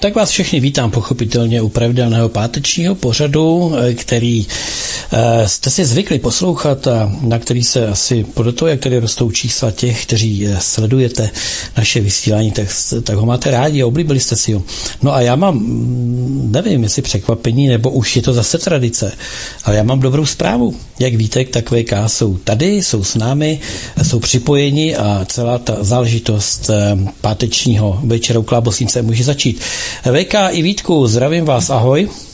Tak 0.00 0.14
vás 0.14 0.30
všechny 0.30 0.60
vítám 0.60 0.90
pochopitelně 0.90 1.62
u 1.62 1.68
pravidelného 1.68 2.28
pátečního 2.28 2.94
pořadu, 2.94 3.72
eh, 3.76 3.94
který 3.94 4.46
eh, 5.12 5.48
jste 5.48 5.70
si 5.70 5.84
zvykli 5.84 6.18
poslouchat 6.18 6.86
a 6.86 7.12
na 7.20 7.38
který 7.38 7.64
se 7.64 7.88
asi 7.88 8.24
podle 8.24 8.52
toho, 8.52 8.68
jak 8.68 8.80
tady 8.80 8.98
rostou 8.98 9.30
čísla 9.30 9.70
těch, 9.70 10.06
kteří 10.06 10.46
eh, 10.46 10.56
sledujete 10.60 11.30
naše 11.76 12.00
vysílání, 12.00 12.52
tak, 12.52 12.68
tak 13.02 13.16
ho 13.16 13.26
máte 13.26 13.50
rádi 13.50 13.82
a 13.82 13.86
oblíbili 13.86 14.20
jste 14.20 14.36
si 14.36 14.52
ho. 14.52 14.62
No 15.02 15.14
a 15.14 15.20
já 15.20 15.36
mám, 15.36 15.54
mm, 15.54 16.48
nevím, 16.52 16.82
jestli 16.82 17.02
překvapení, 17.02 17.68
nebo 17.68 17.90
už 17.90 18.16
je 18.16 18.22
to 18.22 18.32
zase 18.32 18.58
tradice, 18.58 19.12
ale 19.64 19.76
já 19.76 19.82
mám 19.82 20.00
dobrou 20.00 20.26
zprávu. 20.26 20.76
Jak 20.98 21.14
víte, 21.14 21.44
tak 21.44 21.70
VK 21.70 21.92
jsou 22.06 22.36
tady, 22.36 22.76
jsou 22.76 23.04
s 23.04 23.14
námi, 23.14 23.60
jsou 24.02 24.20
připojeni 24.20 24.96
a 24.96 25.26
celá 25.28 25.58
ta 25.58 25.76
záležitost 25.80 26.70
pátečního 27.20 28.00
večera 28.04 28.40
u 28.40 28.42
Klábosnice 28.42 29.02
může 29.02 29.24
začít. 29.24 29.60
VK 30.12 30.34
i 30.50 30.62
Vítku, 30.62 31.06
zdravím 31.06 31.44
vás, 31.44 31.70
ahoj. 31.70 32.29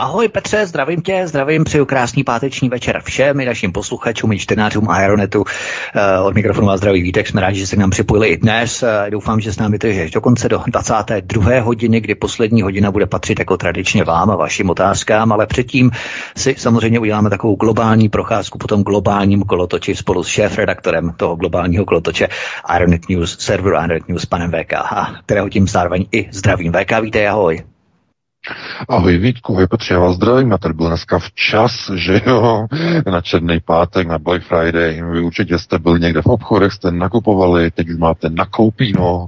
Ahoj 0.00 0.28
Petře, 0.28 0.66
zdravím 0.66 1.02
tě, 1.02 1.26
zdravím, 1.26 1.64
přeju 1.64 1.86
krásný 1.86 2.24
páteční 2.24 2.68
večer 2.68 3.00
všem, 3.04 3.40
i 3.40 3.44
našim 3.44 3.72
posluchačům, 3.72 4.32
i 4.32 4.38
čtenářům 4.38 4.90
Aeronetu. 4.90 5.44
Eh, 5.94 6.18
od 6.18 6.34
mikrofonu 6.34 6.66
vás 6.66 6.80
zdraví 6.80 7.02
Vítek, 7.02 7.28
jsme 7.28 7.40
rádi, 7.40 7.58
že 7.58 7.66
se 7.66 7.76
k 7.76 7.78
nám 7.78 7.90
připojili 7.90 8.28
i 8.28 8.36
dnes. 8.36 8.82
Eh, 8.82 9.10
doufám, 9.10 9.40
že 9.40 9.52
s 9.52 9.58
námi 9.58 9.78
to 9.78 9.86
je 9.86 10.10
dokonce 10.10 10.48
do 10.48 10.62
22. 10.66 11.60
hodiny, 11.60 12.00
kdy 12.00 12.14
poslední 12.14 12.62
hodina 12.62 12.90
bude 12.90 13.06
patřit 13.06 13.38
jako 13.38 13.56
tradičně 13.56 14.04
vám 14.04 14.30
a 14.30 14.36
vašim 14.36 14.70
otázkám, 14.70 15.32
ale 15.32 15.46
předtím 15.46 15.90
si 16.36 16.54
samozřejmě 16.58 16.98
uděláme 16.98 17.30
takovou 17.30 17.56
globální 17.56 18.08
procházku 18.08 18.58
po 18.58 18.66
tom 18.66 18.82
globálním 18.82 19.42
kolotoči 19.42 19.96
spolu 19.96 20.24
s 20.24 20.28
šéf-redaktorem 20.28 21.12
toho 21.16 21.36
globálního 21.36 21.84
kolotoče 21.84 22.28
Aeronet 22.64 23.08
News, 23.08 23.36
serveru 23.38 23.76
Aeronet 23.76 24.08
News, 24.08 24.26
panem 24.26 24.50
VK, 24.50 24.72
kterého 25.24 25.48
tím 25.48 25.68
zároveň 25.68 26.06
i 26.12 26.28
zdravím. 26.32 26.72
VK, 26.72 27.00
vítej, 27.00 27.28
ahoj. 27.28 27.69
Ahoj 28.88 29.18
Vítku, 29.18 29.66
Petře, 29.70 29.96
vás 29.96 30.16
zdravím. 30.16 30.52
A 30.52 30.58
tady 30.58 30.74
byl 30.74 30.88
dneska 30.88 31.18
včas, 31.18 31.90
že 31.94 32.20
jo, 32.26 32.66
na 33.10 33.20
černý 33.20 33.60
pátek, 33.60 34.08
na 34.08 34.18
Black 34.18 34.42
Friday. 34.42 35.02
Vy 35.12 35.20
určitě 35.20 35.58
jste 35.58 35.78
byli 35.78 36.00
někde 36.00 36.22
v 36.22 36.26
obchodech, 36.26 36.72
jste 36.72 36.90
nakupovali, 36.90 37.70
teď 37.70 37.88
už 37.88 37.96
máte 37.96 38.30
nakoupíno. 38.30 39.26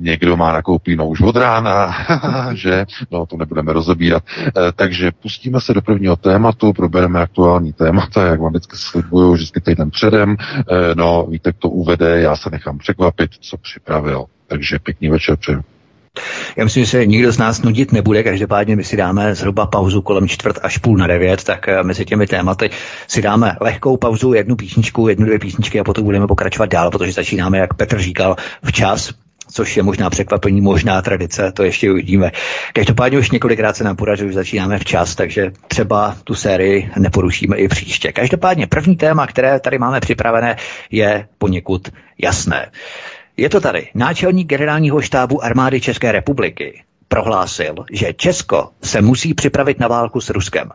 Někdo 0.00 0.36
má 0.36 0.52
nakoupíno 0.52 1.08
už 1.08 1.20
od 1.20 1.36
rána, 1.36 1.96
že? 2.52 2.86
No, 3.10 3.26
to 3.26 3.36
nebudeme 3.36 3.72
rozebírat. 3.72 4.22
E, 4.46 4.72
takže 4.72 5.12
pustíme 5.22 5.60
se 5.60 5.74
do 5.74 5.82
prvního 5.82 6.16
tématu, 6.16 6.72
probereme 6.72 7.20
aktuální 7.20 7.72
témata, 7.72 8.26
jak 8.26 8.40
vám 8.40 8.52
vždycky 8.52 8.76
slibuju, 8.76 9.32
vždycky 9.32 9.60
týden 9.60 9.90
předem. 9.90 10.36
E, 10.40 10.94
no, 10.94 11.26
Vítek 11.30 11.56
to 11.58 11.68
uvede, 11.68 12.20
já 12.20 12.36
se 12.36 12.50
nechám 12.50 12.78
překvapit, 12.78 13.30
co 13.40 13.56
připravil. 13.56 14.24
Takže 14.46 14.78
pěkný 14.78 15.08
večer 15.08 15.36
přeju. 15.36 15.62
Já 16.56 16.64
myslím, 16.64 16.84
že 16.84 16.90
se 16.90 17.06
nikdo 17.06 17.32
z 17.32 17.38
nás 17.38 17.62
nudit 17.62 17.92
nebude, 17.92 18.22
každopádně 18.22 18.76
my 18.76 18.84
si 18.84 18.96
dáme 18.96 19.34
zhruba 19.34 19.66
pauzu 19.66 20.02
kolem 20.02 20.28
čtvrt 20.28 20.58
až 20.62 20.78
půl 20.78 20.96
na 20.96 21.06
devět, 21.06 21.44
tak 21.44 21.68
eh, 21.68 21.82
mezi 21.82 22.04
těmi 22.04 22.26
tématy 22.26 22.70
si 23.08 23.22
dáme 23.22 23.56
lehkou 23.60 23.96
pauzu, 23.96 24.32
jednu 24.32 24.56
písničku, 24.56 25.08
jednu, 25.08 25.26
dvě 25.26 25.38
písničky 25.38 25.80
a 25.80 25.84
potom 25.84 26.04
budeme 26.04 26.26
pokračovat 26.26 26.70
dál, 26.70 26.90
protože 26.90 27.12
začínáme, 27.12 27.58
jak 27.58 27.74
Petr 27.74 27.98
říkal, 27.98 28.36
včas, 28.64 29.12
což 29.52 29.76
je 29.76 29.82
možná 29.82 30.10
překvapení, 30.10 30.60
možná 30.60 31.02
tradice, 31.02 31.52
to 31.52 31.62
ještě 31.62 31.90
uvidíme. 31.90 32.30
Každopádně 32.72 33.18
už 33.18 33.30
několikrát 33.30 33.76
se 33.76 33.84
nám 33.84 33.96
podařilo, 33.96 34.28
že 34.30 34.34
začínáme 34.34 34.78
včas, 34.78 35.14
takže 35.14 35.52
třeba 35.68 36.16
tu 36.24 36.34
sérii 36.34 36.90
neporušíme 36.98 37.56
i 37.56 37.68
příště. 37.68 38.12
Každopádně 38.12 38.66
první 38.66 38.96
téma, 38.96 39.26
které 39.26 39.60
tady 39.60 39.78
máme 39.78 40.00
připravené, 40.00 40.56
je 40.90 41.28
poněkud 41.38 41.88
jasné. 42.18 42.70
Je 43.36 43.48
to 43.48 43.60
tady. 43.60 43.88
Náčelník 43.94 44.48
generálního 44.48 45.00
štábu 45.00 45.44
armády 45.44 45.80
České 45.80 46.12
republiky 46.12 46.82
prohlásil, 47.10 47.74
že 47.92 48.12
Česko 48.12 48.68
se 48.82 49.02
musí 49.02 49.34
připravit 49.34 49.80
na 49.80 49.88
válku 49.88 50.20
s 50.20 50.30
Ruskem. 50.30 50.70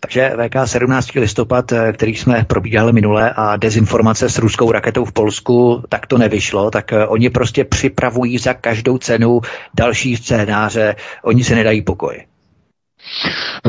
Takže 0.00 0.32
VK 0.36 0.66
17. 0.66 1.20
listopad, 1.20 1.72
eh, 1.72 1.92
který 1.92 2.16
jsme 2.16 2.44
probíhali 2.44 2.92
minule 2.92 3.32
a 3.36 3.56
dezinformace 3.56 4.28
s 4.28 4.38
ruskou 4.38 4.72
raketou 4.72 5.04
v 5.04 5.12
Polsku, 5.12 5.82
tak 5.88 6.06
to 6.06 6.18
nevyšlo, 6.18 6.70
tak 6.70 6.92
eh, 6.92 7.06
oni 7.06 7.30
prostě 7.30 7.64
připravují 7.64 8.38
za 8.38 8.54
každou 8.54 8.98
cenu 8.98 9.40
další 9.74 10.16
scénáře, 10.16 10.96
oni 11.24 11.44
se 11.44 11.54
nedají 11.54 11.82
pokoj. 11.82 12.29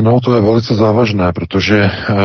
No, 0.00 0.20
to 0.20 0.34
je 0.34 0.40
velice 0.40 0.74
závažné, 0.74 1.32
protože 1.32 1.90
uh, 2.10 2.16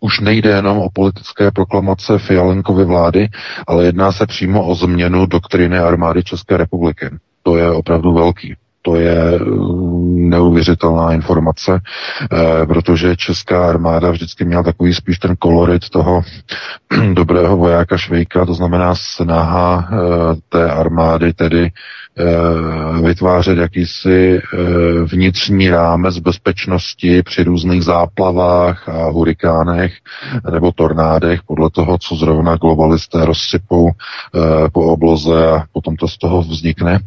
už 0.00 0.20
nejde 0.20 0.50
jenom 0.50 0.78
o 0.78 0.88
politické 0.92 1.50
proklamace 1.50 2.18
Fialenkovy 2.18 2.84
vlády, 2.84 3.28
ale 3.66 3.84
jedná 3.84 4.12
se 4.12 4.26
přímo 4.26 4.66
o 4.66 4.74
změnu 4.74 5.26
doktriny 5.26 5.78
armády 5.78 6.22
České 6.22 6.56
republiky. 6.56 7.10
To 7.42 7.56
je 7.56 7.70
opravdu 7.70 8.12
velký. 8.12 8.54
To 8.84 8.96
je 8.96 9.38
mm, 9.38 10.28
neuvěřitelná 10.28 11.12
informace, 11.12 11.80
eh, 12.32 12.66
protože 12.66 13.16
česká 13.16 13.68
armáda 13.68 14.10
vždycky 14.10 14.44
měla 14.44 14.62
takový 14.62 14.94
spíš 14.94 15.18
ten 15.18 15.36
kolorit 15.36 15.88
toho 15.88 16.22
dobrého 17.14 17.56
vojáka 17.56 17.96
Švejka, 17.96 18.46
to 18.46 18.54
znamená 18.54 18.94
snaha 18.94 19.88
eh, 19.92 19.96
té 20.48 20.70
armády 20.70 21.32
tedy 21.32 21.64
Eh, 21.66 21.70
vytvářet 23.02 23.58
jakýsi 23.58 24.38
eh, 24.38 24.56
vnitřní 25.04 25.70
rámec 25.70 26.18
bezpečnosti 26.18 27.22
při 27.22 27.44
různých 27.44 27.84
záplavách 27.84 28.88
a 28.88 29.10
hurikánech 29.10 29.92
nebo 30.52 30.72
tornádech, 30.72 31.40
podle 31.46 31.70
toho, 31.70 31.98
co 31.98 32.16
zrovna 32.16 32.56
globalisté 32.56 33.24
rozsypou 33.24 33.90
eh, 33.90 34.40
po 34.72 34.92
obloze 34.92 35.50
a 35.50 35.64
potom 35.72 35.96
to 35.96 36.08
z 36.08 36.18
toho 36.18 36.42
vznikne. 36.42 36.98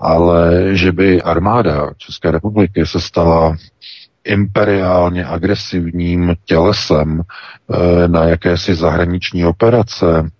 Ale 0.00 0.68
že 0.72 0.92
by 0.92 1.22
armáda 1.22 1.90
České 1.98 2.30
republiky 2.30 2.86
se 2.86 3.00
stala 3.00 3.56
imperiálně 4.24 5.24
agresivním 5.24 6.34
tělesem 6.44 7.22
na 8.06 8.24
jakési 8.24 8.74
zahraniční 8.74 9.46
operace, 9.46 10.30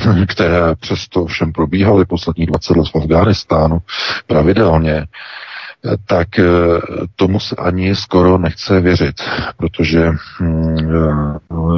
které 0.28 0.74
přesto 0.80 1.26
všem 1.26 1.52
probíhaly 1.52 2.04
posledních 2.04 2.46
20 2.46 2.76
let 2.76 2.86
v 2.92 2.96
Afghánistánu 2.96 3.78
pravidelně, 4.26 5.06
tak 6.06 6.38
eh, 6.38 6.44
tomu 7.16 7.40
se 7.40 7.56
ani 7.56 7.96
skoro 7.96 8.38
nechce 8.38 8.80
věřit, 8.80 9.14
protože 9.56 10.10
mm, 10.40 10.76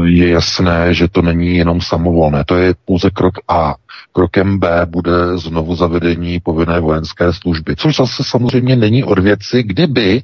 je 0.05 0.29
jasné, 0.29 0.95
že 0.95 1.09
to 1.09 1.23
není 1.23 1.57
jenom 1.57 1.81
samovolné. 1.81 2.45
To 2.45 2.57
je 2.57 2.75
pouze 2.85 3.11
krok 3.11 3.35
A. 3.49 3.75
Krokem 4.13 4.59
B 4.59 4.87
bude 4.87 5.39
znovu 5.39 5.77
zavedení 5.77 6.41
povinné 6.41 6.81
vojenské 6.81 7.33
služby, 7.33 7.77
což 7.77 7.97
zase 7.97 8.23
samozřejmě 8.25 8.77
není 8.77 9.05
od 9.05 9.19
věci, 9.19 9.63
kdyby 9.63 10.23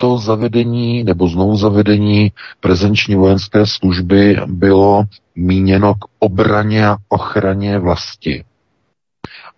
to 0.00 0.18
zavedení 0.18 1.04
nebo 1.04 1.28
znovu 1.28 1.56
zavedení 1.56 2.32
prezenční 2.60 3.14
vojenské 3.14 3.66
služby 3.66 4.36
bylo 4.46 5.04
míněno 5.36 5.94
k 5.94 6.04
obraně 6.18 6.86
a 6.86 6.96
ochraně 7.08 7.78
vlasti. 7.78 8.44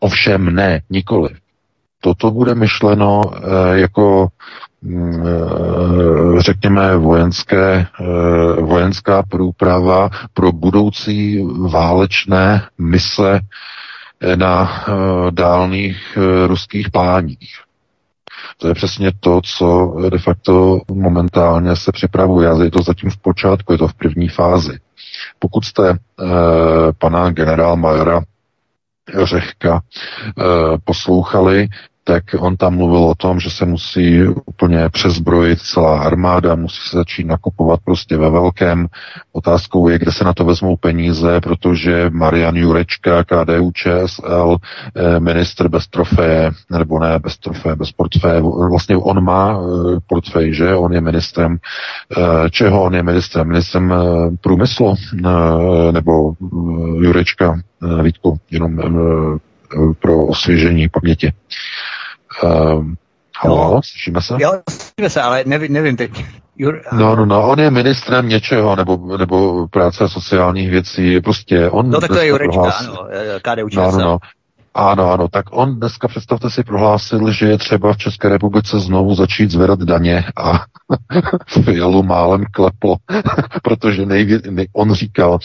Ovšem 0.00 0.54
ne, 0.54 0.82
nikoli. 0.90 1.28
Toto 2.00 2.30
bude 2.30 2.54
myšleno 2.54 3.20
e, 3.22 3.78
jako 3.78 4.28
mm, 4.82 5.22
e, 5.26 6.42
řekněme 6.42 6.96
vojenské, 6.96 7.74
e, 7.74 7.86
vojenská 8.60 9.22
průprava 9.22 10.10
pro 10.34 10.52
budoucí 10.52 11.46
válečné 11.70 12.62
mise 12.78 13.40
na 14.36 14.84
dálných 15.30 16.18
ruských 16.46 16.90
pláních. 16.90 17.50
To 18.62 18.68
je 18.68 18.74
přesně 18.74 19.12
to, 19.20 19.40
co 19.44 19.94
de 20.10 20.18
facto 20.18 20.80
momentálně 20.92 21.76
se 21.76 21.92
připravuje. 21.92 22.48
Je 22.64 22.70
to 22.70 22.82
zatím 22.82 23.10
v 23.10 23.16
počátku, 23.16 23.72
je 23.72 23.78
to 23.78 23.88
v 23.88 23.94
první 23.94 24.28
fázi. 24.28 24.78
Pokud 25.38 25.64
jste 25.64 25.90
eh, 25.90 25.96
pana 26.98 27.30
generál 27.30 27.76
Majora 27.76 28.22
Řehka 29.24 29.82
eh, 29.82 30.42
poslouchali, 30.84 31.68
tak 32.04 32.24
on 32.38 32.56
tam 32.56 32.76
mluvil 32.76 33.04
o 33.04 33.14
tom, 33.14 33.40
že 33.40 33.50
se 33.50 33.64
musí 33.64 34.22
úplně 34.46 34.88
přezbrojit 34.88 35.60
celá 35.60 36.00
armáda, 36.00 36.54
musí 36.54 36.78
se 36.90 36.96
začít 36.96 37.24
nakupovat 37.24 37.80
prostě 37.84 38.16
ve 38.16 38.30
velkém. 38.30 38.86
Otázkou 39.32 39.88
je, 39.88 39.98
kde 39.98 40.12
se 40.12 40.24
na 40.24 40.32
to 40.32 40.44
vezmou 40.44 40.76
peníze, 40.76 41.40
protože 41.40 42.10
Marian 42.10 42.56
Jurečka, 42.56 43.24
KDU 43.24 43.70
ČSL, 43.72 44.56
eh, 44.96 45.20
ministr 45.20 45.68
bez 45.68 45.88
trofeje, 45.88 46.50
nebo 46.70 46.98
ne 46.98 47.18
bez 47.18 47.38
trofeje, 47.38 47.76
bez 47.76 47.92
portfeje, 47.92 48.40
vlastně 48.70 48.96
on 48.96 49.24
má 49.24 49.58
eh, 49.60 49.98
portfej, 50.06 50.54
že? 50.54 50.74
On 50.74 50.92
je 50.92 51.00
ministrem, 51.00 51.58
eh, 52.16 52.50
čeho 52.50 52.82
on 52.82 52.94
je 52.94 53.02
ministrem? 53.02 53.48
Ministrem 53.48 53.94
průmyslu, 54.40 54.94
nebo 55.92 56.34
Jurečka, 57.00 57.60
Vítku, 58.02 58.38
jenom 58.50 58.76
pro 60.00 60.26
osvěžení 60.26 60.88
paměti. 60.88 61.32
Uh, 62.42 62.84
halo, 63.44 63.74
no. 63.74 63.80
slyšíme 63.84 64.20
se? 64.22 64.34
Jo, 64.38 64.52
slyšíme 64.70 65.10
se, 65.10 65.22
ale 65.22 65.44
nevím, 65.46 65.72
nevím 65.72 65.96
teď. 65.96 66.24
Jur, 66.56 66.82
no, 66.92 67.16
no, 67.16 67.26
no, 67.26 67.48
on 67.48 67.60
je 67.60 67.70
ministrem 67.70 68.28
něčeho, 68.28 68.76
nebo, 68.76 69.16
nebo 69.16 69.68
práce 69.68 70.04
a 70.04 70.08
sociálních 70.08 70.70
věcí, 70.70 71.20
prostě 71.20 71.70
on... 71.70 71.90
No, 71.90 72.00
tak 72.00 72.10
to 72.10 72.18
je 72.18 72.26
Jurečka, 72.26 72.70
ano, 72.70 73.08
KDU 73.42 73.68
no, 73.72 73.90
no, 73.90 73.98
no. 73.98 74.18
Ano, 74.74 75.12
ano, 75.12 75.28
tak 75.28 75.46
on 75.50 75.74
dneska, 75.74 76.08
představte 76.08 76.50
si, 76.50 76.62
prohlásil, 76.62 77.30
že 77.30 77.46
je 77.46 77.58
třeba 77.58 77.92
v 77.92 77.96
České 77.96 78.28
republice 78.28 78.80
znovu 78.80 79.14
začít 79.14 79.50
zvedat 79.50 79.82
daně 79.82 80.24
a 80.36 80.64
Fialu 81.64 82.02
málem 82.02 82.44
kleplo, 82.52 82.96
protože 83.62 84.06
nejví, 84.06 84.38
nej, 84.50 84.68
on 84.72 84.92
říkal, 84.92 85.38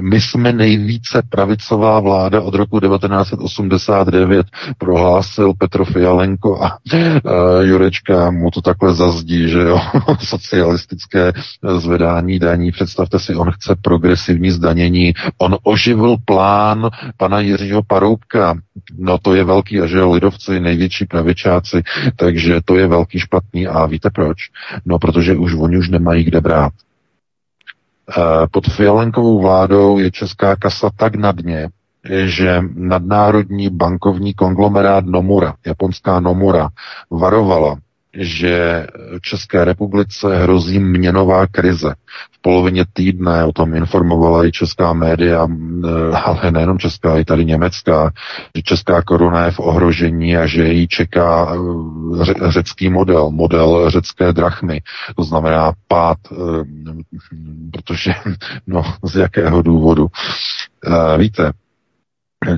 my 0.00 0.20
jsme 0.20 0.52
nejvíce 0.52 1.22
pravicová 1.28 2.00
vláda 2.00 2.40
od 2.40 2.54
roku 2.54 2.80
1989, 2.80 4.46
prohlásil 4.78 5.52
Petro 5.58 5.84
Fialenko 5.84 6.64
a 6.64 6.78
uh, 6.94 7.00
Jurečka 7.60 8.30
mu 8.30 8.50
to 8.50 8.62
takhle 8.62 8.94
zazdí, 8.94 9.48
že 9.48 9.58
jo, 9.58 9.80
socialistické 10.20 11.32
zvedání 11.78 12.38
daní, 12.38 12.72
představte 12.72 13.18
si, 13.18 13.34
on 13.34 13.50
chce 13.50 13.76
progresivní 13.82 14.50
zdanění, 14.50 15.12
on 15.38 15.56
oživil 15.62 16.16
plán 16.24 16.90
pana 17.16 17.40
Jiřího 17.40 17.82
Paroubka, 17.86 18.54
no 18.98 19.18
to 19.18 19.34
je 19.34 19.44
velký, 19.44 19.80
a 19.80 19.86
že 19.86 20.02
lidovci, 20.02 20.60
největší 20.60 21.04
pravičáci, 21.06 21.82
takže 22.16 22.60
to 22.64 22.76
je 22.76 22.86
velký 22.86 23.18
špatný 23.18 23.66
a 23.66 23.86
víte 23.86 24.10
proč? 24.10 24.38
No, 24.84 24.98
protože 24.98 25.36
už 25.36 25.54
oni 25.54 25.78
už 25.78 25.88
nemají 25.88 26.24
kde 26.24 26.40
brát. 26.40 26.72
Eh, 28.10 28.46
pod 28.50 28.66
Fialenkovou 28.66 29.40
vládou 29.40 29.98
je 29.98 30.10
česká 30.10 30.56
kasa 30.56 30.90
tak 30.96 31.14
na 31.14 31.32
dně, 31.32 31.68
že 32.24 32.62
nadnárodní 32.74 33.70
bankovní 33.70 34.34
konglomerát 34.34 35.06
Nomura, 35.06 35.54
japonská 35.66 36.20
Nomura, 36.20 36.68
varovala 37.10 37.76
že 38.14 38.86
České 39.22 39.64
republice 39.64 40.36
hrozí 40.36 40.78
měnová 40.78 41.46
krize. 41.46 41.94
V 42.32 42.42
polovině 42.42 42.84
týdne 42.92 43.44
o 43.44 43.52
tom 43.52 43.74
informovala 43.74 44.46
i 44.46 44.52
česká 44.52 44.92
média, 44.92 45.46
eh, 45.84 46.16
ale 46.16 46.50
nejenom 46.50 46.78
česká, 46.78 47.18
i 47.18 47.24
tady 47.24 47.44
německá, 47.44 48.10
že 48.56 48.62
česká 48.62 49.02
koruna 49.02 49.44
je 49.44 49.50
v 49.50 49.60
ohrožení 49.60 50.36
a 50.36 50.46
že 50.46 50.64
ji 50.68 50.88
čeká 50.88 51.54
eh, 51.54 52.50
řecký 52.50 52.88
model, 52.88 53.30
model 53.30 53.90
řecké 53.90 54.32
drachmy. 54.32 54.80
To 55.16 55.24
znamená 55.24 55.72
pád, 55.88 56.18
eh, 56.32 56.36
protože, 57.72 58.14
no, 58.66 58.82
z 59.04 59.16
jakého 59.16 59.62
důvodu. 59.62 60.06
Víte, 61.18 61.52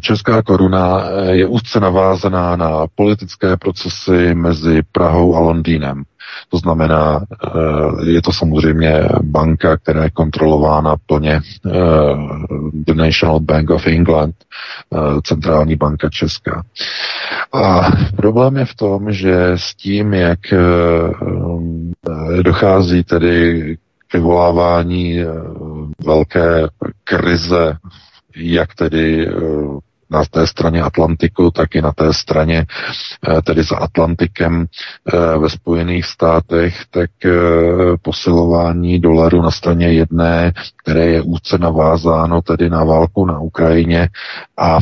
Česká 0.00 0.42
koruna 0.42 1.02
eh, 1.04 1.34
je 1.36 1.46
úzce 1.46 1.80
navázaná 1.80 2.56
na 2.56 2.86
politické 2.94 3.56
procesy 3.56 4.34
mezi 4.34 4.82
Prahou 4.92 5.36
a 5.36 5.40
Londýnem. 5.40 6.02
To 6.48 6.58
znamená, 6.58 7.20
eh, 7.20 8.10
je 8.10 8.22
to 8.22 8.32
samozřejmě 8.32 9.08
banka, 9.22 9.76
která 9.76 10.04
je 10.04 10.10
kontrolována 10.10 10.96
plně 11.06 11.40
eh, 11.66 11.70
The 12.72 12.94
National 12.94 13.40
Bank 13.40 13.70
of 13.70 13.86
England, 13.86 14.34
centrální 15.22 15.76
banka 15.76 16.08
česká. 16.10 16.62
A 17.52 17.90
problém 18.16 18.56
je 18.56 18.64
v 18.64 18.74
tom, 18.74 19.12
že 19.12 19.52
s 19.56 19.74
tím, 19.74 20.14
jak 20.14 20.38
dochází 22.42 23.04
tedy 23.04 23.76
k 24.08 24.14
vyvolávání 24.14 25.18
velké 26.04 26.68
krize 27.04 27.76
jak 28.36 28.74
tedy 28.74 29.26
eh, 29.28 29.32
na 30.12 30.24
té 30.30 30.46
straně 30.46 30.82
Atlantiku, 30.82 31.50
tak 31.50 31.74
i 31.74 31.82
na 31.82 31.92
té 31.92 32.12
straně, 32.12 32.66
eh, 33.28 33.42
tedy 33.42 33.62
za 33.62 33.76
Atlantikem 33.76 34.66
eh, 34.66 35.38
ve 35.38 35.48
Spojených 35.50 36.06
státech, 36.06 36.76
tak 36.90 37.10
posilování 38.02 38.98
dolaru 38.98 39.42
na 39.42 39.50
straně 39.50 39.92
jedné, 39.92 40.52
které 40.82 41.06
je 41.06 41.22
úzce 41.22 41.58
navázáno 41.58 42.42
tedy 42.42 42.70
na 42.70 42.84
válku 42.84 43.26
na 43.26 43.38
Ukrajině 43.38 44.08
a 44.58 44.78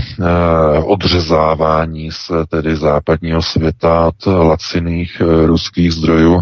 odřezávání 0.85 2.11
se 2.13 2.35
tedy 2.49 2.77
západního 2.77 3.43
světa 3.43 4.07
od 4.07 4.27
laciných 4.27 5.23
ruských 5.47 5.93
zdrojů 5.93 6.41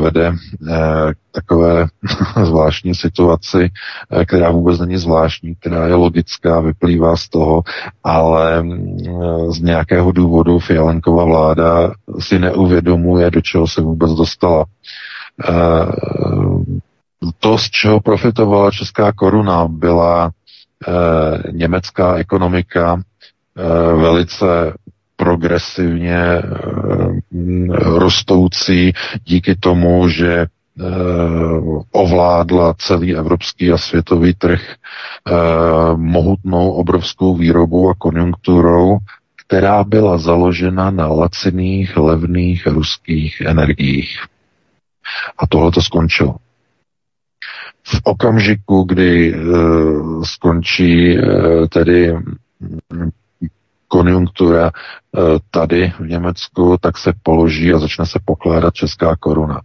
vede 0.00 0.32
takové 1.34 1.86
zvláštní 2.44 2.94
situaci, 2.94 3.70
eh, 4.10 4.24
která 4.24 4.50
vůbec 4.50 4.80
není 4.80 4.96
zvláštní, 4.96 5.54
která 5.54 5.86
je 5.86 5.94
logická, 5.94 6.60
vyplývá 6.60 7.16
z 7.16 7.28
toho, 7.28 7.62
ale 8.04 8.62
mm, 8.62 8.98
z 9.52 9.60
nějakého 9.60 10.12
důvodu 10.12 10.58
Fialenkova 10.58 11.24
vláda 11.24 11.92
si 12.20 12.38
neuvědomuje, 12.38 13.30
do 13.30 13.40
čeho 13.40 13.68
se 13.68 13.80
vůbec 13.80 14.10
dostala. 14.12 14.64
Eh, 15.48 15.86
to, 17.38 17.58
z 17.58 17.70
čeho 17.70 18.00
profitovala 18.00 18.70
česká 18.70 19.12
koruna, 19.12 19.68
byla 19.68 20.30
eh, 20.88 21.52
německá 21.52 22.14
ekonomika 22.16 23.00
velice 23.96 24.74
progresivně 25.16 26.42
rostoucí 27.80 28.92
díky 29.24 29.54
tomu, 29.56 30.08
že 30.08 30.46
Eh, 30.46 30.63
ovládla 31.92 32.74
celý 32.78 33.16
evropský 33.16 33.72
a 33.72 33.78
světový 33.78 34.34
trh 34.34 34.60
eh, 34.70 35.32
mohutnou 35.96 36.70
obrovskou 36.70 37.36
výrobou 37.36 37.90
a 37.90 37.94
konjunkturou, 37.98 38.98
která 39.46 39.84
byla 39.84 40.18
založena 40.18 40.90
na 40.90 41.06
laciných, 41.06 41.96
levných 41.96 42.66
ruských 42.66 43.40
energiích. 43.40 44.18
A 45.38 45.46
tohle 45.46 45.70
to 45.72 45.82
skončilo. 45.82 46.36
V 47.86 48.00
okamžiku, 48.04 48.82
kdy 48.82 49.34
uh, 49.34 50.22
skončí 50.22 51.18
uh, 51.18 51.66
tedy 51.68 52.16
konjunktura 53.88 54.70
uh, 54.70 55.20
tady 55.50 55.92
v 55.98 56.00
Německu, 56.00 56.76
tak 56.80 56.98
se 56.98 57.12
položí 57.22 57.72
a 57.72 57.78
začne 57.78 58.06
se 58.06 58.18
pokládat 58.24 58.74
česká 58.74 59.16
koruna 59.16 59.60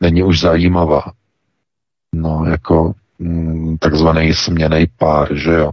není 0.00 0.22
už 0.22 0.40
zajímavá. 0.40 1.02
No, 2.14 2.44
jako 2.44 2.92
mm, 3.18 3.78
takzvaný 3.78 4.34
směný 4.34 4.86
pár, 4.98 5.34
že 5.34 5.52
jo. 5.52 5.70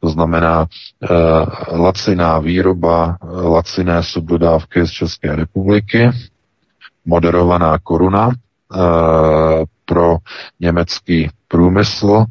To 0.00 0.08
znamená 0.08 0.60
uh, 0.60 1.80
laciná 1.80 2.38
výroba, 2.38 3.16
laciné 3.22 4.02
subdodávky 4.02 4.86
z 4.86 4.90
České 4.90 5.36
republiky, 5.36 6.10
moderovaná 7.04 7.78
koruna 7.78 8.26
uh, 8.26 8.32
pro 9.84 10.16
německý 10.60 11.30
průmysl 11.48 12.24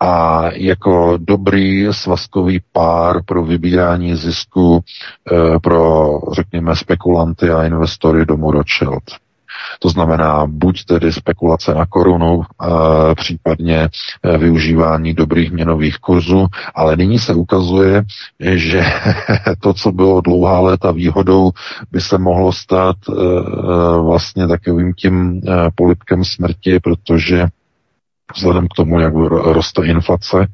a 0.00 0.42
jako 0.52 1.18
dobrý 1.20 1.86
svazkový 1.90 2.60
pár 2.72 3.22
pro 3.24 3.44
vybírání 3.44 4.16
zisku 4.16 4.80
e, 5.32 5.58
pro, 5.58 6.10
řekněme, 6.32 6.76
spekulanty 6.76 7.50
a 7.50 7.64
investory 7.64 8.26
domu 8.26 8.50
Rothschild. 8.50 9.02
To 9.78 9.88
znamená 9.88 10.46
buď 10.46 10.84
tedy 10.84 11.12
spekulace 11.12 11.74
na 11.74 11.86
korunu, 11.86 12.42
případně 13.14 13.88
e, 14.22 14.38
využívání 14.38 15.14
dobrých 15.14 15.52
měnových 15.52 15.98
kurzů, 15.98 16.46
ale 16.74 16.96
nyní 16.96 17.18
se 17.18 17.34
ukazuje, 17.34 18.04
že 18.40 18.82
to, 19.60 19.74
co 19.74 19.92
bylo 19.92 20.20
dlouhá 20.20 20.60
léta 20.60 20.90
výhodou, 20.92 21.50
by 21.92 22.00
se 22.00 22.18
mohlo 22.18 22.52
stát 22.52 22.96
e, 23.08 23.12
e, 23.12 24.02
vlastně 24.02 24.46
takovým 24.48 24.92
tím 24.94 25.40
polipkem 25.74 26.24
smrti, 26.24 26.80
protože 26.80 27.46
vzhledem 28.36 28.68
k 28.68 28.74
tomu, 28.76 29.00
jak 29.00 29.14
roste 29.30 29.86
inflace 29.86 30.46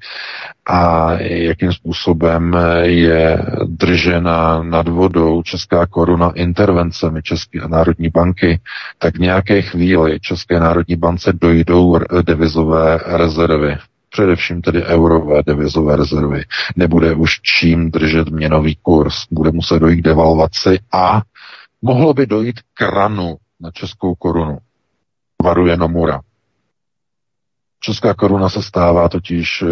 a 0.67 1.13
jakým 1.21 1.73
způsobem 1.73 2.57
je 2.83 3.39
držena 3.65 4.63
nad 4.63 4.89
vodou 4.89 5.43
česká 5.43 5.87
koruna 5.87 6.31
intervencemi 6.35 7.23
České 7.23 7.69
národní 7.69 8.09
banky, 8.09 8.61
tak 8.99 9.17
v 9.17 9.21
nějaké 9.21 9.63
chvíli 9.63 10.21
České 10.21 10.61
národní 10.61 10.97
bance 10.97 11.33
dojdou 11.33 11.99
devizové 12.23 12.99
rezervy 13.07 13.77
především 14.17 14.63
tedy 14.63 14.83
eurové 14.85 15.43
devizové 15.47 15.97
rezervy. 15.97 16.43
Nebude 16.77 17.15
už 17.15 17.41
čím 17.41 17.91
držet 17.91 18.29
měnový 18.29 18.77
kurz, 18.83 19.15
bude 19.31 19.51
muset 19.53 19.79
dojít 19.79 19.97
k 19.97 20.05
devalvaci 20.05 20.79
a 20.93 21.23
mohlo 21.83 22.15
by 22.15 22.27
dojít 22.27 22.61
k 22.75 22.83
ranu 22.83 23.37
na 23.61 23.71
českou 23.71 24.15
korunu. 24.15 24.59
Varuje 25.45 25.77
Nomura. 25.77 26.21
Česká 27.81 28.15
koruna 28.15 28.49
se 28.49 28.63
stává 28.63 29.09
totiž 29.09 29.63
e, 29.63 29.67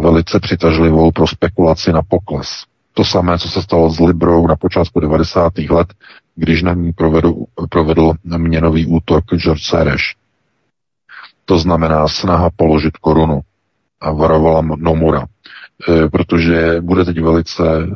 velice 0.00 0.40
přitažlivou 0.40 1.10
pro 1.12 1.26
spekulaci 1.26 1.92
na 1.92 2.02
pokles. 2.08 2.48
To 2.94 3.04
samé, 3.04 3.38
co 3.38 3.48
se 3.48 3.62
stalo 3.62 3.90
s 3.90 4.00
Librou 4.00 4.46
na 4.46 4.56
počátku 4.56 5.00
90. 5.00 5.52
let, 5.58 5.94
když 6.34 6.62
na 6.62 6.74
ní 6.74 6.92
provedl, 6.92 7.34
provedl 7.70 8.12
měnový 8.24 8.86
útok 8.86 9.24
George 9.36 9.62
Soros. 9.62 10.02
To 11.44 11.58
znamená 11.58 12.08
snaha 12.08 12.50
položit 12.56 12.96
korunu 12.96 13.40
a 14.00 14.12
varovala 14.12 14.62
Nomura, 14.76 15.26
e, 15.88 16.08
protože 16.08 16.80
bude 16.80 17.04
teď 17.04 17.20
velice 17.20 17.62
e, 17.66 17.88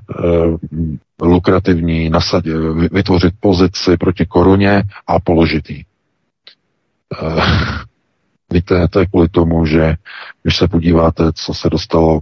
lukrativní 1.22 2.10
nasadit, 2.10 2.54
vytvořit 2.92 3.34
pozici 3.40 3.96
proti 3.96 4.26
koruně 4.26 4.82
a 5.06 5.20
položit 5.20 5.70
ji. 5.70 5.84
Víte, 8.52 8.88
to 8.88 9.00
je 9.00 9.06
kvůli 9.06 9.28
tomu, 9.28 9.66
že 9.66 9.94
když 10.42 10.56
se 10.56 10.68
podíváte, 10.68 11.32
co 11.32 11.54
se 11.54 11.70
dostalo 11.70 12.20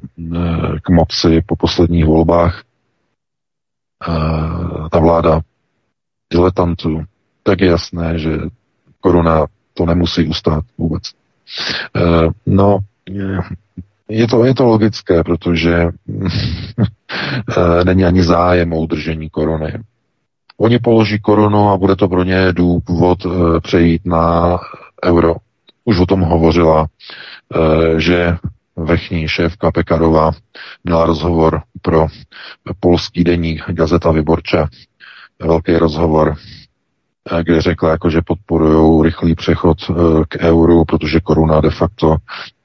k 0.83 0.89
moci 0.89 1.43
po 1.47 1.57
posledních 1.57 2.05
volbách, 2.05 2.65
ta 4.91 4.99
vláda 4.99 5.41
diletantů, 6.33 7.03
tak 7.43 7.61
je 7.61 7.67
jasné, 7.67 8.19
že 8.19 8.39
koruna 9.01 9.47
to 9.75 9.87
nemusí 9.87 10.29
ustát 10.29 10.65
vůbec. 10.79 11.03
No, 12.47 12.79
je 14.09 14.27
to, 14.27 14.45
je 14.45 14.55
to 14.55 14.65
logické, 14.65 15.25
protože 15.25 15.75
eh, 17.59 17.85
není 17.85 18.05
ani 18.05 18.23
zájem 18.23 18.73
o 18.73 18.81
udržení 18.81 19.31
koruny. 19.31 19.73
Oni 20.57 20.79
položí 20.79 21.19
korunu 21.21 21.69
a 21.69 21.77
bude 21.77 21.97
to 21.97 22.09
pro 22.09 22.25
ně 22.25 22.53
důvod 22.53 23.19
eh, 23.27 23.61
přejít 23.61 24.07
na 24.07 24.59
euro. 25.05 25.35
Už 25.85 26.01
o 26.01 26.07
tom 26.07 26.21
hovořila, 26.21 26.87
eh, 27.55 28.01
že 28.01 28.37
vrchní 28.77 29.29
šéfka 29.29 29.71
Pekarová 29.71 30.31
měla 30.85 31.05
rozhovor 31.05 31.63
pro 31.83 32.07
polský 32.81 33.25
deník 33.25 33.65
Gazeta 33.69 34.11
Vyborča. 34.11 34.69
Velký 35.43 35.77
rozhovor, 35.77 36.37
kde 37.43 37.61
řekla, 37.61 37.91
jako, 37.91 38.11
že 38.11 38.21
podporují 38.27 39.03
rychlý 39.05 39.35
přechod 39.35 39.79
k 40.29 40.37
euru, 40.41 40.85
protože 40.85 41.21
koruna 41.21 41.61
de 41.61 41.71
facto 41.71 42.17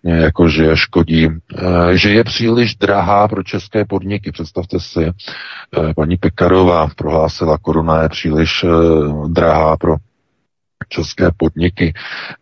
jakože 0.04 0.78
škodí, 0.78 1.28
eh, 1.28 1.98
že 1.98 2.10
je 2.10 2.24
příliš 2.24 2.76
drahá 2.76 3.28
pro 3.28 3.44
české 3.44 3.86
podniky. 3.86 4.32
Představte 4.32 4.80
si, 4.80 5.06
eh, 5.06 5.94
paní 5.96 6.18
Pekarová 6.18 6.90
prohlásila, 6.96 7.58
koruna 7.58 8.04
je 8.04 8.10
příliš 8.10 8.64
eh, 8.64 8.68
drahá 9.28 9.78
pro 9.78 9.96
české 10.88 11.32
podniky. 11.38 11.94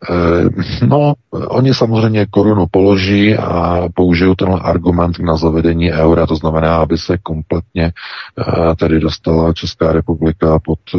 Eh, 0.10 0.86
no, 0.86 1.14
oni 1.32 1.74
samozřejmě 1.74 2.26
korunu 2.26 2.66
položí 2.72 3.36
a 3.36 3.82
použijou 3.94 4.36
ten 4.36 4.60
argument 4.62 5.20
na 5.20 5.38
zavedení 5.38 5.92
eura, 5.92 6.26
to 6.26 6.36
znamená, 6.36 6.78
aby 6.78 6.98
se 6.98 7.18
kompletně 7.18 7.92
eh, 7.92 8.76
tedy 8.76 9.00
dostala 9.00 9.54
Česká 9.54 9.92
republika 9.92 10.60
pod 10.60 10.80
eh, 10.96 10.98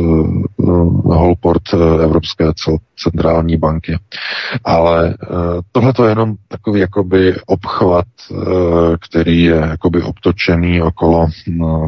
holport 1.15 1.63
Evropské 2.03 2.45
centrální 3.03 3.57
banky. 3.57 3.99
Ale 4.65 5.15
tohle 5.73 5.93
to 5.93 6.05
je 6.05 6.11
jenom 6.11 6.35
takový 6.49 6.81
jakoby 6.81 7.35
obchvat, 7.47 8.05
který 9.01 9.43
je 9.43 9.55
jakoby 9.57 10.03
obtočený 10.03 10.83
okolo 10.83 11.27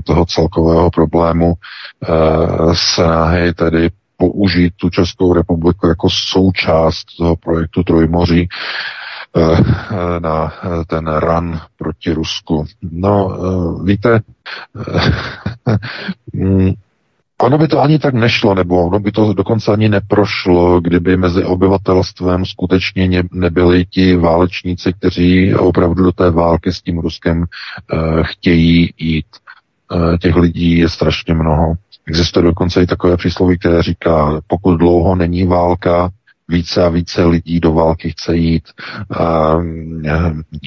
toho 0.04 0.26
celkového 0.26 0.90
problému 0.90 1.54
snahy 2.72 3.54
tedy 3.54 3.90
použít 4.20 4.72
tu 4.76 4.90
Českou 4.90 5.32
republiku 5.32 5.86
jako 5.86 6.08
součást 6.10 7.04
toho 7.18 7.36
projektu 7.36 7.82
Trojmoří 7.82 8.48
eh, 9.36 10.20
na 10.20 10.52
ten 10.86 11.06
ran 11.06 11.60
proti 11.78 12.12
Rusku. 12.12 12.64
No, 12.82 13.30
eh, 13.32 13.84
víte, 13.84 14.20
mm, 16.32 16.72
ono 17.40 17.58
by 17.58 17.68
to 17.68 17.80
ani 17.80 17.98
tak 17.98 18.14
nešlo, 18.14 18.54
nebo 18.54 18.86
ono 18.86 18.98
by 19.00 19.12
to 19.12 19.32
dokonce 19.32 19.72
ani 19.72 19.88
neprošlo, 19.88 20.80
kdyby 20.80 21.16
mezi 21.16 21.44
obyvatelstvem 21.44 22.44
skutečně 22.44 23.22
nebyli 23.32 23.86
ti 23.86 24.16
válečníci, 24.16 24.92
kteří 24.92 25.54
opravdu 25.54 26.04
do 26.04 26.12
té 26.12 26.30
války 26.30 26.72
s 26.72 26.82
tím 26.82 26.98
Ruskem 26.98 27.44
chtějí 28.22 28.92
jít. 28.98 29.26
Těch 30.20 30.36
lidí 30.36 30.78
je 30.78 30.88
strašně 30.88 31.34
mnoho. 31.34 31.74
Existuje 32.10 32.42
dokonce 32.42 32.82
i 32.82 32.86
takové 32.86 33.16
přísloví, 33.16 33.58
které 33.58 33.82
říká, 33.82 34.40
pokud 34.46 34.76
dlouho 34.76 35.14
není 35.16 35.46
válka, 35.46 36.10
více 36.48 36.84
a 36.84 36.88
více 36.88 37.24
lidí 37.24 37.60
do 37.60 37.72
války 37.72 38.10
chce 38.10 38.36
jít. 38.36 38.68
A 39.18 39.54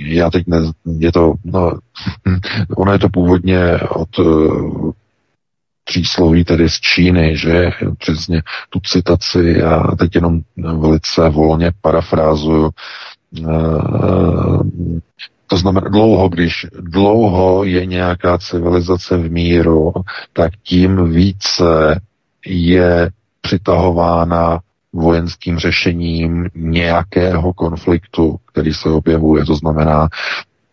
já 0.05 0.29
teď 0.29 0.47
ne, 0.47 0.57
je 0.97 1.11
to, 1.11 1.33
no, 1.43 1.71
ono 2.77 2.91
je 2.91 2.99
to 2.99 3.09
původně 3.09 3.77
od 3.89 4.19
uh, 4.19 4.91
přísloví 5.83 6.43
tedy 6.43 6.69
z 6.69 6.79
Číny, 6.79 7.37
že 7.37 7.71
přesně 7.97 8.41
tu 8.69 8.79
citaci 8.79 9.55
já 9.57 9.83
teď 9.99 10.15
jenom 10.15 10.41
velice 10.57 11.29
volně 11.29 11.71
parafrázuju. 11.81 12.69
To 15.47 15.57
znamená 15.57 15.89
dlouho, 15.89 16.29
když 16.29 16.65
dlouho 16.79 17.63
je 17.63 17.85
nějaká 17.85 18.37
civilizace 18.37 19.17
v 19.17 19.31
míru, 19.31 19.93
tak 20.33 20.51
tím 20.63 21.11
více 21.13 22.01
je 22.45 23.09
přitahována 23.41 24.59
vojenským 24.93 25.57
řešením 25.59 26.49
nějakého 26.55 27.53
konfliktu, 27.53 28.37
který 28.51 28.73
se 28.73 28.89
objevuje. 28.89 29.45
To 29.45 29.55
znamená, 29.55 30.07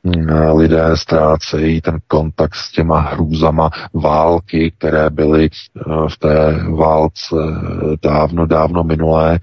mm, 0.04 0.26
lidé 0.56 0.84
ztrácejí 0.94 1.80
ten 1.80 1.98
kontakt 2.08 2.54
s 2.54 2.72
těma 2.72 3.00
hrůzama 3.00 3.70
války, 3.94 4.72
které 4.78 5.10
byly 5.10 5.48
eh, 5.48 5.80
v 6.08 6.18
té 6.18 6.64
válce 6.76 7.34
dávno, 8.02 8.46
dávno 8.46 8.84
minulé 8.84 9.38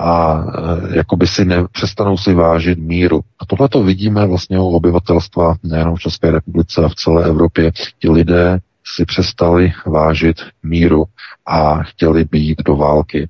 a 0.00 0.44
e, 0.92 0.96
jakoby 0.96 1.26
si 1.26 1.44
ne, 1.44 1.64
přestanou 1.72 2.16
si 2.16 2.34
vážit 2.34 2.78
míru. 2.78 3.20
A 3.40 3.46
tohle 3.46 3.68
to 3.68 3.82
vidíme 3.82 4.26
vlastně 4.26 4.58
u 4.58 4.66
obyvatelstva 4.66 5.54
nejenom 5.62 5.96
v 5.96 6.00
České 6.00 6.30
republice 6.30 6.84
a 6.84 6.88
v 6.88 6.94
celé 6.94 7.24
Evropě. 7.24 7.72
Ti 7.98 8.10
lidé 8.10 8.58
si 8.96 9.04
přestali 9.04 9.72
vážit 9.86 10.36
míru 10.62 11.04
a 11.46 11.82
chtěli 11.82 12.24
být 12.24 12.62
do 12.62 12.76
války. 12.76 13.28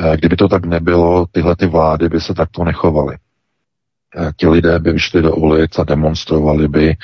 E, 0.00 0.16
kdyby 0.16 0.36
to 0.36 0.48
tak 0.48 0.64
nebylo, 0.64 1.26
tyhle 1.32 1.56
ty 1.56 1.66
vlády 1.66 2.08
by 2.08 2.20
se 2.20 2.34
takto 2.34 2.64
nechovaly. 2.64 3.14
E, 3.14 4.32
ti 4.36 4.48
lidé 4.48 4.78
by 4.78 4.92
vyšli 4.92 5.22
do 5.22 5.34
ulic 5.34 5.78
a 5.78 5.84
demonstrovali 5.84 6.68
by 6.68 6.96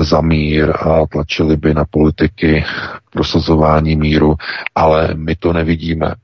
za 0.00 0.20
mír 0.20 0.72
a 0.80 1.06
tlačili 1.06 1.56
by 1.56 1.74
na 1.74 1.84
politiky 1.90 2.64
prosazování 3.12 3.96
míru, 3.96 4.34
ale 4.74 5.14
my 5.14 5.36
to 5.36 5.52
nevidíme. 5.52 6.14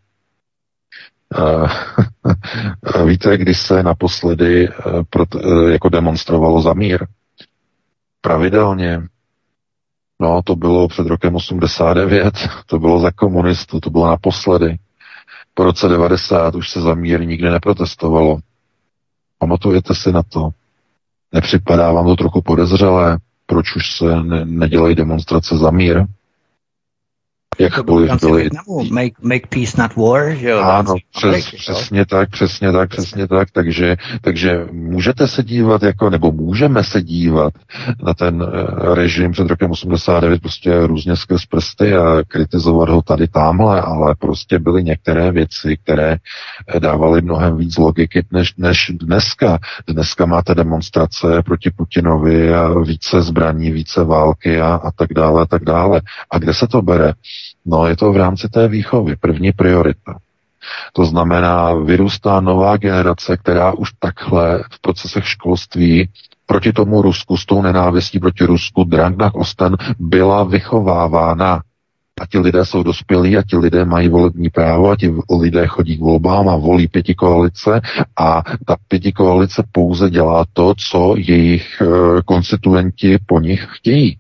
Víte, 3.06 3.38
kdy 3.38 3.54
se 3.54 3.82
naposledy 3.82 4.68
eh, 4.68 4.72
eh, 5.36 5.72
jako 5.72 5.88
demonstrovalo 5.88 6.62
za 6.62 6.72
mír? 6.72 7.06
Pravidelně. 8.20 9.02
No, 10.20 10.42
to 10.44 10.56
bylo 10.56 10.88
před 10.88 11.06
rokem 11.06 11.36
89, 11.36 12.34
to 12.66 12.78
bylo 12.78 13.00
za 13.00 13.10
komunistů, 13.10 13.80
to 13.80 13.90
bylo 13.90 14.06
naposledy. 14.06 14.78
Po 15.54 15.64
roce 15.64 15.88
90 15.88 16.54
už 16.54 16.70
se 16.70 16.80
za 16.80 16.94
mír 16.94 17.26
nikdy 17.26 17.50
neprotestovalo. 17.50 18.38
Pamatujete 19.38 19.94
si 19.94 20.12
na 20.12 20.22
to? 20.22 20.50
Nepřipadá 21.32 21.92
vám 21.92 22.06
to 22.06 22.16
trochu 22.16 22.42
podezřelé? 22.42 23.18
Proč 23.46 23.76
už 23.76 23.96
se 23.96 24.22
ne- 24.22 24.44
nedělají 24.44 24.94
demonstrace 24.94 25.58
za 25.58 25.70
mír? 25.70 26.04
Jakkoliv 27.60 28.10
byly... 28.20 28.48
Make, 28.90 29.14
make 29.22 29.46
peace 29.48 29.82
not 29.82 29.96
war, 29.96 30.34
že 30.34 30.48
jo? 30.48 30.60
Ano, 30.60 30.94
přes, 31.16 31.50
přesně 31.50 32.06
tak, 32.06 32.30
přesně 32.30 32.72
tak, 32.72 32.90
přesně 32.90 33.28
tak, 33.28 33.50
takže, 33.50 33.96
takže 34.20 34.66
můžete 34.72 35.28
se 35.28 35.42
dívat 35.42 35.82
jako, 35.82 36.10
nebo 36.10 36.32
můžeme 36.32 36.84
se 36.84 37.02
dívat 37.02 37.54
na 38.02 38.14
ten 38.14 38.42
uh, 38.42 38.94
režim 38.94 39.32
před 39.32 39.46
rokem 39.46 39.70
89 39.70 40.42
prostě 40.42 40.86
různě 40.86 41.16
skrz 41.16 41.46
prsty 41.46 41.94
a 41.94 42.22
kritizovat 42.28 42.88
ho 42.88 43.02
tady 43.02 43.28
tamhle, 43.28 43.80
ale 43.80 44.14
prostě 44.18 44.58
byly 44.58 44.84
některé 44.84 45.32
věci, 45.32 45.76
které 45.84 46.16
eh, 46.68 46.80
dávaly 46.80 47.22
mnohem 47.22 47.56
víc 47.56 47.76
logiky 47.76 48.26
než, 48.30 48.54
než 48.56 48.92
dneska. 48.94 49.58
Dneska 49.88 50.26
máte 50.26 50.54
demonstrace 50.54 51.42
proti 51.42 51.70
Putinovi 51.70 52.54
a 52.54 52.68
více 52.78 53.22
zbraní, 53.22 53.70
více 53.70 54.04
války 54.04 54.60
a, 54.60 54.74
a 54.74 54.90
tak 54.90 55.12
dále, 55.14 55.42
a 55.42 55.46
tak 55.46 55.64
dále. 55.64 56.00
A 56.30 56.38
kde 56.38 56.54
se 56.54 56.66
to 56.66 56.82
bere? 56.82 57.12
No, 57.66 57.86
je 57.86 57.96
to 57.96 58.12
v 58.12 58.16
rámci 58.16 58.48
té 58.48 58.68
výchovy. 58.68 59.16
První 59.16 59.52
priorita. 59.52 60.18
To 60.92 61.04
znamená, 61.04 61.74
vyrůstá 61.74 62.40
nová 62.40 62.76
generace, 62.76 63.36
která 63.36 63.72
už 63.72 63.90
takhle 63.98 64.64
v 64.70 64.80
procesech 64.80 65.28
školství 65.28 66.08
proti 66.46 66.72
tomu 66.72 67.02
Rusku, 67.02 67.36
s 67.36 67.46
tou 67.46 67.62
nenávistí 67.62 68.18
proti 68.18 68.44
Rusku, 68.44 68.84
Drang 68.84 69.34
Osten 69.34 69.76
byla 69.98 70.44
vychovávána. 70.44 71.62
A 72.20 72.26
ti 72.26 72.38
lidé 72.38 72.64
jsou 72.64 72.82
dospělí 72.82 73.36
a 73.36 73.42
ti 73.42 73.56
lidé 73.56 73.84
mají 73.84 74.08
volební 74.08 74.50
právo 74.50 74.90
a 74.90 74.96
ti 74.96 75.14
lidé 75.40 75.66
chodí 75.66 75.96
k 75.96 76.00
volbám 76.00 76.48
a 76.48 76.56
volí 76.56 76.88
pěti 76.88 77.14
koalice 77.14 77.80
a 78.16 78.42
ta 78.66 78.76
pěti 78.88 79.12
koalice 79.12 79.64
pouze 79.72 80.10
dělá 80.10 80.44
to, 80.52 80.74
co 80.78 81.14
jejich 81.16 81.80
e, 81.80 81.86
konstituenti 82.24 83.18
po 83.26 83.40
nich 83.40 83.66
chtějí 83.70 84.18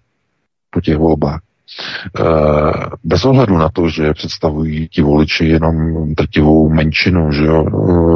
po 0.70 0.80
těch 0.80 0.96
volbách. 0.96 1.40
Eh, 2.20 2.22
bez 3.04 3.24
ohledu 3.24 3.56
na 3.56 3.68
to, 3.68 3.88
že 3.88 4.14
představují 4.14 4.88
ti 4.88 5.02
voliči 5.02 5.44
jenom 5.44 5.74
drtivou 6.14 6.68
menšinu 6.68 7.32
že 7.32 7.44
jo, 7.44 7.64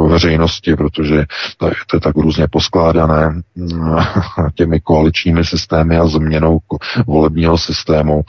veřejnosti, 0.07 0.75
protože 0.75 1.25
to 1.57 1.95
je 1.95 1.99
tak 1.99 2.15
různě 2.15 2.47
poskládané 2.47 3.41
eh, 3.57 3.71
těmi 4.55 4.79
koaličními 4.79 5.45
systémy 5.45 5.97
a 5.97 6.07
změnou 6.07 6.59
volebního 7.07 7.57
systému 7.57 8.21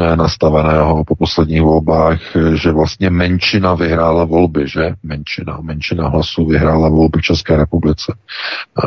eh, 0.00 0.16
nastaveného 0.16 1.04
po 1.04 1.16
posledních 1.16 1.62
volbách, 1.62 2.20
že 2.54 2.72
vlastně 2.72 3.10
menšina 3.10 3.74
vyhrála 3.74 4.24
volby, 4.24 4.68
že? 4.68 4.94
Menšina, 5.02 5.58
menšina 5.60 6.08
hlasů 6.08 6.46
vyhrála 6.46 6.88
volby 6.88 7.18
v 7.18 7.22
České 7.22 7.56
republice. 7.56 8.14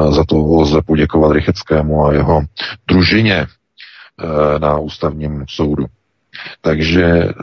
Za 0.10 0.24
to 0.24 0.38
lze 0.38 0.82
poděkovat 0.82 1.32
Rycheckému 1.32 2.06
a 2.06 2.14
jeho 2.14 2.42
družině, 2.88 3.48
Eh, 3.48 3.63
na 4.60 4.78
ústavním 4.78 5.46
soudu. 5.50 5.86
Takže 6.62 7.06
eh, 7.06 7.34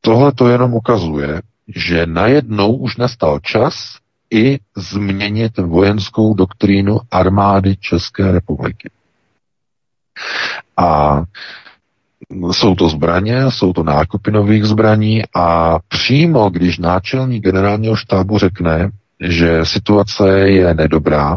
tohle 0.00 0.32
to 0.32 0.48
jenom 0.48 0.74
ukazuje, 0.74 1.42
že 1.68 2.06
najednou 2.06 2.76
už 2.76 2.96
nastal 2.96 3.40
čas 3.40 3.96
i 4.30 4.58
změnit 4.76 5.58
vojenskou 5.58 6.34
doktrínu 6.34 7.00
armády 7.10 7.76
České 7.76 8.32
republiky. 8.32 8.90
A 10.76 11.22
jsou 12.52 12.74
to 12.74 12.88
zbraně, 12.88 13.50
jsou 13.50 13.72
to 13.72 13.82
nákupy 13.82 14.30
nových 14.30 14.64
zbraní 14.64 15.22
a 15.34 15.78
přímo, 15.88 16.50
když 16.50 16.78
náčelník 16.78 17.44
generálního 17.44 17.96
štábu 17.96 18.38
řekne, 18.38 18.90
že 19.20 19.64
situace 19.64 20.38
je 20.38 20.74
nedobrá 20.74 21.36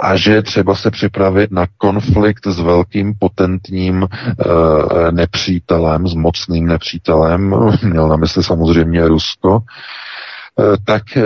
a 0.00 0.16
že 0.16 0.42
třeba 0.42 0.74
se 0.74 0.90
připravit 0.90 1.50
na 1.50 1.66
konflikt 1.78 2.46
s 2.46 2.60
velkým 2.60 3.14
potentním 3.18 4.02
e, 4.02 5.12
nepřítelem, 5.12 6.08
s 6.08 6.14
mocným 6.14 6.66
nepřítelem, 6.66 7.54
měl 7.82 8.08
na 8.08 8.16
mysli 8.16 8.44
samozřejmě 8.44 9.08
Rusko, 9.08 9.58
e, 9.58 10.76
tak, 10.84 11.16
e, 11.16 11.22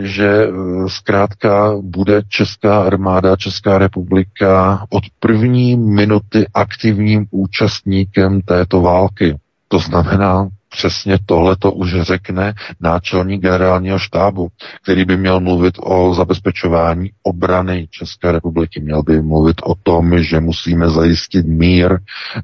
že 0.00 0.48
zkrátka 0.86 1.72
bude 1.80 2.22
Česká 2.28 2.82
armáda, 2.82 3.36
Česká 3.36 3.78
republika 3.78 4.84
od 4.90 5.02
první 5.20 5.76
minuty 5.76 6.46
aktivním 6.54 7.26
účastníkem 7.30 8.40
této 8.40 8.80
války. 8.80 9.36
To 9.68 9.78
znamená, 9.78 10.48
přesně 10.70 11.18
tohle 11.26 11.56
to 11.56 11.72
už 11.72 11.94
řekne 12.00 12.54
náčelník 12.80 13.42
generálního 13.42 13.98
štábu, 13.98 14.48
který 14.82 15.04
by 15.04 15.16
měl 15.16 15.40
mluvit 15.40 15.74
o 15.82 16.14
zabezpečování 16.14 17.10
obrany 17.22 17.88
České 17.90 18.32
republiky. 18.32 18.80
Měl 18.80 19.02
by 19.02 19.22
mluvit 19.22 19.56
o 19.64 19.74
tom, 19.74 20.22
že 20.22 20.40
musíme 20.40 20.90
zajistit 20.90 21.46
mír, 21.46 21.98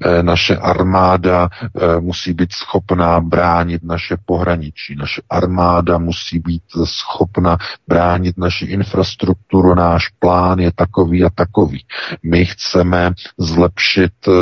eh, 0.04 0.22
naše 0.22 0.56
armáda 0.56 1.48
eh, 1.62 2.00
musí 2.00 2.32
být 2.32 2.52
schopná 2.52 3.20
bránit 3.20 3.82
naše 3.84 4.16
pohraničí, 4.24 4.96
naše 4.96 5.22
armáda 5.30 5.98
musí 5.98 6.38
být 6.38 6.62
schopna 6.84 7.58
bránit 7.88 8.38
naši 8.38 8.64
infrastrukturu, 8.64 9.74
náš 9.74 10.08
plán 10.08 10.58
je 10.58 10.72
takový 10.74 11.24
a 11.24 11.30
takový. 11.34 11.84
My 12.22 12.44
chceme 12.44 13.12
zlepšit 13.38 14.12
eh, 14.28 14.32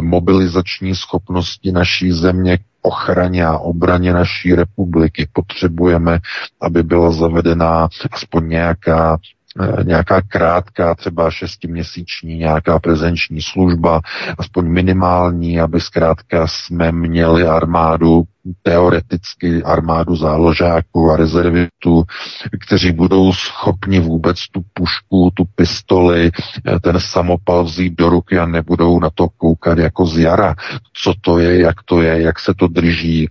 mobilizační 0.00 0.94
schopnosti 0.94 1.72
naší 1.72 2.12
země 2.12 2.58
ochraně 2.84 3.46
a 3.46 3.58
obraně 3.58 4.12
naší 4.12 4.54
republiky. 4.54 5.28
Potřebujeme, 5.32 6.18
aby 6.60 6.82
byla 6.82 7.12
zavedená 7.12 7.88
aspoň 8.12 8.48
nějaká 8.48 9.18
eh, 9.60 9.84
nějaká 9.84 10.20
krátká, 10.22 10.94
třeba 10.94 11.30
šestiměsíční 11.30 12.36
nějaká 12.36 12.78
prezenční 12.78 13.42
služba, 13.42 14.00
aspoň 14.38 14.68
minimální, 14.68 15.60
aby 15.60 15.80
zkrátka 15.80 16.46
jsme 16.48 16.92
měli 16.92 17.46
armádu 17.46 18.24
teoreticky 18.62 19.62
armádu 19.62 20.16
záložáků 20.16 21.10
a 21.10 21.16
rezervitů, 21.16 22.04
kteří 22.66 22.92
budou 22.92 23.32
schopni 23.32 24.00
vůbec 24.00 24.48
tu 24.52 24.62
pušku, 24.72 25.30
tu 25.34 25.44
pistoli, 25.54 26.30
eh, 26.66 26.80
ten 26.80 27.00
samopal 27.00 27.64
vzít 27.64 27.94
do 27.98 28.08
ruky 28.08 28.38
a 28.38 28.46
nebudou 28.46 29.00
na 29.00 29.10
to 29.14 29.28
koukat 29.28 29.78
jako 29.78 30.06
z 30.06 30.18
jara, 30.18 30.54
co 31.02 31.12
to 31.20 31.38
je, 31.38 31.60
jak 31.60 31.82
to 31.84 32.02
je, 32.02 32.22
jak 32.22 32.38
se 32.40 32.54
to 32.54 32.68
drží, 32.68 33.24
e, 33.24 33.28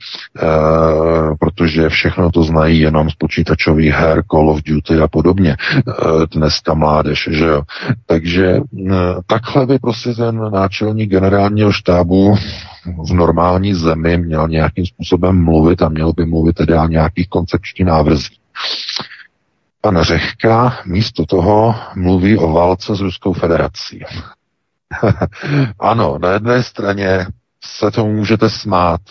protože 1.39 1.89
všechno 1.89 2.31
to 2.31 2.43
znají 2.43 2.79
jenom 2.79 3.09
z 3.09 3.15
počítačových 3.15 3.93
her, 3.93 4.23
Call 4.31 4.49
of 4.49 4.63
Duty 4.63 4.97
a 4.99 5.07
podobně. 5.07 5.51
E, 5.51 5.57
dneska 6.31 6.73
mládež, 6.73 7.29
že 7.31 7.45
jo. 7.45 7.61
Takže 8.05 8.59
takhle 9.27 9.65
by 9.65 9.79
prostě 9.79 10.13
ten 10.13 10.51
náčelník 10.51 11.09
generálního 11.09 11.71
štábu 11.71 12.35
v 12.85 13.13
normální 13.13 13.73
zemi 13.73 14.17
měl 14.17 14.47
nějakým 14.47 14.85
způsobem 14.85 15.43
mluvit 15.43 15.81
a 15.81 15.89
měl 15.89 16.13
by 16.13 16.25
mluvit 16.25 16.53
tedy 16.55 16.73
o 16.73 16.87
nějakých 16.87 17.29
koncepčních 17.29 17.87
návrzích. 17.87 18.37
Pan 19.81 20.01
Řehka 20.01 20.77
místo 20.85 21.25
toho 21.25 21.75
mluví 21.95 22.37
o 22.37 22.51
válce 22.51 22.95
s 22.95 22.99
Ruskou 22.99 23.33
federací. 23.33 24.03
ano, 25.79 26.17
na 26.21 26.31
jedné 26.31 26.63
straně 26.63 27.27
se 27.65 27.91
tomu 27.91 28.13
můžete 28.13 28.49
smát. 28.49 29.01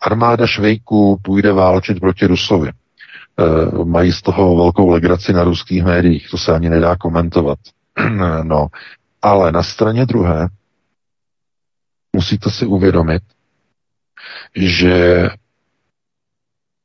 Armáda 0.00 0.46
Švejků 0.46 1.18
půjde 1.22 1.52
válčit 1.52 2.00
proti 2.00 2.26
Rusovi. 2.26 2.68
E, 2.68 3.84
mají 3.84 4.12
z 4.12 4.22
toho 4.22 4.56
velkou 4.56 4.88
legraci 4.90 5.32
na 5.32 5.44
ruských 5.44 5.84
médiích, 5.84 6.30
to 6.30 6.38
se 6.38 6.54
ani 6.54 6.70
nedá 6.70 6.96
komentovat. 6.96 7.58
no, 8.42 8.66
ale 9.22 9.52
na 9.52 9.62
straně 9.62 10.06
druhé 10.06 10.48
musíte 12.16 12.50
si 12.50 12.66
uvědomit, 12.66 13.22
že 14.54 15.28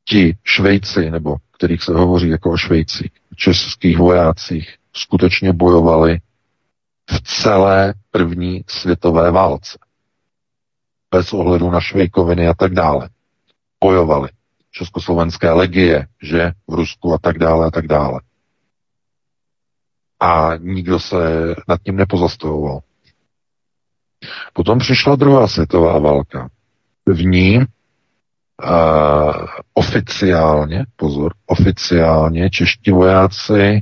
ti 0.05 0.37
Švejci, 0.43 1.11
nebo 1.11 1.35
kterých 1.51 1.83
se 1.83 1.91
hovoří 1.93 2.29
jako 2.29 2.51
o 2.51 2.57
Švejci, 2.57 3.09
českých 3.35 3.97
vojácích, 3.97 4.75
skutečně 4.93 5.53
bojovali 5.53 6.19
v 7.11 7.21
celé 7.21 7.93
první 8.11 8.63
světové 8.67 9.31
válce. 9.31 9.79
Bez 11.11 11.33
ohledu 11.33 11.71
na 11.71 11.81
švejkoviny 11.81 12.47
a 12.47 12.53
tak 12.53 12.73
dále. 12.73 13.09
Bojovali. 13.83 14.29
Československé 14.71 15.51
legie, 15.51 16.07
že 16.21 16.51
v 16.67 16.73
Rusku 16.73 17.13
a 17.13 17.17
tak 17.17 17.37
dále 17.39 17.67
a 17.67 17.71
tak 17.71 17.87
dále. 17.87 18.21
A 20.19 20.57
nikdo 20.57 20.99
se 20.99 21.17
nad 21.67 21.81
tím 21.83 21.95
nepozastavoval. 21.95 22.81
Potom 24.53 24.79
přišla 24.79 25.15
druhá 25.15 25.47
světová 25.47 25.99
válka. 25.99 26.49
V 27.05 27.25
ní 27.25 27.57
uh, 27.57 27.65
oficiálně, 29.73 30.85
pozor, 30.95 31.33
oficiálně 31.45 32.49
čeští 32.49 32.91
vojáci 32.91 33.81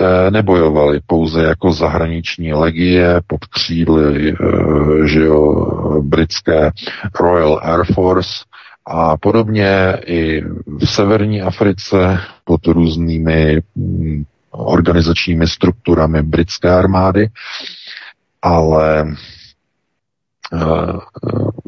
uh, 0.00 0.30
nebojovali 0.30 1.00
pouze 1.06 1.42
jako 1.42 1.72
zahraniční 1.72 2.52
legie 2.52 3.20
pod 3.26 3.44
křídly 3.44 4.32
uh, 4.32 5.04
že 5.04 5.20
jo, 5.20 5.66
britské 6.02 6.70
Royal 7.20 7.60
Air 7.62 7.84
Force 7.94 8.44
a 8.86 9.16
podobně 9.16 9.96
i 10.06 10.42
v 10.66 10.86
severní 10.86 11.42
Africe 11.42 12.20
pod 12.44 12.66
různými 12.66 13.62
um, 13.74 14.24
organizačními 14.50 15.48
strukturami 15.48 16.22
britské 16.22 16.70
armády, 16.70 17.28
ale 18.42 19.06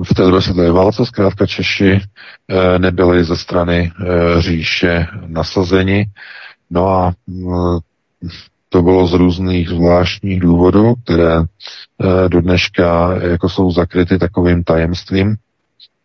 v 0.04 0.14
té 0.14 0.22
druhé 0.24 0.42
světové 0.42 0.72
válce 0.72 1.06
zkrátka 1.06 1.46
Češi 1.46 2.00
eh, 2.48 2.78
nebyli 2.78 3.24
ze 3.24 3.36
strany 3.36 3.92
eh, 3.92 4.42
říše 4.42 5.06
nasazeni. 5.26 6.06
No 6.70 6.88
a 6.88 7.12
to 8.68 8.82
bylo 8.82 9.06
z 9.06 9.12
různých 9.12 9.68
zvláštních 9.68 10.40
důvodů, 10.40 10.94
které 11.04 11.42
do 12.28 12.40
dneška 12.40 13.16
jako 13.22 13.48
jsou 13.48 13.70
zakryty 13.70 14.18
takovým 14.18 14.64
tajemstvím. 14.64 15.36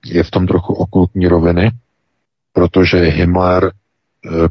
Je 0.06 0.24
v 0.24 0.32
tom 0.32 0.48
trochu 0.48 0.74
okultní 0.74 1.28
roviny, 1.28 1.72
protože 2.54 2.98
Himmler, 2.98 3.72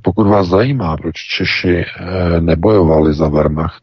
pokud 0.03 0.27
vás 0.27 0.49
zajímá, 0.49 0.97
proč 0.97 1.17
Češi 1.17 1.85
nebojovali 2.41 3.14
za 3.14 3.29
Wehrmacht, 3.29 3.83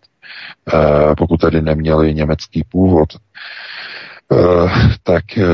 pokud 1.18 1.38
tedy 1.42 1.62
neměli 1.62 2.14
německý 2.14 2.64
původ, 2.70 3.10
tak 5.04 5.38
eh, 5.38 5.46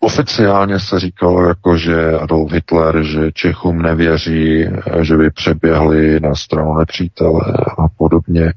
Oficiálně 0.00 0.80
se 0.80 1.00
říkalo, 1.00 1.48
jako, 1.48 1.76
že 1.76 2.18
Adolf 2.18 2.52
Hitler, 2.52 3.02
že 3.02 3.32
Čechům 3.32 3.82
nevěří, 3.82 4.64
že 5.00 5.16
by 5.16 5.30
přeběhli 5.30 6.20
na 6.20 6.34
stranu 6.34 6.74
nepřítele 6.74 7.40
a 7.78 7.88
podobně. 7.96 8.52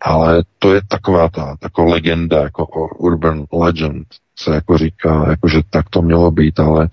Ale 0.00 0.42
to 0.58 0.74
je 0.74 0.80
taková 0.88 1.28
ta 1.28 1.56
jako 1.62 1.84
legenda, 1.84 2.42
jako 2.42 2.66
urban 2.98 3.44
legend, 3.52 4.06
se 4.38 4.54
jako 4.54 4.78
říká, 4.78 5.26
jako 5.30 5.48
že 5.48 5.60
tak 5.70 5.90
to 5.90 6.02
mělo 6.02 6.30
být, 6.30 6.60
ale 6.60 6.88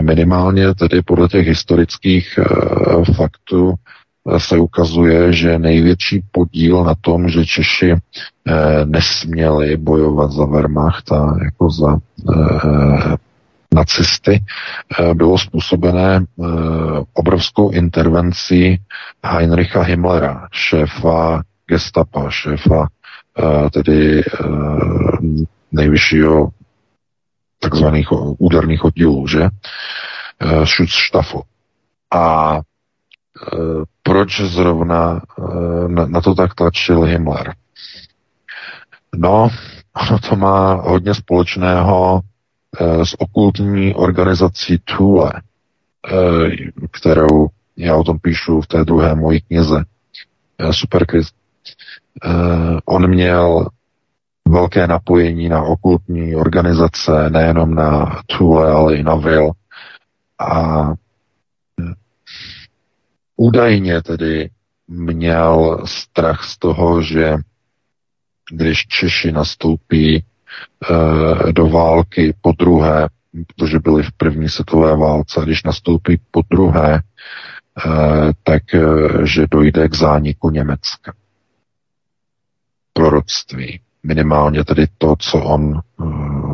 minimálně 0.00 0.74
tedy 0.74 1.02
podle 1.02 1.28
těch 1.28 1.46
historických 1.46 2.38
uh, 2.38 3.04
faktů 3.04 3.74
se 4.38 4.58
ukazuje, 4.58 5.32
že 5.32 5.58
největší 5.58 6.24
podíl 6.32 6.84
na 6.84 6.94
tom, 7.00 7.28
že 7.28 7.46
Češi 7.46 7.92
uh, 7.92 7.98
nesměli 8.84 9.76
bojovat 9.76 10.30
za 10.30 10.44
Wehrmacht 10.44 11.12
a 11.12 11.36
jako 11.44 11.70
za 11.70 11.96
uh, 11.96 13.14
nacisty, 13.74 14.44
bylo 15.14 15.38
způsobené 15.38 16.24
obrovskou 17.14 17.70
intervencí 17.70 18.80
Heinricha 19.24 19.82
Himmlera, 19.82 20.48
šéfa 20.52 21.42
gestapa, 21.66 22.30
šéfa 22.30 22.88
tedy 23.72 24.22
nejvyššího 25.72 26.48
takzvaných 27.60 28.08
úderných 28.38 28.84
oddílů, 28.84 29.26
že? 29.26 29.42
Eh, 29.44 30.66
Schutzstaffel. 30.66 31.42
A 32.14 32.60
proč 34.02 34.40
zrovna 34.40 35.20
e, 35.38 35.88
na, 35.88 36.20
to 36.20 36.34
tak 36.34 36.54
tlačil 36.54 37.02
Himmler? 37.02 37.54
No, 39.16 39.48
ono 39.96 40.18
to 40.18 40.36
má 40.36 40.72
hodně 40.72 41.14
společného 41.14 42.20
e, 42.80 43.06
s 43.06 43.14
okultní 43.18 43.94
organizací 43.94 44.78
Thule, 44.78 45.32
e, 45.32 45.40
kterou 46.90 47.48
já 47.76 47.96
o 47.96 48.04
tom 48.04 48.18
píšu 48.18 48.60
v 48.60 48.66
té 48.66 48.84
druhé 48.84 49.14
mojí 49.14 49.40
knize 49.40 49.84
Superchrist. 50.70 51.34
E, 51.34 52.28
on 52.84 53.10
měl 53.10 53.66
velké 54.48 54.86
napojení 54.86 55.48
na 55.48 55.62
okultní 55.62 56.36
organizace, 56.36 57.30
nejenom 57.30 57.74
na 57.74 58.20
Thule, 58.26 58.70
ale 58.70 58.96
i 58.96 59.02
na 59.02 59.14
Vil. 59.14 59.50
A 60.38 60.82
údajně 63.38 64.02
tedy 64.02 64.50
měl 64.88 65.82
strach 65.84 66.44
z 66.44 66.58
toho, 66.58 67.02
že 67.02 67.36
když 68.50 68.86
Češi 68.86 69.32
nastoupí 69.32 70.16
e, 70.16 70.24
do 71.52 71.68
války 71.68 72.34
po 72.40 72.52
druhé, 72.52 73.08
protože 73.46 73.78
byli 73.78 74.02
v 74.02 74.12
první 74.12 74.48
světové 74.48 74.96
válce, 74.96 75.40
když 75.44 75.62
nastoupí 75.62 76.20
po 76.30 76.42
druhé, 76.50 76.94
e, 76.94 77.00
tak 78.42 78.74
e, 78.74 78.80
že 79.26 79.46
dojde 79.50 79.88
k 79.88 79.94
zániku 79.94 80.50
Německa. 80.50 81.12
Proroctví 82.92 83.80
minimálně 84.02 84.64
tedy 84.64 84.86
to, 84.98 85.16
co 85.18 85.38
on 85.38 85.80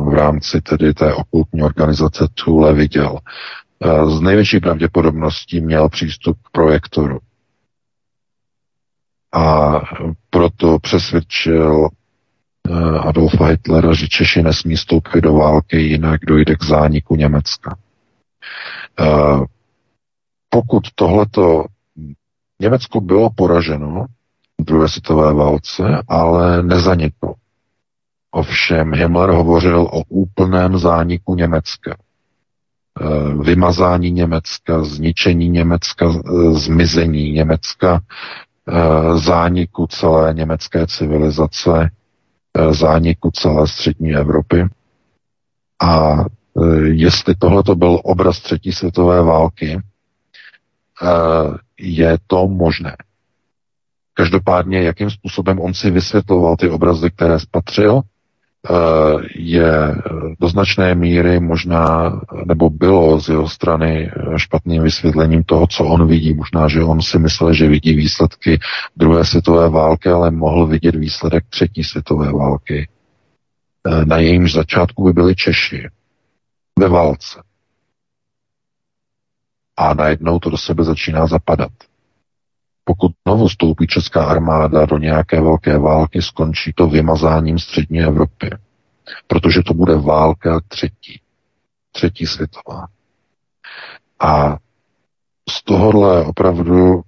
v 0.09 0.13
rámci 0.13 0.61
tedy 0.61 0.93
té 0.93 1.13
okultní 1.13 1.63
organizace 1.63 2.27
Thule 2.33 2.73
viděl. 2.73 3.19
Eh, 3.83 4.05
z 4.09 4.21
největší 4.21 4.59
pravděpodobností 4.59 5.61
měl 5.61 5.89
přístup 5.89 6.37
k 6.43 6.49
projektoru. 6.49 7.19
A 9.33 9.71
proto 10.29 10.79
přesvědčil 10.79 11.87
eh, 12.69 12.99
Adolfa 12.99 13.45
Hitlera, 13.45 13.93
že 13.93 14.07
Češi 14.07 14.43
nesmí 14.43 14.77
stoupit 14.77 15.21
do 15.21 15.33
války, 15.33 15.77
jinak 15.81 16.19
dojde 16.27 16.55
k 16.55 16.63
zániku 16.63 17.15
Německa. 17.15 17.77
Pokud 20.49 20.83
tohleto 20.95 21.65
Německo 22.61 23.01
bylo 23.01 23.29
poraženo, 23.35 24.05
druhé 24.61 24.89
světové 24.89 25.33
válce, 25.33 25.83
ale 26.07 26.63
nezanikl. 26.63 27.33
Ovšem 28.31 28.93
Himmler 28.93 29.29
hovořil 29.29 29.81
o 29.81 30.03
úplném 30.09 30.77
zániku 30.77 31.35
Německa. 31.35 31.97
Eh, 33.01 33.43
vymazání 33.43 34.11
Německa, 34.11 34.83
zničení 34.83 35.49
Německa, 35.49 36.05
eh, 36.05 36.53
zmizení 36.53 37.31
Německa, 37.31 38.01
eh, 38.67 39.17
zániku 39.17 39.87
celé 39.87 40.33
německé 40.33 40.87
civilizace, 40.87 41.89
zániku 42.71 43.31
celé 43.31 43.67
střední 43.67 44.15
Evropy. 44.15 44.65
A 45.81 46.15
jestli 46.83 47.35
tohle 47.35 47.63
to 47.63 47.75
byl 47.75 47.99
obraz 48.03 48.39
třetí 48.39 48.71
světové 48.71 49.21
války, 49.21 49.81
je 51.79 52.17
to 52.27 52.47
možné. 52.47 52.95
Každopádně, 54.13 54.81
jakým 54.81 55.09
způsobem 55.09 55.59
on 55.59 55.73
si 55.73 55.91
vysvětloval 55.91 56.55
ty 56.55 56.69
obrazy, 56.69 57.11
které 57.11 57.39
spatřil, 57.39 58.01
je 59.35 59.95
do 60.39 60.49
značné 60.49 60.95
míry 60.95 61.39
možná, 61.39 62.21
nebo 62.45 62.69
bylo 62.69 63.19
z 63.19 63.29
jeho 63.29 63.49
strany 63.49 64.11
špatným 64.37 64.83
vysvětlením 64.83 65.43
toho, 65.43 65.67
co 65.67 65.85
on 65.85 66.07
vidí. 66.07 66.33
Možná, 66.33 66.67
že 66.67 66.83
on 66.83 67.01
si 67.01 67.19
myslel, 67.19 67.53
že 67.53 67.67
vidí 67.67 67.93
výsledky 67.93 68.59
druhé 68.95 69.25
světové 69.25 69.69
války, 69.69 70.09
ale 70.09 70.31
mohl 70.31 70.67
vidět 70.67 70.95
výsledek 70.95 71.45
třetí 71.49 71.83
světové 71.83 72.31
války. 72.33 72.87
Eh, 73.87 74.05
na 74.05 74.17
jejímž 74.17 74.53
začátku 74.53 75.03
by 75.03 75.13
byli 75.13 75.35
Češi 75.35 75.89
ve 76.79 76.89
válce. 76.89 77.43
A 79.77 79.93
najednou 79.93 80.39
to 80.39 80.49
do 80.49 80.57
sebe 80.57 80.83
začíná 80.83 81.27
zapadat. 81.27 81.71
Pokud 82.87 83.11
znovu 83.27 83.49
stoupí 83.49 83.87
česká 83.87 84.25
armáda 84.25 84.85
do 84.85 84.97
nějaké 84.97 85.41
velké 85.41 85.77
války, 85.77 86.21
skončí 86.21 86.73
to 86.75 86.87
vymazáním 86.87 87.59
střední 87.59 87.99
Evropy. 87.99 88.49
Protože 89.27 89.61
to 89.65 89.73
bude 89.73 89.95
válka 89.95 90.59
třetí. 90.67 91.21
Třetí 91.91 92.25
světová. 92.25 92.87
A 94.19 94.57
z 95.49 95.63
tohohle 95.63 96.25
opravdu 96.25 97.01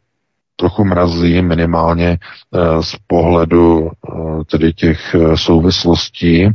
trochu 0.55 0.85
mrazí 0.85 1.41
minimálně 1.41 2.17
eh, 2.19 2.83
z 2.83 2.95
pohledu 3.07 3.89
eh, 3.89 4.43
tedy 4.51 4.73
těch 4.73 5.15
eh, 5.15 5.37
souvislostí 5.37 6.49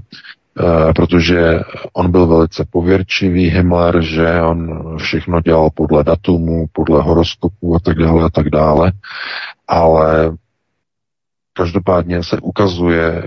protože 0.96 1.60
on 1.92 2.10
byl 2.10 2.26
velice 2.26 2.64
pověrčivý, 2.70 3.50
Himmler, 3.50 4.02
že 4.02 4.42
on 4.42 4.82
všechno 4.96 5.40
dělal 5.40 5.70
podle 5.74 6.04
datumu, 6.04 6.66
podle 6.72 7.02
horoskopu 7.02 7.74
a 7.74 7.78
tak 7.78 7.98
dále 7.98 8.24
a 8.24 8.28
tak 8.28 8.50
dále, 8.50 8.92
ale 9.68 10.36
každopádně 11.54 12.22
se 12.22 12.38
ukazuje, 12.40 13.26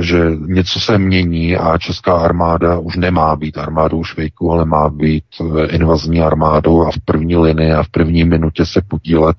že 0.00 0.30
něco 0.46 0.80
se 0.80 0.98
mění 0.98 1.56
a 1.56 1.78
česká 1.78 2.18
armáda 2.18 2.78
už 2.78 2.96
nemá 2.96 3.36
být 3.36 3.58
armádou 3.58 4.04
švejku, 4.04 4.52
ale 4.52 4.64
má 4.64 4.88
být 4.88 5.24
invazní 5.70 6.20
armádou 6.20 6.86
a 6.86 6.90
v 6.90 6.98
první 7.04 7.36
linii 7.36 7.72
a 7.72 7.82
v 7.82 7.88
první 7.88 8.24
minutě 8.24 8.66
se 8.66 8.82
podílet 8.88 9.36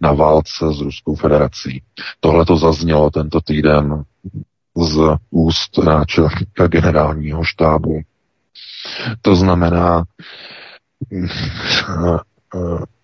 na 0.00 0.12
válce 0.12 0.72
s 0.72 0.80
Ruskou 0.80 1.14
federací. 1.14 1.82
Tohle 2.20 2.44
to 2.44 2.56
zaznělo 2.56 3.10
tento 3.10 3.40
týden 3.40 4.04
z 4.84 5.16
úst 5.30 5.78
náčelníka 5.78 6.66
generálního 6.66 7.44
štábu. 7.44 8.00
To 9.22 9.36
znamená, 9.36 10.04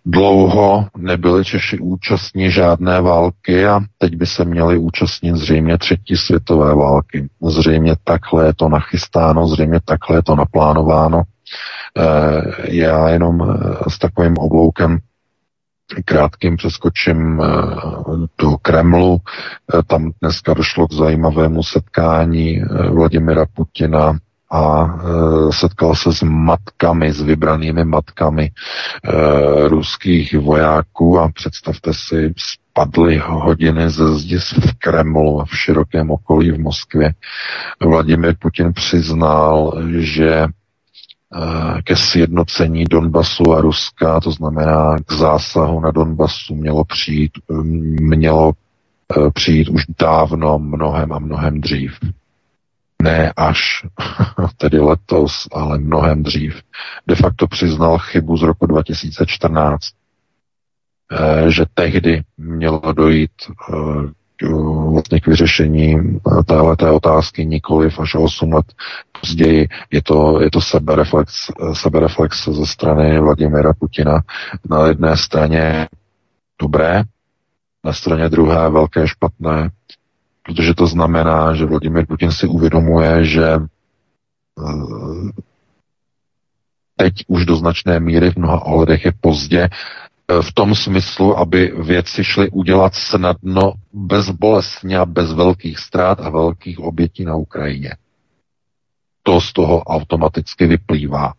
dlouho 0.05 0.87
nebyli 0.97 1.45
Češi 1.45 1.79
účastní 1.79 2.51
žádné 2.51 3.01
války 3.01 3.67
a 3.67 3.79
teď 3.97 4.15
by 4.15 4.25
se 4.25 4.45
měli 4.45 4.77
účastnit 4.77 5.35
zřejmě 5.35 5.77
třetí 5.77 6.15
světové 6.15 6.75
války. 6.75 7.29
Zřejmě 7.47 7.95
takhle 8.03 8.45
je 8.45 8.53
to 8.53 8.69
nachystáno, 8.69 9.47
zřejmě 9.47 9.79
takhle 9.85 10.17
je 10.17 10.23
to 10.23 10.35
naplánováno. 10.35 11.21
Eh, 11.99 12.41
já 12.71 13.09
jenom 13.09 13.41
eh, 13.41 13.89
s 13.89 13.99
takovým 13.99 14.37
obloukem 14.37 14.99
krátkým 16.05 16.57
přeskočím 16.57 17.41
eh, 17.41 17.47
do 18.37 18.57
Kremlu. 18.61 19.17
Eh, 19.17 19.83
tam 19.87 20.11
dneska 20.21 20.53
došlo 20.53 20.87
k 20.87 20.93
zajímavému 20.93 21.63
setkání 21.63 22.61
eh, 22.61 22.89
Vladimira 22.89 23.45
Putina 23.53 24.17
a 24.51 24.95
setkal 25.51 25.95
se 25.95 26.13
s 26.13 26.21
matkami, 26.23 27.13
s 27.13 27.21
vybranými 27.21 27.85
matkami 27.85 28.51
ruských 29.67 30.39
vojáků 30.39 31.19
a 31.19 31.31
představte 31.31 31.93
si, 31.93 32.33
spadly 32.37 33.17
hodiny 33.25 33.89
ze 33.89 34.15
zdi 34.15 34.37
v 34.37 34.73
Kremlu 34.79 35.41
a 35.41 35.45
v 35.45 35.57
širokém 35.57 36.11
okolí 36.11 36.51
v 36.51 36.59
Moskvě. 36.59 37.13
Vladimir 37.81 38.35
Putin 38.39 38.73
přiznal, 38.73 39.73
že 39.97 40.47
ke 41.83 41.95
sjednocení 41.95 42.85
Donbasu 42.85 43.53
a 43.53 43.61
Ruska, 43.61 44.19
to 44.19 44.31
znamená 44.31 44.95
k 45.05 45.11
zásahu 45.11 45.79
na 45.79 45.91
Donbasu 45.91 46.55
mělo 46.55 46.85
přijít, 46.85 47.31
mělo 48.01 48.53
e, 49.17 49.31
přijít 49.31 49.69
už 49.69 49.83
dávno 49.99 50.59
mnohem 50.59 51.11
a 51.11 51.19
mnohem 51.19 51.61
dřív. 51.61 51.91
ne 53.03 53.33
až 53.37 53.85
tedy 54.57 54.79
letos, 54.79 55.47
ale 55.51 55.77
mnohem 55.77 56.23
dřív, 56.23 56.61
de 57.07 57.15
facto 57.15 57.47
přiznal 57.47 57.97
chybu 57.97 58.37
z 58.37 58.41
roku 58.41 58.65
2014, 58.65 59.79
eh, 61.11 61.51
že 61.51 61.65
tehdy 61.73 62.23
mělo 62.37 62.93
dojít 62.93 63.31
eh, 63.49 64.11
vlastně 64.91 65.19
k 65.19 65.27
vyřešení 65.27 66.19
téhle 66.45 66.91
otázky 66.91 67.45
nikoliv 67.45 67.99
až 67.99 68.15
8 68.15 68.53
let 68.53 68.65
později. 69.25 69.67
Je 69.91 70.01
to, 70.01 70.41
je 70.41 70.51
to 70.51 70.61
sebereflex, 70.61 71.51
sebereflex 71.73 72.47
ze 72.49 72.65
strany 72.65 73.19
Vladimira 73.19 73.73
Putina. 73.73 74.21
Na 74.69 74.87
jedné 74.87 75.17
straně 75.17 75.87
dobré, 76.61 77.03
na 77.83 77.93
straně 77.93 78.29
druhé 78.29 78.69
velké 78.69 79.07
špatné, 79.07 79.69
protože 80.43 80.73
to 80.73 80.87
znamená, 80.87 81.53
že 81.55 81.65
Vladimir 81.65 82.05
Putin 82.05 82.31
si 82.31 82.47
uvědomuje, 82.47 83.25
že 83.25 83.45
eh, 83.53 83.61
teď 86.95 87.13
už 87.27 87.45
do 87.45 87.55
značné 87.55 87.99
míry 87.99 88.31
v 88.31 88.35
mnoha 88.35 88.65
ohledech 88.65 89.05
je 89.05 89.11
pozdě 89.21 89.69
eh, 89.69 90.41
v 90.41 90.53
tom 90.53 90.75
smyslu, 90.75 91.37
aby 91.37 91.73
věci 91.83 92.23
šly 92.23 92.49
udělat 92.49 92.95
snadno, 92.95 93.73
bezbolestně 93.93 94.97
a 94.97 95.05
bez 95.05 95.33
velkých 95.33 95.79
ztrát 95.79 96.21
a 96.21 96.29
velkých 96.29 96.79
obětí 96.79 97.25
na 97.25 97.35
Ukrajině. 97.35 97.91
To 99.25 99.41
z 99.41 99.53
toho 99.53 99.81
automaticky 99.81 100.67
vyplývá. 100.67 101.33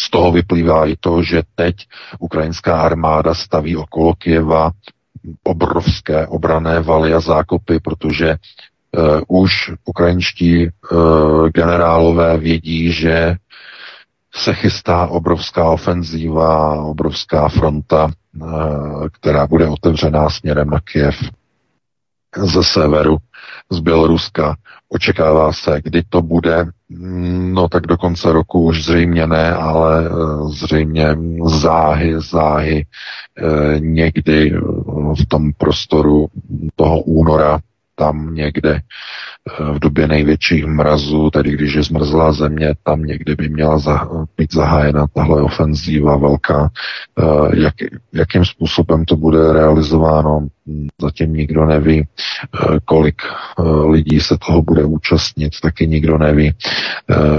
Z 0.00 0.10
toho 0.10 0.32
vyplývá 0.32 0.86
i 0.86 0.96
to, 1.00 1.22
že 1.22 1.42
teď 1.54 1.76
ukrajinská 2.18 2.80
armáda 2.80 3.34
staví 3.34 3.76
okolo 3.76 4.14
Kieva 4.14 4.70
obrovské 5.44 6.26
obrané 6.26 6.80
valy 6.80 7.14
a 7.14 7.20
zákopy, 7.20 7.80
protože 7.80 8.36
uh, 8.36 9.20
už 9.28 9.52
ukrajinští 9.84 10.68
uh, 10.68 11.48
generálové 11.48 12.38
vědí, 12.38 12.92
že 12.92 13.36
se 14.34 14.54
chystá 14.54 15.06
obrovská 15.06 15.70
ofenzíva, 15.70 16.74
obrovská 16.84 17.48
fronta, 17.48 18.10
uh, 18.40 19.08
která 19.08 19.46
bude 19.46 19.68
otevřená 19.68 20.30
směrem 20.30 20.70
na 20.70 20.80
Kiev 20.80 21.16
ze 22.36 22.64
severu, 22.64 23.16
z 23.70 23.80
Běloruska. 23.80 24.56
Očekává 24.92 25.52
se, 25.52 25.80
kdy 25.84 26.02
to 26.08 26.22
bude, 26.22 26.66
no 27.52 27.68
tak 27.68 27.86
do 27.86 27.96
konce 27.96 28.32
roku 28.32 28.64
už 28.64 28.84
zřejmě 28.84 29.26
ne, 29.26 29.54
ale 29.54 30.06
eh, 30.06 30.10
zřejmě 30.48 31.16
záhy, 31.44 32.14
záhy 32.20 32.86
eh, 33.38 33.80
někdy 33.80 34.52
v 35.20 35.26
tom 35.28 35.52
prostoru 35.58 36.26
toho 36.76 37.00
února 37.00 37.60
tam 38.00 38.34
někde 38.34 38.74
eh, 38.74 39.72
v 39.72 39.78
době 39.78 40.08
největších 40.08 40.66
mrazů, 40.66 41.30
tedy 41.30 41.50
když 41.52 41.74
je 41.74 41.82
zmrzlá 41.82 42.32
země, 42.32 42.74
tam 42.82 43.02
někdy 43.02 43.34
by 43.36 43.48
měla 43.48 43.78
být 44.36 44.52
zahájena 44.54 45.06
tahle 45.14 45.42
ofenzíva 45.42 46.16
velká. 46.16 46.70
Eh, 47.18 47.22
jak, 47.56 47.74
jakým 48.12 48.44
způsobem 48.44 49.04
to 49.04 49.16
bude 49.16 49.52
realizováno, 49.52 50.48
zatím 51.02 51.32
nikdo 51.34 51.66
neví. 51.66 52.06
Eh, 52.06 52.78
kolik 52.84 53.22
lidí 53.88 54.20
se 54.20 54.36
toho 54.46 54.62
bude 54.62 54.84
účastnit, 54.84 55.52
taky 55.62 55.86
nikdo 55.86 56.18
neví. 56.18 56.54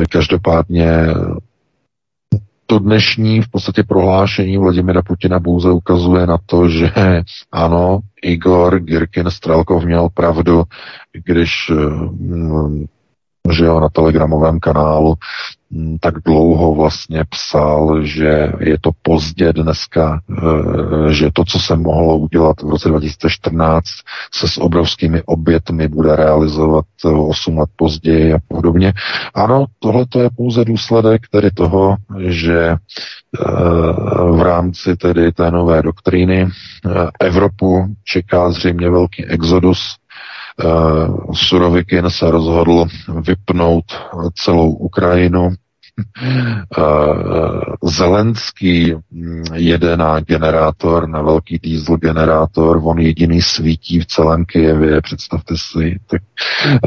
Každopádně 0.09 0.87
to 2.71 2.79
dnešní 2.79 3.41
v 3.41 3.49
podstatě 3.49 3.83
prohlášení 3.83 4.57
Vladimira 4.57 5.01
Putina 5.01 5.39
pouze 5.39 5.71
ukazuje 5.71 6.27
na 6.27 6.37
to, 6.45 6.69
že 6.69 6.91
ano, 7.51 7.99
Igor 8.23 8.79
Girkin 8.79 9.29
Strelkov 9.29 9.85
měl 9.85 10.09
pravdu, 10.13 10.63
když 11.25 11.51
mm, 12.11 12.85
že 13.51 13.65
jo, 13.65 13.79
na 13.79 13.89
telegramovém 13.89 14.59
kanálu 14.59 15.15
tak 15.99 16.13
dlouho 16.25 16.75
vlastně 16.75 17.23
psal, 17.29 18.03
že 18.03 18.51
je 18.59 18.77
to 18.81 18.91
pozdě 19.01 19.53
dneska, 19.53 20.21
eh, 21.09 21.13
že 21.13 21.29
to, 21.33 21.45
co 21.45 21.59
se 21.59 21.75
mohlo 21.75 22.17
udělat 22.17 22.61
v 22.61 22.69
roce 22.69 22.89
2014, 22.89 23.85
se 24.33 24.47
s 24.47 24.57
obrovskými 24.57 25.21
obětmi 25.25 25.87
bude 25.87 26.15
realizovat 26.15 26.85
8 27.27 27.57
let 27.57 27.69
později 27.75 28.33
a 28.33 28.37
podobně. 28.47 28.93
Ano, 29.33 29.65
tohle 29.79 30.05
to 30.05 30.19
je 30.21 30.29
pouze 30.37 30.65
důsledek 30.65 31.21
tedy 31.31 31.51
toho, 31.51 31.95
že 32.27 32.69
eh, 32.69 32.77
v 34.31 34.41
rámci 34.41 34.95
tedy 34.97 35.31
té 35.31 35.51
nové 35.51 35.81
doktríny 35.81 36.41
eh, 36.47 36.89
Evropu 37.19 37.85
čeká 38.03 38.51
zřejmě 38.51 38.89
velký 38.89 39.25
exodus 39.25 39.95
Surovikin 41.33 42.09
se 42.09 42.31
rozhodl 42.31 42.85
vypnout 43.27 43.85
celou 44.35 44.71
Ukrajinu. 44.71 45.49
Uh, 46.77 47.61
Zelenský 47.83 48.95
mm, 49.11 49.43
jede 49.53 49.97
na 49.97 50.19
generátor, 50.19 51.09
na 51.09 51.21
velký 51.21 51.59
diesel 51.59 51.97
generátor, 51.97 52.81
on 52.83 52.99
jediný 52.99 53.41
svítí 53.41 53.99
v 53.99 54.05
celém 54.05 54.45
Kijevě, 54.45 55.01
představte 55.01 55.53
si, 55.57 55.99
tak 56.07 56.21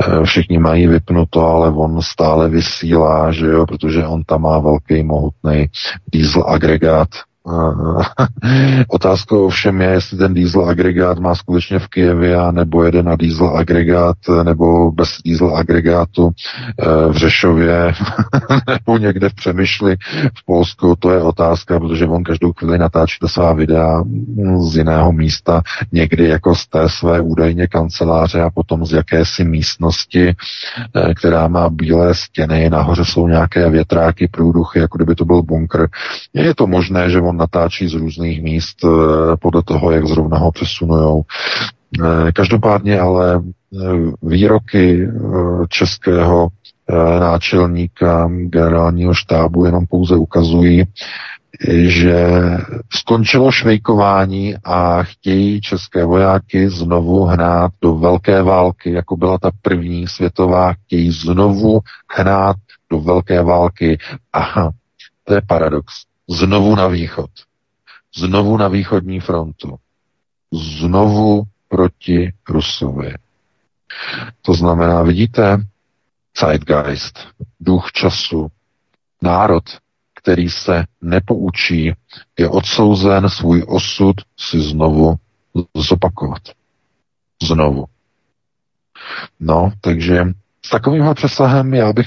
uh, 0.08 0.24
všichni 0.24 0.58
mají 0.58 0.86
vypnuto, 0.86 1.46
ale 1.46 1.70
on 1.70 2.02
stále 2.02 2.48
vysílá, 2.48 3.32
že 3.32 3.46
jo, 3.46 3.66
protože 3.66 4.06
on 4.06 4.24
tam 4.24 4.42
má 4.42 4.58
velký 4.58 5.02
mohutný 5.02 5.66
diesel 6.12 6.44
agregát, 6.46 7.08
Otázkou 8.88 9.46
ovšem 9.46 9.80
je, 9.80 9.88
jestli 9.88 10.18
ten 10.18 10.34
diesel 10.34 10.68
agregát 10.68 11.18
má 11.18 11.34
skutečně 11.34 11.78
v 11.78 11.88
Kijevě, 11.88 12.36
nebo 12.50 12.84
jede 12.84 13.02
na 13.02 13.16
diesel 13.16 13.56
agregát, 13.56 14.16
nebo 14.42 14.92
bez 14.92 15.08
diesel 15.24 15.56
agregátu 15.56 16.30
eh, 16.30 17.08
v 17.08 17.16
Řešově, 17.16 17.92
nebo 18.68 18.98
někde 18.98 19.28
v 19.28 19.34
Přemýšli 19.34 19.96
v 20.38 20.44
Polsku. 20.46 20.96
To 20.98 21.10
je 21.10 21.22
otázka, 21.22 21.80
protože 21.80 22.06
on 22.06 22.24
každou 22.24 22.52
chvíli 22.52 22.78
natáčí 22.78 23.18
ta 23.20 23.28
svá 23.28 23.52
videa 23.52 24.02
z 24.70 24.76
jiného 24.76 25.12
místa, 25.12 25.62
někdy 25.92 26.28
jako 26.28 26.54
z 26.54 26.66
té 26.66 26.88
své 26.88 27.20
údajně 27.20 27.66
kanceláře 27.66 28.42
a 28.42 28.50
potom 28.50 28.86
z 28.86 28.92
jakési 28.92 29.44
místnosti, 29.44 30.28
eh, 30.28 31.14
která 31.14 31.48
má 31.48 31.68
bílé 31.68 32.14
stěny, 32.14 32.70
nahoře 32.70 33.04
jsou 33.04 33.28
nějaké 33.28 33.70
větráky, 33.70 34.28
průduchy, 34.28 34.78
jako 34.78 34.98
kdyby 34.98 35.14
to 35.14 35.24
byl 35.24 35.42
bunkr. 35.42 35.86
Je 36.34 36.54
to 36.54 36.66
možné, 36.66 37.10
že 37.10 37.20
on 37.20 37.33
on 37.34 37.38
natáčí 37.38 37.88
z 37.88 37.94
různých 37.94 38.42
míst 38.42 38.76
eh, 38.84 38.88
podle 39.40 39.62
toho, 39.62 39.90
jak 39.90 40.06
zrovna 40.06 40.38
ho 40.38 40.52
přesunujou. 40.52 41.22
Eh, 42.02 42.32
každopádně 42.32 43.00
ale 43.00 43.42
eh, 43.42 43.78
výroky 44.22 45.08
českého 45.68 46.48
náčelníka 47.20 48.28
generálního 48.28 49.14
štábu 49.14 49.64
jenom 49.64 49.86
pouze 49.86 50.16
ukazují, 50.16 50.84
že 51.86 52.40
skončilo 52.92 53.52
švejkování 53.52 54.54
a 54.64 55.02
chtějí 55.02 55.60
české 55.60 56.04
vojáky 56.04 56.70
znovu 56.70 57.24
hnát 57.24 57.72
do 57.82 57.94
velké 57.94 58.42
války, 58.42 58.92
jako 58.92 59.16
byla 59.16 59.38
ta 59.38 59.50
první 59.62 60.08
světová, 60.08 60.72
chtějí 60.72 61.10
znovu 61.10 61.80
hnát 62.16 62.56
do 62.90 63.00
velké 63.00 63.42
války. 63.42 63.98
Aha, 64.32 64.70
to 65.24 65.34
je 65.34 65.42
paradox 65.46 65.94
znovu 66.30 66.76
na 66.76 66.86
východ, 66.88 67.30
znovu 68.16 68.56
na 68.56 68.68
východní 68.68 69.20
frontu, 69.20 69.76
znovu 70.52 71.42
proti 71.68 72.32
Rusovi. 72.48 73.14
To 74.42 74.54
znamená, 74.54 75.02
vidíte, 75.02 75.58
zeitgeist, 76.40 77.18
duch 77.60 77.92
času, 77.92 78.48
národ, 79.22 79.64
který 80.14 80.50
se 80.50 80.84
nepoučí, 81.00 81.92
je 82.38 82.48
odsouzen 82.48 83.28
svůj 83.28 83.64
osud 83.68 84.16
si 84.38 84.60
znovu 84.60 85.14
zopakovat. 85.76 86.42
Znovu. 87.42 87.84
No, 89.40 89.72
takže 89.80 90.24
s 90.66 90.70
takovýmhle 90.70 91.14
přesahem 91.14 91.74
já 91.74 91.92
bych 91.92 92.06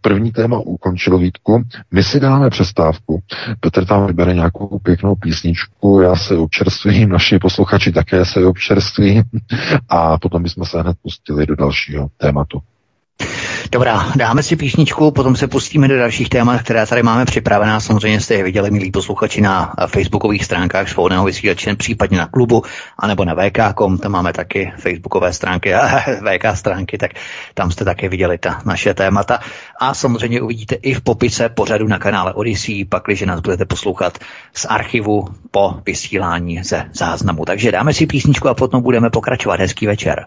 první 0.00 0.32
téma 0.32 0.58
ukončilo 0.58 1.18
Vítku. 1.18 1.62
My 1.90 2.02
si 2.02 2.20
dáme 2.20 2.50
přestávku. 2.50 3.22
Petr 3.60 3.86
tam 3.86 4.06
vybere 4.06 4.34
nějakou 4.34 4.78
pěknou 4.78 5.14
písničku, 5.14 6.00
já 6.00 6.16
se 6.16 6.36
občerstvím, 6.36 7.08
naši 7.08 7.38
posluchači 7.38 7.92
také 7.92 8.24
se 8.24 8.46
občerství 8.46 9.22
a 9.88 10.18
potom 10.18 10.42
bychom 10.42 10.64
se 10.64 10.80
hned 10.80 10.96
pustili 11.02 11.46
do 11.46 11.56
dalšího 11.56 12.08
tématu. 12.16 12.60
Dobrá, 13.74 14.12
dáme 14.16 14.42
si 14.42 14.56
písničku, 14.56 15.10
potom 15.10 15.36
se 15.36 15.48
pustíme 15.48 15.88
do 15.88 15.98
dalších 15.98 16.28
témat, 16.28 16.62
které 16.62 16.86
tady 16.86 17.02
máme 17.02 17.24
připravená. 17.24 17.80
Samozřejmě 17.80 18.20
jste 18.20 18.34
je 18.34 18.44
viděli, 18.44 18.70
milí 18.70 18.90
posluchači, 18.90 19.40
na 19.40 19.74
facebookových 19.86 20.44
stránkách 20.44 20.88
svobodného 20.88 21.24
vysílače, 21.24 21.74
případně 21.74 22.18
na 22.18 22.26
klubu, 22.26 22.62
anebo 22.98 23.24
na 23.24 23.34
VK.com, 23.34 23.98
tam 23.98 24.12
máme 24.12 24.32
taky 24.32 24.72
facebookové 24.78 25.32
stránky 25.32 25.74
a 25.74 26.00
VK 26.00 26.56
stránky, 26.56 26.98
tak 26.98 27.10
tam 27.54 27.70
jste 27.70 27.84
také 27.84 28.08
viděli 28.08 28.38
ta 28.38 28.62
naše 28.64 28.94
témata. 28.94 29.38
A 29.80 29.94
samozřejmě 29.94 30.40
uvidíte 30.40 30.74
i 30.74 30.94
v 30.94 31.00
popise 31.00 31.48
pořadu 31.48 31.88
na 31.88 31.98
kanále 31.98 32.32
Odyssey, 32.32 32.84
pakliže 32.84 33.26
nás 33.26 33.40
budete 33.40 33.64
poslouchat 33.64 34.18
z 34.54 34.66
archivu 34.68 35.28
po 35.50 35.74
vysílání 35.86 36.62
ze 36.62 36.90
záznamu. 36.92 37.44
Takže 37.44 37.72
dáme 37.72 37.94
si 37.94 38.06
písničku 38.06 38.48
a 38.48 38.54
potom 38.54 38.82
budeme 38.82 39.10
pokračovat. 39.10 39.60
Hezký 39.60 39.86
večer. 39.86 40.26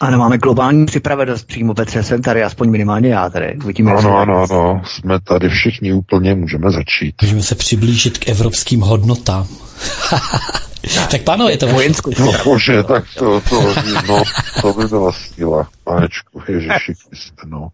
Ano, 0.00 0.18
máme 0.18 0.38
globální 0.38 0.86
připravenost 0.86 1.46
přímo 1.46 1.74
Petře, 1.74 2.02
jsem 2.02 2.22
tady, 2.22 2.42
aspoň 2.42 2.70
minimálně 2.70 3.08
já 3.08 3.30
tady. 3.30 3.56
Uvidíme, 3.64 3.92
ano, 3.92 4.18
ano, 4.18 4.46
ano, 4.50 4.82
jsme 4.84 5.20
tady 5.20 5.48
všichni 5.48 5.92
úplně, 5.92 6.34
můžeme 6.34 6.70
začít. 6.70 7.22
Můžeme 7.22 7.42
se 7.42 7.54
přiblížit 7.54 8.18
k 8.18 8.28
evropským 8.28 8.80
hodnotám. 8.80 9.46
tak 11.10 11.22
pánové, 11.22 11.52
je 11.52 11.58
to 11.58 11.66
vojenskou. 11.66 12.10
No 12.18 12.32
bože, 12.44 12.82
tak 12.82 13.04
to, 13.18 13.40
to, 13.40 13.74
no, 14.08 14.22
to 14.60 14.72
by 14.72 14.84
byla 14.86 15.12
síla, 15.12 15.68
panečku, 15.84 16.42
ježiši, 16.48 16.92
no. 17.46 17.68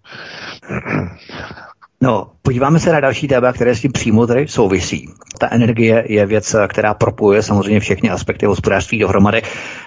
No, 2.03 2.31
podíváme 2.43 2.81
se 2.81 2.93
na 2.93 3.01
další 3.01 3.29
téma, 3.29 3.53
které 3.53 3.75
s 3.75 3.81
tím 3.81 3.93
přímo 3.93 4.27
tady 4.27 4.49
souvisí. 4.49 5.09
Ta 5.39 5.49
energie 5.51 6.05
je 6.09 6.27
věc, 6.27 6.57
která 6.69 6.95
propojuje 6.95 7.43
samozřejmě 7.43 7.81
všechny 7.81 8.11
aspekty 8.11 8.47
hospodářství 8.47 8.99
dohromady. 8.99 9.43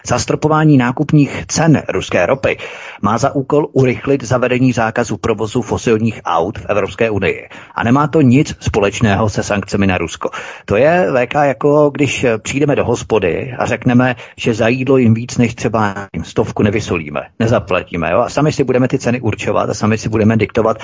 Zastropování 0.08 0.78
nákupních 0.78 1.46
cen 1.48 1.84
ruské 1.90 2.26
ropy 2.26 2.58
má 3.02 3.18
za 3.18 3.36
úkol 3.36 3.68
urychlit 3.72 4.24
zavedení 4.24 4.72
zákazu 4.72 5.18
provozu 5.18 5.62
fosilních 5.62 6.22
aut 6.26 6.60
v 6.60 6.66
Evropské 6.70 7.10
unii. 7.10 7.50
A 7.76 7.84
nemá 7.84 8.08
to 8.08 8.22
nic 8.22 8.56
společného 8.60 9.30
se 9.30 9.44
sankcemi 9.44 9.88
na 9.88 9.98
Rusko. 9.98 10.30
To 10.66 10.76
je 10.76 11.08
VK 11.12 11.34
jako 11.34 11.90
když 11.90 12.26
přijdeme 12.42 12.76
do 12.76 12.86
hospody 12.86 13.54
a 13.60 13.66
řekneme, 13.66 14.16
že 14.38 14.54
za 14.54 14.68
jídlo 14.68 14.98
jim 14.98 15.14
víc 15.14 15.38
než 15.38 15.56
třeba 15.56 15.96
stovku 16.24 16.64
nevysolíme, 16.64 17.22
nezaplatíme. 17.40 18.12
Jo? 18.12 18.20
A 18.20 18.30
sami 18.30 18.52
si 18.52 18.64
budeme 18.64 18.88
ty 18.88 19.00
ceny 19.00 19.22
určovat 19.22 19.70
a 19.70 19.74
sami 19.74 19.98
si 19.98 20.10
budeme 20.10 20.38
diktovat, 20.38 20.78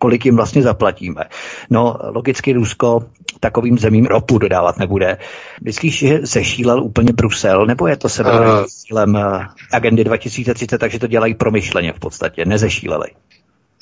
kolik 0.00 0.24
jim 0.24 0.36
vlastně 0.36 0.62
zaplatíme. 0.62 1.24
No, 1.70 1.96
logicky 2.02 2.52
Rusko 2.52 3.04
takovým 3.40 3.78
zemím 3.78 4.06
ropu 4.06 4.38
dodávat 4.38 4.78
nebude. 4.78 5.18
Myslíš, 5.64 5.98
že 5.98 6.18
zešílel 6.22 6.82
úplně 6.82 7.12
Brusel, 7.12 7.66
nebo 7.66 7.86
je 7.86 7.96
to 7.96 8.08
sebe 8.08 8.30
uh, 8.40 8.64
cílem 8.66 9.16
eh, 9.16 9.46
agendy 9.72 10.04
2030, 10.04 10.78
takže 10.78 10.98
to 10.98 11.06
dělají 11.06 11.34
promyšleně 11.34 11.92
v 11.92 11.98
podstatě, 11.98 12.44
nezešíleli? 12.44 13.08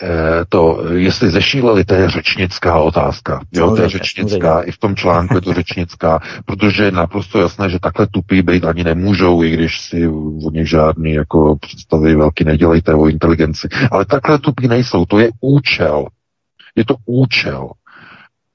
Eh, 0.02 0.44
to, 0.48 0.84
jestli 0.92 1.30
zešíleli, 1.30 1.84
to 1.84 1.94
je 1.94 2.11
řečnická 2.11 2.78
otázka. 2.78 3.40
Jo, 3.52 3.76
to 3.76 3.82
je 3.82 3.88
řečnická, 3.88 4.61
i 4.61 4.70
v 4.70 4.78
tom 4.78 4.96
článku 4.96 5.34
je 5.34 5.40
to 5.40 5.54
řečnická, 5.54 6.20
protože 6.44 6.84
je 6.84 6.92
naprosto 6.92 7.40
jasné, 7.40 7.70
že 7.70 7.78
takhle 7.78 8.06
tupí 8.06 8.42
být 8.42 8.64
ani 8.64 8.84
nemůžou, 8.84 9.42
i 9.42 9.50
když 9.50 9.80
si 9.80 10.08
o 10.08 10.50
nich 10.50 10.68
žádný 10.68 11.12
jako 11.12 11.56
představy 11.56 12.14
velký 12.14 12.44
nedělejte 12.44 12.94
o 12.94 13.08
inteligenci. 13.08 13.68
Ale 13.90 14.04
takhle 14.04 14.38
tupí 14.38 14.68
nejsou, 14.68 15.04
to 15.04 15.18
je 15.18 15.30
účel. 15.40 16.06
Je 16.76 16.84
to 16.84 16.94
účel. 17.06 17.70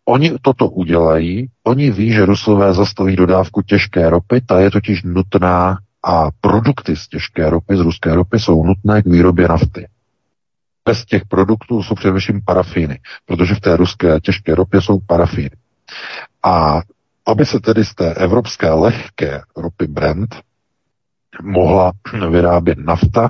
Oni 0.06 0.34
toto 0.42 0.70
udělají, 0.70 1.48
oni 1.64 1.92
ví, 1.92 2.12
že 2.12 2.26
Rusové 2.26 2.74
zastaví 2.74 3.16
dodávku 3.16 3.62
těžké 3.62 4.10
ropy, 4.10 4.42
ta 4.42 4.60
je 4.60 4.72
totiž 4.72 5.04
nutná 5.04 5.78
a 6.04 6.30
produkty 6.42 6.96
z 6.96 7.08
těžké 7.08 7.50
ropy, 7.50 7.78
z 7.78 7.80
ruské 7.80 8.16
ropy 8.16 8.40
jsou 8.40 8.66
nutné 8.66 9.02
k 9.02 9.06
výrobě 9.06 9.48
nafty. 9.48 9.88
Bez 10.86 11.06
těch 11.06 11.26
produktů 11.26 11.84
jsou 11.84 11.96
především 11.96 12.42
parafíny, 12.46 13.00
protože 13.26 13.56
v 13.56 13.60
té 13.60 13.78
ruské 13.78 14.20
těžké 14.20 14.56
ropě 14.56 14.82
jsou 14.82 15.00
parafíny. 15.00 15.52
A 16.44 16.82
aby 17.28 17.46
se 17.46 17.60
tedy 17.60 17.86
z 17.86 17.96
té 17.96 18.14
evropské 18.14 18.70
lehké 18.70 19.42
ropy 19.58 19.88
Brent 19.88 20.36
mohla 21.44 21.92
vyrábět 22.30 22.78
nafta, 22.78 23.30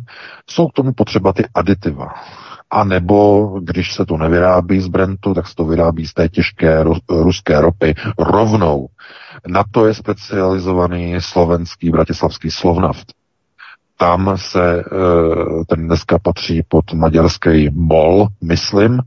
jsou 0.50 0.68
k 0.68 0.74
tomu 0.74 0.94
potřeba 0.94 1.34
ty 1.34 1.44
aditiva. 1.54 2.14
A 2.70 2.84
nebo, 2.84 3.48
když 3.64 3.94
se 3.94 4.06
to 4.06 4.18
nevyrábí 4.18 4.82
z 4.82 4.88
Brentu, 4.88 5.34
tak 5.34 5.48
se 5.48 5.56
to 5.56 5.66
vyrábí 5.66 6.08
z 6.08 6.14
té 6.14 6.30
těžké 6.30 6.84
ruské 7.10 7.62
ropy 7.62 7.96
rovnou. 8.20 8.88
Na 9.48 9.64
to 9.72 9.88
je 9.88 9.94
specializovaný 9.94 11.16
slovenský 11.20 11.90
bratislavský 11.90 12.52
Slovnaft. 12.52 13.14
Tam 13.98 14.38
se 14.38 14.80
e, 14.80 14.84
ten 15.68 15.88
dneska 15.88 16.20
patří 16.20 16.62
pod 16.68 16.94
maďarský 16.94 17.70
MOL, 17.74 18.28
myslím, 18.44 19.00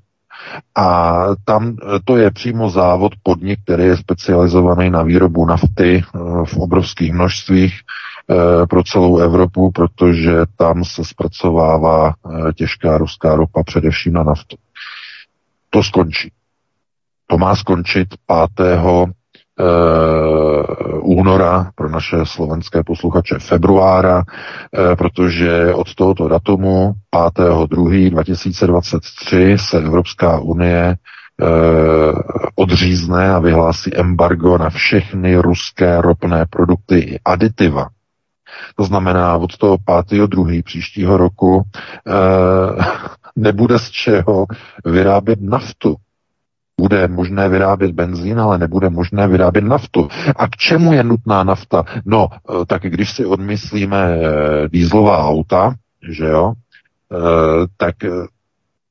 a 0.74 1.16
tam 1.44 1.68
e, 1.68 1.74
to 2.04 2.16
je 2.16 2.30
přímo 2.30 2.70
závod, 2.70 3.12
podnik, 3.22 3.60
který 3.64 3.84
je 3.84 3.96
specializovaný 3.96 4.90
na 4.90 5.02
výrobu 5.02 5.46
nafty 5.46 5.96
e, 5.96 6.02
v 6.44 6.56
obrovských 6.56 7.12
množstvích 7.12 7.80
pro 8.70 8.82
celou 8.84 9.18
Evropu, 9.18 9.70
protože 9.70 10.32
tam 10.56 10.84
se 10.84 11.04
zpracovává 11.04 12.14
těžká 12.54 12.98
ruská 12.98 13.34
ropa 13.34 13.62
především 13.62 14.12
na 14.12 14.22
naftu. 14.22 14.56
To 15.70 15.82
skončí. 15.82 16.32
To 17.26 17.38
má 17.38 17.56
skončit 17.56 18.08
5 18.26 18.66
Eh, 18.66 19.06
února 21.06 21.70
pro 21.74 21.88
naše 21.88 22.16
slovenské 22.24 22.82
posluchače 22.82 23.38
februára, 23.38 24.22
eh, 24.22 24.24
protože 24.96 25.74
od 25.74 25.94
tohoto 25.94 26.28
datumu 26.28 26.92
5.2.2023 27.14 29.56
se 29.56 29.78
Evropská 29.78 30.38
unie 30.38 30.94
eh, 30.94 30.96
odřízne 32.54 33.34
a 33.34 33.38
vyhlásí 33.38 33.96
embargo 33.96 34.58
na 34.58 34.70
všechny 34.70 35.36
ruské 35.36 36.00
ropné 36.00 36.46
produkty 36.50 36.98
i 36.98 37.20
aditiva. 37.24 37.88
To 38.76 38.84
znamená, 38.84 39.36
od 39.36 39.56
toho 39.56 39.76
5.2. 39.76 40.62
příštího 40.62 41.16
roku 41.16 41.62
nebude 43.36 43.78
z 43.78 43.90
čeho 43.90 44.46
vyrábět 44.84 45.38
naftu 45.42 45.96
bude 46.80 47.08
možné 47.08 47.48
vyrábět 47.48 47.92
benzín, 47.92 48.40
ale 48.40 48.58
nebude 48.58 48.90
možné 48.90 49.28
vyrábět 49.28 49.64
naftu. 49.64 50.08
A 50.36 50.46
k 50.46 50.56
čemu 50.56 50.92
je 50.92 51.04
nutná 51.04 51.44
nafta? 51.44 51.84
No, 52.04 52.28
eh, 52.32 52.64
tak 52.66 52.82
když 52.82 53.12
si 53.12 53.24
odmyslíme 53.24 53.98
eh, 53.98 54.68
dýzlová 54.68 55.24
auta, 55.24 55.74
že 56.10 56.24
jo, 56.26 56.52
eh, 57.12 57.66
tak 57.76 57.94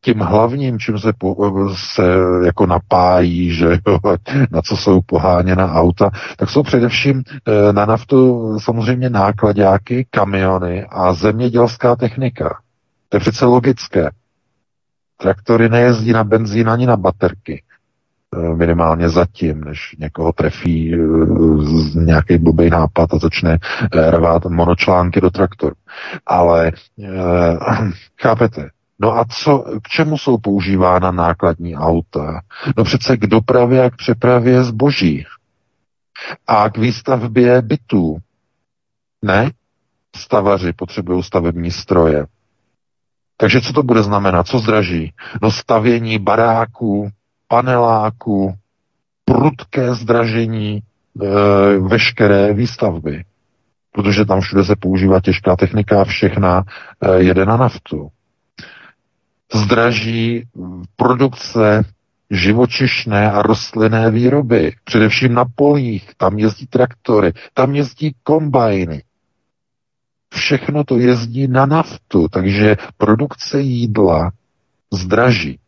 tím 0.02 0.20
hlavním, 0.20 0.80
čím 0.80 1.00
se, 1.00 1.14
po, 1.18 1.36
se 1.76 2.04
jako 2.46 2.66
napájí, 2.66 3.54
že 3.54 3.66
jo, 3.88 4.00
na 4.52 4.62
co 4.62 4.78
jsou 4.78 5.02
poháněna 5.02 5.74
auta, 5.74 6.12
tak 6.38 6.50
jsou 6.50 6.64
především 6.64 7.24
na 7.72 7.86
naftu 7.86 8.60
samozřejmě 8.60 9.10
nákladáky, 9.10 10.08
kamiony 10.10 10.86
a 10.90 11.14
zemědělská 11.14 11.96
technika. 11.96 12.60
To 13.10 13.18
je 13.18 13.22
přece 13.22 13.46
logické. 13.46 14.10
Traktory 15.18 15.70
nejezdí 15.70 16.14
na 16.14 16.24
benzín 16.24 16.70
ani 16.70 16.86
na 16.86 16.98
baterky. 16.98 17.64
Eh, 18.36 18.56
minimálně 18.56 19.10
zatím, 19.10 19.64
než 19.64 19.96
někoho 20.00 20.34
trefí 20.34 20.94
eh, 20.94 20.98
nějaký 22.00 22.38
blbý 22.38 22.70
nápad 22.70 23.14
a 23.14 23.18
začne 23.18 23.58
eh, 23.94 24.12
rvát 24.12 24.46
monočlánky 24.46 25.22
do 25.22 25.30
traktoru. 25.30 25.76
Ale 26.26 26.72
chápete, 28.22 28.70
No 29.00 29.18
a 29.18 29.26
co, 29.26 29.66
k 29.84 29.88
čemu 29.88 30.18
jsou 30.18 30.38
používána 30.38 31.12
nákladní 31.12 31.76
auta? 31.76 32.42
No 32.78 32.84
přece 32.84 33.18
k 33.18 33.28
dopravě 33.28 33.84
a 33.84 33.90
k 33.90 33.96
přepravě 33.96 34.64
zboží. 34.64 35.26
A 36.48 36.70
k 36.70 36.78
výstavbě 36.78 37.62
bytů. 37.62 38.18
Ne? 39.22 39.52
Stavaři 40.16 40.74
potřebují 40.74 41.24
stavební 41.24 41.72
stroje. 41.72 42.26
Takže 43.38 43.62
co 43.62 43.74
to 43.74 43.84
bude 43.84 44.04
znamenat? 44.04 44.48
Co 44.48 44.60
zdraží? 44.60 45.14
No 45.42 45.52
stavění 45.52 46.20
baráků, 46.20 47.10
paneláku, 47.56 48.54
prudké 49.26 49.96
zdražení 49.96 50.76
e, 50.76 50.82
veškeré 51.80 52.54
výstavby. 52.54 53.24
Protože 53.92 54.26
tam 54.26 54.42
všude 54.42 54.64
se 54.64 54.76
používá 54.76 55.20
těžká 55.22 55.56
technika 55.56 56.02
a 56.02 56.04
všechna 56.04 56.64
e, 56.64 57.24
jede 57.24 57.46
na 57.46 57.58
naftu. 57.58 58.10
Zdraží 59.54 60.44
produkce 60.96 61.84
živočišné 62.30 63.32
a 63.32 63.42
rostlinné 63.42 64.12
výroby, 64.12 64.76
především 64.84 65.34
na 65.34 65.46
polích, 65.56 66.12
tam 66.18 66.40
jezdí 66.40 66.68
traktory, 66.68 67.34
tam 67.54 67.76
jezdí 67.76 68.16
kombajny. 68.24 69.04
Všechno 70.34 70.84
to 70.84 70.98
jezdí 70.98 71.48
na 71.48 71.66
naftu, 71.66 72.28
takže 72.28 72.76
produkce 72.98 73.62
jídla 73.62 74.32
zdraží. 74.94 75.60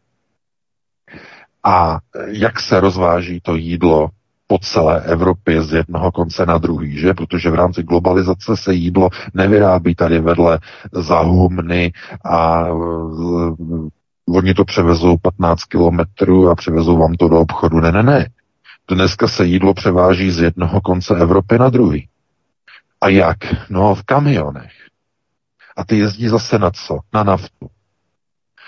A 1.67 1.99
jak 2.27 2.59
se 2.59 2.79
rozváží 2.79 3.39
to 3.41 3.55
jídlo 3.55 4.09
po 4.47 4.59
celé 4.59 5.01
Evropě 5.01 5.61
z 5.61 5.73
jednoho 5.73 6.11
konce 6.11 6.45
na 6.45 6.57
druhý, 6.57 6.99
že? 6.99 7.13
Protože 7.13 7.49
v 7.49 7.55
rámci 7.55 7.83
globalizace 7.83 8.57
se 8.57 8.73
jídlo 8.73 9.09
nevyrábí 9.33 9.95
tady 9.95 10.19
vedle 10.19 10.59
za 10.91 11.19
humny 11.19 11.93
a 12.25 12.65
oni 14.29 14.53
to 14.53 14.65
převezou 14.65 15.17
15 15.17 15.63
kilometrů 15.63 16.49
a 16.49 16.55
převezou 16.55 16.97
vám 16.97 17.13
to 17.13 17.29
do 17.29 17.39
obchodu. 17.39 17.79
Ne, 17.79 17.91
ne, 17.91 18.03
ne. 18.03 18.29
Dneska 18.91 19.27
se 19.27 19.45
jídlo 19.45 19.73
převáží 19.73 20.31
z 20.31 20.39
jednoho 20.39 20.81
konce 20.81 21.15
Evropy 21.15 21.57
na 21.57 21.69
druhý. 21.69 22.07
A 23.01 23.09
jak? 23.09 23.37
No 23.69 23.95
v 23.95 24.03
kamionech. 24.03 24.71
A 25.77 25.83
ty 25.83 25.97
jezdí 25.97 26.27
zase 26.27 26.59
na 26.59 26.71
co? 26.71 26.99
Na 27.13 27.23
naftu. 27.23 27.67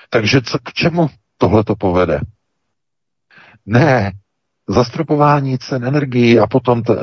Takže 0.09 0.41
co, 0.41 0.57
k 0.63 0.73
čemu 0.73 1.07
tohle 1.37 1.63
to 1.63 1.75
povede? 1.75 2.19
Ne, 3.71 4.11
zastropování 4.67 5.57
cen 5.57 5.85
energií 5.85 6.39
a 6.39 6.47
potom 6.47 6.83
t, 6.83 6.93
e, 6.93 6.97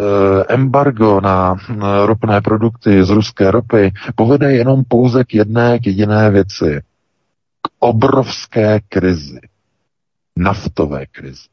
embargo 0.54 1.20
na 1.20 1.56
ropné 2.04 2.40
produkty 2.40 3.04
z 3.04 3.10
ruské 3.10 3.50
ropy 3.50 3.92
povede 4.14 4.52
jenom 4.52 4.84
pouze 4.88 5.24
k 5.24 5.34
jedné, 5.34 5.78
k 5.78 5.86
jediné 5.86 6.30
věci. 6.30 6.80
K 7.62 7.68
obrovské 7.78 8.80
krizi. 8.88 9.40
Naftové 10.36 11.06
krizi. 11.06 11.48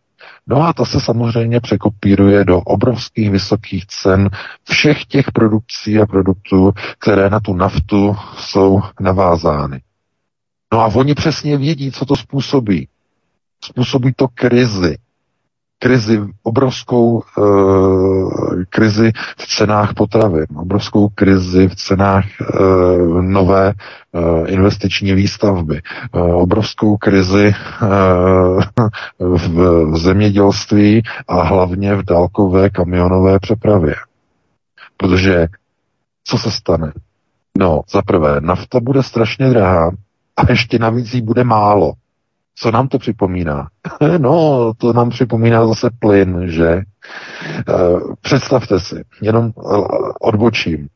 No 0.48 0.62
a 0.62 0.74
to 0.74 0.86
se 0.86 1.00
samozřejmě 1.00 1.60
překopíruje 1.60 2.46
do 2.46 2.60
obrovských 2.60 3.32
vysokých 3.32 3.86
cen 3.86 4.30
všech 4.64 5.06
těch 5.06 5.32
produkcí 5.32 6.00
a 6.00 6.06
produktů, 6.06 6.72
které 7.00 7.30
na 7.30 7.40
tu 7.40 7.54
naftu 7.54 8.16
jsou 8.38 8.82
navázány. 9.00 9.82
No 10.74 10.80
a 10.80 10.86
oni 10.86 11.16
přesně 11.16 11.58
vědí, 11.58 11.92
co 11.92 12.06
to 12.06 12.16
způsobí. 12.16 12.88
Způsobí 13.66 14.14
to 14.16 14.28
krizi 14.28 14.98
krizi, 15.84 16.22
obrovskou 16.44 17.24
uh, 17.38 18.64
krizi 18.70 19.12
v 19.38 19.48
cenách 19.48 19.94
potravin, 19.94 20.46
obrovskou 20.56 21.10
krizi 21.10 21.68
v 21.68 21.76
cenách 21.76 22.26
uh, 22.40 23.22
nové 23.22 23.74
uh, 24.12 24.48
investiční 24.48 25.14
výstavby, 25.14 25.82
uh, 26.12 26.36
obrovskou 26.42 26.98
krizi 26.98 27.54
uh, 27.82 28.64
v, 29.38 29.48
v 29.92 29.98
zemědělství 29.98 31.04
a 31.28 31.44
hlavně 31.44 31.96
v 31.96 32.04
dálkové 32.04 32.70
kamionové 32.70 33.40
přepravě. 33.40 33.96
Protože 34.98 35.48
co 36.24 36.38
se 36.38 36.52
stane? 36.52 36.92
No, 37.58 37.82
za 37.92 38.02
prvé, 38.02 38.42
nafta 38.42 38.80
bude 38.80 39.04
strašně 39.04 39.50
drahá 39.50 39.92
a 40.38 40.42
ještě 40.52 40.80
navíc 40.80 41.14
jí 41.14 41.22
bude 41.22 41.44
málo. 41.44 41.94
Co 42.56 42.72
nám 42.72 42.88
to 42.88 43.00
připomíná? 43.00 43.68
no, 44.18 44.72
to 44.78 44.94
nám 44.94 45.10
připomíná 45.10 45.68
zase 45.68 45.90
plyn, 46.00 46.42
že? 46.46 46.68
E, 46.68 46.84
představte 48.22 48.80
si, 48.80 49.04
jenom 49.22 49.46
e, 49.46 49.52
odbočím. 50.22 50.88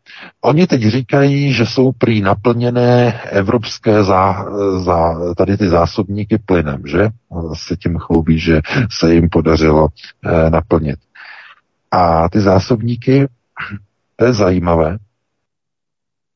Oni 0.41 0.67
teď 0.67 0.81
říkají, 0.81 1.53
že 1.53 1.65
jsou 1.65 1.91
prý 1.91 2.21
naplněné 2.21 3.21
evropské 3.21 4.03
zá, 4.03 4.45
zá, 4.77 5.33
tady 5.37 5.57
ty 5.57 5.69
zásobníky 5.69 6.37
plynem, 6.45 6.81
že? 6.85 7.09
Se 7.53 7.75
tím 7.75 7.97
chlubí, 7.97 8.39
že 8.39 8.61
se 8.91 9.13
jim 9.13 9.29
podařilo 9.29 9.87
e, 10.23 10.49
naplnit. 10.49 10.99
A 11.91 12.29
ty 12.29 12.41
zásobníky, 12.41 13.27
to 14.15 14.25
je 14.25 14.33
zajímavé, 14.33 14.97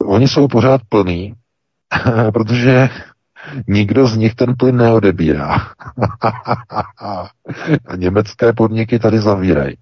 oni 0.06 0.28
jsou 0.28 0.48
pořád 0.48 0.82
plný, 0.90 1.34
protože 2.34 2.90
Nikdo 3.68 4.08
z 4.08 4.18
nich 4.18 4.36
ten 4.36 4.56
plyn 4.58 4.78
neodebírá. 4.78 5.58
a 7.88 7.96
německé 7.96 8.54
podniky 8.54 9.00
tady 9.00 9.20
zavírají 9.20 9.78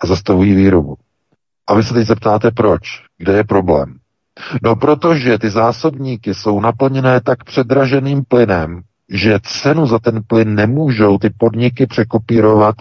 a 0.00 0.06
zastavují 0.06 0.54
výrobu. 0.54 0.96
A 1.66 1.74
vy 1.74 1.82
se 1.82 1.94
teď 1.94 2.06
zeptáte, 2.06 2.50
proč? 2.50 2.82
Kde 3.18 3.32
je 3.32 3.44
problém? 3.44 3.96
No 4.62 4.76
protože 4.76 5.38
ty 5.38 5.50
zásobníky 5.50 6.34
jsou 6.34 6.60
naplněné 6.60 7.20
tak 7.20 7.44
předraženým 7.44 8.24
plynem, 8.28 8.80
že 9.08 9.38
cenu 9.42 9.86
za 9.86 9.98
ten 9.98 10.20
plyn 10.26 10.54
nemůžou 10.54 11.18
ty 11.18 11.30
podniky 11.30 11.86
překopírovat 11.86 12.74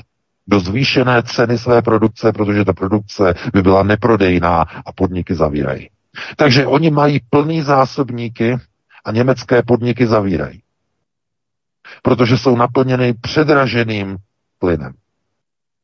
do 0.48 0.60
zvýšené 0.60 1.24
ceny 1.24 1.58
své 1.58 1.82
produkce, 1.82 2.32
protože 2.32 2.66
ta 2.66 2.74
produkce 2.74 3.34
by 3.54 3.62
byla 3.62 3.84
neprodejná 3.84 4.62
a 4.62 4.92
podniky 4.96 5.36
zavírají. 5.36 5.90
Takže 6.36 6.68
oni 6.68 6.92
mají 6.92 7.20
plný 7.30 7.62
zásobníky 7.62 8.58
a 9.06 9.12
německé 9.12 9.64
podniky 9.64 10.08
zavírají. 10.08 10.64
Protože 12.02 12.38
jsou 12.38 12.56
naplněny 12.56 13.14
předraženým 13.14 14.18
plynem, 14.60 14.94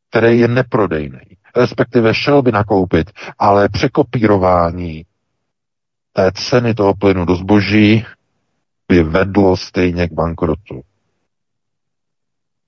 který 0.09 0.39
je 0.39 0.47
neprodejný. 0.47 1.19
Respektive 1.55 2.13
šel 2.13 2.41
by 2.41 2.51
nakoupit, 2.51 3.11
ale 3.39 3.69
překopírování 3.69 5.05
té 6.13 6.31
ceny 6.31 6.73
toho 6.73 6.93
plynu 6.93 7.25
do 7.25 7.35
zboží 7.35 8.05
by 8.87 9.03
vedlo 9.03 9.57
stejně 9.57 10.07
k 10.07 10.13
bankrotu. 10.13 10.81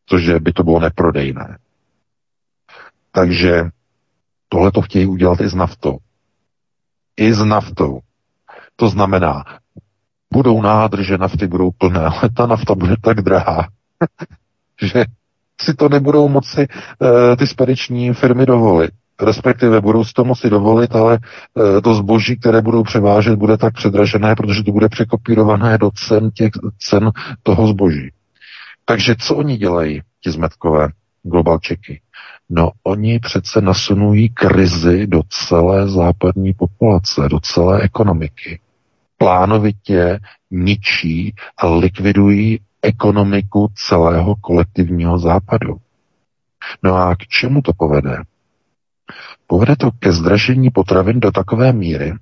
Cože 0.05 0.39
by 0.39 0.53
to 0.53 0.63
bylo 0.63 0.79
neprodejné. 0.79 1.57
Takže 3.11 3.63
tohle 4.49 4.71
to 4.71 4.81
chtějí 4.81 5.05
udělat 5.05 5.41
i 5.41 5.49
s 5.49 5.53
naftou. 5.53 5.97
I 7.17 7.33
s 7.33 7.43
naftou. 7.43 7.99
To 8.75 8.89
znamená, 8.89 9.43
budou 10.33 10.61
nádrže 10.61 11.17
nafty, 11.17 11.47
budou 11.47 11.71
plné, 11.71 11.99
ale 11.99 12.29
ta 12.35 12.45
nafta 12.45 12.75
bude 12.75 12.95
tak 13.01 13.21
drahá, 13.21 13.67
že 14.81 15.05
si 15.61 15.73
to 15.73 15.89
nebudou 15.89 16.29
moci 16.29 16.61
e, 16.61 17.35
ty 17.35 17.47
spediční 17.47 18.13
firmy 18.13 18.45
dovolit. 18.45 18.91
Respektive 19.21 19.81
budou 19.81 20.03
si 20.03 20.13
to 20.13 20.25
moci 20.25 20.49
dovolit, 20.49 20.95
ale 20.95 21.19
e, 21.77 21.81
to 21.81 21.95
zboží, 21.95 22.37
které 22.37 22.61
budou 22.61 22.83
převážet, 22.83 23.35
bude 23.35 23.57
tak 23.57 23.73
předražené, 23.73 24.35
protože 24.35 24.63
to 24.63 24.71
bude 24.71 24.89
překopírované 24.89 25.77
do 25.77 25.91
cen, 25.91 26.31
těch, 26.31 26.51
cen 26.79 27.11
toho 27.43 27.67
zboží. 27.67 28.11
Takže 28.85 29.15
co 29.19 29.35
oni 29.35 29.57
dělají, 29.57 30.01
ti 30.23 30.31
zmetkové 30.31 30.87
globalčeky? 31.23 32.01
No, 32.49 32.71
oni 32.83 33.19
přece 33.19 33.61
nasunují 33.61 34.29
krizi 34.29 35.07
do 35.07 35.21
celé 35.29 35.89
západní 35.89 36.53
populace, 36.53 37.29
do 37.29 37.39
celé 37.39 37.81
ekonomiky 37.81 38.59
plánovitě 39.17 40.19
ničí 40.51 41.35
a 41.57 41.67
likvidují 41.67 42.59
ekonomiku 42.81 43.67
celého 43.75 44.35
kolektivního 44.35 45.19
západu. 45.19 45.77
No 46.83 46.95
a 46.95 47.15
k 47.15 47.27
čemu 47.27 47.61
to 47.61 47.73
povede? 47.73 48.17
Povede 49.47 49.75
to 49.75 49.91
ke 49.99 50.11
zdražení 50.11 50.69
potravin 50.69 51.19
do 51.19 51.31
takové 51.31 51.73
míry, 51.73 52.13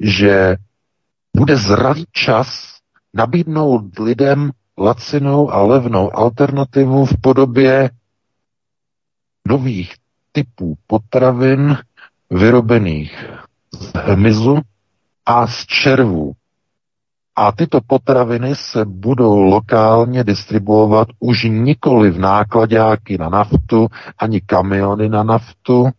že 0.00 0.56
bude 1.36 1.56
zralý 1.56 2.04
čas 2.12 2.78
nabídnout 3.14 3.98
lidem 3.98 4.50
lacinou 4.78 5.50
a 5.50 5.62
levnou 5.62 6.16
alternativu 6.16 7.06
v 7.06 7.20
podobě 7.20 7.90
nových 9.48 9.94
typů 10.32 10.78
potravin 10.86 11.78
vyrobených 12.30 13.24
z 13.72 13.92
hmyzu, 13.94 14.60
a 15.26 15.46
z 15.46 15.66
červů. 15.66 16.32
A 17.36 17.52
tyto 17.52 17.80
potraviny 17.86 18.54
se 18.54 18.84
budou 18.84 19.40
lokálně 19.40 20.24
distribuovat 20.24 21.08
už 21.18 21.44
nikoli 21.44 22.10
v 22.10 22.18
nákladáky 22.18 23.18
na 23.18 23.28
naftu, 23.28 23.86
ani 24.18 24.40
kamiony 24.40 25.08
na 25.08 25.22
naftu, 25.22 25.90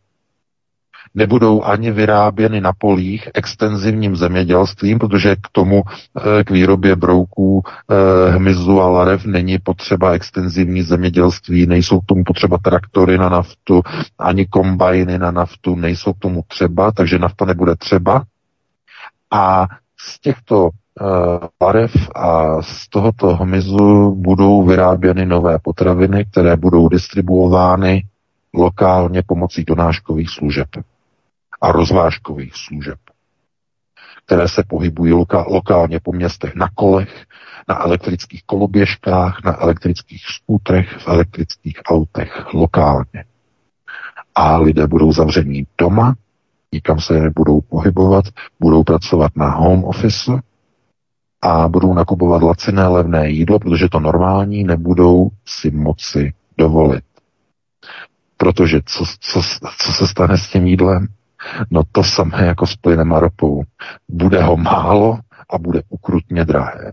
nebudou 1.16 1.64
ani 1.64 1.92
vyráběny 1.92 2.62
na 2.62 2.74
polích 2.78 3.30
extenzivním 3.34 4.16
zemědělstvím, 4.16 5.00
protože 5.00 5.36
k 5.36 5.48
tomu, 5.52 5.84
eh, 6.40 6.44
k 6.44 6.52
výrobě 6.52 6.96
brouků, 6.96 7.64
eh, 7.66 8.32
hmyzu 8.32 8.82
a 8.82 8.90
larev 8.90 9.26
není 9.26 9.60
potřeba 9.60 10.12
extenzivní 10.12 10.82
zemědělství, 10.82 11.66
nejsou 11.66 12.00
k 12.00 12.06
tomu 12.06 12.24
potřeba 12.24 12.58
traktory 12.58 13.18
na 13.18 13.30
naftu, 13.30 13.82
ani 14.20 14.46
kombajny 14.46 15.20
na 15.20 15.32
naftu, 15.32 15.76
nejsou 15.76 16.14
k 16.14 16.20
tomu 16.20 16.44
třeba, 16.48 16.92
takže 16.92 17.20
nafta 17.20 17.46
nebude 17.46 17.76
třeba. 17.76 18.24
A 19.32 19.68
z 19.98 20.20
těchto 20.20 20.70
eh, 21.02 21.48
a 22.16 22.62
z 22.62 22.90
tohoto 22.90 23.36
hmyzu 23.36 24.16
budou 24.16 24.64
vyráběny 24.64 25.26
nové 25.26 25.60
potraviny, 25.60 26.26
které 26.26 26.56
budou 26.58 26.90
distribuovány 26.90 28.06
lokálně 28.54 29.24
pomocí 29.24 29.64
donáškových 29.64 30.30
služeb 30.30 30.68
a 31.62 31.72
rozvážkových 31.72 32.56
služeb, 32.56 33.00
které 34.26 34.48
se 34.48 34.64
pohybují 34.68 35.14
loka- 35.14 35.46
lokálně 35.48 36.00
po 36.00 36.12
městech 36.12 36.56
na 36.56 36.70
kolech, 36.76 37.26
na 37.68 37.84
elektrických 37.86 38.44
koloběžkách, 38.46 39.44
na 39.44 39.62
elektrických 39.62 40.24
skútrech, 40.26 40.98
v 40.98 41.08
elektrických 41.08 41.82
autech 41.86 42.54
lokálně. 42.54 43.26
A 44.36 44.58
lidé 44.58 44.88
budou 44.88 45.12
zavření 45.12 45.68
doma, 45.78 46.16
nikam 46.76 47.00
se 47.00 47.14
nebudou 47.14 47.62
pohybovat, 47.62 48.26
budou 48.60 48.84
pracovat 48.84 49.32
na 49.36 49.50
home 49.50 49.84
office 49.84 50.32
a 51.42 51.68
budou 51.68 51.94
nakupovat 51.94 52.42
laciné 52.44 52.88
levné 52.88 53.30
jídlo, 53.30 53.60
protože 53.60 53.90
to 53.90 54.00
normální 54.00 54.64
nebudou 54.64 55.30
si 55.46 55.72
moci 55.72 56.34
dovolit. 56.58 57.04
Protože 58.38 58.80
co, 58.86 59.06
co, 59.20 59.42
co 59.78 59.92
se 59.94 60.08
stane 60.08 60.38
s 60.38 60.50
tím 60.50 60.68
jídlem? 60.68 61.08
No 61.72 61.82
to 61.92 62.04
samé 62.04 62.46
jako 62.46 62.68
s 62.68 62.76
plynem 62.76 63.14
a 63.14 63.20
ropou. 63.20 63.64
Bude 64.10 64.44
ho 64.44 64.58
málo 64.58 65.20
a 65.50 65.58
bude 65.58 65.82
ukrutně 65.90 66.46
drahé. 66.46 66.92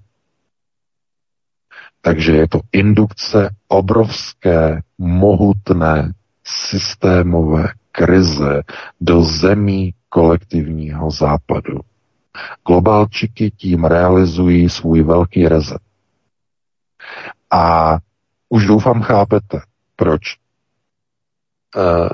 Takže 2.01 2.33
je 2.33 2.49
to 2.49 2.61
indukce 2.73 3.51
obrovské, 3.69 4.81
mohutné, 4.99 6.13
systémové 6.45 7.69
krize 7.93 8.63
do 9.01 9.23
zemí 9.23 9.95
kolektivního 10.09 11.11
západu. 11.11 11.81
Globálčiky 12.67 13.51
tím 13.51 13.85
realizují 13.85 14.69
svůj 14.69 15.03
velký 15.03 15.49
rezet. 15.49 15.81
A 17.51 17.99
už 18.49 18.67
doufám 18.67 19.03
chápete, 19.03 19.61
proč 19.97 20.21
uh, 21.77 22.09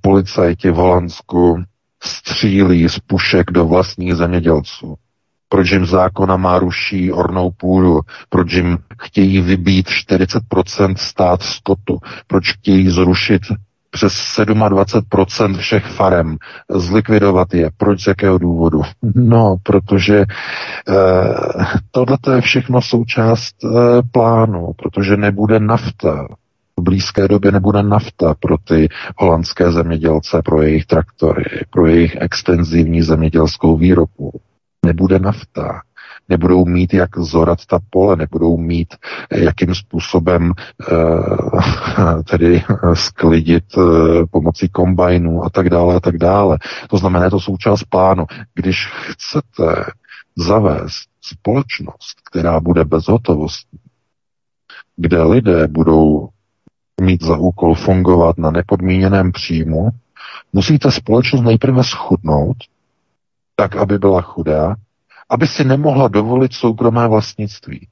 policajti 0.00 0.70
v 0.70 0.74
Holandsku 0.74 1.62
střílí 2.02 2.88
z 2.88 2.98
pušek 2.98 3.50
do 3.50 3.66
vlastních 3.66 4.14
zemědělců. 4.14 4.94
Proč 5.48 5.70
jim 5.70 5.86
zákona 5.86 6.36
má 6.36 6.58
ruší 6.58 7.12
ornou 7.12 7.50
půdu? 7.50 8.00
Proč 8.28 8.52
jim 8.52 8.78
chtějí 9.02 9.40
vybít 9.40 9.88
40% 9.88 10.94
stát 10.96 11.42
skotu? 11.42 11.98
Proč 12.26 12.52
chtějí 12.52 12.90
zrušit 12.90 13.42
přes 13.92 14.12
27% 14.38 15.56
všech 15.56 15.86
farem, 15.86 16.36
zlikvidovat 16.70 17.54
je. 17.54 17.70
Proč, 17.76 18.02
z 18.02 18.06
jakého 18.06 18.38
důvodu? 18.38 18.82
No, 19.14 19.56
protože 19.62 20.18
eh, 20.18 20.94
tohle 21.90 22.18
je 22.34 22.40
všechno 22.40 22.82
součást 22.82 23.56
eh, 23.64 23.68
plánu, 24.12 24.72
protože 24.76 25.16
nebude 25.16 25.60
nafta. 25.60 26.26
V 26.80 26.82
blízké 26.82 27.28
době 27.28 27.52
nebude 27.52 27.82
nafta 27.82 28.34
pro 28.40 28.58
ty 28.58 28.88
holandské 29.16 29.72
zemědělce, 29.72 30.42
pro 30.44 30.62
jejich 30.62 30.86
traktory, 30.86 31.44
pro 31.70 31.86
jejich 31.86 32.16
extenzivní 32.20 33.02
zemědělskou 33.02 33.76
výrobu. 33.76 34.32
Nebude 34.86 35.18
nafta 35.18 35.80
nebudou 36.28 36.64
mít 36.64 36.94
jak 36.94 37.18
zorat 37.18 37.66
ta 37.66 37.78
pole, 37.90 38.16
nebudou 38.16 38.56
mít 38.56 38.94
eh, 39.30 39.40
jakým 39.40 39.74
způsobem 39.74 40.52
uh, 40.92 42.22
tedy 42.30 42.64
sklidit 42.94 43.76
uh, 43.76 44.26
pomocí 44.30 44.68
kombajnů 44.68 45.44
a 45.44 45.50
tak 45.50 45.70
dále 45.70 45.96
a 45.96 46.00
tak 46.00 46.18
dále. 46.18 46.58
To 46.88 46.98
znamená, 46.98 47.24
je 47.24 47.30
to 47.30 47.40
součást 47.40 47.84
plánu. 47.84 48.26
Když 48.54 48.86
chcete 48.86 49.84
zavést 50.36 51.08
společnost, 51.20 52.16
která 52.30 52.60
bude 52.60 52.84
bezhotovostní, 52.84 53.78
kde 54.96 55.22
lidé 55.22 55.68
budou 55.68 56.28
mít 57.00 57.22
za 57.22 57.36
úkol 57.36 57.74
fungovat 57.74 58.38
na 58.38 58.50
nepodmíněném 58.50 59.32
příjmu, 59.32 59.88
musíte 60.52 60.90
společnost 60.90 61.42
nejprve 61.42 61.84
schudnout, 61.84 62.56
tak, 63.56 63.76
aby 63.76 63.98
byla 63.98 64.22
chudá, 64.22 64.74
aby 65.32 65.46
si 65.46 65.64
nemohla 65.64 66.08
dovolit 66.08 66.52
soukromé 66.52 67.08
vlastnictví. 67.08 67.88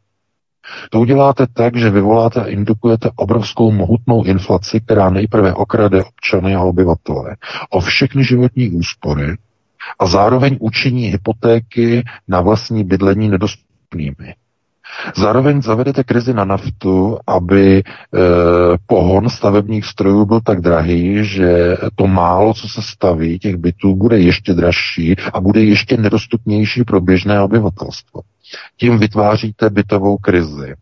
To 0.91 1.01
uděláte 1.01 1.47
tak, 1.47 1.77
že 1.77 1.91
vyvoláte 1.91 2.41
a 2.41 2.47
indukujete 2.47 3.11
obrovskou 3.17 3.73
mohutnou 3.73 4.25
inflaci, 4.25 4.81
která 4.81 5.11
nejprve 5.11 5.55
okrade 5.55 6.05
občany 6.05 6.55
a 6.55 6.63
obyvatele 6.63 7.37
o 7.71 7.81
všechny 7.81 8.25
životní 8.25 8.71
úspory 8.71 9.37
a 9.99 10.07
zároveň 10.07 10.57
učiní 10.61 11.07
hypotéky 11.07 12.05
na 12.29 12.41
vlastní 12.41 12.85
bydlení 12.85 13.29
nedostupnými. 13.29 14.35
Zároveň 15.17 15.63
zavedete 15.63 16.05
krizi 16.05 16.35
na 16.35 16.45
naftu, 16.45 17.19
aby 17.27 17.79
e, 17.79 17.83
pohon 18.87 19.29
stavebních 19.29 19.85
strojů 19.85 20.25
byl 20.25 20.41
tak 20.41 20.61
drahý, 20.61 21.25
že 21.25 21.77
to 21.95 22.07
málo, 22.07 22.55
co 22.55 22.69
se 22.69 22.83
staví, 22.83 23.39
těch 23.39 23.57
bytů, 23.57 23.97
bude 23.97 24.19
ještě 24.19 24.55
dražší 24.55 25.17
a 25.33 25.41
bude 25.41 25.65
ještě 25.65 25.97
nedostupnější 25.97 26.85
pro 26.85 27.01
běžné 27.01 27.41
obyvatelstvo. 27.41 28.21
Tím 28.77 28.99
vytváříte 28.99 29.71
bytovou 29.71 30.19
krizi. 30.19 30.75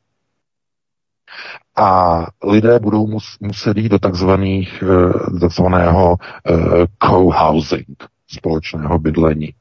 A 1.76 2.26
lidé 2.44 2.78
budou 2.78 3.06
mus, 3.06 3.36
muset 3.40 3.76
jít 3.76 3.88
do 3.88 3.98
takzvaných, 3.98 4.82
e, 4.82 5.38
takzvaného 5.40 6.16
e, 6.16 6.52
co-housing, 7.06 8.04
společného 8.28 8.98
bydlení. 8.98 9.54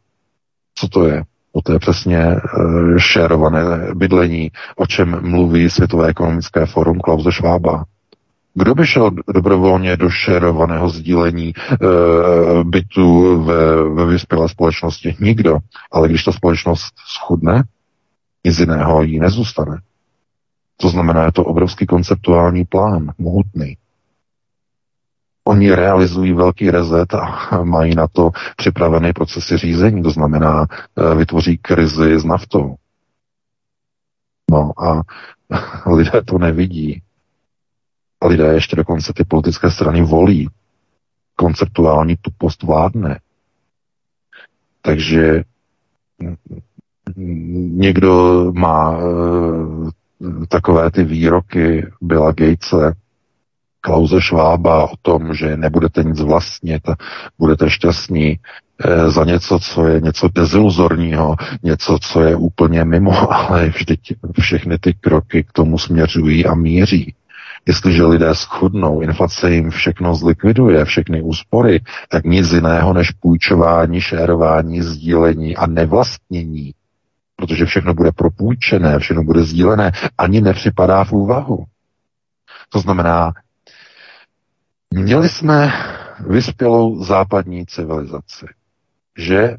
Co 0.76 0.88
to 0.88 1.08
je? 1.08 1.24
No 1.58 1.62
to 1.62 1.74
je 1.74 1.80
přesně 1.80 2.36
uh, 2.36 2.98
šérované 2.98 3.94
bydlení, 3.94 4.52
o 4.76 4.86
čem 4.86 5.32
mluví 5.32 5.70
Světové 5.70 6.08
ekonomické 6.08 6.66
forum 6.66 7.00
Klause 7.00 7.32
Švába. 7.32 7.86
Kdo 8.54 8.76
by 8.76 8.88
šel 8.88 9.12
dobrovolně 9.34 9.98
do 9.98 10.10
šérovaného 10.10 10.90
sdílení 10.90 11.50
e, 11.50 11.54
bytu 12.64 13.44
ve, 13.44 13.90
ve 13.90 14.06
vyspělé 14.06 14.50
společnosti? 14.50 15.16
Nikdo. 15.20 15.58
Ale 15.92 16.08
když 16.08 16.24
ta 16.24 16.32
společnost 16.32 16.94
schudne, 17.18 17.64
nic 18.46 18.60
jiného 18.60 19.04
jí 19.04 19.20
nezůstane. 19.20 19.78
To 20.78 20.90
znamená, 20.90 21.26
je 21.26 21.32
to 21.32 21.44
obrovský 21.44 21.86
konceptuální 21.86 22.66
plán, 22.66 23.12
mohutný. 23.18 23.78
Oni 25.48 25.76
realizují 25.76 26.34
velký 26.34 26.72
rezet 26.72 27.14
a 27.14 27.50
mají 27.64 27.96
na 27.96 28.08
to 28.08 28.30
připravené 28.56 29.14
procesy 29.14 29.58
řízení, 29.58 30.04
to 30.04 30.12
znamená, 30.12 30.66
e, 30.96 31.16
vytvoří 31.16 31.58
krizi 31.58 32.20
s 32.20 32.24
naftou. 32.24 32.76
No 34.52 34.72
a 34.84 35.04
lidé 35.96 36.22
to 36.26 36.38
nevidí. 36.38 37.02
A 38.22 38.28
lidé 38.28 38.54
ještě 38.54 38.76
dokonce 38.76 39.14
ty 39.14 39.24
politické 39.24 39.72
strany 39.72 40.02
volí. 40.02 40.50
Konceptuální 41.36 42.16
tupost 42.22 42.64
vládne. 42.64 43.20
Takže 44.82 45.44
někdo 47.76 48.46
má 48.56 48.98
e, 48.98 49.04
takové 50.48 50.92
ty 50.92 51.04
výroky 51.04 51.88
Billa 52.02 52.32
Gatese, 52.32 52.94
Klauze 53.88 54.22
Švába 54.22 54.84
o 54.84 54.96
tom, 55.02 55.34
že 55.34 55.58
nebudete 55.58 56.04
nic 56.04 56.20
vlastnit 56.20 56.84
budete 57.40 57.70
šťastní 57.70 58.28
e, 58.30 59.12
za 59.12 59.26
něco, 59.26 59.60
co 59.60 59.88
je 59.88 60.02
něco 60.02 60.28
deziluzorního, 60.28 61.36
něco, 61.64 62.00
co 62.02 62.22
je 62.22 62.36
úplně 62.36 62.86
mimo, 62.86 63.34
ale 63.34 63.70
vždyť 63.70 64.14
všechny 64.40 64.78
ty 64.78 64.94
kroky 64.94 65.44
k 65.44 65.52
tomu 65.52 65.78
směřují 65.80 66.46
a 66.46 66.56
míří. 66.56 67.16
Jestliže 67.66 68.04
lidé 68.04 68.36
schudnou, 68.36 69.02
inflace 69.02 69.52
jim 69.52 69.70
všechno 69.70 70.16
zlikviduje, 70.16 70.86
všechny 70.86 71.22
úspory, 71.22 71.80
tak 72.10 72.24
nic 72.24 72.52
jiného 72.52 72.94
než 72.94 73.12
půjčování, 73.12 74.02
šérování, 74.02 74.82
sdílení 74.82 75.58
a 75.58 75.68
nevlastnění, 75.68 76.74
protože 77.36 77.66
všechno 77.66 77.94
bude 77.94 78.12
propůjčené, 78.12 79.00
všechno 79.00 79.24
bude 79.24 79.44
sdílené, 79.44 79.92
ani 80.18 80.42
nepřipadá 80.42 81.04
v 81.04 81.12
úvahu. 81.12 81.66
To 82.70 82.80
znamená, 82.80 83.32
Měli 84.94 85.30
jsme 85.30 85.72
vyspělou 86.28 87.04
západní 87.04 87.66
civilizaci, 87.66 88.46
že 89.18 89.38
e, 89.44 89.58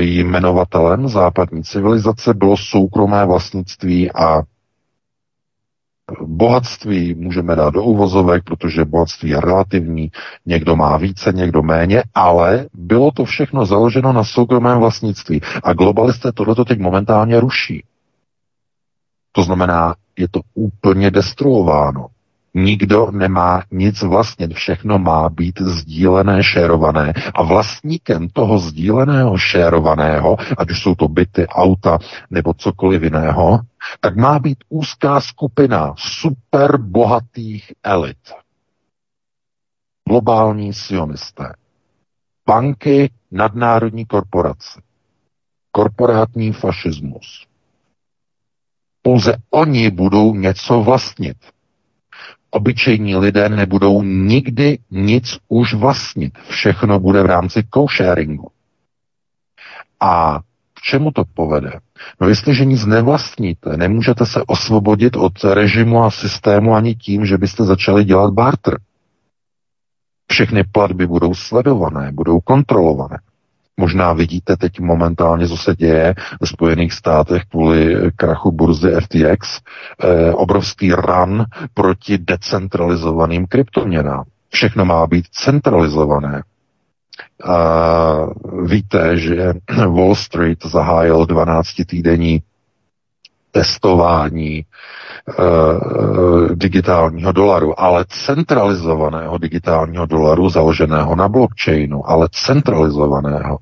jmenovatelem 0.00 1.08
západní 1.08 1.64
civilizace 1.64 2.34
bylo 2.34 2.56
soukromé 2.56 3.26
vlastnictví 3.26 4.12
a 4.12 4.42
bohatství 6.20 7.14
můžeme 7.14 7.56
dát 7.56 7.74
do 7.74 7.82
uvozovek, 7.82 8.44
protože 8.44 8.84
bohatství 8.84 9.30
je 9.30 9.40
relativní, 9.40 10.10
někdo 10.46 10.76
má 10.76 10.96
více, 10.96 11.32
někdo 11.32 11.62
méně, 11.62 12.02
ale 12.14 12.66
bylo 12.74 13.10
to 13.10 13.24
všechno 13.24 13.66
založeno 13.66 14.12
na 14.12 14.24
soukromém 14.24 14.78
vlastnictví. 14.78 15.40
A 15.62 15.72
globalisté 15.72 16.32
tohleto 16.32 16.64
teď 16.64 16.78
momentálně 16.78 17.40
ruší. 17.40 17.84
To 19.32 19.42
znamená, 19.42 19.94
je 20.18 20.28
to 20.28 20.40
úplně 20.54 21.10
destruováno. 21.10 22.06
Nikdo 22.54 23.10
nemá 23.10 23.62
nic 23.70 24.02
vlastně, 24.02 24.48
všechno 24.48 24.98
má 24.98 25.28
být 25.28 25.60
sdílené, 25.60 26.42
šérované. 26.42 27.12
A 27.34 27.42
vlastníkem 27.42 28.28
toho 28.28 28.58
sdíleného, 28.58 29.38
šérovaného, 29.38 30.36
ať 30.58 30.70
už 30.70 30.82
jsou 30.82 30.94
to 30.94 31.08
byty, 31.08 31.46
auta 31.46 31.98
nebo 32.30 32.54
cokoliv 32.54 33.02
jiného, 33.02 33.60
tak 34.00 34.16
má 34.16 34.38
být 34.38 34.58
úzká 34.68 35.20
skupina 35.20 35.94
super 35.98 36.76
bohatých 36.76 37.72
elit. 37.82 38.18
Globální 40.08 40.72
sionisté. 40.72 41.54
Banky, 42.46 43.10
nadnárodní 43.30 44.06
korporace. 44.06 44.80
Korporátní 45.70 46.52
fašismus. 46.52 47.46
Pouze 49.02 49.36
oni 49.50 49.90
budou 49.90 50.34
něco 50.34 50.82
vlastnit 50.82 51.36
obyčejní 52.50 53.16
lidé 53.16 53.48
nebudou 53.48 54.02
nikdy 54.02 54.78
nic 54.90 55.38
už 55.48 55.74
vlastnit. 55.74 56.38
Všechno 56.48 57.00
bude 57.00 57.22
v 57.22 57.26
rámci 57.26 57.64
co-sharingu. 57.74 58.48
A 60.00 60.38
k 60.74 60.80
čemu 60.80 61.10
to 61.10 61.24
povede? 61.34 61.72
No 62.20 62.28
jestliže 62.28 62.64
nic 62.64 62.86
nevlastníte, 62.86 63.76
nemůžete 63.76 64.26
se 64.26 64.42
osvobodit 64.46 65.16
od 65.16 65.44
režimu 65.44 66.04
a 66.04 66.10
systému 66.10 66.74
ani 66.74 66.94
tím, 66.94 67.26
že 67.26 67.38
byste 67.38 67.64
začali 67.64 68.04
dělat 68.04 68.32
barter. 68.34 68.78
Všechny 70.32 70.64
platby 70.64 71.06
budou 71.06 71.34
sledované, 71.34 72.12
budou 72.12 72.40
kontrolované. 72.40 73.18
Možná 73.80 74.12
vidíte 74.12 74.56
teď 74.56 74.80
momentálně, 74.80 75.48
co 75.48 75.56
se 75.56 75.74
děje 75.76 76.14
v 76.42 76.48
Spojených 76.48 76.92
státech 76.92 77.42
kvůli 77.50 77.96
krachu 78.16 78.52
burzy 78.52 78.90
FTX, 79.00 79.60
eh, 80.02 80.32
obrovský 80.32 80.92
run 80.92 81.44
proti 81.74 82.18
decentralizovaným 82.18 83.46
kryptoměnám. 83.46 84.24
Všechno 84.50 84.84
má 84.84 85.06
být 85.06 85.24
centralizované. 85.32 86.42
A 87.44 87.56
víte, 88.62 89.16
že 89.16 89.52
Wall 89.86 90.14
Street 90.14 90.58
zahájil 90.66 91.24
12-týdenní 91.24 92.42
testování 93.50 94.64
uh, 95.38 96.48
digitálního 96.54 97.32
dolaru, 97.32 97.80
ale 97.80 98.04
centralizovaného 98.08 99.38
digitálního 99.38 100.06
dolaru 100.06 100.48
založeného 100.48 101.16
na 101.16 101.28
blockchainu, 101.28 102.10
ale 102.10 102.28
centralizovaného. 102.32 103.58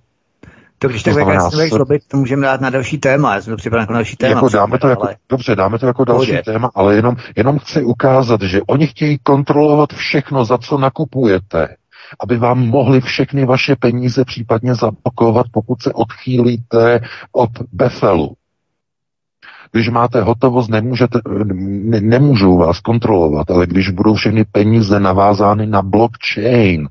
To 0.78 0.88
když 0.88 1.02
tak 1.02 1.14
znamená, 1.14 1.50
zlobit, 1.50 2.02
to 2.08 2.16
můžeme 2.16 2.46
dát 2.46 2.60
na 2.60 2.70
další 2.70 2.98
téma, 2.98 3.34
já 3.34 3.40
jsem 3.40 3.52
to 3.52 3.56
připraven 3.56 3.82
jako 3.82 3.92
na 3.92 3.98
další 3.98 4.16
téma. 4.16 4.30
Jako 4.30 4.48
dáme 4.48 4.78
to 4.78 4.88
jako, 4.88 5.02
ale... 5.02 5.16
Dobře, 5.28 5.56
dáme 5.56 5.78
to 5.78 5.86
jako 5.86 6.04
další 6.04 6.30
Pohodě. 6.30 6.42
téma, 6.42 6.70
ale 6.74 6.96
jenom, 6.96 7.16
jenom 7.36 7.58
chci 7.58 7.84
ukázat, 7.84 8.42
že 8.42 8.60
oni 8.66 8.86
chtějí 8.86 9.18
kontrolovat 9.22 9.92
všechno, 9.92 10.44
za 10.44 10.58
co 10.58 10.78
nakupujete, 10.78 11.68
aby 12.20 12.36
vám 12.36 12.58
mohli 12.58 13.00
všechny 13.00 13.44
vaše 13.44 13.76
peníze 13.76 14.24
případně 14.24 14.74
zablokovat, 14.74 15.46
pokud 15.52 15.82
se 15.82 15.92
odchýlíte 15.92 17.00
od 17.32 17.50
Befelu. 17.72 18.34
Když 19.72 19.88
máte 19.88 20.22
hotovost, 20.22 20.70
nemůžete, 20.70 21.20
ne, 21.54 22.00
nemůžou 22.00 22.58
vás 22.58 22.80
kontrolovat, 22.80 23.50
ale 23.50 23.66
když 23.66 23.90
budou 23.90 24.14
všechny 24.14 24.44
peníze 24.44 25.00
navázány 25.00 25.66
na 25.66 25.82
blockchain, 25.82 26.88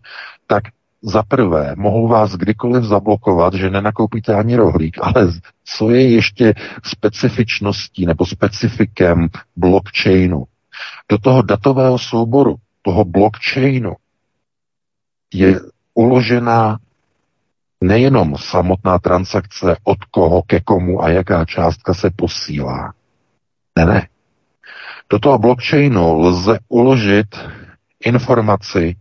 tak 0.48 0.64
za 1.06 1.24
prvé, 1.24 1.74
mohou 1.78 2.08
vás 2.08 2.36
kdykoliv 2.36 2.84
zablokovat, 2.84 3.54
že 3.54 3.70
nenakoupíte 3.70 4.36
ani 4.36 4.56
rohlík, 4.56 4.98
ale 5.02 5.28
co 5.66 5.90
je 5.90 6.10
ještě 6.12 6.54
specifičností 6.84 8.06
nebo 8.06 8.26
specifikem 8.26 9.28
blockchainu? 9.56 10.44
Do 11.10 11.18
toho 11.18 11.42
datového 11.42 12.00
souboru, 12.00 12.56
toho 12.82 13.06
blockchainu, 13.06 13.94
je 15.34 15.60
uložena 15.94 16.80
nejenom 17.84 18.38
samotná 18.38 19.00
transakce, 19.00 19.78
od 19.84 19.98
koho 20.12 20.42
ke 20.42 20.60
komu 20.60 21.04
a 21.04 21.10
jaká 21.10 21.46
částka 21.46 21.94
se 21.94 22.10
posílá. 22.16 22.94
Ne, 23.78 23.86
ne. 23.86 24.08
Do 25.10 25.20
toho 25.20 25.38
blockchainu 25.38 26.20
lze 26.20 26.60
uložit 26.70 27.28
informaci 28.06 28.96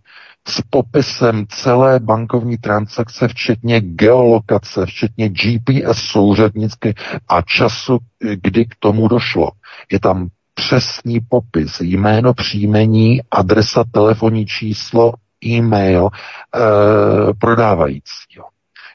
s 0.49 0.61
popisem 0.71 1.47
celé 1.49 2.01
bankovní 2.01 2.59
transakce, 2.59 3.29
včetně 3.29 3.81
geolokace, 3.81 4.87
včetně 4.87 5.29
GPS 5.29 5.99
souřadnické 5.99 6.95
a 7.29 7.43
času, 7.43 7.99
kdy 8.35 8.65
k 8.65 8.75
tomu 8.79 9.09
došlo. 9.09 9.51
Je 9.93 10.01
tam 10.01 10.29
přesný 10.55 11.21
popis, 11.21 11.81
jméno, 11.81 12.35
příjmení, 12.35 13.23
adresa, 13.31 13.85
telefonní 13.91 14.47
číslo, 14.47 15.13
e-mail 15.45 16.09
e, 16.09 17.35
prodávajícího. 17.35 18.45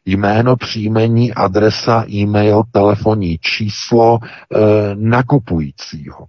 Jméno, 0.05 0.55
příjmení, 0.55 1.33
adresa, 1.33 2.05
e-mail, 2.09 2.63
telefonní 2.71 3.37
číslo 3.37 4.19
e, 4.21 4.59
nakupujícího. 4.95 6.25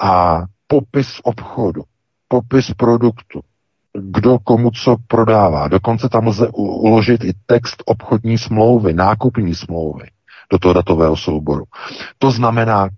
A 0.00 0.42
popis 0.66 1.20
obchodu, 1.22 1.82
popis 2.28 2.74
produktu, 2.74 3.40
kdo 4.00 4.38
komu 4.38 4.70
co 4.70 4.96
prodává. 5.06 5.68
Dokonce 5.68 6.08
tam 6.08 6.26
lze 6.26 6.48
uložit 6.52 7.24
i 7.24 7.32
text 7.46 7.82
obchodní 7.86 8.38
smlouvy, 8.38 8.92
nákupní 8.92 9.54
smlouvy 9.54 10.06
do 10.52 10.58
toho 10.58 10.74
datového 10.74 11.16
souboru. 11.16 11.64
To 12.18 12.30
znamená, 12.30 12.88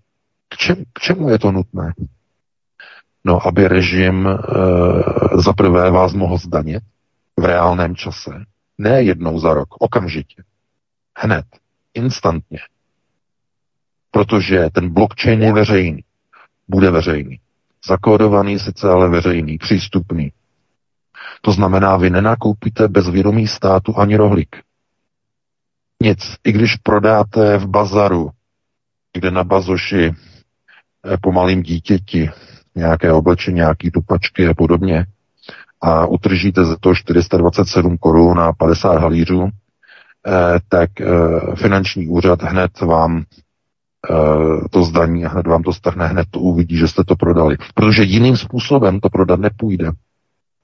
k, 0.49 0.57
čem, 0.57 0.77
k 0.93 1.01
čemu 1.01 1.29
je 1.29 1.39
to 1.39 1.53
nutné? 1.53 1.93
No, 3.25 3.47
aby 3.47 3.69
režim 3.69 4.27
e, 4.27 4.37
za 5.35 5.53
prvé 5.53 5.91
vás 5.91 6.13
mohl 6.13 6.39
zdanit 6.39 6.83
v 7.37 7.45
reálném 7.45 7.97
čase, 7.97 8.31
ne 8.79 9.03
jednou 9.03 9.41
za 9.41 9.55
rok, 9.55 9.69
okamžitě, 9.79 10.43
hned, 11.19 11.45
instantně. 11.95 12.59
Protože 14.11 14.69
ten 14.73 14.89
blockchain 14.93 15.43
je 15.43 15.53
veřejný, 15.53 16.05
bude 16.69 16.91
veřejný. 16.91 17.41
Zakódovaný 17.87 18.59
sice, 18.59 18.89
ale 18.89 19.09
veřejný, 19.09 19.59
přístupný. 19.59 20.33
To 21.43 21.53
znamená, 21.53 21.97
vy 21.97 22.11
nenakoupíte 22.11 22.89
bez 22.89 23.09
vědomí 23.09 23.47
státu 23.47 23.99
ani 23.99 24.17
rohlík. 24.17 24.57
Nic. 26.03 26.37
I 26.45 26.53
když 26.53 26.77
prodáte 26.77 27.59
v 27.59 27.67
bazaru, 27.67 28.31
kde 29.13 29.31
na 29.31 29.45
bazoši 29.45 30.13
eh, 30.13 31.17
po 31.21 31.33
malým 31.33 31.63
dítěti 31.63 32.31
nějaké 32.75 33.13
oblečení, 33.13 33.57
nějaký 33.57 33.91
tupačky 33.91 34.49
a 34.49 34.55
podobně 34.55 35.07
a 35.81 36.07
utržíte 36.07 36.65
za 36.65 36.77
to 36.81 36.95
427 36.95 37.99
korun 37.99 38.41
a 38.41 38.53
50 38.53 38.99
halířů, 38.99 39.49
eh, 39.49 40.31
tak 40.69 41.01
eh, 41.01 41.07
finanční 41.55 42.09
úřad 42.09 42.43
hned 42.43 42.81
vám 42.81 43.25
to 44.71 44.83
zdaní 44.83 45.25
a 45.25 45.29
hned 45.29 45.47
vám 45.47 45.63
to 45.63 45.73
strhne, 45.73 46.07
hned 46.07 46.27
to 46.31 46.41
uvidí, 46.41 46.77
že 46.77 46.89
jste 46.89 47.05
to 47.05 47.17
prodali. 47.17 47.57
Protože 47.75 48.03
jiným 48.03 48.37
způsobem 48.37 49.01
to 49.01 49.09
prodat 49.11 49.41
nepůjde 49.41 49.91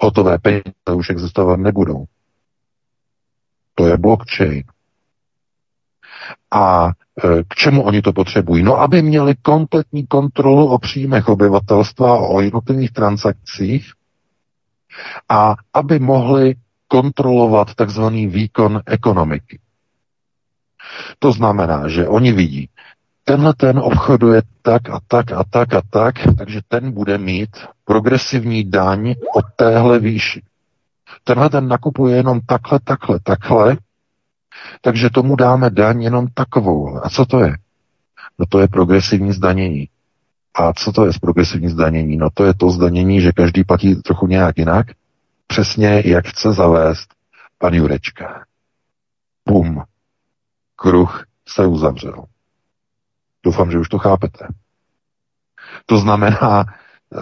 hotové 0.02 0.38
peníze 0.38 0.94
už 0.96 1.10
existovat 1.10 1.60
nebudou. 1.60 2.04
To 3.74 3.86
je 3.86 3.96
blockchain. 3.96 4.64
A 6.50 6.86
e, 6.88 7.44
k 7.48 7.54
čemu 7.54 7.82
oni 7.82 8.02
to 8.02 8.12
potřebují? 8.12 8.62
No, 8.62 8.80
aby 8.80 9.02
měli 9.02 9.34
kompletní 9.42 10.06
kontrolu 10.06 10.66
o 10.68 10.78
příjmech 10.78 11.28
obyvatelstva, 11.28 12.18
o 12.18 12.40
jednotlivých 12.40 12.92
transakcích 12.92 13.92
a 15.28 15.54
aby 15.74 15.98
mohli 15.98 16.54
kontrolovat 16.88 17.74
takzvaný 17.74 18.26
výkon 18.26 18.80
ekonomiky. 18.86 19.58
To 21.18 21.32
znamená, 21.32 21.88
že 21.88 22.08
oni 22.08 22.32
vidí, 22.32 22.68
tenhle 23.24 23.54
ten 23.54 23.78
obchoduje 23.78 24.42
tak 24.62 24.90
a 24.90 25.00
tak 25.08 25.32
a 25.32 25.44
tak 25.50 25.74
a 25.74 25.82
tak, 25.90 26.14
takže 26.38 26.60
ten 26.68 26.92
bude 26.92 27.18
mít 27.18 27.56
progresivní 27.84 28.70
daň 28.70 29.14
od 29.34 29.44
téhle 29.56 29.98
výši. 29.98 30.42
Tenhle 31.24 31.50
ten 31.50 31.68
nakupuje 31.68 32.16
jenom 32.16 32.40
takhle, 32.40 32.80
takhle, 32.84 33.20
takhle, 33.22 33.76
takže 34.80 35.10
tomu 35.10 35.36
dáme 35.36 35.70
daň 35.70 36.02
jenom 36.02 36.26
takovou. 36.34 37.04
A 37.04 37.08
co 37.08 37.26
to 37.26 37.40
je? 37.40 37.56
No 38.38 38.46
to 38.48 38.60
je 38.60 38.68
progresivní 38.68 39.32
zdanění. 39.32 39.88
A 40.54 40.72
co 40.72 40.92
to 40.92 41.06
je 41.06 41.12
z 41.12 41.18
progresivní 41.18 41.68
zdanění? 41.68 42.16
No 42.16 42.28
to 42.34 42.44
je 42.44 42.54
to 42.54 42.70
zdanění, 42.70 43.20
že 43.20 43.32
každý 43.32 43.64
platí 43.64 43.94
trochu 43.94 44.26
nějak 44.26 44.58
jinak, 44.58 44.86
přesně 45.46 46.02
jak 46.04 46.26
chce 46.26 46.52
zavést 46.52 47.08
pan 47.58 47.74
Jurečka. 47.74 48.44
Bum. 49.48 49.82
Kruh 50.76 51.24
se 51.48 51.66
uzavřel. 51.66 52.24
Doufám, 53.44 53.70
že 53.70 53.78
už 53.78 53.88
to 53.88 53.98
chápete. 53.98 54.46
To 55.86 55.98
znamená, 55.98 56.64
eh, 57.14 57.18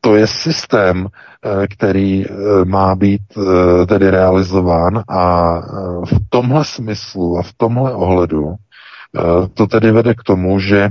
to 0.00 0.16
je 0.16 0.26
systém, 0.26 1.06
eh, 1.06 1.66
který 1.66 2.24
eh, 2.26 2.30
má 2.64 2.94
být 2.94 3.22
tedy 3.88 4.10
realizován 4.10 5.02
a 5.08 5.54
v 6.04 6.12
tomhle 6.28 6.64
smyslu 6.64 7.38
a 7.38 7.42
v 7.42 7.52
tomhle 7.56 7.94
ohledu 7.94 8.54
to 9.54 9.66
tedy 9.66 9.90
vede 9.90 10.14
k 10.14 10.22
tomu, 10.22 10.60
že 10.60 10.90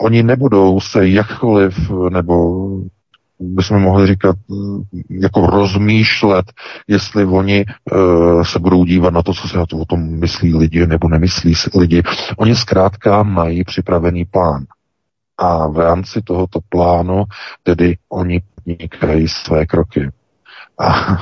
oni 0.00 0.22
nebudou 0.22 0.80
se 0.80 1.08
jakkoliv 1.08 1.90
nebo 2.08 2.66
bychom 3.40 3.82
mohli 3.82 4.06
říkat, 4.06 4.36
mm, 4.48 4.82
jako 5.10 5.46
rozmýšlet, 5.46 6.52
jestli 6.88 7.24
oni 7.24 7.64
uh, 7.92 8.42
se 8.42 8.58
budou 8.58 8.84
dívat 8.84 9.14
na 9.14 9.22
to, 9.22 9.34
co 9.34 9.48
se 9.48 9.58
o 9.58 9.84
tom 9.84 10.00
myslí 10.00 10.54
lidi 10.54 10.86
nebo 10.86 11.08
nemyslí 11.08 11.54
lidi. 11.74 12.02
Oni 12.36 12.56
zkrátka 12.56 13.22
mají 13.22 13.64
připravený 13.64 14.24
plán. 14.24 14.64
A 15.38 15.68
v 15.68 15.78
rámci 15.78 16.22
tohoto 16.22 16.60
plánu 16.68 17.24
tedy 17.62 17.96
oni 18.08 18.42
podnikají 18.54 19.28
své 19.28 19.66
kroky. 19.66 20.10
A 20.78 21.16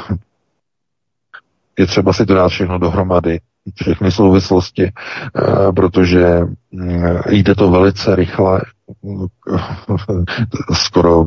je 1.79 1.87
třeba 1.87 2.13
si 2.13 2.27
to 2.27 2.35
dát 2.35 2.49
všechno 2.49 2.79
dohromady, 2.79 3.41
všechny 3.75 4.13
souvislosti, 4.13 4.85
eh, 4.85 5.73
protože 5.73 6.39
mm, 6.73 7.05
jde 7.29 7.55
to 7.55 7.71
velice 7.71 8.17
rychle, 8.17 8.61
skoro 10.73 11.25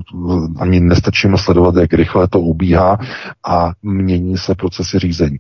ani 0.60 0.80
nestačíme 0.80 1.38
sledovat, 1.38 1.76
jak 1.76 1.94
rychle 1.94 2.28
to 2.28 2.40
ubíhá 2.40 2.98
a 3.48 3.72
mění 3.84 4.38
se 4.38 4.56
procesy 4.56 5.00
řízení. 5.00 5.40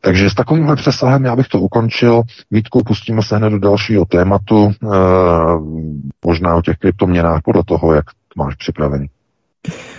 Takže 0.00 0.30
s 0.30 0.34
takovýmhle 0.34 0.76
přesahem 0.76 1.24
já 1.24 1.36
bych 1.36 1.48
to 1.48 1.60
ukončil. 1.60 2.22
Vítku, 2.50 2.84
pustíme 2.84 3.22
se 3.22 3.36
hned 3.36 3.50
do 3.50 3.58
dalšího 3.58 4.04
tématu, 4.04 4.70
e, 4.70 4.86
možná 6.26 6.54
o 6.54 6.62
těch 6.62 6.76
kryptoměnách, 6.76 7.40
podle 7.44 7.62
toho, 7.64 7.94
jak 7.94 8.04
to 8.04 8.42
máš 8.42 8.54
připravený. 8.54 9.06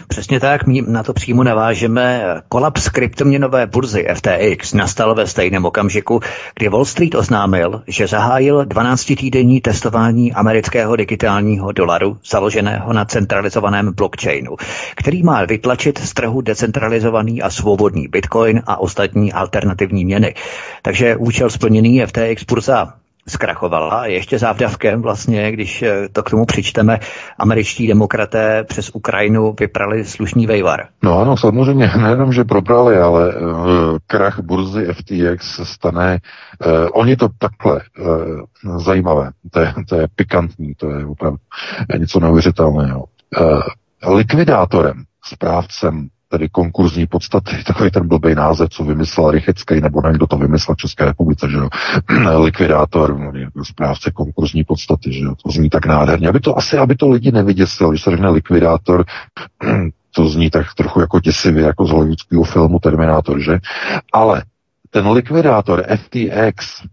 Přesně 0.07 0.39
tak, 0.39 0.61
na 0.88 1.03
to 1.03 1.13
přímo 1.13 1.43
navážeme. 1.43 2.24
Kolaps 2.49 2.89
kryptoměnové 2.89 3.68
burzy 3.68 4.07
FTX 4.13 4.74
nastal 4.74 5.16
ve 5.16 5.28
stejném 5.28 5.66
okamžiku, 5.66 6.20
kdy 6.55 6.70
Wall 6.70 6.86
Street 6.86 7.16
oznámil, 7.16 7.82
že 7.88 8.07
zahájil 8.07 8.63
12-týdenní 8.63 9.61
testování 9.61 10.34
amerického 10.34 10.95
digitálního 10.95 11.72
dolaru 11.72 12.18
založeného 12.26 12.93
na 12.93 13.05
centralizovaném 13.05 13.93
blockchainu, 13.93 14.55
který 14.95 15.24
má 15.24 15.45
vytlačit 15.45 15.99
z 15.99 16.13
trhu 16.13 16.41
decentralizovaný 16.41 17.41
a 17.41 17.49
svobodný 17.49 18.07
bitcoin 18.07 18.61
a 18.66 18.78
ostatní 18.78 19.34
alternativní 19.34 20.05
měny. 20.05 20.34
Takže 20.82 21.16
účel 21.16 21.49
splněný 21.49 22.01
FTX 22.05 22.43
burza 22.43 22.93
zkrachovala. 23.30 24.05
Ještě 24.05 24.39
závdavkem 24.39 25.01
vlastně, 25.01 25.51
když 25.51 25.82
eh, 25.82 26.09
to 26.11 26.23
k 26.23 26.30
tomu 26.30 26.45
přičteme, 26.45 26.99
američtí 27.39 27.88
demokraté 27.88 28.63
přes 28.63 28.89
Ukrajinu 28.93 29.55
vyprali 29.59 30.05
slušný 30.05 30.47
vejvar. 30.47 30.88
No 31.03 31.19
ano, 31.19 31.38
samozřejmě, 31.38 31.91
nejenom, 32.01 32.34
že 32.34 32.43
probrali, 32.43 32.97
ale 32.97 33.36
uh, 33.36 33.97
krach 34.07 34.39
burzy 34.39 34.88
FTX 34.93 35.55
se 35.55 35.65
stane, 35.65 36.19
uh, 36.65 36.88
oni 36.93 37.15
to 37.15 37.30
takhle, 37.38 37.82
uh, 37.99 38.80
zajímavé, 38.80 39.32
to 39.51 39.59
je, 39.59 39.73
to 39.89 39.95
je 39.95 40.07
pikantní, 40.15 40.76
to 40.76 40.89
je 40.89 41.05
opravdu 41.05 41.38
něco 41.99 42.19
neuvěřitelného. 42.19 43.05
Uh, 43.39 43.61
likvidátorem, 44.15 45.03
správcem 45.26 46.09
tedy 46.36 46.49
konkurzní 46.49 47.07
podstaty, 47.07 47.63
takový 47.67 47.91
ten 47.91 48.07
blbý 48.07 48.36
název, 48.36 48.69
co 48.69 48.83
vymyslel 48.83 49.31
Rychecký, 49.31 49.81
nebo 49.81 50.01
nevím, 50.01 50.17
kdo 50.17 50.27
to 50.27 50.38
vymyslel 50.38 50.75
v 50.75 50.77
České 50.77 51.05
republice, 51.05 51.47
že 51.49 51.57
jo, 51.57 51.69
likvidátor, 52.43 53.19
no, 53.19 53.31
jako 53.79 54.13
konkurzní 54.13 54.63
podstaty, 54.63 55.13
že 55.13 55.23
jo, 55.23 55.36
to 55.43 55.51
zní 55.51 55.69
tak 55.69 55.86
nádherně, 55.86 56.29
aby 56.29 56.39
to 56.39 56.57
asi, 56.57 56.77
aby 56.77 56.95
to 56.95 57.09
lidi 57.09 57.31
nevyděsilo, 57.31 57.89
když 57.89 58.03
se 58.03 58.11
řekne 58.11 58.29
likvidátor, 58.29 59.05
to 60.11 60.27
zní 60.29 60.49
tak 60.49 60.73
trochu 60.73 60.99
jako 60.99 61.19
děsivě, 61.19 61.63
jako 61.65 61.86
z 61.86 61.91
hollywoodského 61.91 62.43
filmu 62.43 62.79
Terminátor, 62.79 63.39
že? 63.39 63.59
Ale 64.13 64.43
ten 64.89 65.07
likvidátor 65.07 65.83
FTX, 65.95 66.83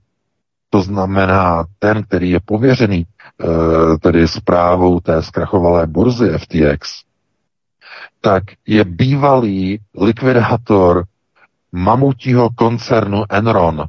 to 0.71 0.83
znamená 0.83 1.65
ten, 1.79 2.03
který 2.03 2.31
je 2.31 2.41
pověřený 2.45 3.07
eh, 3.07 3.99
tedy 3.99 4.29
zprávou 4.29 5.01
té 5.01 5.23
zkrachovalé 5.23 5.87
burzy 5.87 6.31
FTX, 6.39 7.03
tak 8.23 8.45
je 8.67 8.85
bývalý 8.85 9.79
likvidátor 9.99 11.05
mamutího 11.73 12.51
koncernu 12.55 13.25
Enron. 13.31 13.85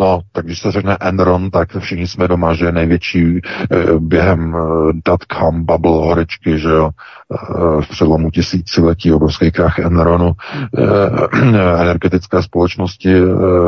No, 0.00 0.20
tak 0.32 0.44
když 0.44 0.58
se 0.60 0.72
řekne 0.72 0.96
Enron, 1.00 1.50
tak 1.50 1.76
všichni 1.78 2.06
jsme 2.06 2.28
doma, 2.28 2.54
že 2.54 2.72
největší 2.72 3.40
eh, 3.40 3.76
během 3.98 4.56
eh, 4.56 4.92
dotcom 5.04 5.64
bubble 5.64 5.90
horečky, 5.90 6.58
že 6.58 6.68
jo, 6.68 6.90
eh, 6.90 7.82
v 7.82 7.88
předlomu 7.88 8.30
tisíciletí 8.30 9.12
obrovský 9.12 9.50
krach 9.50 9.78
Enronu, 9.78 10.32
energetické 11.80 12.42
společnosti 12.42 13.20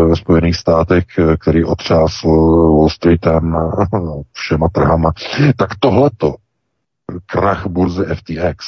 ve 0.08 0.16
Spojených 0.16 0.56
státech, 0.56 1.04
který 1.38 1.64
otřásl 1.64 2.28
Wall 2.76 2.88
Streetem, 2.88 3.56
všema 4.32 4.68
trhama. 4.68 5.12
Tak 5.56 5.70
tohleto, 5.80 6.34
krach 7.26 7.66
burzy 7.66 8.04
FTX, 8.04 8.66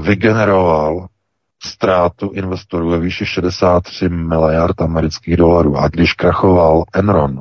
vygeneroval 0.00 1.06
ztrátu 1.62 2.30
investorů 2.30 2.90
ve 2.90 2.98
výši 2.98 3.26
63 3.26 4.08
miliard 4.08 4.80
amerických 4.80 5.36
dolarů. 5.36 5.76
A 5.76 5.88
když 5.88 6.12
krachoval 6.12 6.84
Enron, 6.94 7.40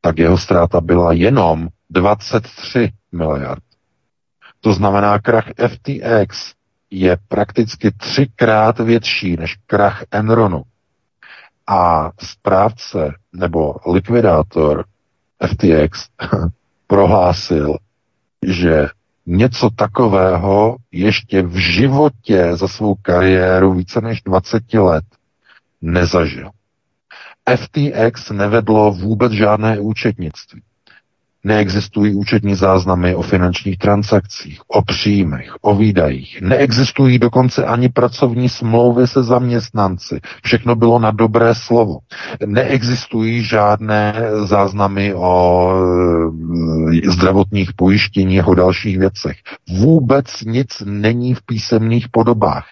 tak 0.00 0.18
jeho 0.18 0.38
ztráta 0.38 0.80
byla 0.80 1.12
jenom 1.12 1.68
23 1.90 2.92
miliard. 3.12 3.62
To 4.60 4.72
znamená, 4.72 5.18
krach 5.18 5.46
FTX 5.68 6.52
je 6.90 7.16
prakticky 7.28 7.90
třikrát 7.90 8.78
větší 8.78 9.36
než 9.36 9.56
krach 9.66 10.04
Enronu. 10.10 10.62
A 11.66 12.10
správce 12.20 13.14
nebo 13.32 13.74
likvidátor 13.92 14.84
FTX 15.46 16.08
prohlásil, 16.86 17.76
že 18.46 18.86
něco 19.32 19.70
takového 19.70 20.76
ještě 20.92 21.42
v 21.42 21.56
životě 21.56 22.56
za 22.56 22.68
svou 22.68 22.94
kariéru 22.94 23.72
více 23.72 24.00
než 24.00 24.22
20 24.22 24.74
let 24.74 25.04
nezažil. 25.82 26.50
FTX 27.56 28.30
nevedlo 28.30 28.92
vůbec 28.92 29.32
žádné 29.32 29.80
účetnictví. 29.80 30.62
Neexistují 31.44 32.14
účetní 32.14 32.54
záznamy 32.54 33.14
o 33.14 33.22
finančních 33.22 33.78
transakcích, 33.78 34.60
o 34.68 34.82
příjmech, 34.82 35.56
o 35.60 35.74
výdajích. 35.74 36.38
Neexistují 36.42 37.18
dokonce 37.18 37.64
ani 37.64 37.88
pracovní 37.88 38.48
smlouvy 38.48 39.06
se 39.06 39.22
zaměstnanci. 39.22 40.20
Všechno 40.44 40.74
bylo 40.74 40.98
na 40.98 41.10
dobré 41.10 41.54
slovo. 41.54 41.98
Neexistují 42.46 43.42
žádné 43.42 44.14
záznamy 44.44 45.14
o 45.14 45.72
e, 47.06 47.10
zdravotních 47.10 47.72
pojištěních, 47.76 48.48
o 48.48 48.54
dalších 48.54 48.98
věcech. 48.98 49.36
Vůbec 49.78 50.26
nic 50.46 50.68
není 50.84 51.34
v 51.34 51.42
písemných 51.46 52.08
podobách. 52.08 52.64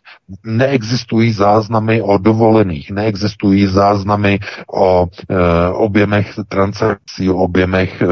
Neexistují 0.44 1.32
záznamy 1.32 2.02
o 2.02 2.18
dovolených, 2.18 2.90
neexistují 2.90 3.66
záznamy 3.66 4.38
o 4.74 5.06
e, 5.06 5.36
objemech 5.68 6.34
transakcí, 6.48 7.30
o 7.30 7.34
objemech 7.36 8.02
e, 8.02 8.06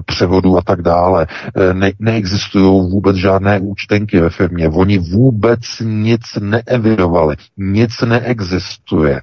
převodu 0.00 0.58
a 0.58 0.62
tak 0.62 0.82
dále. 0.82 1.26
E, 1.56 1.74
ne, 1.74 1.92
neexistují 1.98 2.90
vůbec 2.90 3.16
žádné 3.16 3.60
účtenky 3.60 4.20
ve 4.20 4.30
firmě. 4.30 4.68
Oni 4.68 4.98
vůbec 4.98 5.60
nic 5.80 6.22
neevidovali. 6.40 7.36
Nic 7.56 8.00
neexistuje. 8.00 9.20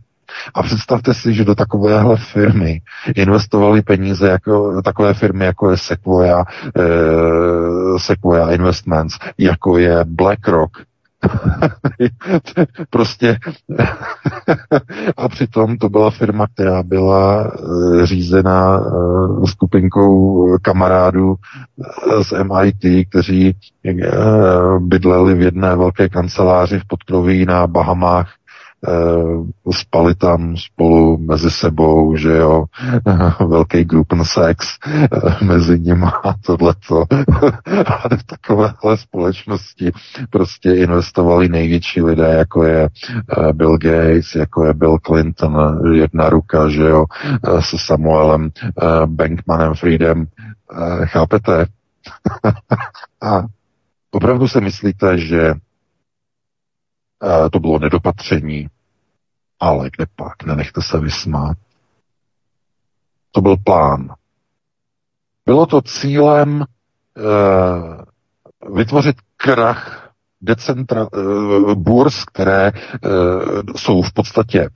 A 0.53 0.63
představte 0.63 1.13
si, 1.13 1.33
že 1.33 1.45
do 1.45 1.55
takovéhle 1.55 2.17
firmy 2.17 2.81
investovali 3.15 3.81
peníze 3.81 4.27
jako 4.27 4.81
takové 4.81 5.13
firmy, 5.13 5.45
jako 5.45 5.71
je 5.71 5.77
Sequoia, 5.77 6.43
eh, 6.77 7.99
Sequoia 7.99 8.51
Investments, 8.51 9.17
jako 9.37 9.77
je 9.77 10.05
BlackRock, 10.05 10.71
prostě. 12.89 13.37
A 15.17 15.29
přitom 15.29 15.77
to 15.77 15.89
byla 15.89 16.11
firma, 16.11 16.47
která 16.53 16.83
byla 16.83 17.51
uh, 17.59 18.03
řízena 18.03 18.79
uh, 18.79 19.45
skupinkou 19.45 20.57
kamarádů 20.61 21.29
uh, 21.29 22.23
z 22.23 22.33
MIT, 22.43 23.07
kteří 23.09 23.55
bydleli 24.79 25.35
v 25.35 25.41
jedné 25.41 25.75
velké 25.75 26.09
kanceláři 26.09 26.79
v 26.79 26.87
podkroví 26.87 27.45
na 27.45 27.67
Bahamách 27.67 28.33
spali 29.71 30.15
tam 30.15 30.57
spolu 30.57 31.17
mezi 31.17 31.51
sebou, 31.51 32.15
že 32.15 32.37
jo, 32.37 32.65
velký 33.47 33.83
gruppen 33.83 34.25
sex 34.25 34.77
uh, 35.13 35.47
mezi 35.47 35.79
nimi 35.79 36.05
a 36.23 36.33
tohleto. 36.45 37.05
a 37.85 38.15
v 38.15 38.23
takovéhle 38.23 38.97
společnosti 38.97 39.91
prostě 40.29 40.71
investovali 40.71 41.49
největší 41.49 42.01
lidé, 42.01 42.27
jako 42.27 42.63
je 42.63 42.89
uh, 43.37 43.51
Bill 43.51 43.77
Gates, 43.77 44.35
jako 44.35 44.65
je 44.65 44.73
Bill 44.73 44.97
Clinton, 45.05 45.79
jedna 45.93 46.29
ruka, 46.29 46.69
že 46.69 46.83
jo, 46.83 47.05
se 47.59 47.77
Samuelem 47.79 48.49
Bankmanem 49.05 49.73
Friedem. 49.73 50.25
Chápete? 51.05 51.65
a 53.21 53.43
opravdu 54.11 54.47
se 54.47 54.61
myslíte, 54.61 55.17
že 55.17 55.53
to 57.51 57.59
bylo 57.59 57.79
nedopatření, 57.79 58.67
ale 59.59 59.89
kde 59.97 60.05
pak, 60.15 60.43
nenechte 60.43 60.81
se 60.81 60.99
vysmát. 60.99 61.57
To 63.31 63.41
byl 63.41 63.57
plán. 63.57 64.13
Bylo 65.45 65.65
to 65.65 65.81
cílem 65.81 66.65
uh, 67.17 68.75
vytvořit 68.75 69.15
krach 69.37 70.11
decentra, 70.41 71.07
uh, 71.13 71.73
burs, 71.73 72.25
které 72.25 72.71
uh, 72.71 73.61
jsou 73.75 74.01
v 74.01 74.13
podstatě 74.13 74.69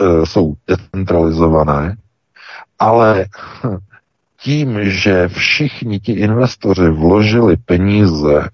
uh, 0.00 0.24
jsou 0.24 0.54
decentralizované, 0.66 1.96
ale 2.78 3.26
tím, 4.40 4.90
že 4.90 5.28
všichni 5.28 6.00
ti 6.00 6.12
investoři 6.12 6.90
vložili 6.90 7.56
peníze 7.56 8.48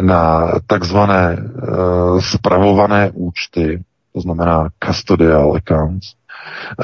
na 0.00 0.52
takzvané 0.66 1.36
uh, 1.36 2.20
spravované 2.20 3.10
účty, 3.14 3.82
to 4.12 4.20
znamená 4.20 4.68
custodial 4.84 5.54
accounts, 5.56 6.06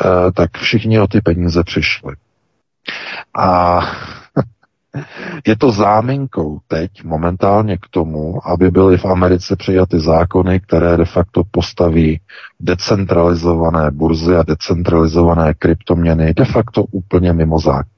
uh, 0.05 0.31
tak 0.35 0.59
všichni 0.59 1.01
o 1.01 1.07
ty 1.07 1.21
peníze 1.21 1.65
přišli. 1.65 2.15
A 3.39 3.81
je 5.47 5.57
to 5.57 5.73
záminkou 5.73 6.59
teď 6.69 7.05
momentálně 7.05 7.77
k 7.77 7.87
tomu, 7.91 8.49
aby 8.49 8.71
byly 8.71 8.99
v 8.99 9.05
Americe 9.05 9.57
přijaty 9.57 10.01
zákony, 10.01 10.61
které 10.61 10.97
de 10.97 11.05
facto 11.05 11.43
postaví 11.51 12.21
decentralizované 12.61 13.91
burzy 13.91 14.37
a 14.37 14.43
decentralizované 14.43 15.55
kryptoměny 15.55 16.35
de 16.35 16.45
facto 16.45 16.85
úplně 16.85 17.33
mimo 17.33 17.59
zákon. 17.59 17.96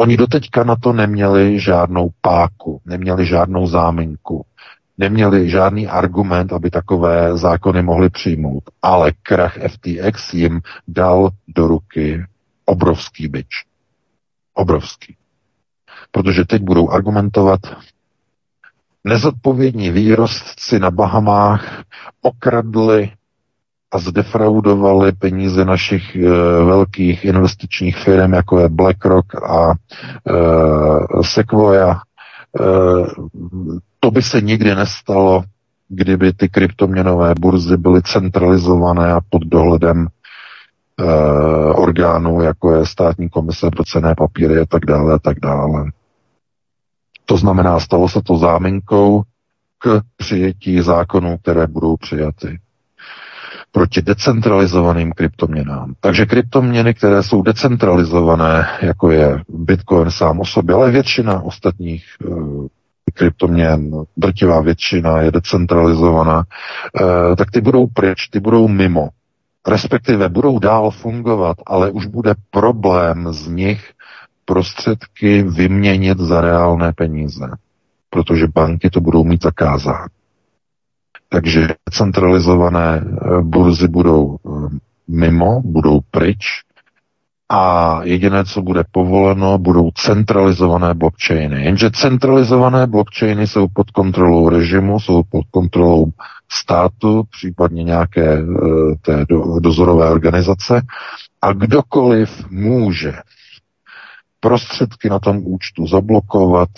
Oni 0.00 0.16
doteďka 0.16 0.64
na 0.64 0.76
to 0.76 0.92
neměli 0.92 1.60
žádnou 1.60 2.10
páku, 2.20 2.80
neměli 2.84 3.26
žádnou 3.26 3.66
záminku, 3.66 4.46
neměli 4.98 5.50
žádný 5.50 5.88
argument, 5.88 6.52
aby 6.52 6.70
takové 6.70 7.36
zákony 7.36 7.82
mohli 7.82 8.10
přijmout. 8.10 8.64
Ale 8.82 9.12
krach 9.22 9.58
FTX 9.68 10.34
jim 10.34 10.60
dal 10.88 11.30
do 11.48 11.68
ruky 11.68 12.24
obrovský 12.64 13.28
byč. 13.28 13.46
Obrovský. 14.54 15.16
Protože 16.10 16.44
teď 16.44 16.62
budou 16.62 16.90
argumentovat, 16.90 17.60
nezodpovědní 19.04 19.90
výrostci 19.90 20.78
na 20.78 20.90
Bahamách 20.90 21.84
okradli 22.22 23.12
a 23.92 23.98
zdefraudovali 23.98 25.12
peníze 25.12 25.64
našich 25.64 26.16
e, 26.16 26.28
velkých 26.64 27.24
investičních 27.24 27.96
firm, 27.96 28.32
jako 28.32 28.58
je 28.60 28.68
BlackRock 28.68 29.34
a 29.34 29.70
e, 29.70 29.74
Sequoia. 31.22 31.90
E, 31.90 31.98
to 34.00 34.10
by 34.10 34.22
se 34.22 34.40
nikdy 34.40 34.74
nestalo, 34.74 35.44
kdyby 35.88 36.32
ty 36.32 36.48
kryptoměnové 36.48 37.34
burzy 37.40 37.76
byly 37.76 38.02
centralizované 38.02 39.12
a 39.12 39.20
pod 39.30 39.42
dohledem 39.42 40.06
orgánů, 41.74 42.42
jako 42.42 42.74
je 42.74 42.86
státní 42.86 43.28
komise 43.28 43.70
pro 43.70 43.84
cené 43.84 44.14
papíry 44.14 44.58
a 44.60 44.66
tak 44.66 44.86
dále 44.86 45.14
a 45.14 45.18
tak 45.18 45.40
dále. 45.40 45.84
To 47.24 47.36
znamená, 47.36 47.80
stalo 47.80 48.08
se 48.08 48.22
to 48.22 48.36
záminkou 48.36 49.22
k 49.78 50.00
přijetí 50.16 50.80
zákonů, 50.80 51.38
které 51.38 51.66
budou 51.66 51.96
přijaty 51.96 52.58
proti 53.72 54.02
decentralizovaným 54.02 55.12
kryptoměnám. 55.12 55.94
Takže 56.00 56.26
kryptoměny, 56.26 56.94
které 56.94 57.22
jsou 57.22 57.42
decentralizované, 57.42 58.66
jako 58.82 59.10
je 59.10 59.42
Bitcoin 59.48 60.10
sám 60.10 60.40
o 60.40 60.44
sobě, 60.44 60.74
ale 60.74 60.90
většina 60.90 61.42
ostatních 61.42 62.04
uh, 62.24 62.66
kryptoměn, 63.14 63.90
drtivá 64.16 64.60
většina 64.60 65.20
je 65.20 65.30
decentralizovaná, 65.30 66.36
uh, 66.38 67.36
tak 67.36 67.50
ty 67.50 67.60
budou 67.60 67.86
pryč, 67.86 68.28
ty 68.28 68.40
budou 68.40 68.68
mimo. 68.68 69.08
Respektive 69.68 70.28
budou 70.28 70.58
dál 70.58 70.90
fungovat, 70.90 71.56
ale 71.66 71.90
už 71.90 72.06
bude 72.06 72.34
problém 72.50 73.32
z 73.32 73.48
nich 73.48 73.90
prostředky 74.44 75.42
vyměnit 75.42 76.18
za 76.18 76.40
reálné 76.40 76.92
peníze, 76.92 77.50
protože 78.10 78.46
banky 78.54 78.90
to 78.90 79.00
budou 79.00 79.24
mít 79.24 79.42
zakázáno. 79.42 80.06
Takže 81.32 81.68
centralizované 81.90 83.00
eh, 83.00 83.42
burzy 83.42 83.88
budou 83.88 84.36
eh, 84.36 84.50
mimo, 85.08 85.62
budou 85.64 86.00
pryč 86.10 86.62
a 87.52 88.00
jediné, 88.04 88.44
co 88.44 88.62
bude 88.62 88.84
povoleno, 88.90 89.58
budou 89.58 89.90
centralizované 89.90 90.94
blockchainy. 90.94 91.64
Jenže 91.64 91.90
centralizované 91.90 92.86
blockchainy 92.86 93.46
jsou 93.46 93.68
pod 93.68 93.90
kontrolou 93.90 94.48
režimu, 94.48 95.00
jsou 95.00 95.22
pod 95.22 95.44
kontrolou 95.50 96.06
státu, 96.48 97.22
případně 97.30 97.84
nějaké 97.84 98.38
eh, 98.38 98.44
té 99.02 99.26
dozorové 99.60 100.10
organizace 100.10 100.82
a 101.42 101.52
kdokoliv 101.52 102.50
může 102.50 103.12
prostředky 104.40 105.08
na 105.10 105.18
tom 105.18 105.40
účtu 105.44 105.86
zablokovat, 105.86 106.68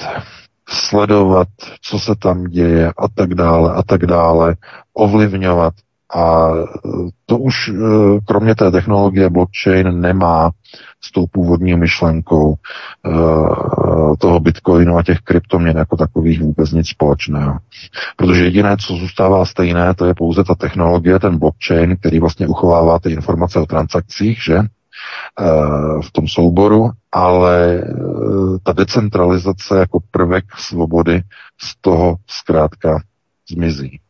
sledovat, 0.68 1.48
co 1.82 1.98
se 1.98 2.14
tam 2.18 2.44
děje 2.44 2.92
a 2.98 3.08
tak 3.08 3.34
dále 3.34 3.72
a 3.72 3.82
tak 3.82 4.06
dále, 4.06 4.56
ovlivňovat. 4.94 5.74
A 6.14 6.50
to 7.26 7.38
už 7.38 7.68
e, 7.68 7.72
kromě 8.28 8.54
té 8.54 8.70
technologie 8.70 9.30
blockchain 9.30 10.00
nemá 10.00 10.50
s 11.00 11.12
tou 11.12 11.26
původní 11.26 11.74
myšlenkou 11.74 12.54
e, 12.54 12.56
toho 14.16 14.40
bitcoinu 14.40 14.96
a 14.96 15.02
těch 15.02 15.18
kryptoměn 15.18 15.76
jako 15.76 15.96
takových 15.96 16.42
vůbec 16.42 16.72
nic 16.72 16.88
společného. 16.88 17.58
Protože 18.16 18.44
jediné, 18.44 18.76
co 18.76 18.94
zůstává 18.94 19.44
stejné, 19.44 19.94
to 19.94 20.06
je 20.06 20.14
pouze 20.14 20.44
ta 20.44 20.54
technologie, 20.54 21.18
ten 21.18 21.38
blockchain, 21.38 21.96
který 21.96 22.20
vlastně 22.20 22.46
uchovává 22.46 22.98
ty 22.98 23.10
informace 23.10 23.58
o 23.60 23.66
transakcích, 23.66 24.42
že? 24.42 24.58
v 26.02 26.12
tom 26.12 26.28
souboru, 26.28 26.90
ale 27.12 27.74
e, 27.74 27.82
ta 28.62 28.72
decentralizace 28.72 29.78
jako 29.78 29.98
prvek 30.10 30.44
svobody 30.58 31.22
z 31.60 31.76
toho 31.80 32.16
zkrátka 32.26 32.98
zmizí. 33.50 34.00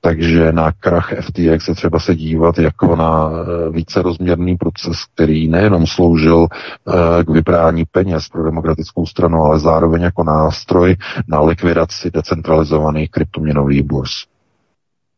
Takže 0.00 0.52
na 0.52 0.72
krach 0.72 1.12
FTX 1.20 1.68
je 1.68 1.74
třeba 1.74 1.98
se 1.98 2.14
dívat 2.14 2.58
jako 2.58 2.96
na 2.96 3.30
e, 3.30 3.70
více 3.70 4.02
rozměrný 4.02 4.56
proces, 4.56 5.04
který 5.14 5.48
nejenom 5.48 5.86
sloužil 5.86 6.46
e, 6.46 7.24
k 7.24 7.28
vybrání 7.28 7.84
peněz 7.84 8.28
pro 8.28 8.44
demokratickou 8.44 9.06
stranu, 9.06 9.42
ale 9.42 9.58
zároveň 9.58 10.02
jako 10.02 10.24
nástroj 10.24 10.96
na 11.28 11.40
likvidaci 11.40 12.10
decentralizovaných 12.10 13.10
kryptoměnových 13.10 13.82
burz. 13.82 14.10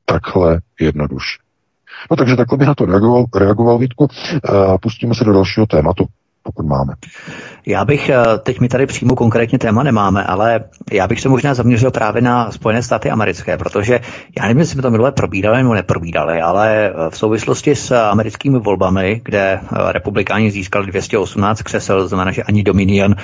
Takhle 0.05 0.61
jednoduše. 0.81 1.39
No 2.11 2.17
takže 2.17 2.37
takhle 2.37 2.59
bych 2.59 2.69
na 2.69 2.75
to 2.75 2.87
reagoval, 2.87 3.25
reagoval 3.35 3.79
Vítku. 3.79 4.09
Pustíme 4.81 5.15
se 5.15 5.25
do 5.25 5.33
dalšího 5.33 5.67
tématu, 5.67 6.07
pokud 6.43 6.67
máme. 6.67 6.95
Já 7.67 7.85
bych, 7.85 8.09
eh, 8.09 8.23
teď 8.43 8.61
mi 8.61 8.69
tady 8.69 8.87
přímo 8.87 9.17
konkrétně 9.17 9.59
téma 9.59 9.83
nemáme, 9.83 10.25
ale 10.25 10.61
já 10.93 11.07
bych 11.07 11.21
se 11.21 11.29
možná 11.29 11.55
zaměřil 11.55 11.91
právě 11.91 12.23
na 12.23 12.51
Spojené 12.51 12.83
státy 12.83 13.11
americké, 13.11 13.57
protože 13.59 14.01
já 14.39 14.43
nevím, 14.43 14.59
jestli 14.59 14.73
jsme 14.73 14.83
to 14.83 14.91
minule 14.91 15.13
probídali 15.13 15.63
nebo 15.63 15.75
neprobídali, 15.75 16.41
ale 16.41 16.91
eh, 16.91 17.11
v 17.11 17.19
souvislosti 17.19 17.75
s 17.75 17.97
americkými 17.97 18.59
volbami, 18.59 19.21
kde 19.25 19.61
eh, 19.63 19.93
republikáni 19.93 20.51
získali 20.51 20.87
218 20.87 21.63
křesel, 21.63 22.09
znamená, 22.09 22.33
že 22.33 22.43
ani 22.43 22.63
Dominion 22.63 23.15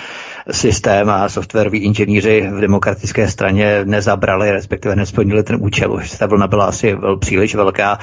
systém 0.50 1.10
a 1.10 1.28
softwaroví 1.28 1.78
inženýři 1.78 2.48
v 2.52 2.60
demokratické 2.60 3.28
straně 3.28 3.80
nezabrali, 3.84 4.50
respektive 4.52 4.96
nesplnili 4.96 5.42
ten 5.42 5.56
účel, 5.60 6.00
že 6.02 6.18
ta 6.18 6.26
vlna 6.26 6.46
byla 6.46 6.64
asi 6.64 6.96
příliš 7.20 7.54
velká. 7.54 7.98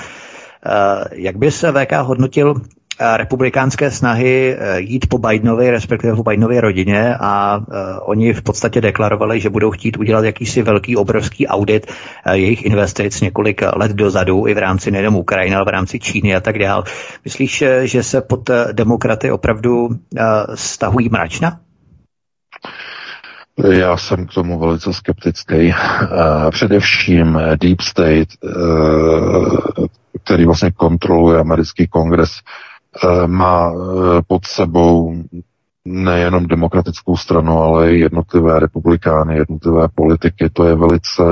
Jak 1.11 1.37
by 1.37 1.51
se 1.51 1.71
VK 1.71 1.91
hodnotil 1.91 2.55
republikánské 2.99 3.91
snahy 3.91 4.55
eh, 4.57 4.79
jít 4.79 5.05
po 5.09 5.17
Bidenovi, 5.17 5.71
respektive 5.71 6.15
po 6.15 6.23
Bidenově 6.23 6.61
rodině 6.61 7.15
a 7.19 7.57
uh, 7.57 7.65
oni 8.01 8.33
v 8.33 8.41
podstatě 8.41 8.81
deklarovali, 8.81 9.39
že 9.39 9.49
budou 9.49 9.71
chtít 9.71 9.97
udělat 9.97 10.25
jakýsi 10.25 10.61
velký, 10.61 10.97
obrovský 10.97 11.47
audit 11.47 11.91
jejich 12.31 12.65
investic 12.65 13.21
několik 13.21 13.61
let 13.75 13.91
dozadu 13.91 14.47
i 14.47 14.53
v 14.53 14.57
rámci 14.57 14.91
nejenom 14.91 15.15
Ukrajiny, 15.15 15.55
ale 15.55 15.65
v 15.65 15.67
rámci 15.69 15.99
Číny 15.99 16.35
a 16.35 16.39
tak 16.39 16.59
dál. 16.59 16.83
Myslíš, 17.25 17.63
že 17.83 18.03
se 18.03 18.21
pod 18.21 18.49
demokraty 18.71 19.31
opravdu 19.31 19.89
stahují 20.55 21.09
mračna? 21.09 21.59
Já 23.71 23.97
jsem 23.97 24.27
k 24.27 24.33
tomu 24.33 24.59
velice 24.59 24.93
skeptický. 24.93 25.73
Především 26.51 27.39
Deep 27.61 27.81
State, 27.81 28.29
který 30.23 30.45
vlastně 30.45 30.71
kontroluje 30.71 31.39
americký 31.39 31.87
kongres, 31.87 32.31
Eh, 32.31 32.74
má 33.27 33.71
eh, 33.73 34.21
pod 34.27 34.45
sebou 34.45 35.15
nejenom 35.85 36.47
demokratickou 36.47 37.17
stranu, 37.17 37.59
ale 37.59 37.93
i 37.93 37.99
jednotlivé 37.99 38.59
republikány, 38.59 39.35
jednotlivé 39.35 39.87
politiky. 39.95 40.49
To 40.53 40.67
je 40.67 40.75
velice 40.75 41.23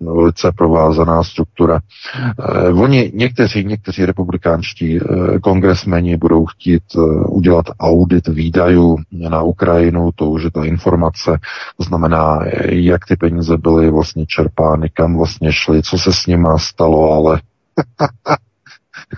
velice 0.00 0.52
provázaná 0.52 1.22
struktura. 1.22 1.80
Eh, 2.18 2.68
oni, 2.68 3.12
někteří, 3.14 3.64
někteří 3.64 4.04
republikánští 4.06 5.00
kongresmeni 5.42 6.16
budou 6.16 6.46
chtít 6.46 6.82
udělat 7.28 7.66
audit 7.80 8.28
výdajů 8.28 8.96
na 9.12 9.42
Ukrajinu, 9.42 10.10
to 10.14 10.30
už 10.30 10.42
je 10.42 10.50
ta 10.50 10.64
informace, 10.64 11.38
to 11.76 11.82
znamená, 11.82 12.40
jak 12.64 13.06
ty 13.06 13.16
peníze 13.16 13.56
byly 13.56 13.90
vlastně 13.90 14.26
čerpány, 14.26 14.90
kam 14.94 15.16
vlastně 15.16 15.52
šly, 15.52 15.82
co 15.82 15.98
se 15.98 16.12
s 16.12 16.26
nima 16.26 16.58
stalo, 16.58 17.12
ale 17.12 17.40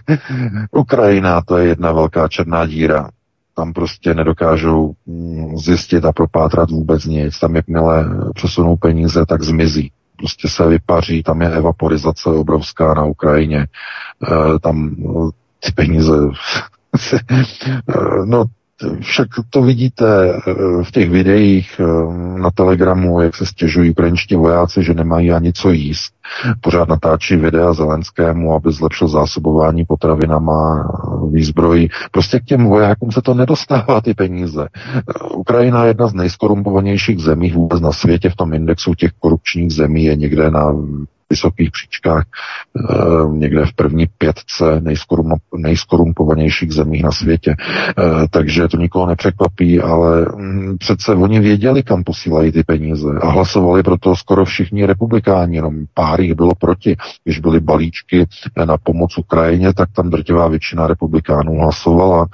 Ukrajina 0.70 1.40
to 1.40 1.58
je 1.58 1.68
jedna 1.68 1.92
velká 1.92 2.28
černá 2.28 2.66
díra. 2.66 3.10
Tam 3.54 3.72
prostě 3.72 4.14
nedokážou 4.14 4.94
mm, 5.06 5.58
zjistit 5.58 6.04
a 6.04 6.12
propátrat 6.12 6.70
vůbec 6.70 7.04
nic. 7.04 7.38
Tam 7.38 7.56
jakmile 7.56 8.04
přesunou 8.34 8.76
peníze, 8.76 9.26
tak 9.26 9.42
zmizí. 9.42 9.92
Prostě 10.16 10.48
se 10.48 10.68
vypaří, 10.68 11.22
tam 11.22 11.42
je 11.42 11.50
evaporizace 11.50 12.30
obrovská 12.30 12.94
na 12.94 13.04
Ukrajině. 13.04 13.58
E, 13.58 13.66
tam 14.58 14.94
no, 14.98 15.30
ty 15.60 15.72
peníze 15.72 16.12
no, 18.24 18.44
však 19.00 19.28
to 19.50 19.62
vidíte 19.62 20.06
eh, 20.34 20.52
v 20.82 20.90
těch 20.90 21.10
videích 21.10 21.80
eh, 21.80 21.84
na 22.38 22.50
Telegramu, 22.50 23.20
jak 23.20 23.36
se 23.36 23.46
stěžují 23.46 23.90
ukrajinští 23.90 24.36
vojáci, 24.36 24.84
že 24.84 24.94
nemají 24.94 25.32
ani 25.32 25.52
co 25.52 25.70
jíst. 25.70 26.12
Pořád 26.60 26.88
natáčí 26.88 27.36
videa 27.36 27.72
Zelenskému, 27.72 28.54
aby 28.54 28.72
zlepšil 28.72 29.08
zásobování 29.08 29.84
potravinama, 29.84 30.88
výzbrojí. 31.30 31.88
Prostě 32.10 32.40
k 32.40 32.44
těm 32.44 32.64
vojákům 32.64 33.12
se 33.12 33.22
to 33.22 33.34
nedostává 33.34 34.00
ty 34.00 34.14
peníze. 34.14 34.68
Eh, 34.86 35.02
Ukrajina 35.34 35.84
je 35.84 35.90
jedna 35.90 36.08
z 36.08 36.14
nejskorumpovanějších 36.14 37.18
zemí 37.18 37.50
vůbec 37.50 37.80
na 37.80 37.92
světě. 37.92 38.30
V 38.30 38.36
tom 38.36 38.54
indexu 38.54 38.94
těch 38.94 39.10
korupčních 39.18 39.72
zemí 39.72 40.04
je 40.04 40.16
někde 40.16 40.50
na 40.50 40.72
vysokých 41.30 41.70
příčkách, 41.70 42.24
eh, 42.24 42.94
někde 43.32 43.66
v 43.66 43.72
první 43.72 44.06
pětce 44.18 44.80
nejskorum, 44.80 45.32
nejskorumpovanějších 45.56 46.72
zemí 46.72 47.02
na 47.02 47.12
světě. 47.12 47.54
Eh, 47.58 48.02
takže 48.30 48.68
to 48.68 48.76
nikoho 48.76 49.06
nepřekvapí, 49.06 49.80
ale 49.80 50.26
hm, 50.36 50.76
přece 50.78 51.14
oni 51.14 51.40
věděli, 51.40 51.82
kam 51.82 52.04
posílají 52.04 52.52
ty 52.52 52.62
peníze 52.62 53.08
a 53.22 53.28
hlasovali 53.28 53.82
pro 53.82 53.98
to 53.98 54.16
skoro 54.16 54.44
všichni 54.44 54.86
republikáni, 54.86 55.56
jenom 55.56 55.74
pár 55.94 56.20
jich 56.20 56.34
bylo 56.34 56.54
proti. 56.58 56.96
Když 57.24 57.38
byly 57.38 57.60
balíčky 57.60 58.26
na 58.64 58.76
pomoc 58.76 59.18
Ukrajině, 59.18 59.74
tak 59.74 59.88
tam 59.92 60.10
drtivá 60.10 60.48
většina 60.48 60.86
republikánů 60.86 61.58
hlasovala 61.58 62.26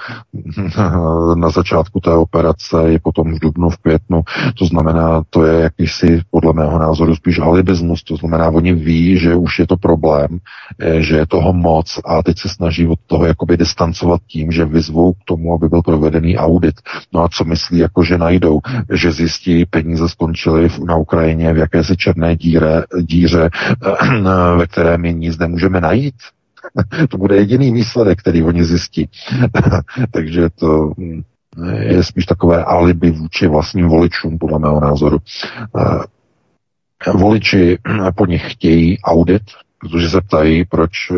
na 1.35 1.51
začátku 1.51 2.01
té 2.01 2.11
operace 2.11 2.93
i 2.93 2.99
potom 2.99 3.35
v 3.35 3.39
dubnu, 3.39 3.71
v 3.71 3.77
květnu. 3.77 4.23
To 4.59 4.67
znamená, 4.67 5.23
to 5.31 5.47
je 5.47 5.63
jakýsi 5.63 6.21
podle 6.31 6.53
mého 6.53 6.79
názoru 6.79 7.17
spíš 7.17 7.39
alibismus, 7.39 8.03
to 8.03 8.17
znamená, 8.17 8.49
oni 8.49 8.82
ví, 8.83 9.19
že 9.19 9.35
už 9.35 9.59
je 9.59 9.67
to 9.67 9.77
problém, 9.77 10.39
eh, 10.79 11.03
že 11.03 11.17
je 11.17 11.27
toho 11.27 11.53
moc 11.53 12.01
a 12.05 12.23
teď 12.23 12.39
se 12.39 12.49
snaží 12.49 12.87
od 12.87 12.99
toho 13.07 13.27
jakoby 13.27 13.57
distancovat 13.57 14.21
tím, 14.27 14.53
že 14.53 14.65
vyzvou 14.65 15.13
k 15.13 15.25
tomu, 15.25 15.55
aby 15.55 15.69
byl 15.69 15.83
provedený 15.83 16.37
audit. 16.37 16.75
No 17.13 17.25
a 17.25 17.29
co 17.29 17.45
myslí, 17.45 17.79
jako 17.79 18.05
že 18.05 18.19
najdou, 18.19 18.61
že 18.93 19.13
zjistí, 19.13 19.65
peníze 19.65 20.09
skončily 20.09 20.69
na 20.87 20.97
Ukrajině 20.97 21.53
v 21.53 21.57
jakési 21.57 21.97
černé 21.97 22.37
díře, 22.37 22.87
díře 23.03 23.51
eh, 23.53 24.21
ve 24.57 24.67
které 24.67 24.99
my 24.99 25.15
nic 25.15 25.39
nemůžeme 25.39 25.81
najít. 25.81 26.15
to 27.11 27.19
bude 27.19 27.37
jediný 27.37 27.73
výsledek, 27.73 28.19
který 28.19 28.43
oni 28.43 28.65
zjistí. 28.65 29.09
Takže 30.11 30.51
to 30.51 30.93
hm, 30.99 31.23
je 31.81 32.05
spíš 32.05 32.27
takové 32.27 32.65
alibi 32.65 33.11
vůči 33.11 33.47
vlastním 33.47 33.89
voličům, 33.89 34.39
podle 34.39 34.59
mého 34.59 34.81
názoru. 34.81 35.19
Eh, 37.07 37.13
Voliči 37.13 37.79
po 38.15 38.27
nich 38.27 38.53
chtějí 38.53 39.01
audit, 39.01 39.43
protože 39.79 40.11
se 40.11 40.21
ptají, 40.21 40.65
proč 40.65 40.91
eh, 41.11 41.15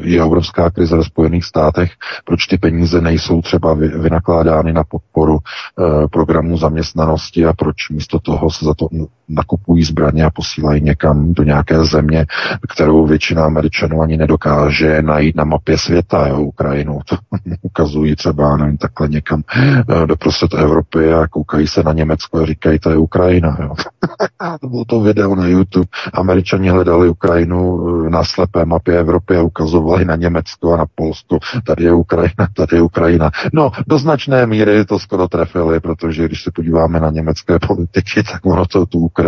je 0.00 0.22
obrovská 0.24 0.70
krize 0.70 0.96
ve 0.96 1.04
Spojených 1.04 1.44
státech, 1.44 1.90
proč 2.24 2.46
ty 2.46 2.58
peníze 2.58 3.00
nejsou 3.00 3.42
třeba 3.42 3.74
vynakládány 3.74 4.72
na 4.72 4.84
podporu 4.84 5.38
eh, 5.38 6.08
programu 6.08 6.56
zaměstnanosti 6.56 7.46
a 7.46 7.52
proč 7.52 7.90
místo 7.90 8.18
toho 8.18 8.50
se 8.50 8.64
za 8.64 8.74
to 8.74 8.88
nakupují 9.34 9.84
zbraně 9.84 10.24
a 10.24 10.30
posílají 10.30 10.82
někam 10.82 11.34
do 11.34 11.42
nějaké 11.42 11.84
země, 11.84 12.26
kterou 12.68 13.06
většina 13.06 13.44
Američanů 13.44 14.02
ani 14.02 14.16
nedokáže 14.16 15.02
najít 15.02 15.36
na 15.36 15.44
mapě 15.44 15.78
světa, 15.78 16.28
jo, 16.28 16.40
Ukrajinu. 16.40 16.98
To 17.08 17.16
ukazují 17.62 18.16
třeba, 18.16 18.56
nevím, 18.56 18.76
takhle 18.76 19.08
někam 19.08 19.42
eh, 20.02 20.06
do 20.06 20.16
prostřed 20.16 20.54
Evropy 20.54 21.12
a 21.12 21.26
koukají 21.26 21.66
se 21.66 21.82
na 21.82 21.92
Německo 21.92 22.38
a 22.42 22.46
říkají, 22.46 22.78
to 22.78 22.90
je 22.90 22.96
Ukrajina. 22.96 23.56
Jo. 23.62 23.74
to 24.60 24.68
bylo 24.68 24.84
to 24.84 25.00
video 25.00 25.34
na 25.34 25.46
YouTube. 25.46 25.86
Američani 26.12 26.68
hledali 26.68 27.08
Ukrajinu 27.08 27.88
eh, 28.06 28.10
na 28.10 28.24
slepé 28.24 28.64
mapě 28.64 28.98
Evropy 28.98 29.36
a 29.36 29.42
ukazovali 29.42 30.04
na 30.04 30.16
Německo 30.16 30.74
a 30.74 30.76
na 30.76 30.86
Polsko. 30.94 31.38
Tady 31.66 31.84
je 31.84 31.92
Ukrajina, 31.92 32.48
tady 32.56 32.76
je 32.76 32.82
Ukrajina. 32.82 33.30
No, 33.52 33.70
do 33.86 33.98
značné 33.98 34.46
míry 34.46 34.84
to 34.84 34.98
skoro 34.98 35.28
trefili, 35.28 35.80
protože 35.80 36.24
když 36.24 36.42
se 36.42 36.50
podíváme 36.50 37.00
na 37.00 37.10
německé 37.10 37.58
politiky, 37.58 38.22
tak 38.22 38.46
ono 38.46 38.66
to 38.66 38.86
tu 38.86 38.98
Ukrajinu 38.98 39.21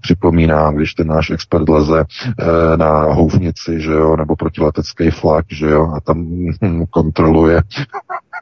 připomíná, 0.00 0.72
když 0.72 0.94
ten 0.94 1.06
náš 1.06 1.30
expert 1.30 1.68
leze 1.68 2.04
e, 2.04 2.76
na 2.76 3.02
houfnici, 3.02 3.80
že 3.80 3.92
jo, 3.92 4.16
nebo 4.16 4.36
protiletecký 4.36 5.10
flak, 5.10 5.46
že 5.50 5.66
jo, 5.66 5.92
a 5.96 6.00
tam 6.00 6.26
kontroluje 6.90 7.62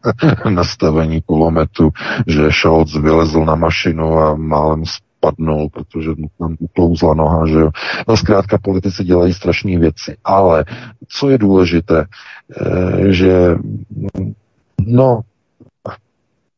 nastavení 0.48 1.22
kulometu, 1.22 1.90
že 2.26 2.52
Scholz 2.52 2.96
vylezl 2.96 3.44
na 3.44 3.54
mašinu 3.54 4.18
a 4.18 4.34
málem 4.34 4.84
spadnul, 4.86 5.68
protože 5.68 6.10
mu 6.16 6.28
tam 6.38 6.56
uklouzla 6.58 7.14
noha, 7.14 7.46
že 7.46 7.58
jo. 7.58 7.70
No 8.08 8.16
zkrátka 8.16 8.58
politici 8.58 9.04
dělají 9.04 9.34
strašné 9.34 9.78
věci. 9.78 10.16
Ale 10.24 10.64
co 11.08 11.30
je 11.30 11.38
důležité, 11.38 12.04
e, 12.04 13.12
že 13.12 13.56
no, 14.86 15.20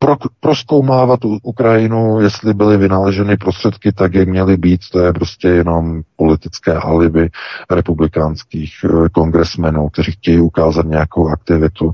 pro, 0.02 0.16
proskoumávat 0.40 1.20
Ukrajinu, 1.42 2.20
jestli 2.20 2.54
byly 2.54 2.76
vynaleženy 2.76 3.36
prostředky, 3.36 3.92
tak 3.92 4.14
jak 4.14 4.28
měly 4.28 4.56
být, 4.56 4.80
to 4.92 5.00
je 5.00 5.12
prostě 5.12 5.48
jenom 5.48 6.02
politické 6.16 6.72
alibi 6.72 7.30
republikánských 7.70 8.72
eh, 8.84 9.08
kongresmenů, 9.08 9.88
kteří 9.88 10.12
chtějí 10.12 10.40
ukázat 10.40 10.86
nějakou 10.86 11.28
aktivitu. 11.28 11.92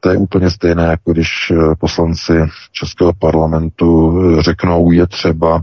To 0.00 0.10
je 0.10 0.16
úplně 0.16 0.50
stejné, 0.50 0.84
jako 0.84 1.12
když 1.12 1.50
eh, 1.50 1.74
poslanci 1.78 2.32
Českého 2.72 3.12
parlamentu 3.12 4.18
eh, 4.38 4.42
řeknou, 4.42 4.90
je 4.90 5.06
třeba 5.06 5.62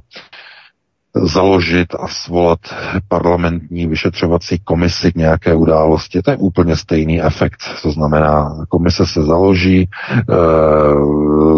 založit 1.22 1.96
a 2.00 2.08
svolat 2.08 2.60
parlamentní 3.08 3.88
vyšetřovací 3.88 4.60
komisi 4.60 5.12
k 5.12 5.16
nějaké 5.16 5.56
události. 5.56 6.22
To 6.22 6.32
je 6.32 6.38
úplně 6.38 6.76
stejný 6.76 7.22
efekt. 7.22 7.58
To 7.84 7.92
znamená, 7.92 8.66
komise 8.70 9.06
se 9.06 9.24
založí, 9.24 9.82
e, 9.82 9.88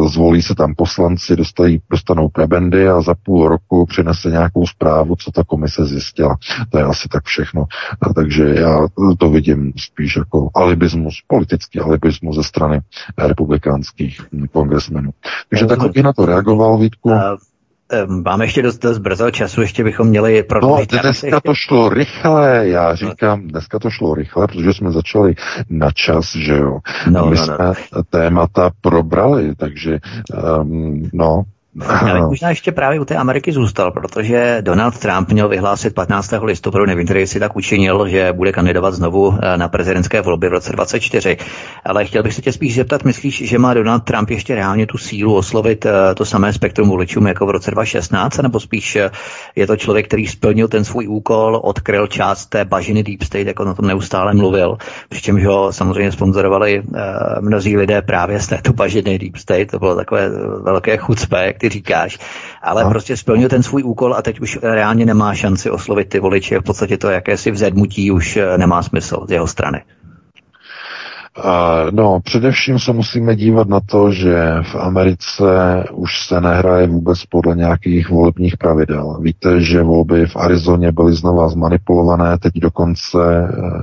zvolí 0.07 0.41
se 0.41 0.55
tam 0.55 0.73
poslanci, 0.75 1.35
dostají, 1.35 1.81
dostanou 1.89 2.29
prebendy 2.29 2.89
a 2.89 3.01
za 3.01 3.13
půl 3.23 3.47
roku 3.47 3.85
přinese 3.85 4.29
nějakou 4.29 4.67
zprávu, 4.67 5.15
co 5.15 5.31
ta 5.31 5.43
komise 5.43 5.85
zjistila. 5.85 6.35
To 6.69 6.77
je 6.77 6.83
asi 6.83 7.07
tak 7.07 7.23
všechno. 7.25 7.65
Takže 8.15 8.55
já 8.55 8.87
to 9.17 9.29
vidím 9.29 9.73
spíš 9.77 10.15
jako 10.15 10.49
alibismus, 10.55 11.23
politický 11.27 11.79
alibismus 11.79 12.35
ze 12.35 12.43
strany 12.43 12.81
republikánských 13.17 14.21
kongresmenů. 14.51 15.11
Takže 15.49 15.65
tak 15.65 15.79
na 15.95 16.13
to 16.13 16.25
reagoval, 16.25 16.77
Vítku. 16.77 17.09
Máme 18.25 18.45
ještě 18.45 18.61
dost, 18.61 18.77
dost 18.77 18.97
brzo 18.97 19.31
času, 19.31 19.61
ještě 19.61 19.83
bychom 19.83 20.07
měli 20.07 20.43
prodloužit. 20.43 20.91
No, 20.91 20.99
dneska 21.01 21.39
to 21.39 21.53
šlo 21.55 21.89
rychle, 21.89 22.67
já 22.67 22.95
říkám, 22.95 23.47
dneska 23.47 23.79
to 23.79 23.89
šlo 23.89 24.15
rychle, 24.15 24.47
protože 24.47 24.73
jsme 24.73 24.91
začali 24.91 25.35
na 25.69 25.91
čas, 25.91 26.35
že 26.35 26.57
jo. 26.57 26.79
No, 27.09 27.25
My 27.25 27.35
no, 27.35 27.43
jsme 27.45 27.57
no. 27.57 28.03
témata 28.09 28.71
probrali, 28.81 29.55
takže 29.55 29.99
um, 30.61 31.09
no, 31.13 31.43
já 31.75 32.13
bych 32.13 32.23
možná 32.23 32.49
ještě 32.49 32.71
právě 32.71 32.99
u 32.99 33.05
té 33.05 33.15
Ameriky 33.15 33.51
zůstal, 33.51 33.91
protože 33.91 34.57
Donald 34.61 34.99
Trump 34.99 35.31
měl 35.31 35.49
vyhlásit 35.49 35.95
15. 35.95 36.33
listopadu, 36.41 36.85
nevím, 36.85 37.05
který 37.05 37.27
si 37.27 37.39
tak 37.39 37.55
učinil, 37.55 38.07
že 38.07 38.33
bude 38.33 38.51
kandidovat 38.51 38.93
znovu 38.93 39.37
eh, 39.41 39.57
na 39.57 39.67
prezidentské 39.67 40.21
volby 40.21 40.49
v 40.49 40.51
roce 40.51 40.71
2024. 40.73 41.37
Ale 41.85 42.05
chtěl 42.05 42.23
bych 42.23 42.33
se 42.33 42.41
tě 42.41 42.51
spíš 42.51 42.75
zeptat, 42.75 43.03
myslíš, 43.03 43.49
že 43.49 43.59
má 43.59 43.73
Donald 43.73 44.03
Trump 44.03 44.29
ještě 44.29 44.55
reálně 44.55 44.87
tu 44.87 44.97
sílu 44.97 45.35
oslovit 45.35 45.85
eh, 45.85 46.15
to 46.15 46.25
samé 46.25 46.53
spektrum 46.53 46.89
voličům 46.89 47.27
jako 47.27 47.45
v 47.45 47.49
roce 47.49 47.71
2016, 47.71 48.37
nebo 48.37 48.59
spíš 48.59 48.95
eh, 48.95 49.11
je 49.55 49.67
to 49.67 49.77
člověk, 49.77 50.07
který 50.07 50.27
splnil 50.27 50.67
ten 50.67 50.83
svůj 50.83 51.07
úkol, 51.07 51.59
odkryl 51.63 52.07
část 52.07 52.45
té 52.45 52.65
bažiny 52.65 53.03
Deep 53.03 53.23
State, 53.23 53.47
jako 53.47 53.65
na 53.65 53.73
tom 53.73 53.87
neustále 53.87 54.33
mluvil, 54.33 54.77
přičemž 55.09 55.45
ho 55.45 55.73
samozřejmě 55.73 56.11
sponzorovali 56.11 56.83
mnozí 57.39 57.77
lidé 57.77 58.01
právě 58.01 58.39
z 58.39 58.47
této 58.47 58.73
bažiny 58.73 59.19
Deep 59.19 59.35
State, 59.35 59.71
to 59.71 59.79
bylo 59.79 59.95
takové 59.95 60.29
velké 60.63 60.97
chucpe, 60.97 61.53
ty 61.59 61.69
říkáš, 61.69 62.19
ale 62.61 62.83
no. 62.83 62.89
prostě 62.89 63.17
splnil 63.17 63.49
ten 63.49 63.63
svůj 63.63 63.83
úkol 63.83 64.15
a 64.15 64.21
teď 64.21 64.39
už 64.39 64.59
reálně 64.61 65.05
nemá 65.05 65.35
šanci 65.35 65.69
oslovit 65.69 66.09
ty 66.09 66.19
voliče. 66.19 66.59
V 66.59 66.63
podstatě 66.63 66.97
to 66.97 67.09
jakési 67.09 67.51
vzedmutí 67.51 68.11
už 68.11 68.37
eh, 68.37 68.57
nemá 68.57 68.83
smysl 68.83 69.25
z 69.27 69.31
jeho 69.31 69.47
strany. 69.47 69.81
No, 71.91 72.19
především 72.19 72.79
se 72.79 72.93
musíme 72.93 73.35
dívat 73.35 73.67
na 73.67 73.79
to, 73.79 74.11
že 74.11 74.55
v 74.71 74.75
Americe 74.75 75.43
už 75.91 76.25
se 76.27 76.41
nehraje 76.41 76.87
vůbec 76.87 77.25
podle 77.25 77.55
nějakých 77.55 78.09
volebních 78.09 78.57
pravidel. 78.57 79.19
Víte, 79.21 79.61
že 79.61 79.83
volby 79.83 80.25
v 80.27 80.35
Arizoně 80.35 80.91
byly 80.91 81.13
znova 81.13 81.49
zmanipulované, 81.49 82.37
teď 82.37 82.53
dokonce 82.55 83.19
eh, 83.19 83.81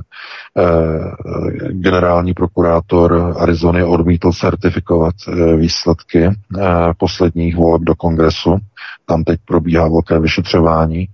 eh, 0.57 1.73
generální 1.73 2.33
prokurátor 2.33 3.35
Arizony 3.37 3.83
odmítl 3.83 4.31
certifikovat 4.31 5.15
eh, 5.27 5.55
výsledky 5.55 6.23
eh, 6.25 6.33
posledních 6.97 7.55
voleb 7.55 7.81
do 7.81 7.95
kongresu. 7.95 8.57
Tam 9.09 9.23
teď 9.23 9.39
probíhá 9.45 9.87
velké 9.87 10.19
vyšetřování. 10.19 11.07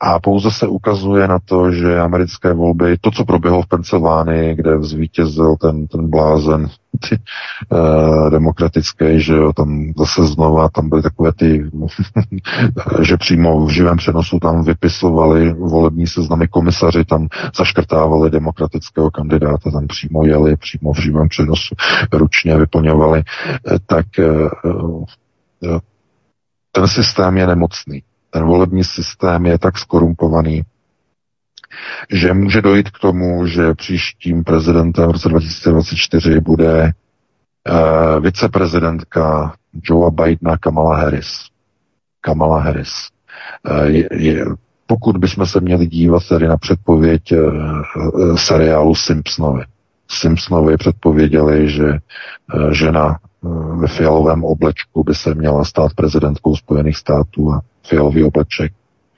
A 0.00 0.20
pouze 0.20 0.50
se 0.50 0.66
ukazuje 0.66 1.28
na 1.28 1.38
to, 1.38 1.72
že 1.72 2.00
americké 2.00 2.52
volby, 2.52 2.96
to, 3.00 3.10
co 3.10 3.24
proběhlo 3.24 3.62
v 3.62 3.66
Pensylvánii, 3.66 4.54
kde 4.54 4.82
zvítězil 4.82 5.56
ten, 5.56 5.86
ten 5.86 6.10
blázen 6.10 6.68
ty, 7.08 7.18
uh, 7.72 8.30
demokratický, 8.30 9.20
že 9.20 9.34
jo, 9.34 9.52
tam 9.52 9.92
zase 9.98 10.26
znova, 10.26 10.68
tam 10.68 10.88
byly 10.88 11.02
takové 11.02 11.32
ty, 11.32 11.70
že 13.02 13.16
přímo 13.16 13.66
v 13.66 13.70
živém 13.70 13.96
přenosu 13.96 14.38
tam 14.38 14.64
vypisovali 14.64 15.52
volební 15.52 16.06
seznamy 16.06 16.48
komisaři, 16.48 17.04
tam 17.04 17.28
zaškrtávali 17.56 18.30
demokratického 18.30 19.10
kandidáta, 19.10 19.70
tam 19.70 19.86
přímo 19.86 20.26
jeli, 20.26 20.56
přímo 20.56 20.92
v 20.92 21.00
živém 21.00 21.28
přenosu 21.28 21.74
ručně 22.12 22.56
vyplňovali, 22.56 23.22
eh, 23.22 23.78
tak 23.86 24.06
uh, 24.64 25.04
ten 26.72 26.88
systém 26.88 27.36
je 27.36 27.46
nemocný. 27.46 28.02
Ten 28.30 28.44
volební 28.44 28.84
systém 28.84 29.46
je 29.46 29.58
tak 29.58 29.78
skorumpovaný, 29.78 30.62
že 32.10 32.34
může 32.34 32.62
dojít 32.62 32.90
k 32.90 32.98
tomu, 32.98 33.46
že 33.46 33.74
příštím 33.74 34.44
prezidentem 34.44 35.08
v 35.08 35.10
roce 35.12 35.28
2024 35.28 36.40
bude 36.40 36.92
uh, 37.68 38.20
viceprezidentka 38.20 39.54
Joea 39.82 40.10
Bidena 40.10 40.56
Kamala 40.58 40.96
Harris. 40.96 41.46
Kamala 42.20 42.60
Harris. 42.60 42.92
Uh, 43.70 43.84
je, 43.84 44.08
je, 44.12 44.44
pokud 44.90 45.16
bychom 45.16 45.46
se 45.46 45.60
měli 45.60 45.86
dívat 45.86 46.28
tedy 46.28 46.48
na 46.48 46.56
předpověď 46.56 47.32
e, 47.32 47.36
e, 47.36 47.40
seriálu 48.36 48.94
Simpsonovi. 48.94 49.62
Simpsonovi 50.10 50.76
předpověděli, 50.76 51.70
že 51.70 51.88
e, 51.88 51.98
žena 52.74 53.18
ve 53.76 53.88
fialovém 53.88 54.44
oblečku 54.44 55.04
by 55.04 55.14
se 55.14 55.34
měla 55.34 55.64
stát 55.64 55.94
prezidentkou 55.94 56.56
Spojených 56.56 56.96
států 56.96 57.52
a 57.52 57.60
fialový 57.86 58.24
obleček 58.24 58.72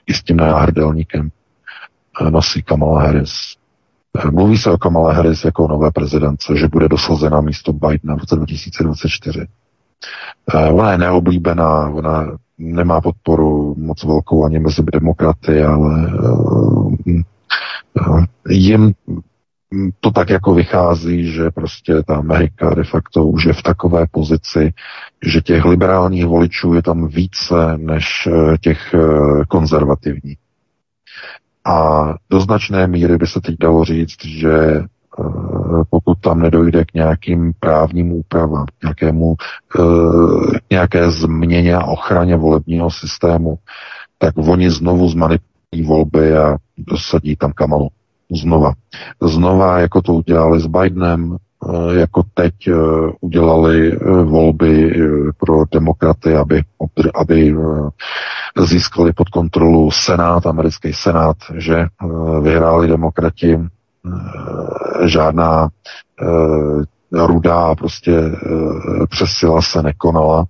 i 0.07 0.15
s 0.15 0.23
tím 0.23 0.37
náhrdelníkem 0.37 1.31
nosí 2.31 2.63
Kamala 2.63 3.03
Harris. 3.03 3.33
Mluví 4.31 4.59
se 4.59 4.71
o 4.71 4.79
Kamala 4.79 5.13
Harris 5.13 5.45
jako 5.45 5.69
nové 5.69 5.91
prezidence, 5.91 6.57
že 6.57 6.69
bude 6.69 6.89
dosazena 6.89 7.41
místo 7.41 7.73
Bidena 7.73 8.17
v 8.17 8.19
roce 8.19 8.37
2024. 8.37 9.47
Ona 10.71 10.93
je 10.93 10.99
neoblíbená, 10.99 11.89
ona 11.89 12.27
nemá 12.59 13.01
podporu 13.01 13.75
moc 13.79 14.05
velkou 14.05 14.45
ani 14.45 14.59
mezi 14.59 14.83
demokraty, 14.93 15.63
ale 15.63 16.11
jim 18.49 18.93
to 20.01 20.11
tak 20.11 20.31
jako 20.31 20.55
vychází, 20.55 21.33
že 21.33 21.51
prostě 21.51 22.03
ta 22.07 22.17
Amerika 22.17 22.75
de 22.75 22.85
facto 22.85 23.25
už 23.25 23.45
je 23.45 23.53
v 23.53 23.63
takové 23.63 24.07
pozici, 24.11 24.73
že 25.27 25.41
těch 25.41 25.65
liberálních 25.65 26.27
voličů 26.27 26.75
je 26.75 26.83
tam 26.83 27.09
více 27.09 27.55
než 27.77 28.05
eh, 28.27 28.59
těch 28.59 28.95
eh, 28.95 28.99
konzervativních. 29.49 30.39
A 31.65 32.05
do 32.31 32.41
značné 32.41 32.87
míry 32.87 33.19
by 33.19 33.27
se 33.27 33.41
teď 33.41 33.57
dalo 33.61 33.85
říct, 33.85 34.25
že 34.25 34.53
eh, 34.53 34.85
pokud 35.91 36.19
tam 36.21 36.41
nedojde 36.41 36.85
k 36.85 36.95
nějakým 36.95 37.53
právním 37.61 38.13
úpravám, 38.13 38.67
k 38.67 38.83
nějakému, 38.83 39.35
k 39.69 39.79
nějaké 40.71 41.11
změně 41.11 41.77
a 41.77 41.85
ochraně 41.85 42.37
volebního 42.37 42.91
systému, 42.91 43.59
tak 44.19 44.35
oni 44.37 44.71
znovu 44.71 45.09
zmanipulují 45.09 45.87
volby 45.87 46.37
a 46.37 46.57
dosadí 46.79 47.37
tam 47.37 47.53
Kamalu 47.53 47.89
znova. 48.31 48.73
Znova, 49.23 49.79
jako 49.79 50.03
to 50.03 50.15
udělali 50.15 50.61
s 50.61 50.67
Bidenem, 50.67 51.37
eh, 51.37 52.01
jako 52.01 52.23
teď 52.35 52.55
eh, 52.69 52.75
udělali 53.21 53.93
eh, 53.93 54.23
volby 54.23 54.93
pro 55.39 55.65
demokraty, 55.73 56.37
aby, 56.37 56.63
aby 57.15 57.55
získali 58.59 59.13
pod 59.13 59.29
kontrolu 59.29 59.91
Senát, 59.91 60.47
americký 60.47 60.93
Senát, 60.93 61.37
že 61.55 61.87
vyhráli 62.43 62.89
demokrati, 62.89 63.59
žádná 65.07 65.69
rudá 67.13 67.75
prostě 67.75 68.13
přesila 69.09 69.63
se 69.63 69.83
nekonala, 69.83 70.45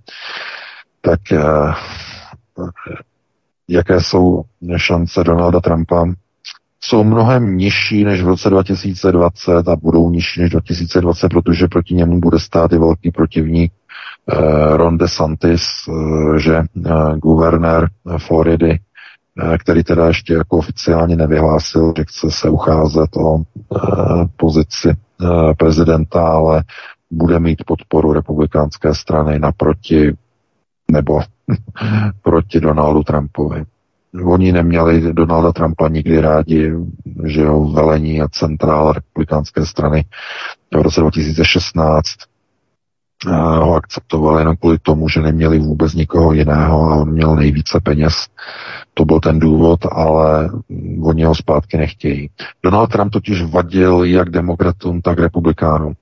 tak 1.01 1.21
jaké 3.69 4.01
jsou 4.01 4.43
šance 4.77 5.25
Donalda 5.25 5.61
Trumpa 5.61 6.05
jsou 6.85 7.05
mnohem 7.05 7.57
nižší 7.57 8.05
než 8.05 8.23
v 8.23 8.27
roce 8.29 8.51
2020 8.51 9.69
a 9.69 9.77
budou 9.77 10.11
nižší 10.11 10.41
než 10.41 10.51
2020, 10.51 11.29
protože 11.29 11.69
proti 11.69 11.95
němu 11.95 12.21
bude 12.21 12.39
stát 12.39 12.73
i 12.73 12.79
velký 12.79 13.11
protivník 13.11 13.73
eh, 13.73 14.77
Ron 14.77 14.99
DeSantis, 14.99 15.63
eh, 15.89 16.39
že 16.39 16.57
eh, 16.57 16.91
guvernér 17.19 17.89
Floridy, 18.19 18.79
eh, 19.53 19.59
který 19.59 19.85
teda 19.85 20.07
ještě 20.07 20.35
jako 20.35 20.59
oficiálně 20.59 21.17
nevyhlásil, 21.17 21.93
že 21.97 22.05
chce 22.05 22.31
se 22.31 22.49
ucházet 22.49 23.17
o 23.17 23.39
eh, 23.39 23.79
pozici 24.37 24.89
eh, 24.91 25.55
prezidenta, 25.59 26.27
ale 26.29 26.65
bude 27.11 27.41
mít 27.41 27.65
podporu 27.67 28.13
republikánské 28.13 28.95
strany 28.95 29.39
naproti 29.39 30.17
nebo 30.91 31.21
proti 32.23 32.61
Donaldu 32.61 33.03
Trumpovi. 33.03 33.65
Oni 34.21 34.53
neměli 34.53 35.13
Donalda 35.15 35.53
Trumpa 35.53 35.89
nikdy 35.89 36.21
rádi, 36.21 36.73
že 37.25 37.41
jo, 37.41 37.65
velení 37.65 38.23
a 38.23 38.29
centrála 38.29 38.93
republikánské 38.93 39.67
strany 39.67 40.05
v 40.75 40.83
roce 40.83 41.01
2016 41.01 42.05
eh, 43.27 43.31
ho 43.33 43.75
akceptovali 43.75 44.41
jenom 44.41 44.57
kvůli 44.57 44.79
tomu, 44.79 45.09
že 45.09 45.21
neměli 45.21 45.59
vůbec 45.59 45.95
nikoho 45.95 46.33
jiného 46.33 46.91
a 46.91 46.97
on 46.97 47.11
měl 47.13 47.37
nejvíce 47.37 47.81
peněz. 47.81 48.15
To 48.95 49.05
byl 49.05 49.21
ten 49.21 49.39
důvod, 49.39 49.81
ale 49.93 50.51
oni 51.03 51.25
ho 51.25 51.35
zpátky 51.35 51.77
nechtějí. 51.77 52.31
Donald 52.63 52.87
Trump 52.87 53.13
totiž 53.13 53.43
vadil 53.43 54.05
jak 54.05 54.31
demokratům, 54.31 55.03
tak 55.03 55.19
republikánům. 55.19 55.95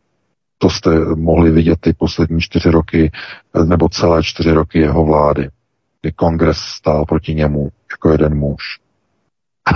To 0.58 0.70
jste 0.70 0.90
mohli 1.14 1.50
vidět 1.50 1.78
ty 1.80 1.92
poslední 1.92 2.40
čtyři 2.40 2.70
roky, 2.70 3.10
nebo 3.64 3.88
celé 3.88 4.22
čtyři 4.22 4.52
roky 4.52 4.78
jeho 4.78 5.04
vlády 5.04 5.48
kdy 6.02 6.12
kongres 6.12 6.58
stál 6.58 7.04
proti 7.04 7.34
němu 7.34 7.68
jako 7.90 8.10
jeden 8.10 8.38
muž. 8.38 8.62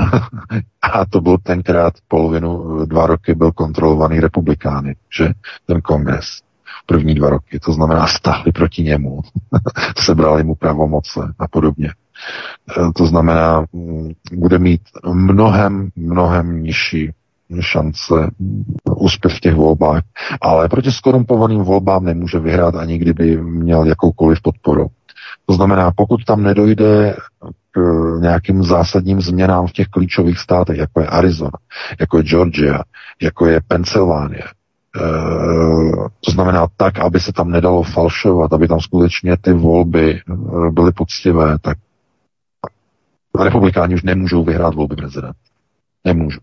a 0.83 1.07
to 1.07 1.20
byl 1.20 1.39
tenkrát 1.39 1.95
polovinu, 2.09 2.85
dva 2.87 3.07
roky 3.07 3.35
byl 3.35 3.53
kontrolovaný 3.53 4.20
republikány, 4.20 4.97
že 5.18 5.29
ten 5.66 5.81
kongres. 5.81 6.27
První 6.87 7.14
dva 7.14 7.31
roky, 7.31 7.61
to 7.61 7.72
znamená 7.72 8.07
stáhli 8.07 8.53
proti 8.53 8.83
němu, 8.83 9.20
sebrali 9.99 10.45
mu 10.45 10.55
pravomoce 10.55 11.20
a 11.39 11.49
podobně. 11.49 11.89
E, 11.89 12.93
to 12.97 13.07
znamená, 13.07 13.64
mm, 13.72 14.12
bude 14.33 14.59
mít 14.59 14.83
mnohem, 15.12 15.89
mnohem 15.97 16.62
nižší 16.62 17.12
šance 17.61 18.14
úspěch 18.97 19.37
v 19.37 19.41
těch 19.41 19.55
volbách, 19.55 20.03
ale 20.41 20.68
proti 20.68 20.93
skorumpovaným 20.93 21.61
volbám 21.61 22.05
nemůže 22.05 22.39
vyhrát 22.39 22.75
ani 22.75 22.99
kdyby 22.99 23.43
měl 23.43 23.85
jakoukoliv 23.85 24.43
podporu. 24.43 24.87
To 25.47 25.55
znamená, 25.55 25.91
pokud 25.97 26.25
tam 26.25 26.43
nedojde 26.43 27.17
k 27.71 27.81
nějakým 28.21 28.63
zásadním 28.63 29.21
změnám 29.21 29.67
v 29.67 29.73
těch 29.73 29.89
klíčových 29.89 30.39
státech, 30.39 30.79
jako 30.79 31.01
je 31.01 31.07
Arizona, 31.07 31.59
jako 32.01 32.17
je 32.17 32.23
Georgia, 32.23 32.83
jako 33.23 33.47
je 33.47 33.61
Pensylvánie, 33.69 34.43
eh, 34.45 35.01
to 36.21 36.31
znamená 36.31 36.67
tak, 36.77 36.99
aby 36.99 37.21
se 37.21 37.33
tam 37.33 37.51
nedalo 37.51 37.83
falšovat, 37.83 38.53
aby 38.53 38.69
tam 38.69 38.81
skutečně 38.81 39.37
ty 39.37 39.53
volby 39.53 40.21
eh, 40.21 40.71
byly 40.71 40.93
poctivé, 40.93 41.59
tak 41.61 41.79
republikáni 43.43 43.95
už 43.95 44.03
nemůžou 44.03 44.45
vyhrát 44.45 44.75
volby 44.75 44.97
prezident. 44.97 45.37
Nemůžou. 46.05 46.41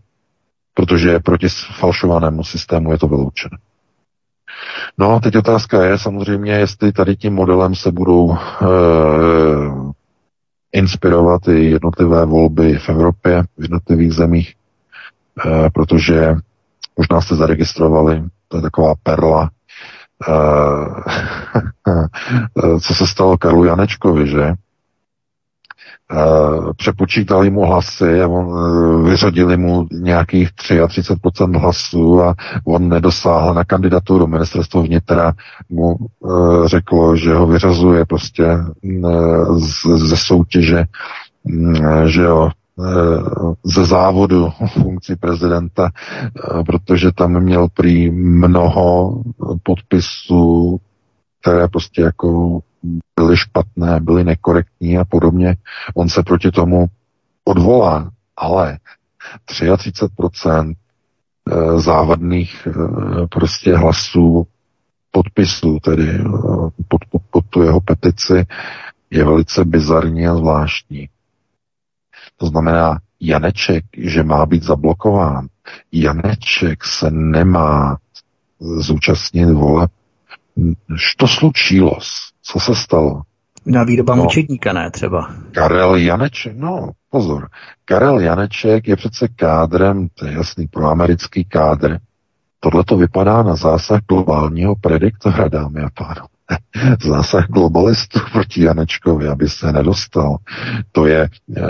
Protože 0.74 1.18
proti 1.18 1.48
falšovanému 1.78 2.44
systému 2.44 2.92
je 2.92 2.98
to 2.98 3.08
vyloučené. 3.08 3.58
No, 4.98 5.20
teď 5.20 5.36
otázka 5.36 5.84
je 5.84 5.98
samozřejmě, 5.98 6.52
jestli 6.52 6.92
tady 6.92 7.16
tím 7.16 7.34
modelem 7.34 7.74
se 7.74 7.92
budou 7.92 8.34
e, 8.34 8.36
inspirovat 10.72 11.48
i 11.48 11.70
jednotlivé 11.70 12.26
volby 12.26 12.78
v 12.78 12.88
Evropě, 12.88 13.42
v 13.58 13.62
jednotlivých 13.62 14.12
zemích, 14.12 14.54
e, 15.46 15.70
protože 15.70 16.36
možná 16.96 17.20
jste 17.20 17.36
zaregistrovali, 17.36 18.24
to 18.48 18.56
je 18.56 18.62
taková 18.62 18.94
perla, 19.02 19.50
e, 20.28 20.32
co 22.80 22.94
se 22.94 23.06
stalo 23.06 23.38
Karlu 23.38 23.64
Janečkovi, 23.64 24.28
že? 24.28 24.54
Eh, 26.14 26.72
přepočítali 26.76 27.50
mu 27.50 27.60
hlasy 27.66 28.22
a 28.22 28.28
on, 28.28 28.46
eh, 28.52 29.10
vyřadili 29.10 29.56
mu 29.56 29.86
nějakých 29.92 30.52
33% 30.52 31.56
hlasů 31.56 32.22
a 32.22 32.34
on 32.64 32.88
nedosáhl 32.88 33.54
na 33.54 33.64
kandidaturu. 33.64 34.26
Ministerstvo 34.26 34.82
vnitra 34.82 35.32
mu 35.70 35.96
uh, 36.20 36.66
řeklo, 36.66 37.16
že 37.16 37.34
ho 37.34 37.46
vyřazuje 37.46 38.04
prostě 38.04 38.44
uh, 38.82 39.58
ze 39.96 40.16
soutěže, 40.16 40.84
uh, 41.44 42.04
že 42.04 42.22
jo, 42.22 42.50
ze 43.64 43.84
závodu 43.84 44.48
funkci 44.72 45.16
prezidenta, 45.16 45.90
protože 46.66 47.12
tam 47.12 47.40
měl 47.40 47.68
prý 47.74 48.10
mnoho 48.10 49.16
podpisů, 49.62 50.80
které 51.40 51.68
prostě 51.68 52.02
jako 52.02 52.60
byly 53.16 53.36
špatné, 53.36 54.00
byly 54.00 54.24
nekorektní 54.24 54.98
a 54.98 55.04
podobně. 55.04 55.56
On 55.94 56.08
se 56.08 56.22
proti 56.22 56.50
tomu 56.50 56.86
odvolá, 57.44 58.10
ale 58.36 58.78
33% 59.50 60.74
eh, 60.74 61.80
závadných 61.80 62.66
eh, 62.66 62.72
prostě 63.30 63.76
hlasů 63.76 64.46
podpisů, 65.10 65.78
tedy 65.82 66.08
eh, 66.08 66.24
pod, 66.88 67.00
pod, 67.10 67.22
pod 67.30 67.44
tu 67.50 67.62
jeho 67.62 67.80
petici, 67.80 68.46
je 69.10 69.24
velice 69.24 69.64
bizarní 69.64 70.26
a 70.26 70.36
zvláštní. 70.36 71.08
To 72.36 72.46
znamená, 72.46 72.98
Janeček, 73.20 73.84
že 73.96 74.22
má 74.22 74.46
být 74.46 74.62
zablokován. 74.62 75.46
Janeček 75.92 76.84
se 76.84 77.10
nemá 77.10 77.98
zúčastnit 78.60 79.50
voleb. 79.50 79.90
To 81.16 81.28
slučilo. 81.28 81.98
Co 82.42 82.60
se 82.60 82.74
stalo? 82.74 83.22
Na 83.66 83.84
výroba 83.84 84.14
no, 84.14 84.22
mučedníka, 84.22 84.72
ne 84.72 84.90
třeba. 84.90 85.34
Karel 85.52 85.96
Janeček, 85.96 86.56
no 86.56 86.90
pozor. 87.10 87.48
Karel 87.84 88.20
Janeček 88.20 88.88
je 88.88 88.96
přece 88.96 89.28
kádrem, 89.28 90.08
to 90.14 90.26
je 90.26 90.32
jasný 90.32 90.66
proamerický 90.66 91.44
kádr. 91.44 91.98
Tohle 92.60 92.84
to 92.84 92.96
vypadá 92.96 93.42
na 93.42 93.56
zásah 93.56 94.00
globálního 94.08 94.74
prediktora, 94.76 95.48
dámy 95.48 95.80
a 95.80 95.88
pánové. 95.94 96.28
Zásah 97.04 97.48
globalistů 97.48 98.20
proti 98.32 98.62
Janečkovi, 98.62 99.28
aby 99.28 99.48
se 99.48 99.72
nedostal. 99.72 100.36
To 100.92 101.06
je, 101.06 101.28
eh, 101.56 101.60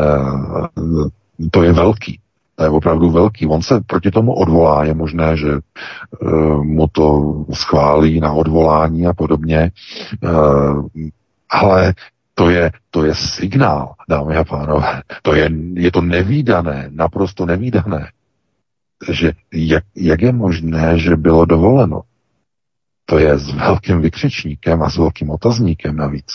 to 1.51 1.63
je 1.63 1.73
velký. 1.73 2.21
To 2.57 2.65
je 2.65 2.70
opravdu 2.70 3.11
velký. 3.11 3.47
On 3.47 3.62
se 3.62 3.81
proti 3.87 4.11
tomu 4.11 4.33
odvolá. 4.35 4.85
Je 4.85 4.95
možné, 4.95 5.37
že 5.37 5.53
uh, 5.57 6.65
mu 6.65 6.87
to 6.93 7.35
schválí 7.53 8.20
na 8.20 8.33
odvolání 8.33 9.07
a 9.07 9.15
podobně. 9.15 9.70
Uh, 10.23 10.89
ale 11.51 11.95
to 12.35 12.51
je, 12.51 12.73
to 12.91 13.05
je 13.05 13.15
signál, 13.15 13.95
dámy 14.09 14.37
a 14.37 14.45
pánové. 14.45 15.03
To 15.23 15.35
je, 15.35 15.51
je 15.74 15.93
to 15.93 16.01
nevýdané, 16.01 16.89
naprosto 16.91 17.47
nevýdané. 17.47 18.11
Že 19.11 19.33
jak, 19.53 19.85
jak 19.97 20.23
je 20.23 20.33
možné, 20.33 20.99
že 20.99 21.16
bylo 21.16 21.45
dovoleno? 21.45 22.03
To 23.07 23.19
je 23.19 23.39
s 23.39 23.53
velkým 23.53 24.01
vykřičníkem 24.01 24.83
a 24.83 24.91
s 24.91 24.97
velkým 24.97 25.31
otazníkem 25.31 25.97
navíc. 25.97 26.33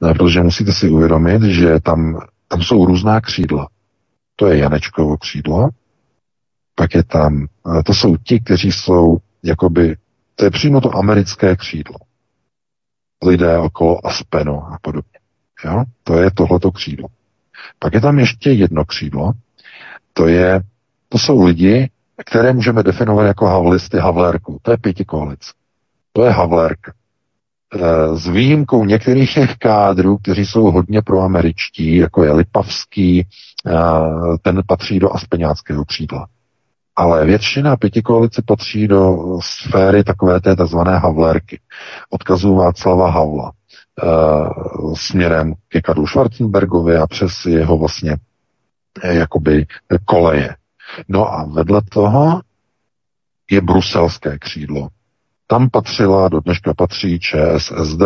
No, 0.00 0.14
protože 0.14 0.42
musíte 0.42 0.72
si 0.72 0.88
uvědomit, 0.88 1.42
že 1.42 1.80
tam, 1.80 2.20
tam 2.48 2.62
jsou 2.62 2.84
různá 2.84 3.20
křídla. 3.20 3.68
To 4.40 4.46
je 4.46 4.58
Janečkovo 4.58 5.16
křídlo, 5.16 5.68
pak 6.74 6.94
je 6.94 7.04
tam, 7.04 7.46
to 7.84 7.94
jsou 7.94 8.16
ti, 8.16 8.40
kteří 8.40 8.72
jsou 8.72 9.18
jakoby, 9.42 9.96
to 10.36 10.44
je 10.44 10.50
přímo 10.50 10.80
to 10.80 10.96
americké 10.96 11.56
křídlo. 11.56 11.96
Lidé 13.26 13.58
okolo 13.58 14.06
Aspenu 14.06 14.64
a 14.64 14.78
podobně. 14.82 15.18
Jo? 15.64 15.84
To 16.04 16.18
je 16.18 16.30
tohleto 16.30 16.72
křídlo. 16.72 17.08
Pak 17.78 17.94
je 17.94 18.00
tam 18.00 18.18
ještě 18.18 18.50
jedno 18.50 18.84
křídlo, 18.84 19.32
to 20.12 20.28
je, 20.28 20.60
to 21.08 21.18
jsou 21.18 21.44
lidi, 21.44 21.90
které 22.26 22.52
můžeme 22.52 22.82
definovat 22.82 23.24
jako 23.24 23.46
havlisty 23.46 23.98
Havlérku. 23.98 24.58
To 24.62 24.70
je 24.70 24.76
pěti 24.76 25.04
koalic. 25.04 25.50
To 26.12 26.24
je 26.24 26.30
Havlérka. 26.30 26.92
E, 27.74 28.16
s 28.16 28.26
výjimkou 28.26 28.84
některých 28.84 29.34
těch 29.34 29.56
kádrů, 29.56 30.18
kteří 30.18 30.46
jsou 30.46 30.70
hodně 30.70 31.02
proameričtí, 31.02 31.96
jako 31.96 32.24
je 32.24 32.32
Lipavský, 32.32 33.20
e, 33.20 33.26
ten 34.42 34.62
patří 34.66 34.98
do 34.98 35.14
aspeňáckého 35.14 35.84
křídla. 35.84 36.26
Ale 36.96 37.26
většina 37.26 37.76
pěti 37.76 38.02
koalice 38.02 38.42
patří 38.46 38.88
do 38.88 39.18
sféry 39.42 40.04
takové 40.04 40.40
té 40.40 40.56
tzv. 40.56 40.76
Havlérky. 40.76 41.60
Odkazují 42.10 42.56
Václava 42.56 43.10
Havla 43.10 43.52
e, 43.52 44.06
směrem 44.94 45.54
ke 45.68 45.80
Karlu 45.80 46.06
Schwarzenbergovi 46.06 46.96
a 46.96 47.06
přes 47.06 47.32
jeho 47.46 47.78
vlastně 47.78 48.16
jakoby 49.02 49.66
koleje. 50.04 50.56
No 51.08 51.34
a 51.34 51.44
vedle 51.44 51.82
toho 51.88 52.40
je 53.50 53.60
bruselské 53.60 54.38
křídlo. 54.38 54.88
Tam 55.50 55.70
patřila, 55.70 56.28
do 56.28 56.40
dneška 56.40 56.74
patří 56.74 57.18
ČSSD, 57.20 58.02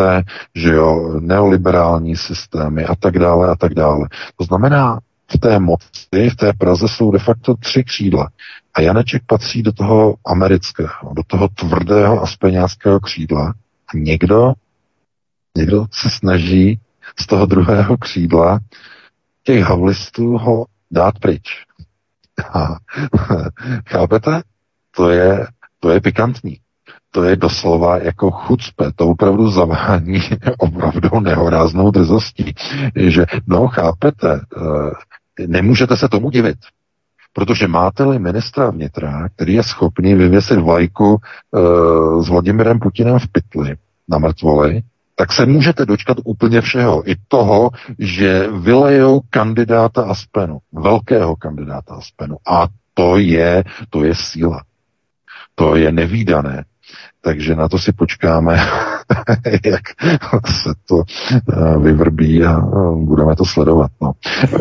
že 0.54 0.72
jo, 0.74 1.20
neoliberální 1.20 2.16
systémy 2.16 2.84
a 2.84 2.94
tak 2.94 3.18
dále 3.18 3.48
a 3.48 3.54
tak 3.54 3.74
dále. 3.74 4.08
To 4.36 4.44
znamená, 4.44 5.00
v 5.32 5.38
té 5.38 5.58
moci, 5.58 6.30
v 6.30 6.36
té 6.36 6.52
Praze 6.52 6.88
jsou 6.88 7.10
de 7.10 7.18
facto 7.18 7.54
tři 7.54 7.84
křídla. 7.84 8.28
A 8.74 8.80
Janeček 8.80 9.22
patří 9.26 9.62
do 9.62 9.72
toho 9.72 10.14
amerického, 10.26 11.14
do 11.16 11.22
toho 11.26 11.48
tvrdého 11.48 12.22
aspeňáckého 12.22 13.00
křídla. 13.00 13.54
A 13.88 13.90
někdo, 13.94 14.52
někdo 15.56 15.86
se 15.92 16.10
snaží 16.10 16.80
z 17.20 17.26
toho 17.26 17.46
druhého 17.46 17.96
křídla 17.96 18.60
těch 19.42 19.64
havlistů 19.64 20.38
ho 20.38 20.66
dát 20.90 21.18
pryč. 21.18 21.64
A, 22.54 22.76
chápete? 23.88 24.42
To 24.96 25.10
je, 25.10 25.46
to 25.80 25.90
je 25.90 26.00
pikantní. 26.00 26.63
To 27.14 27.24
je 27.24 27.36
doslova 27.36 27.98
jako 27.98 28.30
chucpe, 28.30 28.92
to 28.96 29.08
opravdu 29.08 29.50
zavání 29.50 30.20
opravdu 30.58 31.20
nehoráznou 31.20 31.90
drzostí, 31.90 32.54
že 32.96 33.26
no 33.46 33.68
chápete, 33.68 34.40
eh, 35.38 35.46
nemůžete 35.46 35.96
se 35.96 36.08
tomu 36.08 36.30
divit, 36.30 36.58
protože 37.32 37.68
máte-li 37.68 38.18
ministra 38.18 38.70
vnitra, 38.70 39.28
který 39.28 39.54
je 39.54 39.62
schopný 39.62 40.14
vyvěsit 40.14 40.58
vlajku 40.58 41.14
uh, 41.14 42.22
s 42.22 42.28
Vladimirem 42.28 42.78
Putinem 42.78 43.18
v 43.18 43.28
pytli 43.28 43.76
na 44.08 44.18
mrtvoli, 44.18 44.82
tak 45.14 45.32
se 45.32 45.46
můžete 45.46 45.86
dočkat 45.86 46.16
úplně 46.24 46.60
všeho. 46.60 47.10
I 47.10 47.14
toho, 47.28 47.70
že 47.98 48.48
vylejou 48.48 49.20
kandidáta 49.30 50.02
Aspenu, 50.02 50.58
velkého 50.72 51.36
kandidáta 51.36 51.94
Aspenu. 51.94 52.36
A 52.48 52.66
to 52.94 53.18
je, 53.18 53.64
to 53.90 54.04
je 54.04 54.14
síla. 54.14 54.62
To 55.54 55.76
je 55.76 55.92
nevýdané. 55.92 56.64
Takže 57.24 57.54
na 57.54 57.68
to 57.68 57.78
si 57.78 57.92
počkáme, 57.92 58.56
jak 59.64 59.82
se 60.46 60.70
to 60.88 61.02
eh, 61.02 61.78
vyvrbí 61.78 62.44
a 62.44 62.58
eh, 62.58 62.96
budeme 62.96 63.36
to 63.36 63.44
sledovat. 63.44 63.90
No. 64.02 64.12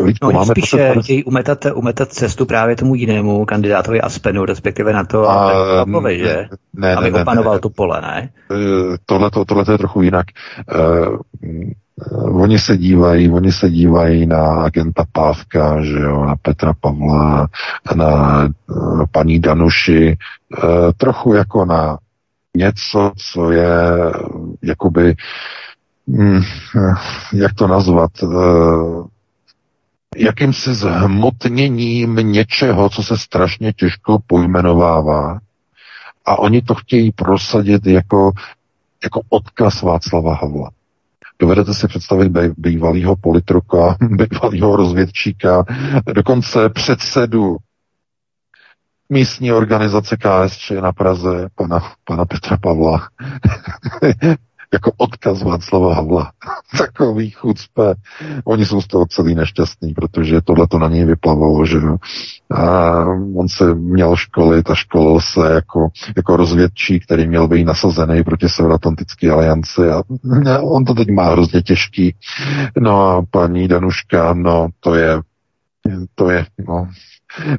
Vítko, 0.04 0.26
no, 0.26 0.32
máme 0.32 0.46
spíš 0.46 0.70
to, 0.70 1.02
chtějí 1.02 1.24
umetat, 1.24 1.66
umetat 1.74 2.08
cestu 2.08 2.46
právě 2.46 2.76
tomu 2.76 2.94
jinému 2.94 3.44
kandidátovi 3.44 4.00
Aspenu, 4.00 4.44
respektive 4.44 4.92
na 4.92 5.04
to, 5.04 5.30
a, 5.30 5.52
Pavlovi, 5.84 6.18
že? 6.18 6.48
Ne, 6.74 6.94
aby 6.94 7.10
ne, 7.10 7.22
opanoval 7.22 7.54
ne, 7.54 7.60
tu 7.60 7.68
pole, 7.68 8.00
ne? 8.00 8.28
Eh, 8.52 8.96
tohle 9.06 9.30
to 9.64 9.72
je 9.72 9.78
trochu 9.78 10.02
jinak. 10.02 10.26
Uh, 10.74 11.16
oni 12.42 12.58
se 12.58 12.76
dívají, 12.76 13.30
oni 13.30 13.52
se 13.52 13.70
dívají 13.70 14.26
na 14.26 14.62
agenta 14.62 15.04
Pávka, 15.12 15.82
že 15.82 15.98
jo, 15.98 16.24
na 16.24 16.36
Petra 16.42 16.72
Pavla, 16.80 17.48
na 17.96 18.44
uh, 18.44 19.04
paní 19.12 19.38
Danuši, 19.38 20.16
uh, 20.64 20.92
trochu 20.96 21.34
jako 21.34 21.64
na 21.64 21.98
něco, 22.56 23.12
co 23.16 23.50
je 23.50 23.68
jakoby, 24.62 25.14
hm, 26.08 26.42
jak 27.32 27.54
to 27.54 27.66
nazvat, 27.66 28.10
eh, 28.22 28.26
jakýmsi 30.16 30.74
zhmotněním 30.74 32.16
něčeho, 32.16 32.90
co 32.90 33.02
se 33.02 33.18
strašně 33.18 33.72
těžko 33.72 34.18
pojmenovává 34.26 35.38
a 36.24 36.38
oni 36.38 36.62
to 36.62 36.74
chtějí 36.74 37.12
prosadit 37.12 37.86
jako, 37.86 38.32
jako 39.04 39.20
odkaz 39.28 39.82
Václava 39.82 40.34
Havla. 40.34 40.70
Dovedete 41.38 41.74
si 41.74 41.88
představit 41.88 42.32
bývalého 42.56 43.16
politruka, 43.16 43.96
bývalého 44.10 44.76
rozvědčíka, 44.76 45.64
dokonce 46.14 46.68
předsedu 46.68 47.56
místní 49.08 49.52
organizace 49.52 50.16
KSČ 50.16 50.70
na 50.70 50.92
Praze, 50.92 51.48
pana, 51.54 51.80
pana 52.04 52.24
Petra 52.24 52.56
Pavla, 52.56 53.08
jako 54.74 54.92
odkaz 54.96 55.42
Václava 55.42 55.94
Havla. 55.94 56.32
Takový 56.78 57.30
chucpe. 57.30 57.94
Oni 58.44 58.66
jsou 58.66 58.80
z 58.80 58.86
toho 58.86 59.06
celý 59.06 59.34
nešťastní, 59.34 59.94
protože 59.94 60.40
tohle 60.40 60.66
to 60.66 60.78
na 60.78 60.88
něj 60.88 61.04
vyplavalo, 61.04 61.66
že. 61.66 61.78
A 62.50 62.90
on 63.36 63.48
se 63.48 63.74
měl 63.74 64.16
školit 64.16 64.70
a 64.70 64.74
školil 64.74 65.20
se 65.20 65.54
jako, 65.54 65.88
jako 66.16 66.36
rozvědčí, 66.36 67.00
který 67.00 67.26
měl 67.26 67.48
být 67.48 67.64
nasazený 67.64 68.22
proti 68.22 68.48
Severoatlantické 68.48 69.30
alianci 69.30 69.90
a 69.90 70.02
on 70.62 70.84
to 70.84 70.94
teď 70.94 71.08
má 71.10 71.30
hrozně 71.30 71.62
těžký. 71.62 72.14
No 72.78 73.08
a 73.08 73.22
paní 73.30 73.68
Danuška, 73.68 74.34
no 74.34 74.68
to 74.80 74.94
je, 74.94 75.20
to 76.14 76.30
je, 76.30 76.46
no, 76.68 76.88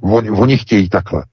oni, 0.02 0.30
oni 0.30 0.58
chtějí 0.58 0.90
takhle. 0.90 1.24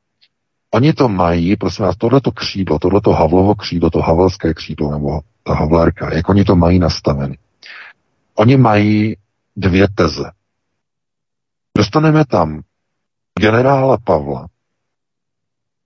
Oni 0.74 0.93
to 0.93 1.09
mají, 1.09 1.57
prosím 1.57 1.85
vás, 1.85 1.97
tohleto 1.97 2.32
křídlo, 2.32 2.78
tohleto 2.78 3.12
Havlovo 3.12 3.55
křídlo, 3.55 3.90
to 3.90 4.01
Havelské 4.01 4.55
křídlo, 4.55 4.93
nebo 4.93 5.20
ta 5.43 5.55
Havlárka, 5.55 6.15
jak 6.15 6.28
oni 6.28 6.44
to 6.44 6.57
mají 6.57 6.78
nastaveny. 6.78 7.39
Oni 8.35 8.57
mají 8.57 9.16
dvě 9.57 9.89
teze. 9.94 10.31
Dostaneme 11.77 12.24
tam 12.24 12.62
generála 13.40 13.99
Pavla, 14.05 14.49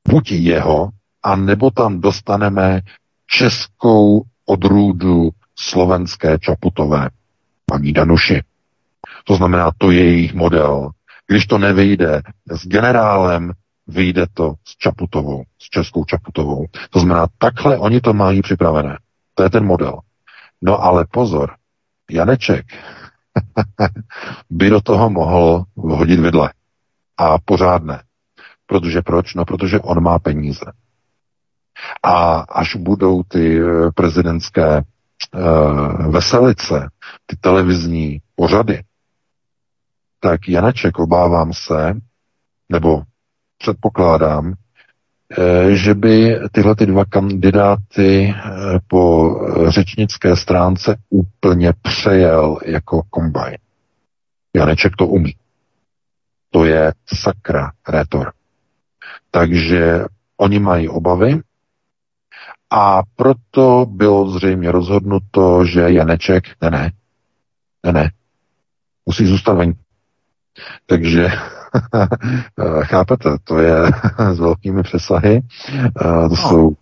buď 0.08 0.32
jeho, 0.32 0.90
a 1.22 1.36
nebo 1.36 1.70
tam 1.70 2.00
dostaneme 2.00 2.80
českou 3.26 4.22
odrůdu 4.44 5.30
slovenské 5.58 6.38
Čaputové, 6.38 7.10
paní 7.66 7.92
Danuši. 7.92 8.42
To 9.24 9.36
znamená, 9.36 9.70
to 9.78 9.90
je 9.90 10.04
jejich 10.04 10.34
model. 10.34 10.90
Když 11.26 11.46
to 11.46 11.58
nevyjde 11.58 12.22
s 12.50 12.66
generálem, 12.66 13.52
vyjde 13.86 14.26
to 14.34 14.54
s 14.64 14.76
Čaputovou, 14.76 15.44
s 15.58 15.64
českou 15.64 16.04
Čaputovou. 16.04 16.66
To 16.90 17.00
znamená, 17.00 17.26
takhle 17.38 17.78
oni 17.78 18.00
to 18.00 18.12
mají 18.12 18.42
připravené. 18.42 18.98
To 19.34 19.42
je 19.42 19.50
ten 19.50 19.64
model. 19.64 20.00
No 20.62 20.82
ale 20.82 21.06
pozor, 21.10 21.54
Janeček 22.10 22.66
by 24.50 24.70
do 24.70 24.80
toho 24.80 25.10
mohl 25.10 25.64
vhodit 25.76 26.20
vidle. 26.20 26.52
A 27.16 27.38
pořádné. 27.38 28.02
Protože 28.66 29.02
proč? 29.02 29.34
No, 29.34 29.44
protože 29.44 29.80
on 29.80 30.02
má 30.02 30.18
peníze. 30.18 30.72
A 32.02 32.38
až 32.38 32.76
budou 32.76 33.22
ty 33.22 33.60
eh, 33.60 33.90
prezidentské 33.94 34.82
uh, 35.34 36.12
veselice, 36.12 36.90
ty 37.26 37.36
televizní 37.36 38.20
pořady, 38.34 38.82
tak 40.20 40.48
Janeček, 40.48 40.98
obávám 40.98 41.52
se, 41.52 41.94
nebo 42.68 43.02
předpokládám, 43.58 44.54
eh, 45.38 45.74
že 45.74 45.94
by 45.94 46.38
tyhle 46.52 46.76
ty 46.76 46.86
dva 46.86 47.04
kandidáty 47.04 48.34
eh, 48.36 48.50
po 48.86 49.34
řečnické 49.68 50.36
stránce 50.36 50.96
úplně 51.10 51.72
přejel 51.82 52.58
jako 52.64 53.02
kombajn. 53.10 53.56
Janeček 54.56 54.96
to 54.96 55.06
umí. 55.06 55.34
To 56.50 56.64
je 56.64 56.92
sakra 57.14 57.72
rétor. 57.88 58.32
Takže 59.30 60.04
oni 60.36 60.58
mají 60.58 60.88
obavy 60.88 61.40
a 62.70 63.02
proto 63.16 63.86
bylo 63.88 64.30
zřejmě 64.30 64.72
rozhodnuto, 64.72 65.64
že 65.64 65.80
Janeček, 65.80 66.44
ne, 66.62 66.70
ne, 66.70 66.92
ne, 67.84 67.92
ne, 67.92 68.10
musí 69.06 69.26
zůstat 69.26 69.52
venku. 69.52 69.80
Takže 70.86 71.28
chápete, 72.82 73.31
to 73.44 73.59
je 73.59 73.77
s 74.32 74.39
velkými 74.39 74.82
přesahy, 74.82 75.40
to 75.98 76.28
no. 76.28 76.36
jsou 76.36 76.73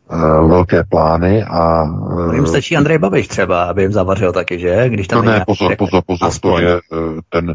velké 0.49 0.85
plány 0.85 1.45
a... 1.45 1.85
Jim 2.33 2.47
stačí 2.47 2.77
Andrej 2.77 2.99
Babiš 2.99 3.29
třeba, 3.29 3.65
aby 3.65 3.83
jim 3.83 3.93
zavařil 3.93 4.33
taky, 4.33 4.59
že? 4.59 4.89
Když 4.89 5.09
tam 5.09 5.25
no 5.25 5.31
ne, 5.31 5.45
pozor, 5.47 5.77
pozor, 5.77 6.03
pozor, 6.07 6.29
aspoň. 6.29 6.63
to 6.63 6.69
je 6.69 6.81
ten, 7.29 7.55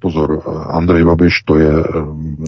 pozor, 0.00 0.42
Andrej 0.70 1.04
Babiš, 1.04 1.42
to 1.42 1.56
je, 1.56 1.72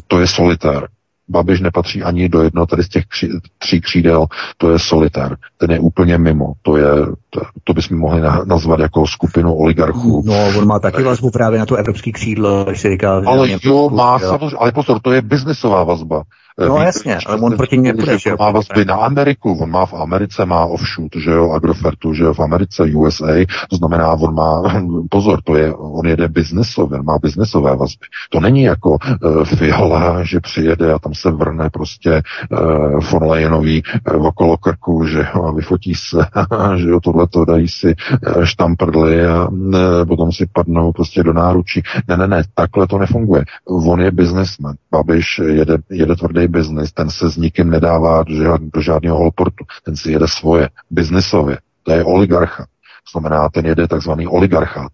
to 0.06 0.20
je 0.20 0.26
solitér. 0.26 0.88
Babiš 1.30 1.60
nepatří 1.60 2.02
ani 2.02 2.28
do 2.28 2.42
jednoho 2.42 2.66
tady 2.66 2.82
z 2.82 2.88
těch 2.88 3.04
kří, 3.06 3.28
tří 3.58 3.80
křídel, 3.80 4.26
to 4.58 4.72
je 4.72 4.78
solitár. 4.78 5.36
Ten 5.56 5.70
je 5.70 5.78
úplně 5.78 6.18
mimo. 6.18 6.52
To 6.62 6.76
je, 6.76 6.90
to, 7.30 7.40
to 7.64 7.72
bychom 7.74 7.98
mohli 7.98 8.20
nazvat 8.44 8.80
jako 8.80 9.06
skupinu 9.06 9.54
oligarchů. 9.54 10.22
No, 10.26 10.58
on 10.58 10.66
má 10.66 10.78
taky 10.78 11.02
vazbu 11.02 11.30
právě 11.30 11.58
na 11.58 11.66
to 11.66 11.76
evropský 11.76 12.12
křídlo, 12.12 12.64
když 12.64 12.80
si 12.80 12.90
říkal. 12.90 13.22
Ale 13.26 13.48
jo, 13.62 13.90
má 13.90 14.18
samozřejmě, 14.18 14.56
ale 14.56 14.72
pozor, 14.72 15.00
to 15.00 15.12
je 15.12 15.22
biznesová 15.22 15.84
vazba. 15.84 16.22
No 16.68 16.74
Víte, 16.74 16.84
jasně, 16.84 17.18
ale 17.26 17.36
on 17.40 17.56
proti 17.56 17.78
něm 17.78 17.96
bude, 17.96 18.18
že 18.18 18.34
má 18.38 18.50
vazby 18.50 18.84
na 18.84 18.94
Ameriku, 18.94 19.52
on 19.52 19.70
má 19.70 19.86
v 19.86 19.94
Americe, 19.94 20.46
má 20.46 20.64
offshoot, 20.64 21.16
že 21.16 21.30
jo, 21.30 21.50
Agrofertu, 21.50 22.14
že 22.14 22.24
jo, 22.24 22.34
v 22.34 22.40
Americe, 22.40 22.84
USA, 22.84 23.46
to 23.70 23.76
znamená, 23.76 24.12
on 24.12 24.34
má, 24.34 24.62
pozor, 25.10 25.42
to 25.44 25.56
je, 25.56 25.74
on 25.74 26.06
jede 26.06 26.28
biznesově, 26.28 27.02
má 27.02 27.18
biznesové 27.18 27.76
vazby. 27.76 28.06
To 28.30 28.40
není 28.40 28.62
jako 28.62 28.90
uh, 28.90 29.44
Fiala, 29.44 30.24
že 30.24 30.40
přijede 30.40 30.92
a 30.92 30.98
tam 30.98 31.14
se 31.14 31.30
vrne 31.30 31.70
prostě 31.70 32.22
uh, 32.50 33.00
von 33.10 33.30
Leyenový 33.30 33.82
uh, 34.14 34.26
okolo 34.26 34.56
krku, 34.56 35.06
že 35.06 35.26
jo, 35.34 35.44
a 35.44 35.52
vyfotí 35.52 35.94
se, 35.94 36.26
že 36.76 36.88
jo, 36.88 37.00
tohleto 37.00 37.44
dají 37.44 37.68
si 37.68 37.94
uh, 38.36 38.44
štamprdly 38.44 39.26
a 39.26 39.48
uh, 39.48 39.78
potom 40.08 40.32
si 40.32 40.46
padnou 40.52 40.92
prostě 40.92 41.22
do 41.22 41.32
náručí. 41.32 41.82
Ne, 42.08 42.16
ne, 42.16 42.26
ne, 42.26 42.42
takhle 42.54 42.86
to 42.86 42.98
nefunguje. 42.98 43.44
On 43.68 44.00
je 44.00 44.10
biznesmen. 44.10 44.74
Babiš 44.90 45.38
jede, 45.38 45.78
jede 45.90 46.16
tvrdý 46.16 46.49
biznis, 46.50 46.92
ten 46.92 47.10
se 47.10 47.30
s 47.30 47.36
nikým 47.36 47.70
nedává 47.70 48.22
do, 48.22 48.34
žád, 48.34 48.60
do 48.62 48.80
žádného 48.80 49.18
holportu, 49.18 49.64
ten 49.84 49.96
si 49.96 50.12
jede 50.12 50.28
svoje, 50.28 50.68
biznisově, 50.90 51.58
to 51.82 51.92
je 51.92 52.04
oligarcha. 52.04 52.66
Znamená, 53.12 53.48
ten 53.48 53.66
jede 53.66 53.88
takzvaný 53.88 54.26
oligarchát. 54.26 54.92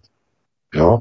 Jo? 0.75 0.99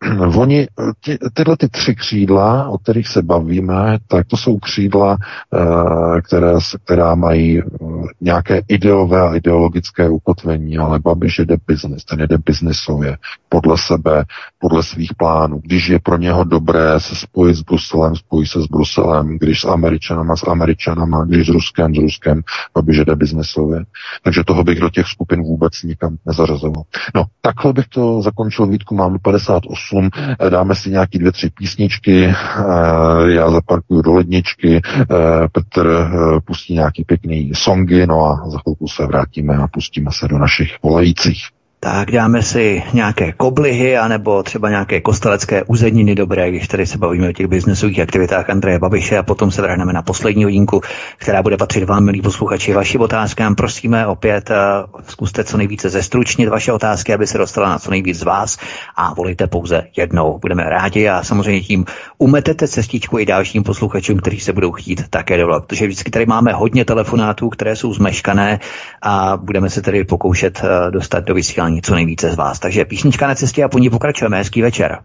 Oni, 0.36 0.68
ty, 1.04 1.18
tyhle 1.34 1.56
ty 1.56 1.68
tři 1.68 1.94
křídla, 1.94 2.68
o 2.68 2.78
kterých 2.78 3.08
se 3.08 3.22
bavíme, 3.22 3.98
tak 4.06 4.26
to 4.26 4.36
jsou 4.36 4.58
křídla, 4.58 5.16
eh, 5.54 6.20
které, 6.20 6.52
která 6.84 7.14
mají 7.14 7.58
eh, 7.58 7.64
nějaké 8.20 8.62
ideové 8.68 9.20
a 9.20 9.34
ideologické 9.34 10.08
ukotvení, 10.08 10.78
ale 10.78 10.98
Babiš 10.98 11.38
jede 11.38 11.56
biznis, 11.66 12.04
ten 12.04 12.20
jede 12.20 12.38
biznisově, 12.38 13.16
podle 13.48 13.76
sebe, 13.78 14.24
podle 14.58 14.82
svých 14.82 15.14
plánů. 15.14 15.60
Když 15.64 15.88
je 15.88 15.98
pro 15.98 16.16
něho 16.16 16.44
dobré 16.44 17.00
se 17.00 17.16
spojit 17.16 17.54
s 17.54 17.62
Bruselem, 17.62 18.16
spojí 18.16 18.46
se 18.46 18.62
s 18.62 18.66
Bruselem, 18.66 19.38
když 19.38 19.60
s 19.60 19.64
Američanama, 19.64 20.36
s 20.36 20.48
Američanama, 20.48 21.24
když 21.24 21.46
s 21.46 21.50
Ruskem, 21.50 21.94
s 21.94 21.98
Ruskem, 21.98 22.42
Babiš 22.74 22.96
jede 22.96 23.16
biznisově. 23.16 23.84
Takže 24.22 24.44
toho 24.44 24.64
bych 24.64 24.80
do 24.80 24.90
těch 24.90 25.06
skupin 25.06 25.42
vůbec 25.42 25.82
nikam 25.82 26.16
nezařazoval. 26.26 26.82
No, 27.14 27.24
takhle 27.40 27.72
bych 27.72 27.88
to 27.88 28.22
zakončil, 28.22 28.66
Vítku, 28.66 28.94
mám 28.94 29.18
58 29.18 29.78
8, 29.78 30.10
eh, 30.40 30.50
dáme 30.50 30.74
si 30.74 30.90
nějaký 30.90 31.18
dvě, 31.18 31.32
tři 31.32 31.50
písničky, 31.50 32.24
eh, 32.24 32.34
já 33.30 33.50
zaparkuju 33.50 34.02
do 34.02 34.12
ledničky, 34.12 34.80
eh, 35.00 35.48
Petr 35.52 36.10
pustí 36.44 36.74
nějaký 36.74 37.04
pěkný 37.04 37.52
songy, 37.54 38.06
no 38.06 38.24
a 38.24 38.50
za 38.50 38.58
chvilku 38.58 38.88
se 38.88 39.06
vrátíme 39.06 39.56
a 39.56 39.66
pustíme 39.66 40.10
se 40.12 40.28
do 40.28 40.38
našich 40.38 40.76
volajících. 40.82 41.57
Tak 41.80 42.10
dáme 42.10 42.42
si 42.42 42.82
nějaké 42.92 43.32
koblihy, 43.32 43.96
anebo 43.96 44.42
třeba 44.42 44.68
nějaké 44.68 45.00
kostelecké 45.00 45.62
uzeniny 45.62 46.14
dobré, 46.14 46.50
když 46.50 46.68
tady 46.68 46.86
se 46.86 46.98
bavíme 46.98 47.28
o 47.28 47.32
těch 47.32 47.46
biznesových 47.46 48.00
aktivitách 48.00 48.50
Andreje 48.50 48.78
Babiše 48.78 49.18
a 49.18 49.22
potom 49.22 49.50
se 49.50 49.62
vrhneme 49.62 49.92
na 49.92 50.02
poslední 50.02 50.44
hodinku, 50.44 50.80
která 51.16 51.42
bude 51.42 51.56
patřit 51.56 51.84
vám, 51.84 52.04
milí 52.04 52.22
posluchači, 52.22 52.72
vašim 52.72 53.00
otázkám. 53.00 53.54
Prosíme 53.54 54.06
opět, 54.06 54.50
uh, 54.50 55.00
zkuste 55.08 55.44
co 55.44 55.56
nejvíce 55.56 55.88
zestručnit 55.88 56.48
vaše 56.48 56.72
otázky, 56.72 57.14
aby 57.14 57.26
se 57.26 57.38
dostala 57.38 57.68
na 57.68 57.78
co 57.78 57.90
nejvíc 57.90 58.18
z 58.18 58.22
vás 58.22 58.58
a 58.96 59.14
volíte 59.14 59.46
pouze 59.46 59.86
jednou. 59.96 60.38
Budeme 60.38 60.64
rádi 60.64 61.08
a 61.08 61.22
samozřejmě 61.22 61.60
tím 61.60 61.84
umetete 62.18 62.68
cestičku 62.68 63.18
i 63.18 63.26
dalším 63.26 63.62
posluchačům, 63.62 64.18
kteří 64.18 64.40
se 64.40 64.52
budou 64.52 64.72
chtít 64.72 65.08
také 65.10 65.38
dovolat, 65.38 65.64
protože 65.64 65.86
vždycky 65.86 66.10
tady 66.10 66.26
máme 66.26 66.52
hodně 66.52 66.84
telefonátů, 66.84 67.48
které 67.48 67.76
jsou 67.76 67.94
zmeškané 67.94 68.60
a 69.02 69.36
budeme 69.36 69.70
se 69.70 69.82
tedy 69.82 70.04
pokoušet 70.04 70.62
uh, 70.64 70.90
dostat 70.90 71.24
do 71.24 71.34
vysílání 71.34 71.67
vysílání 71.68 71.82
co 71.82 71.94
nejvíce 71.94 72.30
z 72.30 72.36
vás. 72.36 72.58
Takže 72.58 72.84
písnička 72.84 73.26
na 73.26 73.34
cestě 73.34 73.64
a 73.64 73.68
po 73.68 73.78
ní 73.78 73.90
pokračujeme. 73.90 74.36
Hezký 74.36 74.62
večer. 74.62 74.98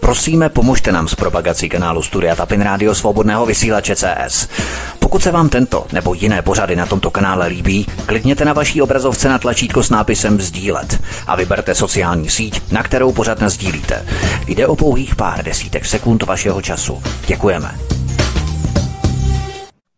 Prosíme, 0.00 0.48
pomožte 0.48 0.92
nám 0.92 1.08
s 1.08 1.14
propagací 1.14 1.68
kanálu 1.68 2.02
Studia 2.02 2.36
Tapin 2.36 2.60
Rádio 2.60 2.94
Svobodného 2.94 3.46
vysílače 3.46 3.96
CS. 3.96 4.48
Pokud 4.98 5.22
se 5.22 5.30
vám 5.30 5.48
tento 5.48 5.86
nebo 5.92 6.14
jiné 6.14 6.42
pořady 6.42 6.76
na 6.76 6.86
tomto 6.86 7.10
kanále 7.10 7.46
líbí, 7.46 7.86
klikněte 8.06 8.44
na 8.44 8.52
vaší 8.52 8.82
obrazovce 8.82 9.28
na 9.28 9.38
tlačítko 9.38 9.82
s 9.82 9.90
nápisem 9.90 10.40
Sdílet 10.40 11.00
a 11.26 11.36
vyberte 11.36 11.74
sociální 11.74 12.30
síť, 12.30 12.72
na 12.72 12.82
kterou 12.82 13.12
pořád 13.12 13.42
sdílíte. 13.42 14.06
Jde 14.46 14.66
o 14.66 14.76
pouhých 14.76 15.16
pár 15.16 15.44
desítek 15.44 15.86
sekund 15.86 16.22
vašeho 16.22 16.62
času. 16.62 17.02
Děkujeme. 17.26 17.97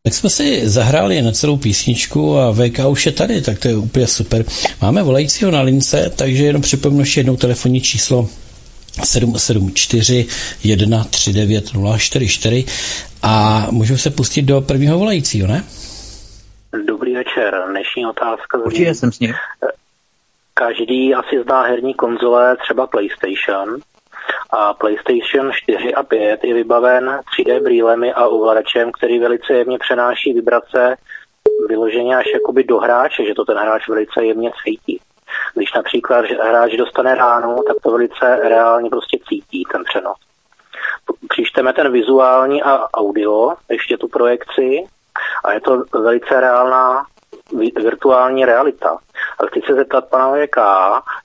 Tak 0.02 0.14
jsme 0.14 0.30
si 0.30 0.68
zahráli 0.68 1.22
na 1.22 1.32
celou 1.32 1.56
písničku 1.56 2.38
a 2.38 2.52
VK 2.52 2.78
už 2.88 3.06
je 3.06 3.12
tady, 3.12 3.42
tak 3.42 3.58
to 3.58 3.68
je 3.68 3.76
úplně 3.76 4.06
super. 4.06 4.44
Máme 4.82 5.02
volajícího 5.02 5.50
na 5.50 5.60
lince, 5.60 6.12
takže 6.16 6.44
jenom 6.44 6.62
připomnu 6.62 7.00
ještě 7.00 7.20
jednou 7.20 7.36
telefonní 7.36 7.80
číslo 7.80 8.28
774 9.04 10.26
139 11.10 11.64
044 11.98 12.64
a 13.22 13.66
můžu 13.70 13.96
se 13.96 14.10
pustit 14.10 14.42
do 14.42 14.60
prvního 14.60 14.98
volajícího, 14.98 15.48
ne? 15.48 15.64
Dobrý 16.86 17.14
večer. 17.14 17.54
Dnešní 17.70 18.06
otázka. 18.06 18.58
Určitě 18.58 18.94
jsem 18.94 19.12
s 19.12 19.20
ním. 19.20 19.34
Každý 20.54 21.14
asi 21.14 21.42
zná 21.42 21.62
herní 21.62 21.94
konzole, 21.94 22.56
třeba 22.56 22.86
PlayStation 22.86 23.80
a 24.50 24.74
PlayStation 24.74 25.52
4 25.52 25.94
a 25.94 26.02
5 26.02 26.44
je 26.44 26.54
vybaven 26.54 27.20
3D 27.36 27.62
brýlemi 27.62 28.12
a 28.12 28.26
ovladačem, 28.26 28.92
který 28.92 29.18
velice 29.18 29.52
jemně 29.52 29.78
přenáší 29.78 30.32
vibrace 30.32 30.96
vyloženě 31.68 32.16
až 32.16 32.26
jakoby 32.34 32.64
do 32.64 32.78
hráče, 32.78 33.24
že 33.24 33.34
to 33.34 33.44
ten 33.44 33.58
hráč 33.58 33.88
velice 33.88 34.24
jemně 34.24 34.50
cítí. 34.64 35.00
Když 35.54 35.72
například 35.72 36.24
hráč 36.24 36.72
dostane 36.72 37.14
ránu, 37.14 37.56
tak 37.66 37.76
to 37.82 37.90
velice 37.90 38.36
reálně 38.48 38.90
prostě 38.90 39.18
cítí 39.28 39.64
ten 39.72 39.84
přenos. 39.84 40.16
Příšteme 41.28 41.72
ten 41.72 41.92
vizuální 41.92 42.62
a 42.62 42.88
audio, 42.94 43.54
ještě 43.70 43.96
tu 43.96 44.08
projekci, 44.08 44.84
a 45.44 45.52
je 45.52 45.60
to 45.60 45.84
velice 45.92 46.40
reálná 46.40 47.06
virtuální 47.76 48.44
realita. 48.44 48.98
A 49.40 49.46
chci 49.46 49.60
se 49.66 49.74
zeptat 49.74 50.08
pana 50.08 50.32
VK, 50.32 50.56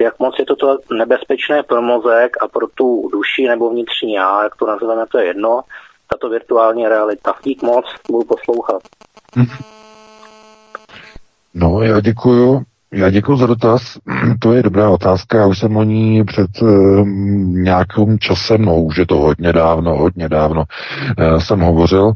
jak 0.01 0.19
moc 0.19 0.35
je 0.39 0.45
toto 0.45 0.77
nebezpečné 0.97 1.63
pro 1.63 1.81
mozek 1.81 2.37
a 2.41 2.47
pro 2.47 2.67
tu 2.67 3.09
duši 3.11 3.47
nebo 3.47 3.69
vnitřní 3.69 4.13
já, 4.13 4.43
jak 4.43 4.55
to 4.55 4.67
nazveme, 4.67 5.05
to 5.11 5.17
je 5.17 5.25
jedno, 5.25 5.61
tato 6.11 6.29
virtuální 6.29 6.87
realita. 6.87 7.33
Dík 7.43 7.61
moc, 7.61 7.85
budu 8.11 8.27
poslouchat. 8.27 8.81
No, 11.57 11.81
já 11.81 11.99
děkuju. 11.99 12.63
Já 12.91 13.09
děkuji 13.09 13.37
za 13.37 13.45
dotaz. 13.45 13.97
To 14.39 14.53
je 14.53 14.63
dobrá 14.63 14.89
otázka. 14.89 15.37
Já 15.37 15.47
už 15.47 15.59
jsem 15.59 15.77
o 15.77 15.83
ní 15.83 16.23
před 16.23 16.61
uh, 16.61 17.07
nějakým 17.47 18.19
časem, 18.19 18.61
no 18.61 18.81
už 18.81 18.97
je 18.97 19.05
to 19.05 19.15
hodně 19.15 19.53
dávno, 19.53 19.97
hodně 19.97 20.29
dávno, 20.29 20.63
uh, 21.19 21.39
jsem 21.39 21.59
hovořil. 21.59 22.11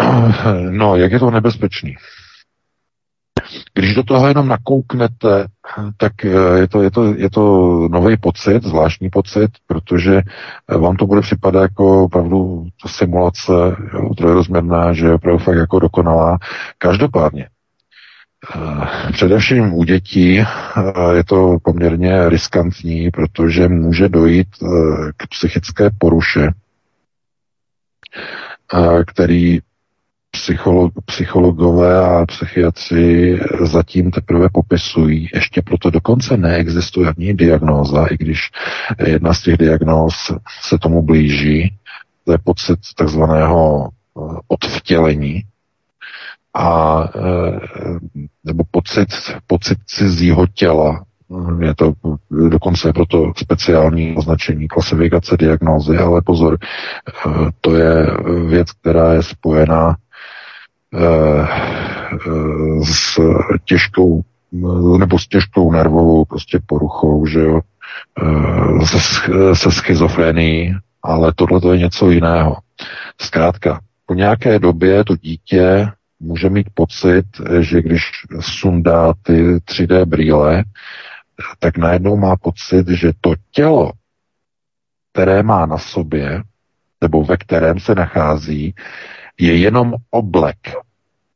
No, 0.70 0.96
jak 0.96 1.12
je 1.12 1.18
to 1.18 1.30
nebezpečný? 1.30 1.96
Když 3.74 3.94
do 3.94 4.02
toho 4.02 4.28
jenom 4.28 4.48
nakouknete, 4.48 5.46
tak 5.96 6.24
eh, 6.24 6.58
je 6.58 6.68
to, 6.68 6.82
je 6.82 6.90
to, 6.90 7.14
je 7.14 7.30
to 7.30 7.42
nový 7.90 8.16
pocit, 8.16 8.62
zvláštní 8.62 9.10
pocit, 9.10 9.50
protože 9.66 10.16
eh, 10.16 10.76
vám 10.76 10.96
to 10.96 11.06
bude 11.06 11.20
připadat 11.20 11.62
jako 11.62 12.04
opravdu 12.04 12.66
simulace 12.86 13.52
jo, 13.94 14.14
trojrozměrná, 14.16 14.92
že 14.92 15.06
je 15.06 15.14
opravdu 15.14 15.44
fakt 15.44 15.56
jako 15.56 15.78
dokonalá. 15.78 16.38
Každopádně, 16.78 17.48
eh, 18.54 19.12
Především 19.12 19.74
u 19.74 19.84
dětí 19.84 20.44
je 21.12 21.24
to 21.26 21.56
poměrně 21.62 22.28
riskantní, 22.28 23.10
protože 23.10 23.68
může 23.68 24.08
dojít 24.08 24.48
k 25.16 25.26
psychické 25.28 25.90
poruše, 25.98 26.50
který 29.06 29.60
psycholog, 30.30 30.92
psychologové 31.04 31.98
a 32.04 32.26
psychiatři 32.26 33.40
zatím 33.60 34.10
teprve 34.10 34.48
popisují. 34.52 35.28
Ještě 35.34 35.62
proto 35.62 35.90
dokonce 35.90 36.36
neexistuje 36.36 37.08
ani 37.08 37.34
diagnóza, 37.34 38.06
i 38.06 38.16
když 38.16 38.50
jedna 39.06 39.34
z 39.34 39.42
těch 39.42 39.56
diagnóz 39.56 40.14
se 40.62 40.78
tomu 40.78 41.02
blíží. 41.02 41.76
to 42.24 42.32
je 42.32 42.38
pocit 42.38 42.78
takzvaného 42.96 43.88
odvtělení, 44.48 45.42
a 46.54 47.04
nebo 48.44 48.64
pocit, 48.70 49.08
pocit 49.46 49.78
cizího 49.86 50.46
těla, 50.46 51.04
je 51.60 51.74
to 51.74 51.92
dokonce 52.48 52.92
proto 52.92 53.32
speciální 53.36 54.16
označení 54.16 54.68
klasifikace 54.68 55.36
diagnózy, 55.36 55.98
ale 55.98 56.22
pozor, 56.22 56.58
to 57.60 57.76
je 57.76 58.06
věc, 58.48 58.72
která 58.72 59.12
je 59.12 59.22
spojená 59.22 59.96
s 62.84 63.20
těžkou 63.64 64.22
nebo 64.98 65.18
s 65.18 65.28
těžkou 65.28 65.72
nervovou 65.72 66.24
prostě 66.24 66.60
poruchou, 66.66 67.26
že 67.26 67.40
jo, 67.40 67.60
se, 68.84 68.98
se 69.54 69.70
schizofrenií, 69.70 70.74
ale 71.02 71.32
tohle 71.36 71.60
to 71.60 71.72
je 71.72 71.78
něco 71.78 72.10
jiného. 72.10 72.56
Zkrátka, 73.20 73.80
po 74.06 74.14
nějaké 74.14 74.58
době 74.58 75.04
to 75.04 75.16
dítě 75.16 75.88
může 76.20 76.50
mít 76.50 76.66
pocit, 76.74 77.24
že 77.60 77.82
když 77.82 78.02
sundá 78.40 79.12
ty 79.22 79.54
3D 79.54 80.04
brýle, 80.04 80.64
tak 81.58 81.78
najednou 81.78 82.16
má 82.16 82.36
pocit, 82.36 82.88
že 82.88 83.12
to 83.20 83.34
tělo, 83.50 83.92
které 85.12 85.42
má 85.42 85.66
na 85.66 85.78
sobě, 85.78 86.42
nebo 87.00 87.24
ve 87.24 87.36
kterém 87.36 87.80
se 87.80 87.94
nachází, 87.94 88.74
je 89.40 89.56
jenom 89.56 89.94
oblek. 90.10 90.58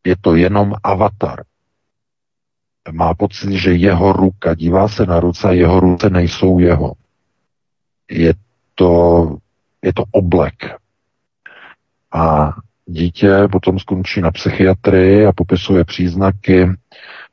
Je 0.05 0.16
to 0.20 0.35
jenom 0.35 0.74
avatar. 0.82 1.44
Má 2.93 3.14
pocit, 3.14 3.52
že 3.52 3.74
jeho 3.74 4.12
ruka, 4.12 4.55
dívá 4.55 4.89
se 4.89 5.06
na 5.06 5.20
ruce 5.20 5.48
a 5.48 5.52
jeho 5.52 5.81
ruce 5.81 6.10
nejsou 6.10 6.59
jeho. 6.59 6.93
Je 8.10 8.35
to, 8.74 9.36
je 9.82 9.93
to 9.94 10.05
oblek. 10.10 10.76
A 12.12 12.52
dítě 12.86 13.48
potom 13.52 13.78
skončí 13.78 14.20
na 14.20 14.31
psychiatrii 14.31 15.26
a 15.26 15.32
popisuje 15.32 15.85
příznaky, 15.85 16.68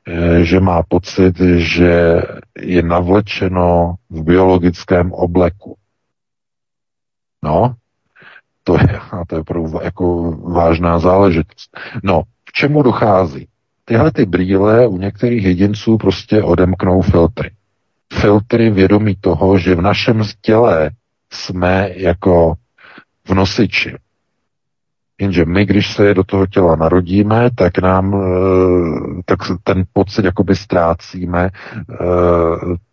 eh, 0.07 0.43
že 0.43 0.59
má 0.59 0.83
pocit, 0.83 1.39
že 1.57 2.21
je 2.59 2.81
navlečeno 2.83 3.95
v 4.09 4.23
biologickém 4.23 5.11
obleku. 5.11 5.77
No, 7.43 7.75
to 8.63 8.73
je, 8.73 8.99
a 9.11 9.25
to 9.27 9.35
je 9.35 9.41
opravdu 9.41 9.79
jako 9.83 10.31
vážná 10.31 10.99
záležitost. 10.99 11.77
No, 12.03 12.23
k 12.43 12.51
čemu 12.51 12.83
dochází? 12.83 13.47
Tyhle 13.85 14.11
ty 14.11 14.25
brýle 14.25 14.87
u 14.87 14.97
některých 14.97 15.43
jedinců 15.43 15.97
prostě 15.97 16.43
odemknou 16.43 17.01
filtry. 17.01 17.51
Filtry 18.13 18.69
vědomí 18.69 19.15
toho, 19.21 19.57
že 19.57 19.75
v 19.75 19.81
našem 19.81 20.23
těle 20.41 20.91
jsme 21.33 21.89
jako 21.95 22.53
v 23.27 23.33
nosiči. 23.33 23.95
Jenže 25.21 25.45
my, 25.45 25.65
když 25.65 25.93
se 25.93 26.13
do 26.13 26.23
toho 26.23 26.47
těla 26.47 26.75
narodíme, 26.75 27.49
tak 27.55 27.77
nám 27.77 28.15
eh, 28.15 29.21
tak 29.25 29.39
ten 29.63 29.83
pocit 29.93 30.25
jakoby 30.25 30.55
ztrácíme, 30.55 31.49
eh, 31.49 31.95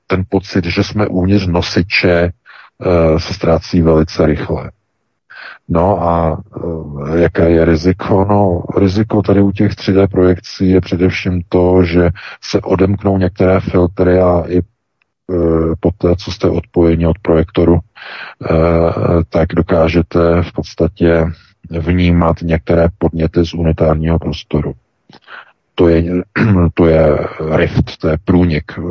ten 0.07 0.25
pocit, 0.29 0.65
že 0.65 0.85
jsme 0.85 1.07
uvnitř 1.07 1.47
nosiče, 1.47 2.11
eh, 2.21 3.21
se 3.21 3.35
ztrácí 3.35 3.83
velice 3.83 4.27
rychle. 4.27 4.71
No 5.69 6.03
a 6.03 6.43
jaké 7.17 7.51
je 7.51 7.65
riziko? 7.65 8.25
No, 8.29 8.63
riziko 8.81 9.23
tady 9.23 9.43
u 9.43 9.53
těch 9.53 9.73
3D 9.73 10.09
projekcí 10.09 10.71
je 10.71 10.81
především 10.81 11.43
to, 11.49 11.83
že 11.85 12.11
se 12.43 12.61
odemknou 12.61 13.19
některé 13.19 13.61
filtry 13.61 14.21
a 14.21 14.45
i 14.49 14.61
po 15.81 15.91
té, 15.99 16.17
co 16.17 16.33
jste 16.33 16.51
odpojeni 16.51 17.07
od 17.07 17.19
projektoru, 17.19 17.79
tak 19.29 19.49
dokážete 19.55 20.43
v 20.43 20.53
podstatě 20.53 21.27
vnímat 21.71 22.37
některé 22.43 22.89
podněty 22.99 23.47
z 23.47 23.55
unitárního 23.55 24.19
prostoru. 24.19 24.75
To 25.75 25.89
je, 25.89 26.23
to 26.75 26.87
je 26.87 27.19
rift, 27.57 27.97
to 27.99 28.09
je 28.09 28.19
průnik 28.25 28.73
eh, 28.79 28.83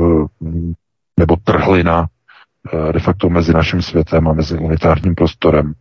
nebo 1.19 1.35
trhlina 1.43 2.07
eh, 2.73 2.93
de 2.93 2.99
facto 2.99 3.29
mezi 3.29 3.53
naším 3.53 3.81
světem 3.81 4.27
a 4.27 4.33
mezi 4.33 4.57
unitárním 4.57 5.15
prostorem, 5.15 5.73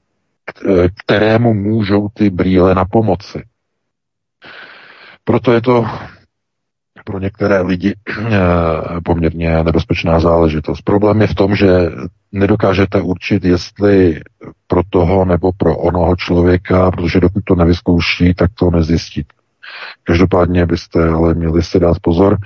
kterému 1.05 1.55
můžou 1.55 2.09
ty 2.09 2.31
brýle 2.31 2.75
na 2.75 2.85
pomoci. 2.85 3.45
Proto 5.25 5.53
je 5.53 5.61
to 5.61 5.87
pro 7.05 7.19
některé 7.19 7.61
lidi 7.61 7.95
eh, 8.19 8.37
poměrně 9.05 9.65
nebezpečná 9.65 10.21
záležitost. 10.21 10.83
Problém 10.83 11.21
je 11.21 11.27
v 11.27 11.35
tom, 11.35 11.57
že 11.57 11.67
nedokážete 12.33 13.01
určit, 13.01 13.45
jestli 13.45 14.21
pro 14.67 14.83
toho 14.91 15.25
nebo 15.25 15.53
pro 15.53 15.77
onoho 15.77 16.17
člověka, 16.17 16.91
protože 16.91 17.21
dokud 17.21 17.45
to 17.45 17.55
nevyzkouší, 17.55 18.35
tak 18.35 18.51
to 18.55 18.71
nezjistíte. 18.71 19.36
Každopádně 20.05 20.67
byste 20.67 21.09
ale 21.09 21.35
měli 21.35 21.63
si 21.63 21.81
dát 21.81 21.97
pozor, 22.03 22.39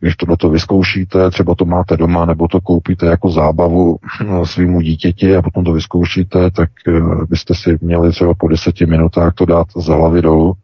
když 0.00 0.16
to 0.16 0.36
to 0.36 0.50
vyzkoušíte, 0.50 1.30
třeba 1.30 1.54
to 1.54 1.64
máte 1.64 1.96
doma, 1.96 2.24
nebo 2.24 2.48
to 2.48 2.60
koupíte 2.60 3.06
jako 3.06 3.30
zábavu 3.30 3.96
eh, 4.20 4.46
svýmu 4.46 4.80
dítěti 4.80 5.36
a 5.36 5.42
potom 5.42 5.64
to 5.64 5.72
vyzkoušíte, 5.72 6.50
tak 6.50 6.70
eh, 6.88 7.00
byste 7.28 7.54
si 7.54 7.78
měli 7.80 8.10
třeba 8.10 8.34
po 8.34 8.48
deseti 8.48 8.86
minutách 8.86 9.34
to 9.34 9.46
dát 9.46 9.66
za 9.76 9.94
hlavy 9.94 10.22
dolu 10.22 10.54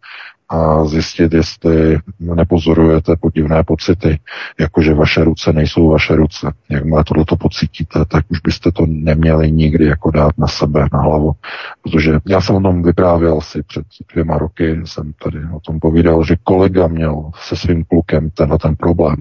a 0.53 0.85
zjistit, 0.85 1.33
jestli 1.33 1.99
nepozorujete 2.20 3.16
podivné 3.16 3.65
pocity, 3.65 4.19
jakože 4.61 4.95
vaše 4.95 5.24
ruce 5.24 5.53
nejsou 5.53 5.91
vaše 5.91 6.16
ruce. 6.16 6.53
Jakmile 6.70 7.05
tohleto 7.05 7.37
pocítíte, 7.37 8.05
tak 8.09 8.24
už 8.29 8.41
byste 8.41 8.73
to 8.73 8.87
neměli 8.87 9.53
nikdy 9.53 9.85
jako 9.85 10.11
dát 10.11 10.39
na 10.39 10.47
sebe, 10.47 10.87
na 10.93 11.01
hlavu. 11.01 11.33
Protože 11.83 12.12
já 12.27 12.41
jsem 12.41 12.57
o 12.57 12.61
tom 12.61 12.83
vyprávěl 12.83 13.41
si 13.41 13.62
před 13.62 13.85
dvěma 14.12 14.39
roky, 14.39 14.81
jsem 14.85 15.12
tady 15.23 15.39
o 15.57 15.61
tom 15.61 15.81
povídal, 15.81 16.24
že 16.24 16.37
kolega 16.43 16.87
měl 16.87 17.31
se 17.35 17.57
svým 17.57 17.85
klukem 17.85 18.31
tenhle 18.31 18.59
ten 18.59 18.77
problém. 18.77 19.16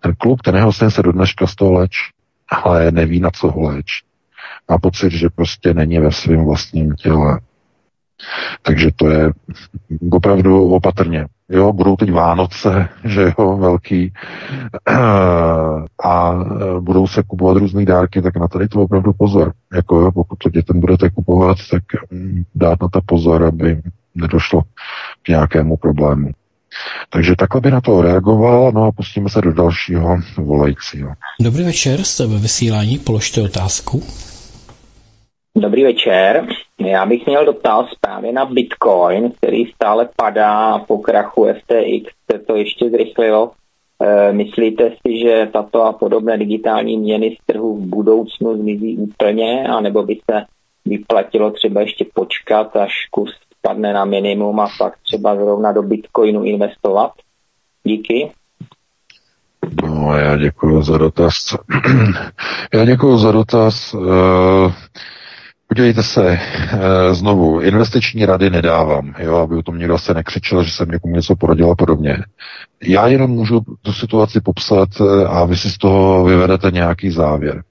Ten 0.00 0.14
kluk, 0.18 0.42
ten 0.42 0.56
jeho 0.56 0.72
syn 0.72 0.90
se 0.90 1.02
do 1.02 1.12
dneška 1.12 1.46
z 1.46 1.54
toho 1.54 1.72
léč, 1.72 1.96
ale 2.48 2.90
neví, 2.90 3.20
na 3.20 3.30
co 3.30 3.50
ho 3.50 3.62
léč. 3.62 4.02
Má 4.70 4.78
pocit, 4.78 5.12
že 5.12 5.28
prostě 5.34 5.74
není 5.74 5.98
ve 5.98 6.12
svém 6.12 6.44
vlastním 6.44 6.94
těle 6.94 7.40
takže 8.62 8.90
to 8.96 9.10
je 9.10 9.30
opravdu 10.10 10.70
opatrně. 10.70 11.26
Jo, 11.48 11.72
budou 11.72 11.96
teď 11.96 12.12
Vánoce, 12.12 12.88
že 13.04 13.32
jo, 13.38 13.56
velký, 13.56 14.12
a 16.04 16.34
budou 16.80 17.06
se 17.06 17.22
kupovat 17.22 17.56
různé 17.56 17.84
dárky, 17.84 18.22
tak 18.22 18.36
na 18.36 18.48
tady 18.48 18.68
to 18.68 18.82
opravdu 18.82 19.12
pozor. 19.12 19.52
Jako 19.74 20.00
jo, 20.00 20.12
pokud 20.12 20.38
to 20.38 20.50
dětem 20.50 20.80
budete 20.80 21.10
kupovat, 21.10 21.56
tak 21.70 21.82
mm, 22.10 22.42
dát 22.54 22.82
na 22.82 22.88
to 22.88 23.00
pozor, 23.06 23.44
aby 23.44 23.82
nedošlo 24.14 24.62
k 25.22 25.28
nějakému 25.28 25.76
problému. 25.76 26.30
Takže 27.10 27.36
takhle 27.36 27.60
by 27.60 27.70
na 27.70 27.80
to 27.80 28.02
reagoval, 28.02 28.72
no 28.72 28.84
a 28.84 28.92
pustíme 28.92 29.28
se 29.28 29.40
do 29.40 29.52
dalšího 29.52 30.18
volajícího. 30.36 31.12
Dobrý 31.40 31.64
večer, 31.64 32.02
jste 32.02 32.26
ve 32.26 32.38
vysílání, 32.38 32.98
položte 32.98 33.42
otázku. 33.42 34.02
Dobrý 35.60 35.84
večer. 35.84 36.46
Já 36.78 37.06
bych 37.06 37.26
měl 37.26 37.44
dotaz 37.44 37.86
právě 38.00 38.32
na 38.32 38.44
Bitcoin, 38.44 39.30
který 39.30 39.66
stále 39.66 40.08
padá 40.16 40.78
po 40.78 40.98
krachu 40.98 41.46
FTX, 41.54 42.12
se 42.32 42.38
to 42.38 42.56
ještě 42.56 42.90
zrychlilo. 42.90 43.50
E, 44.02 44.32
myslíte 44.32 44.90
si, 44.90 45.18
že 45.18 45.48
tato 45.52 45.82
a 45.82 45.92
podobné 45.92 46.38
digitální 46.38 46.96
měny 46.96 47.36
z 47.40 47.46
trhu 47.46 47.76
v 47.76 47.80
budoucnu 47.80 48.56
zmizí 48.56 48.96
úplně, 48.96 49.68
anebo 49.68 50.02
by 50.02 50.18
se 50.30 50.44
vyplatilo 50.84 51.50
třeba 51.50 51.80
ještě 51.80 52.06
počkat, 52.14 52.76
až 52.76 52.92
kurz 53.10 53.32
spadne 53.58 53.92
na 53.92 54.04
minimum 54.04 54.60
a 54.60 54.68
pak 54.78 54.98
třeba 55.02 55.36
zrovna 55.36 55.72
do 55.72 55.82
Bitcoinu 55.82 56.44
investovat? 56.44 57.12
Díky. 57.84 58.30
No, 59.82 60.16
já 60.18 60.36
děkuji 60.36 60.82
za 60.82 60.98
dotaz. 60.98 61.56
já 62.74 62.84
děkuji 62.84 63.18
za 63.18 63.32
dotaz. 63.32 63.94
Uh... 63.94 64.72
Podívejte 65.68 66.02
se, 66.02 66.32
e, 66.32 67.14
znovu, 67.14 67.60
investiční 67.60 68.26
rady 68.26 68.50
nedávám, 68.50 69.14
jo, 69.18 69.36
aby 69.36 69.56
o 69.56 69.62
tom 69.62 69.78
někdo 69.78 69.98
se 69.98 70.14
nekřičel, 70.14 70.62
že 70.62 70.70
jsem 70.70 70.88
někomu 70.88 71.14
něco 71.14 71.36
poradil 71.36 71.70
a 71.70 71.74
podobně. 71.74 72.16
Já 72.82 73.06
jenom 73.06 73.30
můžu 73.30 73.60
tu 73.82 73.92
situaci 73.92 74.40
popsat 74.40 74.88
eh, 75.00 75.26
a 75.26 75.44
vy 75.44 75.56
si 75.56 75.70
z 75.70 75.78
toho 75.78 76.24
vyvedete 76.24 76.70
nějaký 76.70 77.10
závěr. 77.10 77.62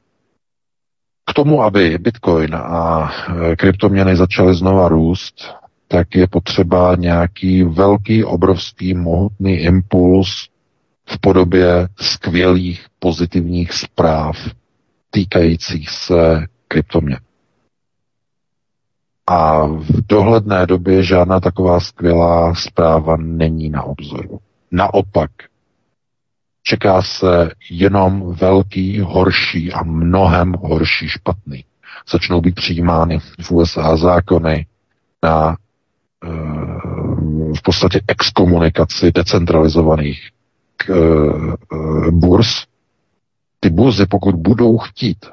K 1.26 1.34
tomu, 1.34 1.64
aby 1.64 1.98
Bitcoin 1.98 2.56
a 2.56 3.12
eh, 3.12 3.56
kryptoměny 3.56 4.16
začaly 4.16 4.56
znova 4.56 4.88
růst, 4.88 5.56
tak 5.88 6.16
je 6.16 6.28
potřeba 6.28 6.96
nějaký 6.96 7.64
velký, 7.64 8.24
obrovský, 8.24 8.94
mohutný 8.94 9.54
impuls 9.54 10.50
v 11.10 11.20
podobě 11.20 11.88
skvělých 12.02 12.86
pozitivních 13.00 13.74
zpráv 13.74 14.38
týkajících 15.10 15.90
se 15.90 16.46
kryptoměn. 16.68 17.27
A 19.28 19.66
v 19.68 20.08
dohledné 20.08 20.66
době 20.66 21.04
žádná 21.04 21.40
taková 21.40 21.80
skvělá 21.80 22.56
zpráva 22.56 23.18
není 23.18 23.70
na 23.70 23.84
obzoru. 23.84 24.40
Naopak, 24.72 25.32
čeká 26.64 27.02
se 27.02 27.52
jenom 27.70 28.34
velký, 28.34 29.00
horší 29.00 29.74
a 29.74 29.84
mnohem 29.84 30.54
horší 30.62 31.08
špatný. 31.10 31.66
Začnou 32.12 32.42
být 32.42 32.56
přijímány 32.56 33.20
v 33.42 33.52
USA 33.52 33.98
zákony, 33.98 34.66
na 35.24 35.56
eh, 36.24 36.28
v 37.58 37.62
podstatě 37.64 38.02
exkomunikaci 38.08 39.12
decentralizovaných 39.12 40.30
k, 40.78 40.90
burz. 42.12 42.66
Ty 43.60 43.70
burzy, 43.70 44.06
pokud 44.06 44.36
budou 44.36 44.78
chtít 44.78 45.26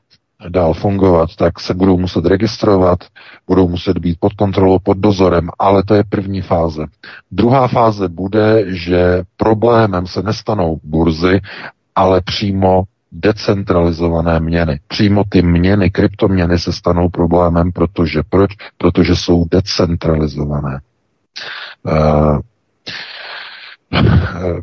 dál 0.49 0.75
fungovat, 0.75 1.37
tak 1.37 1.61
se 1.61 1.75
budou 1.75 1.99
muset 1.99 2.27
registrovat, 2.27 2.99
budou 3.47 3.69
muset 3.69 3.99
být 3.99 4.16
pod 4.21 4.33
kontrolou, 4.33 4.79
pod 4.79 4.99
dozorem, 4.99 5.49
ale 5.59 5.83
to 5.85 5.95
je 5.95 6.05
první 6.09 6.41
fáze. 6.41 6.85
Druhá 7.31 7.69
fáze 7.69 8.09
bude, 8.09 8.65
že 8.66 9.23
problémem 9.37 10.07
se 10.07 10.23
nestanou 10.23 10.81
burzy, 10.85 11.41
ale 11.95 12.21
přímo 12.21 12.85
decentralizované 13.12 14.41
měny. 14.41 14.81
Přímo 14.89 15.25
ty 15.29 15.43
měny, 15.43 15.91
kryptoměny 15.91 16.59
se 16.59 16.73
stanou 16.73 17.09
problémem, 17.09 17.73
protože 17.73 18.23
proč? 18.29 18.51
Protože 18.79 19.16
jsou 19.16 19.45
decentralizované. 19.51 20.81
Uh, 21.83 22.39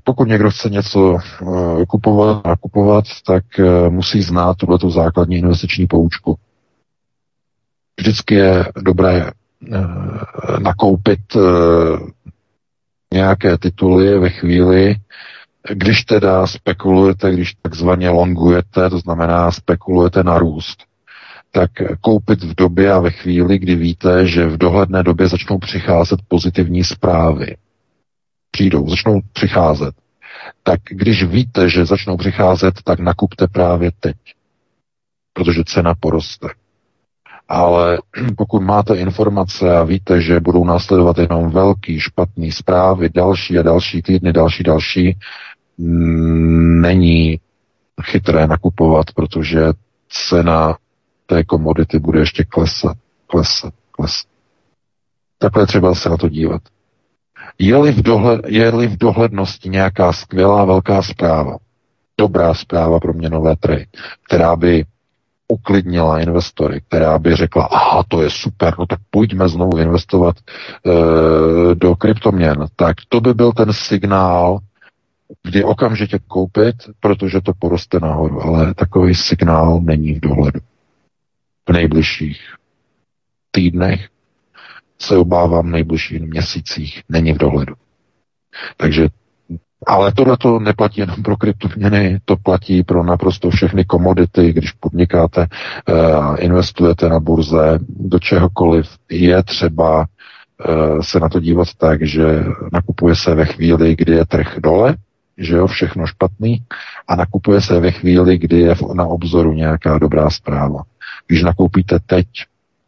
pokud 0.04 0.28
někdo 0.28 0.50
chce 0.52 0.70
něco 0.70 1.18
eh, 1.18 1.86
kupovat 1.86 2.42
a 2.48 2.56
kupovat, 2.56 3.06
tak 3.26 3.44
eh, 3.60 3.90
musí 3.90 4.22
znát 4.22 4.58
tuto 4.58 4.90
základní 4.90 5.36
investiční 5.36 5.88
poučku. 5.88 6.38
Vždycky 8.00 8.36
je 8.36 8.66
dobré 8.82 9.32
nakoupit 10.60 11.20
nějaké 13.14 13.58
tituly 13.58 14.20
ve 14.20 14.30
chvíli, 14.30 14.96
když 15.70 16.04
teda 16.04 16.48
spekulujete, 16.48 17.32
když 17.32 17.54
takzvaně 17.62 18.10
longujete, 18.10 18.90
to 18.90 19.00
znamená 19.00 19.52
spekulujete 19.52 20.24
na 20.24 20.38
růst, 20.38 20.84
tak 21.52 21.72
koupit 22.02 22.44
v 22.44 22.56
době 22.56 22.92
a 22.94 23.00
ve 23.00 23.12
chvíli, 23.12 23.60
kdy 23.60 23.76
víte, 23.76 24.28
že 24.28 24.48
v 24.48 24.58
dohledné 24.58 25.04
době 25.04 25.28
začnou 25.28 25.58
přicházet 25.58 26.20
pozitivní 26.28 26.84
zprávy. 26.84 27.56
Přijdou, 28.52 28.90
začnou 28.90 29.22
přicházet. 29.34 29.96
Tak 30.64 30.80
když 30.90 31.24
víte, 31.24 31.70
že 31.70 31.86
začnou 31.86 32.18
přicházet, 32.18 32.74
tak 32.84 33.00
nakupte 33.00 33.48
právě 33.48 33.92
teď. 34.00 34.16
Protože 35.34 35.64
cena 35.64 35.96
poroste. 36.00 36.48
Ale 37.48 37.98
pokud 38.38 38.62
máte 38.62 38.96
informace 38.96 39.78
a 39.78 39.84
víte, 39.84 40.22
že 40.22 40.40
budou 40.40 40.66
následovat 40.66 41.18
jenom 41.18 41.52
velký, 41.52 42.00
špatný 42.00 42.52
zprávy, 42.52 43.10
další 43.10 43.60
a 43.60 43.62
další 43.62 44.02
týdny, 44.02 44.34
další, 44.34 44.64
další, 44.64 45.18
není 46.82 47.40
chytré 48.04 48.48
nakupovat, 48.48 49.06
protože 49.16 49.62
cena 50.10 50.78
té 51.26 51.44
komodity 51.44 52.00
bude 52.00 52.20
ještě 52.20 52.44
klesat, 52.44 52.98
klesat, 53.28 53.74
klesat. 53.92 54.32
Takhle 55.38 55.68
třeba 55.68 55.96
se 55.96 56.10
na 56.10 56.18
to 56.18 56.30
dívat. 56.30 56.62
Je-li 57.60 57.92
v, 57.92 58.02
dohled, 58.02 58.42
je-li 58.48 58.88
v 58.88 58.98
dohlednosti 58.98 59.70
nějaká 59.70 60.14
skvělá 60.14 60.66
velká 60.66 61.02
zpráva, 61.02 61.58
dobrá 62.18 62.54
zpráva 62.54 63.00
pro 63.00 63.14
měnové 63.14 63.56
trhy, 63.56 63.88
která 64.28 64.56
by 64.56 64.86
uklidnila 65.48 66.20
investory, 66.20 66.82
která 66.88 67.20
by 67.20 67.36
řekla, 67.36 67.64
aha, 67.64 68.04
to 68.08 68.22
je 68.22 68.30
super, 68.30 68.74
no 68.80 68.86
tak 68.86 69.00
pojďme 69.10 69.50
znovu 69.50 69.78
investovat 69.78 70.36
e, 70.38 71.76
do 71.76 71.96
kryptoměn, 71.96 72.66
tak 72.76 72.96
to 73.10 73.22
by 73.22 73.34
byl 73.34 73.52
ten 73.52 73.74
signál, 73.74 74.60
kdy 75.44 75.64
okamžitě 75.64 76.20
koupit, 76.28 76.76
protože 77.00 77.42
to 77.42 77.52
poroste 77.60 78.00
nahoru, 78.00 78.42
ale 78.42 78.74
takový 78.74 79.16
signál 79.16 79.80
není 79.82 80.14
v 80.14 80.20
dohledu. 80.20 80.60
V 81.70 81.74
nejbližších 81.74 82.40
týdnech 83.52 84.10
se 85.02 85.18
obávám 85.18 85.68
v 85.68 85.72
nejbližších 85.72 86.22
měsících 86.22 87.02
není 87.10 87.34
v 87.34 87.38
dohledu. 87.38 87.74
Takže 88.78 89.08
ale 89.88 90.12
tohle 90.12 90.38
to 90.38 90.60
neplatí 90.60 91.02
jenom 91.02 91.24
pro 91.24 91.38
kryptoměny, 91.38 92.20
to 92.26 92.36
platí 92.36 92.84
pro 92.84 93.04
naprosto 93.04 93.50
všechny 93.50 93.86
komodity, 93.86 94.54
když 94.54 94.72
podnikáte, 94.72 95.48
uh, 95.90 96.36
investujete 96.40 97.10
na 97.10 97.20
burze, 97.20 97.80
do 97.90 98.20
čehokoliv 98.20 98.88
je 99.10 99.44
třeba 99.44 100.00
uh, 100.00 101.02
se 101.02 101.20
na 101.20 101.30
to 101.30 101.40
dívat 101.40 101.68
tak, 101.78 102.08
že 102.08 102.44
nakupuje 102.74 103.16
se 103.16 103.36
ve 103.36 103.46
chvíli, 103.46 103.96
kdy 103.96 104.12
je 104.12 104.26
trh 104.26 104.56
dole, 104.60 104.96
že 105.38 105.56
jo, 105.56 105.68
všechno 105.68 106.08
špatný 106.08 106.64
a 107.08 107.16
nakupuje 107.16 107.62
se 107.62 107.80
ve 107.80 107.92
chvíli, 107.92 108.38
kdy 108.38 108.60
je 108.60 108.76
na 108.94 109.06
obzoru 109.06 109.54
nějaká 109.54 109.98
dobrá 109.98 110.30
zpráva. 110.30 110.84
Když 111.28 111.44
nakoupíte 111.44 112.00
teď, 112.06 112.28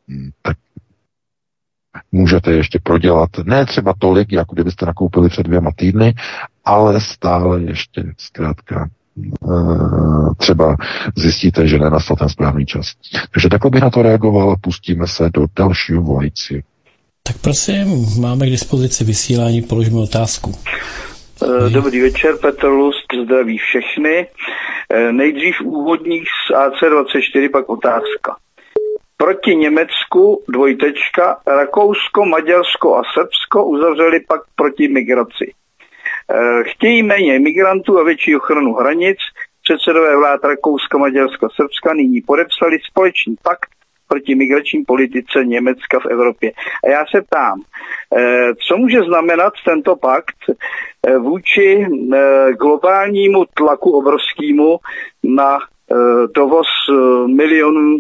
hm, 0.07 0.29
tak 0.41 0.57
můžete 2.13 2.51
ještě 2.51 2.79
prodělat 2.83 3.29
ne 3.43 3.65
třeba 3.65 3.93
tolik, 3.99 4.31
jako 4.31 4.55
kdybyste 4.55 4.85
nakoupili 4.85 5.29
před 5.29 5.43
dvěma 5.43 5.71
týdny, 5.75 6.13
ale 6.65 7.01
stále 7.01 7.61
ještě 7.61 8.03
zkrátka 8.17 8.89
eh, 9.17 10.35
třeba 10.37 10.75
zjistíte, 11.15 11.67
že 11.67 11.79
nenastal 11.79 12.17
ten 12.17 12.29
správný 12.29 12.65
čas. 12.65 12.91
Takže 13.33 13.49
takhle 13.49 13.71
bych 13.71 13.81
na 13.81 13.89
to 13.89 14.01
reagoval, 14.01 14.55
pustíme 14.61 15.07
se 15.07 15.29
do 15.33 15.45
dalšího 15.55 16.01
volající. 16.01 16.63
Tak 17.23 17.37
prosím, 17.41 18.05
máme 18.21 18.47
k 18.47 18.49
dispozici 18.49 19.03
vysílání, 19.03 19.61
položíme 19.61 19.99
otázku. 19.99 20.55
Eh, 21.43 21.69
dobrý 21.69 22.01
večer, 22.01 22.37
Petr 22.41 22.67
Lust, 22.67 23.07
zdraví 23.25 23.57
všechny. 23.57 24.27
Eh, 24.89 25.11
nejdřív 25.11 25.61
úvodník 25.61 26.23
z 26.23 26.53
AC24, 26.53 27.49
pak 27.49 27.69
otázka. 27.69 28.35
Proti 29.17 29.55
Německu 29.55 30.43
dvojtečka, 30.49 31.37
Rakousko, 31.47 32.25
Maďarsko 32.25 32.97
a 32.97 33.01
Srbsko 33.13 33.65
uzavřeli 33.65 34.19
pak 34.19 34.41
proti 34.55 34.87
migraci. 34.87 35.53
Eh, 36.31 36.63
chtějí 36.63 37.03
méně 37.03 37.39
migrantů 37.39 37.99
a 37.99 38.03
větší 38.03 38.35
ochranu 38.35 38.73
hranic. 38.73 39.17
Předsedové 39.63 40.17
vlád 40.17 40.43
Rakouska, 40.43 40.97
Maďarska 40.97 41.47
a 41.47 41.55
Srbska 41.55 41.93
nyní 41.93 42.21
podepsali 42.21 42.77
společný 42.89 43.35
pakt 43.43 43.69
proti 44.07 44.35
migrační 44.35 44.83
politice 44.83 45.45
Německa 45.45 45.99
v 45.99 46.05
Evropě. 46.05 46.51
A 46.85 46.89
já 46.89 47.05
se 47.15 47.21
ptám, 47.21 47.61
eh, 48.17 48.55
co 48.67 48.77
může 48.77 49.01
znamenat 49.01 49.53
tento 49.65 49.95
pakt 49.95 50.35
eh, 50.49 51.17
vůči 51.17 51.87
globálnímu 52.59 53.45
tlaku 53.53 53.91
obrovskému 53.91 54.77
na 55.23 55.59
dovoz 56.35 56.67
milionů 57.27 57.99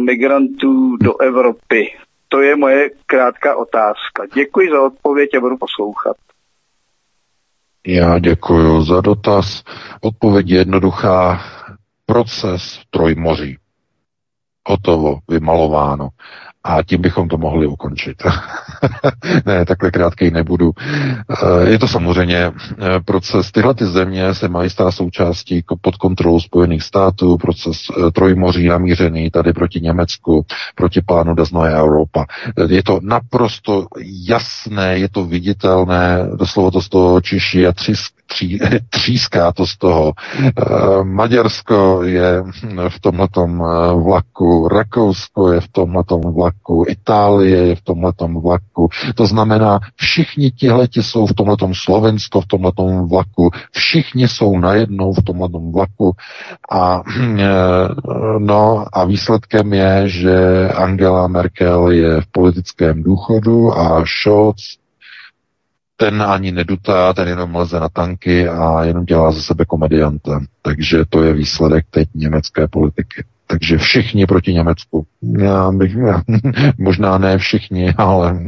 migrantů 0.00 0.96
do 0.96 1.20
Evropy? 1.20 1.86
To 2.28 2.40
je 2.40 2.56
moje 2.56 2.90
krátká 3.06 3.56
otázka. 3.56 4.26
Děkuji 4.34 4.70
za 4.70 4.82
odpověď 4.82 5.30
a 5.36 5.40
budu 5.40 5.56
poslouchat. 5.56 6.16
Já 7.86 8.18
děkuji 8.18 8.82
za 8.82 9.00
dotaz. 9.00 9.62
Odpověď 10.00 10.50
je 10.50 10.58
jednoduchá. 10.58 11.40
Proces 12.06 12.80
trojmoří 12.90 13.56
hotovo, 14.68 15.18
vymalováno. 15.28 16.08
A 16.64 16.82
tím 16.82 17.00
bychom 17.00 17.28
to 17.28 17.38
mohli 17.38 17.66
ukončit. 17.66 18.22
ne, 19.46 19.64
takhle 19.64 19.90
krátkej 19.90 20.30
nebudu. 20.30 20.70
Eh, 20.78 21.70
je 21.70 21.78
to 21.78 21.88
samozřejmě 21.88 22.36
eh, 22.38 22.52
proces. 23.04 23.52
Tyhle 23.52 23.74
ty 23.74 23.86
země 23.86 24.34
se 24.34 24.48
mají 24.48 24.70
stát 24.70 24.90
součástí 24.92 25.64
pod 25.80 25.96
kontrolou 25.96 26.40
Spojených 26.40 26.82
států, 26.82 27.36
proces 27.36 27.78
eh, 27.90 28.10
trojmoří 28.10 28.68
namířený 28.68 29.30
tady 29.30 29.52
proti 29.52 29.80
Německu, 29.80 30.46
proti 30.74 31.00
plánu 31.00 31.34
Daznové 31.34 31.74
Europa. 31.74 32.26
Je 32.68 32.82
to 32.82 33.00
naprosto 33.02 33.86
jasné, 34.28 34.98
je 34.98 35.08
to 35.08 35.24
viditelné, 35.24 36.28
doslova 36.34 36.70
to 36.70 36.82
z 36.82 36.88
toho 36.88 37.20
čiší 37.20 37.66
a 37.66 37.72
třísk, 37.72 38.12
tří, 38.30 38.58
tříská 38.90 39.52
to 39.52 39.66
z 39.66 39.76
toho. 39.76 40.12
Maďarsko 41.02 42.02
je 42.02 42.42
v 42.88 43.00
tomhletom 43.00 43.64
vlaku, 44.02 44.68
Rakousko 44.68 45.52
je 45.52 45.60
v 45.60 45.68
tomhletom 45.68 46.20
vlaku, 46.20 46.84
Itálie 46.88 47.66
je 47.66 47.76
v 47.76 47.80
tomhletom 47.82 48.40
vlaku. 48.40 48.88
To 49.14 49.26
znamená, 49.26 49.80
všichni 49.96 50.50
tihleti 50.50 51.02
jsou 51.02 51.26
v 51.26 51.34
tomhletom 51.34 51.74
Slovensko 51.74 52.40
v 52.40 52.46
tomhletom 52.46 53.08
vlaku, 53.08 53.50
všichni 53.72 54.28
jsou 54.28 54.58
najednou 54.58 55.12
v 55.12 55.22
tomhletom 55.22 55.72
vlaku 55.72 56.12
a 56.70 57.02
no 58.38 58.84
a 58.92 59.04
výsledkem 59.04 59.72
je, 59.72 60.08
že 60.08 60.68
Angela 60.68 61.28
Merkel 61.28 61.90
je 61.90 62.20
v 62.20 62.26
politickém 62.32 63.02
důchodu 63.02 63.78
a 63.78 64.04
Scholz 64.06 64.80
ten 66.00 66.22
ani 66.22 66.52
nedutá, 66.52 67.12
ten 67.12 67.28
jenom 67.28 67.54
leze 67.54 67.80
na 67.80 67.88
tanky 67.88 68.48
a 68.48 68.84
jenom 68.84 69.04
dělá 69.04 69.32
ze 69.32 69.42
sebe 69.42 69.64
komedianta. 69.64 70.40
Takže 70.62 71.04
to 71.08 71.22
je 71.22 71.32
výsledek 71.32 71.86
teď 71.90 72.08
německé 72.14 72.68
politiky. 72.68 73.24
Takže 73.46 73.78
všichni 73.78 74.26
proti 74.26 74.54
Německu. 74.54 75.06
Já 75.38 75.70
bych, 75.72 75.94
já, 75.94 76.22
možná 76.78 77.18
ne 77.18 77.38
všichni, 77.38 77.94
ale 77.96 78.40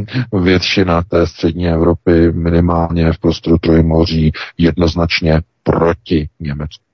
většina 0.43 1.03
té 1.03 1.27
střední 1.27 1.69
Evropy 1.69 2.33
minimálně 2.33 3.13
v 3.13 3.19
prostoru 3.19 3.59
Trojmoří 3.59 4.33
jednoznačně 4.59 5.41
proti 5.63 6.29
Německu. 6.41 6.92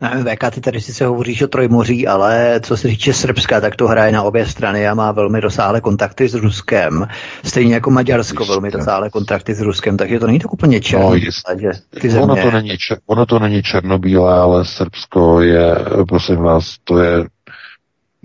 VK, 0.00 0.54
ty 0.54 0.60
tady 0.60 0.80
sice 0.80 1.06
hovoříš 1.06 1.42
o 1.42 1.48
Trojmoří, 1.48 2.06
ale 2.06 2.60
co 2.62 2.76
se 2.76 2.88
týče 2.88 3.12
Srbska, 3.12 3.60
tak 3.60 3.76
to 3.76 3.88
hraje 3.88 4.12
na 4.12 4.22
obě 4.22 4.46
strany 4.46 4.88
a 4.88 4.94
má 4.94 5.12
velmi 5.12 5.40
rozsáhlé 5.40 5.80
kontakty 5.80 6.28
s 6.28 6.34
Ruskem. 6.34 7.06
Stejně 7.44 7.74
jako 7.74 7.90
Maďarsko 7.90 8.42
Jistě. 8.42 8.52
velmi 8.52 8.70
rozsáhlé 8.70 9.10
kontakty 9.10 9.54
s 9.54 9.60
Ruskem, 9.60 9.96
takže 9.96 10.18
to 10.18 10.26
není 10.26 10.38
tak 10.38 10.52
úplně 10.52 10.80
černé. 10.80 11.06
No, 11.06 11.18
že 11.18 11.70
ty 12.00 12.10
země... 12.10 12.24
ono, 12.24 12.42
to 12.42 12.50
není, 12.50 12.70
ono 13.06 13.26
to 13.26 13.38
není 13.38 13.62
černobílé, 13.62 14.38
ale 14.38 14.64
Srbsko 14.64 15.40
je, 15.40 15.74
prosím 16.08 16.36
vás, 16.36 16.76
to 16.84 16.98
je 16.98 17.24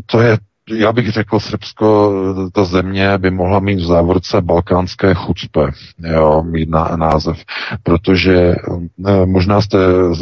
to 0.06 0.22
je 0.22 0.38
já 0.70 0.92
bych 0.92 1.12
řekl, 1.12 1.40
Srbsko, 1.40 2.14
ta 2.54 2.64
země 2.64 3.18
by 3.18 3.32
mohla 3.32 3.60
mít 3.60 3.80
v 3.80 3.86
závorce 3.86 4.42
balkánské 4.42 5.14
chucpe, 5.14 5.72
jo, 6.00 6.44
mít 6.44 6.70
na, 6.70 6.96
název, 6.96 7.38
protože 7.84 8.56
ne, 8.98 9.26
možná 9.26 9.62
jste 9.62 9.78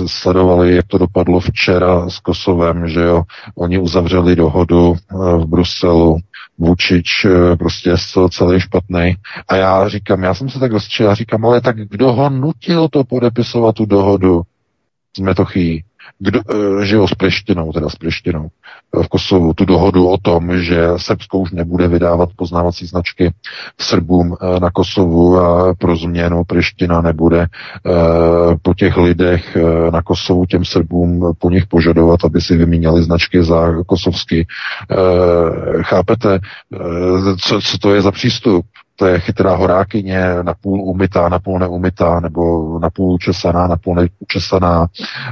sledovali, 0.06 0.76
jak 0.76 0.88
to 0.88 0.98
dopadlo 0.98 1.40
včera 1.40 2.10
s 2.10 2.20
Kosovem, 2.20 2.88
že 2.88 3.02
jo, 3.02 3.24
oni 3.56 3.80
uzavřeli 3.80 4.36
dohodu 4.36 4.96
eh, 4.96 5.16
v 5.38 5.46
Bruselu, 5.46 6.18
Vučič 6.58 7.26
eh, 7.26 7.56
prostě 7.56 7.90
je 7.90 7.96
celý 8.30 8.60
špatný. 8.60 9.16
A 9.48 9.56
já 9.56 9.90
říkám, 9.90 10.24
já 10.24 10.34
jsem 10.34 10.50
se 10.50 10.60
tak 10.60 10.72
rozčil, 10.72 11.06
já 11.06 11.14
říkám, 11.14 11.46
ale 11.46 11.62
tak 11.62 11.78
kdo 11.78 12.14
ho 12.14 12.30
nutil 12.30 12.88
to 12.88 13.04
podepisovat 13.04 13.76
tu 13.76 13.86
dohodu 13.86 14.42
s 15.18 15.20
Metochí? 15.20 15.84
Kdo, 16.20 16.40
eh, 16.40 16.86
že 16.86 16.96
jo, 16.96 17.08
s 17.08 17.16
Prištinou, 17.16 17.72
teda 17.74 17.90
s 17.90 17.96
Prištinou 17.96 18.48
v 19.04 19.08
Kosovu, 19.08 19.54
tu 19.54 19.66
dohodu 19.66 20.08
o 20.08 20.18
tom, 20.18 20.62
že 20.62 20.88
Srbsko 20.98 21.40
už 21.40 21.52
nebude 21.52 21.88
vydávat 21.88 22.30
poznávací 22.36 22.86
značky 22.86 23.34
Srbům 23.82 24.36
eh, 24.42 24.60
na 24.60 24.72
Kosovu 24.72 25.38
a 25.38 25.74
pro 25.76 25.98
změnu 25.98 26.44
Priština 26.44 27.02
nebude 27.02 27.42
eh, 27.42 27.90
po 28.62 28.74
těch 28.74 28.98
lidech 28.98 29.58
na 29.92 30.02
Kosovu 30.02 30.46
těm 30.46 30.66
Srbům 30.66 31.34
po 31.40 31.50
nich 31.50 31.66
požadovat, 31.68 32.20
aby 32.26 32.42
si 32.42 32.58
vyměnili 32.58 33.04
značky 33.04 33.44
za 33.44 33.84
kosovsky. 33.88 34.48
Chápete, 35.82 36.40
co, 37.40 37.62
co 37.62 37.78
to 37.78 37.94
je 37.94 38.02
za 38.02 38.12
přístup? 38.12 38.66
To 39.00 39.06
je 39.06 39.20
chytrá 39.20 39.56
horákyně, 39.56 40.22
napůl 40.42 40.82
umytá, 40.82 41.30
napůl 41.30 41.60
neumytá, 41.60 42.20
nebo 42.20 42.80
napůl 42.80 43.14
učesaná, 43.14 43.68
napůl 43.68 43.96
neučesaná, 43.96 44.88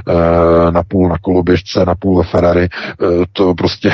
e, 0.08 0.70
napůl 0.70 1.08
na 1.08 1.18
koloběžce, 1.18 1.84
napůl 1.84 2.18
ve 2.18 2.24
Ferrari. 2.24 2.64
E, 2.64 2.68
to 3.32 3.54
prostě 3.54 3.92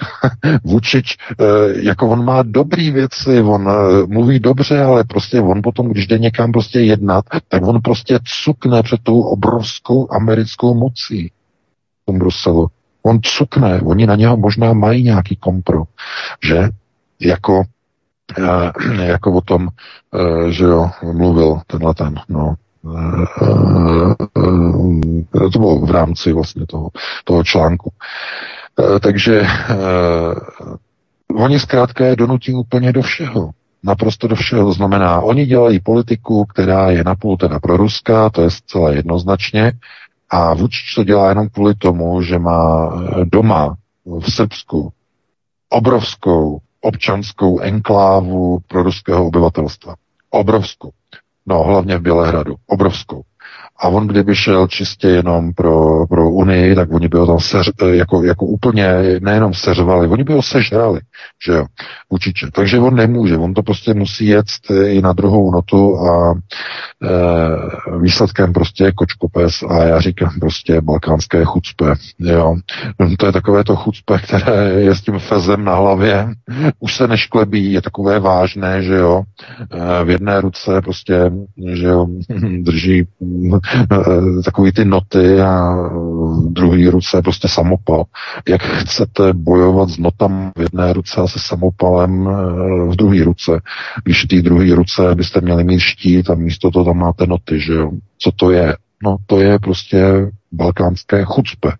Vučič, 0.64 1.16
e, 1.16 1.44
jako 1.82 2.08
on 2.08 2.24
má 2.24 2.42
dobrý 2.42 2.90
věci, 2.90 3.42
on 3.42 3.68
mluví 4.06 4.40
dobře, 4.40 4.82
ale 4.82 5.04
prostě 5.04 5.40
on 5.40 5.62
potom, 5.62 5.88
když 5.88 6.06
jde 6.06 6.18
někam 6.18 6.52
prostě 6.52 6.80
jednat, 6.80 7.24
tak 7.48 7.62
on 7.66 7.80
prostě 7.80 8.18
cukne 8.44 8.82
před 8.82 9.00
tou 9.02 9.20
obrovskou 9.20 10.12
americkou 10.12 10.74
mocí 10.74 11.28
v 12.02 12.06
tom 12.06 12.18
Bruselu. 12.18 12.68
On 13.02 13.20
cukne, 13.22 13.80
oni 13.80 14.06
na 14.06 14.16
něho 14.16 14.36
možná 14.36 14.72
mají 14.72 15.02
nějaký 15.02 15.36
kompro, 15.36 15.82
že 16.42 16.68
jako 17.20 17.62
Eh, 17.62 17.81
jako 19.02 19.32
o 19.32 19.40
tom, 19.40 19.68
eh, 19.68 20.52
že 20.52 20.64
jo, 20.64 20.90
mluvil 21.12 21.60
tenhle 21.66 21.94
ten, 21.94 22.14
no, 22.28 22.54
eh, 22.96 24.14
to 25.52 25.58
bylo 25.58 25.78
v 25.78 25.90
rámci 25.90 26.32
vlastně 26.32 26.66
toho, 26.66 26.90
toho 27.24 27.44
článku. 27.44 27.92
Takže 29.02 29.46
oni 31.34 31.58
zkrátka 31.58 32.06
je 32.06 32.16
donutí 32.16 32.54
úplně 32.54 32.92
do 32.92 33.02
všeho. 33.02 33.50
Naprosto 33.82 34.28
do 34.28 34.36
všeho. 34.36 34.64
To 34.64 34.72
znamená, 34.72 35.20
oni 35.20 35.46
dělají 35.46 35.80
politiku, 35.80 36.44
která 36.44 36.90
je 36.90 37.04
napůl 37.04 37.36
teda 37.36 37.58
pro 37.60 37.76
Ruska, 37.76 38.30
to 38.30 38.42
je 38.42 38.50
zcela 38.50 38.90
jednoznačně, 38.90 39.72
a 40.30 40.54
Vučič 40.54 40.94
to 40.94 41.04
dělá 41.04 41.28
jenom 41.28 41.48
kvůli 41.48 41.74
tomu, 41.74 42.22
že 42.22 42.38
má 42.38 42.92
doma 43.24 43.76
v 44.04 44.32
Srbsku 44.32 44.92
obrovskou 45.68 46.58
občanskou 46.82 47.60
enklávu 47.60 48.58
pro 48.68 48.82
ruského 48.82 49.26
obyvatelstva. 49.26 49.94
Obrovskou. 50.30 50.90
No, 51.46 51.62
hlavně 51.62 51.98
v 51.98 52.02
Bělehradu. 52.02 52.54
Obrovskou. 52.66 53.22
A 53.82 53.88
on 53.88 54.06
kdyby 54.06 54.34
šel 54.34 54.66
čistě 54.66 55.08
jenom 55.08 55.52
pro, 55.52 56.06
pro 56.06 56.30
Unii, 56.30 56.74
tak 56.74 56.92
oni 56.92 57.08
by 57.08 57.18
ho 57.18 57.26
tam 57.26 57.40
seř, 57.40 57.70
jako, 57.92 58.22
jako 58.22 58.46
úplně 58.46 58.94
nejenom 59.20 59.54
seřvali, 59.54 60.08
oni 60.08 60.24
by 60.24 60.32
ho 60.32 60.42
sežrali, 60.42 61.00
že 61.46 61.52
jo, 61.52 61.64
učiče. 62.08 62.46
Takže 62.52 62.78
on 62.78 62.94
nemůže, 62.94 63.36
on 63.36 63.54
to 63.54 63.62
prostě 63.62 63.94
musí 63.94 64.26
jet 64.26 64.46
i 64.86 65.02
na 65.02 65.12
druhou 65.12 65.52
notu 65.52 65.98
a 65.98 66.34
e, 66.34 67.98
výsledkem 67.98 68.52
prostě 68.52 68.84
je 68.84 68.92
kočkopes 68.92 69.62
a 69.68 69.82
já 69.82 70.00
říkám 70.00 70.40
prostě 70.40 70.80
balkánské 70.80 71.44
chucpe, 71.44 71.94
jo. 72.18 72.56
To 73.18 73.26
je 73.26 73.32
takové 73.32 73.64
to 73.64 73.76
chucpe, 73.76 74.18
které 74.18 74.70
je 74.70 74.94
s 74.94 75.00
tím 75.00 75.18
fezem 75.18 75.64
na 75.64 75.74
hlavě, 75.74 76.28
už 76.80 76.94
se 76.94 77.08
nešklebí, 77.08 77.72
je 77.72 77.82
takové 77.82 78.20
vážné, 78.20 78.82
že 78.82 78.94
jo, 78.94 79.22
e, 79.70 80.04
v 80.04 80.10
jedné 80.10 80.40
ruce 80.40 80.80
prostě, 80.80 81.32
že 81.74 81.86
jo, 81.86 82.06
drží 82.62 83.06
Eh, 83.71 83.71
takový 84.44 84.72
ty 84.72 84.84
noty 84.84 85.40
a 85.40 85.74
v 85.92 86.52
druhé 86.52 86.90
ruce 86.90 87.22
prostě 87.22 87.48
samopal. 87.48 88.04
Jak 88.48 88.62
chcete 88.62 89.32
bojovat 89.32 89.88
s 89.88 89.98
notami 89.98 90.50
v 90.56 90.60
jedné 90.60 90.92
ruce 90.92 91.20
a 91.20 91.26
se 91.26 91.38
samopalem 91.38 92.28
eh, 92.28 92.92
v 92.92 92.96
druhé 92.96 93.24
ruce, 93.24 93.60
když 94.04 94.24
v 94.24 94.28
té 94.28 94.42
druhé 94.42 94.74
ruce 94.74 95.14
byste 95.14 95.40
měli 95.40 95.64
mít 95.64 95.80
štít 95.80 96.30
a 96.30 96.34
místo 96.34 96.70
toho 96.70 96.84
tam 96.84 96.98
máte 96.98 97.26
noty, 97.26 97.60
že 97.60 97.72
jo? 97.72 97.90
Co 98.18 98.30
to 98.36 98.50
je? 98.50 98.76
No 99.04 99.16
to 99.26 99.40
je 99.40 99.58
prostě 99.58 100.30
balkánské 100.52 101.24
chucpe, 101.24 101.72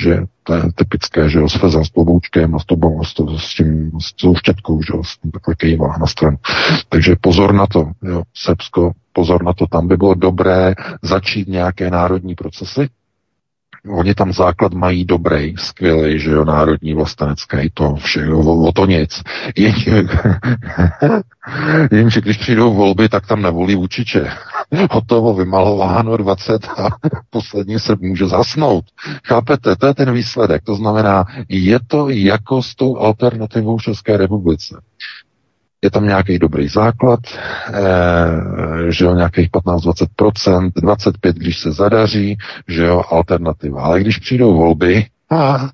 že 0.00 0.22
to 0.42 0.54
je 0.54 0.62
typické, 0.74 1.28
že 1.28 1.38
jo, 1.38 1.48
s 1.48 1.54
fezem, 1.54 1.84
s 1.84 1.88
kloboučkem 1.88 2.54
a 2.54 2.58
s, 2.58 2.64
tobou, 2.64 3.04
s, 3.04 3.14
to, 3.14 3.38
s 3.38 3.54
tím, 3.54 3.90
s 4.00 4.12
tou 4.12 4.34
štětkou, 4.34 4.82
že 4.82 4.92
jo, 4.94 5.02
takhle 5.32 5.54
kejvá 5.54 5.96
na 6.00 6.06
stranu. 6.06 6.36
Takže 6.88 7.16
pozor 7.20 7.54
na 7.54 7.66
to, 7.66 7.90
jo, 8.02 8.22
Srbsko, 8.34 8.92
pozor 9.18 9.42
na 9.42 9.52
to, 9.52 9.66
tam 9.66 9.88
by 9.88 9.96
bylo 9.96 10.14
dobré 10.14 10.74
začít 11.02 11.48
nějaké 11.48 11.90
národní 11.90 12.34
procesy, 12.34 12.88
Oni 13.88 14.14
tam 14.14 14.32
základ 14.32 14.74
mají 14.74 15.04
dobrý, 15.04 15.54
skvělý, 15.58 16.18
že 16.18 16.30
jo, 16.30 16.44
národní 16.44 16.94
vlastenecký, 16.94 17.70
to 17.74 17.94
vše, 17.94 18.28
o, 18.34 18.68
o 18.68 18.72
to 18.72 18.86
nic. 18.86 19.22
Jenže, 19.56 20.02
jenže 21.92 22.20
když 22.20 22.36
přijdou 22.36 22.74
volby, 22.74 23.08
tak 23.08 23.26
tam 23.26 23.42
nevolí 23.42 23.74
Vučiče. 23.74 24.30
Hotovo, 24.90 25.34
vymalováno 25.34 26.16
20 26.16 26.68
a 26.68 26.88
poslední 27.30 27.78
se 27.78 27.96
může 28.00 28.26
zasnout. 28.26 28.84
Chápete, 29.24 29.76
to 29.76 29.86
je 29.86 29.94
ten 29.94 30.12
výsledek. 30.12 30.62
To 30.64 30.74
znamená, 30.74 31.24
je 31.48 31.78
to 31.86 32.08
jako 32.08 32.62
s 32.62 32.74
tou 32.74 32.98
alternativou 32.98 33.78
České 33.78 34.16
republice 34.16 34.80
je 35.82 35.90
tam 35.90 36.04
nějaký 36.04 36.38
dobrý 36.38 36.68
základ, 36.68 37.20
eh, 37.72 38.92
že 38.92 39.04
jo, 39.04 39.14
nějakých 39.14 39.50
15-20%, 39.50 40.70
25, 40.76 41.36
když 41.36 41.58
se 41.58 41.72
zadaří, 41.72 42.38
že 42.68 42.84
jo, 42.84 43.02
alternativa. 43.10 43.82
Ale 43.82 44.00
když 44.00 44.18
přijdou 44.18 44.56
volby, 44.56 45.06
a, 45.30 45.68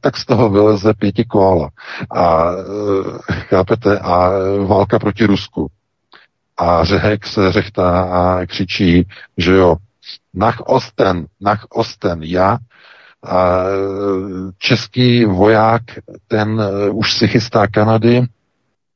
tak 0.00 0.16
z 0.16 0.26
toho 0.26 0.50
vyleze 0.50 0.94
pěti 0.94 1.24
koala. 1.24 1.70
A 2.16 2.50
eh, 2.52 3.32
chápete, 3.32 3.98
a 3.98 4.30
válka 4.66 4.98
proti 4.98 5.24
Rusku. 5.26 5.66
A 6.58 6.84
řehek 6.84 7.26
se 7.26 7.52
řechtá 7.52 8.00
a 8.00 8.46
křičí, 8.46 9.08
že 9.36 9.52
jo, 9.52 9.76
nach 10.34 10.60
Osten, 10.60 11.26
nach 11.40 11.66
Osten, 11.70 12.22
já 12.22 12.58
a 13.26 13.64
český 14.58 15.24
voják, 15.24 15.82
ten 16.28 16.60
eh, 16.60 16.90
už 16.90 17.12
si 17.12 17.28
chystá 17.28 17.66
Kanady, 17.66 18.22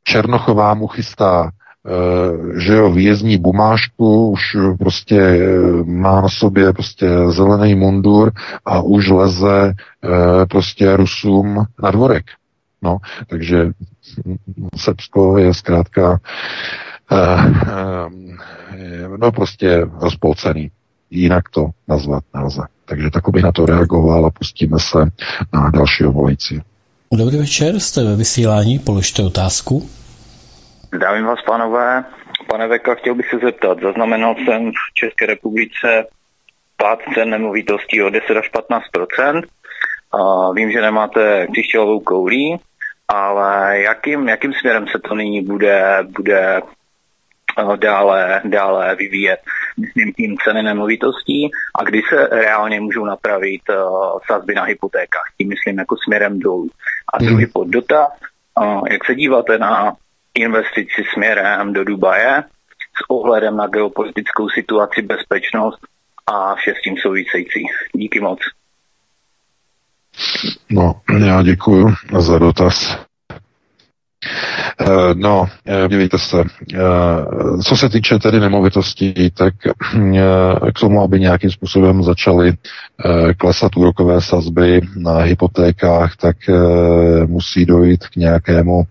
Černochová 0.05 0.75
mu 0.75 0.87
chystá 0.87 1.51
eh, 1.51 2.61
že 2.61 2.75
jo, 2.75 2.91
výjezdní 2.91 3.39
bumášku, 3.39 4.31
už 4.31 4.57
prostě 4.79 5.21
eh, 5.21 5.49
má 5.85 6.21
na 6.21 6.29
sobě 6.29 6.73
prostě 6.73 7.09
zelený 7.29 7.75
mundur 7.75 8.33
a 8.65 8.81
už 8.83 9.09
leze 9.09 9.73
prostě 10.51 10.97
Rusům 10.97 11.65
na 11.83 11.91
dvorek. 11.91 12.25
No, 12.83 12.99
takže 13.27 13.71
Srbsko 14.77 15.39
je 15.39 15.55
zkrátka 15.55 16.19
no 19.17 19.33
prostě 19.33 19.87
rozpolcený. 20.01 20.71
Jinak 21.11 21.49
to 21.49 21.71
nazvat 21.89 22.25
nelze. 22.35 22.63
Takže 22.85 23.11
tak 23.11 23.29
bych 23.29 23.43
na 23.43 23.53
to 23.53 23.67
reagoval 23.67 24.27
a 24.27 24.31
pustíme 24.31 24.79
se 24.79 24.99
na 25.53 25.71
dalšího 25.71 26.13
volající. 26.13 26.61
Dobrý 27.13 27.39
večer, 27.39 27.81
jste 27.81 28.05
ve 28.05 28.17
vysílání, 28.17 28.79
položte 28.79 29.23
otázku. 29.23 29.89
Zdravím 30.95 31.25
vás, 31.25 31.39
pánové. 31.47 32.05
Pane 32.49 32.69
Veka, 32.69 32.95
chtěl 32.95 33.15
bych 33.15 33.31
se 33.31 33.39
zeptat. 33.45 33.79
Zaznamenal 33.83 34.35
jsem 34.35 34.71
v 34.71 34.95
České 34.95 35.27
republice 35.27 36.07
pád 36.77 36.99
cen 37.15 37.31
nemovitostí 37.31 38.03
o 38.03 38.11
10 38.11 38.37
až 38.37 38.49
15 38.49 38.85
a 40.13 40.53
Vím, 40.53 40.73
že 40.73 40.81
nemáte 40.81 41.47
křišťálovou 41.53 42.01
koulí, 42.01 42.61
ale 43.09 43.81
jakým, 43.81 44.29
jakým 44.29 44.53
směrem 44.53 44.87
se 44.87 44.99
to 44.99 45.15
nyní 45.15 45.45
bude, 45.45 45.99
bude 46.17 46.61
dále, 47.77 48.41
dále 48.45 48.95
vyvíjet? 48.97 49.41
myslím 49.81 50.13
tím 50.13 50.37
ceny 50.45 50.63
nemovitostí, 50.63 51.51
a 51.75 51.85
kdy 51.85 52.03
se 52.09 52.27
reálně 52.27 52.81
můžou 52.81 53.05
napravit 53.05 53.63
uh, 53.69 54.19
sazby 54.27 54.55
na 54.55 54.63
hypotékách, 54.63 55.25
tím 55.39 55.49
myslím 55.49 55.79
jako 55.79 55.97
směrem 56.05 56.39
dolů. 56.39 56.71
A 57.15 57.19
hmm. 57.19 57.27
druhý 57.27 57.47
poddotaz, 57.47 58.09
uh, 58.61 58.89
jak 58.91 59.05
se 59.05 59.15
díváte 59.15 59.59
na 59.59 59.93
investici 60.35 61.03
směrem 61.15 61.73
do 61.73 61.85
Dubaje 61.85 62.45
s 62.97 63.11
ohledem 63.11 63.57
na 63.57 63.67
geopolitickou 63.67 64.49
situaci, 64.49 65.03
bezpečnost 65.03 65.79
a 66.27 66.55
vše 66.55 66.75
s 66.79 66.83
tím 66.83 66.97
související. 66.97 67.67
Díky 67.93 68.21
moc. 68.21 68.39
No, 70.71 71.01
já 71.27 71.43
děkuji 71.43 71.87
za 72.19 72.39
dotaz. 72.39 73.10
Eh, 74.81 75.15
no, 75.15 75.47
eh, 75.67 75.89
dívejte 75.89 76.19
se, 76.19 76.41
eh, 76.75 76.79
co 77.65 77.77
se 77.77 77.89
týče 77.89 78.19
tedy 78.19 78.41
nemovitostí, 78.41 79.31
tak 79.31 79.55
k 80.75 80.81
tomu, 80.81 81.03
aby 81.03 81.21
nějakým 81.21 81.51
způsobem 81.51 82.03
začaly 82.03 82.53
klesat 83.37 83.77
úrokové 83.77 84.21
sazby 84.21 84.81
na 84.97 85.19
hypotékách, 85.19 86.17
tak 86.17 86.37
musí 87.27 87.67
dojít 87.67 88.07
k 88.09 88.17
nějakému 88.17 88.83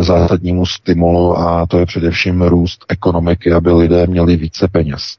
zásadnímu 0.00 0.66
stimulu 0.66 1.38
a 1.38 1.66
to 1.66 1.78
je 1.78 1.86
především 1.86 2.42
růst 2.42 2.84
ekonomiky, 2.88 3.52
aby 3.52 3.72
lidé 3.72 4.06
měli 4.06 4.36
více 4.36 4.68
peněz. 4.68 5.16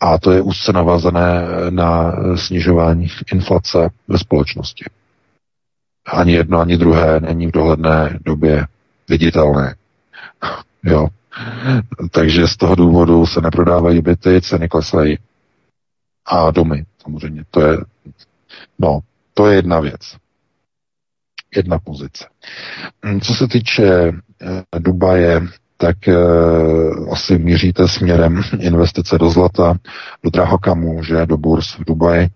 A 0.00 0.18
to 0.18 0.32
je 0.32 0.40
úzce 0.40 0.72
navazané 0.72 1.42
na 1.70 2.12
snižování 2.36 3.08
inflace 3.32 3.90
ve 4.08 4.18
společnosti. 4.18 4.84
Ani 6.12 6.32
jedno, 6.32 6.60
ani 6.60 6.76
druhé 6.76 7.20
není 7.20 7.46
v 7.46 7.52
dohledné 7.52 8.18
době 8.24 8.66
viditelné. 9.08 9.74
Jo. 10.84 11.08
Takže 12.10 12.48
z 12.48 12.56
toho 12.56 12.74
důvodu 12.74 13.26
se 13.26 13.40
neprodávají 13.40 14.00
byty, 14.00 14.40
ceny 14.40 14.68
klesají. 14.68 15.18
A 16.26 16.50
domy, 16.50 16.84
samozřejmě. 17.02 17.44
To 17.50 17.60
je, 17.60 17.78
no, 18.78 19.00
to 19.34 19.46
je 19.46 19.56
jedna 19.56 19.80
věc. 19.80 20.16
Jedna 21.56 21.78
pozice. 21.78 22.26
Co 23.22 23.34
se 23.34 23.48
týče 23.48 24.12
eh, 24.42 24.78
Dubaje, 24.78 25.40
tak 25.78 26.08
e, 26.08 26.14
asi 27.12 27.38
míříte 27.38 27.88
směrem 27.88 28.42
investice 28.60 29.18
do 29.18 29.30
zlata, 29.30 29.74
do 30.22 30.30
drahokamů, 30.30 31.02
že, 31.02 31.26
do 31.26 31.36
burs 31.36 31.74
v 31.74 31.84
Dubaji, 31.84 32.22
e, 32.22 32.30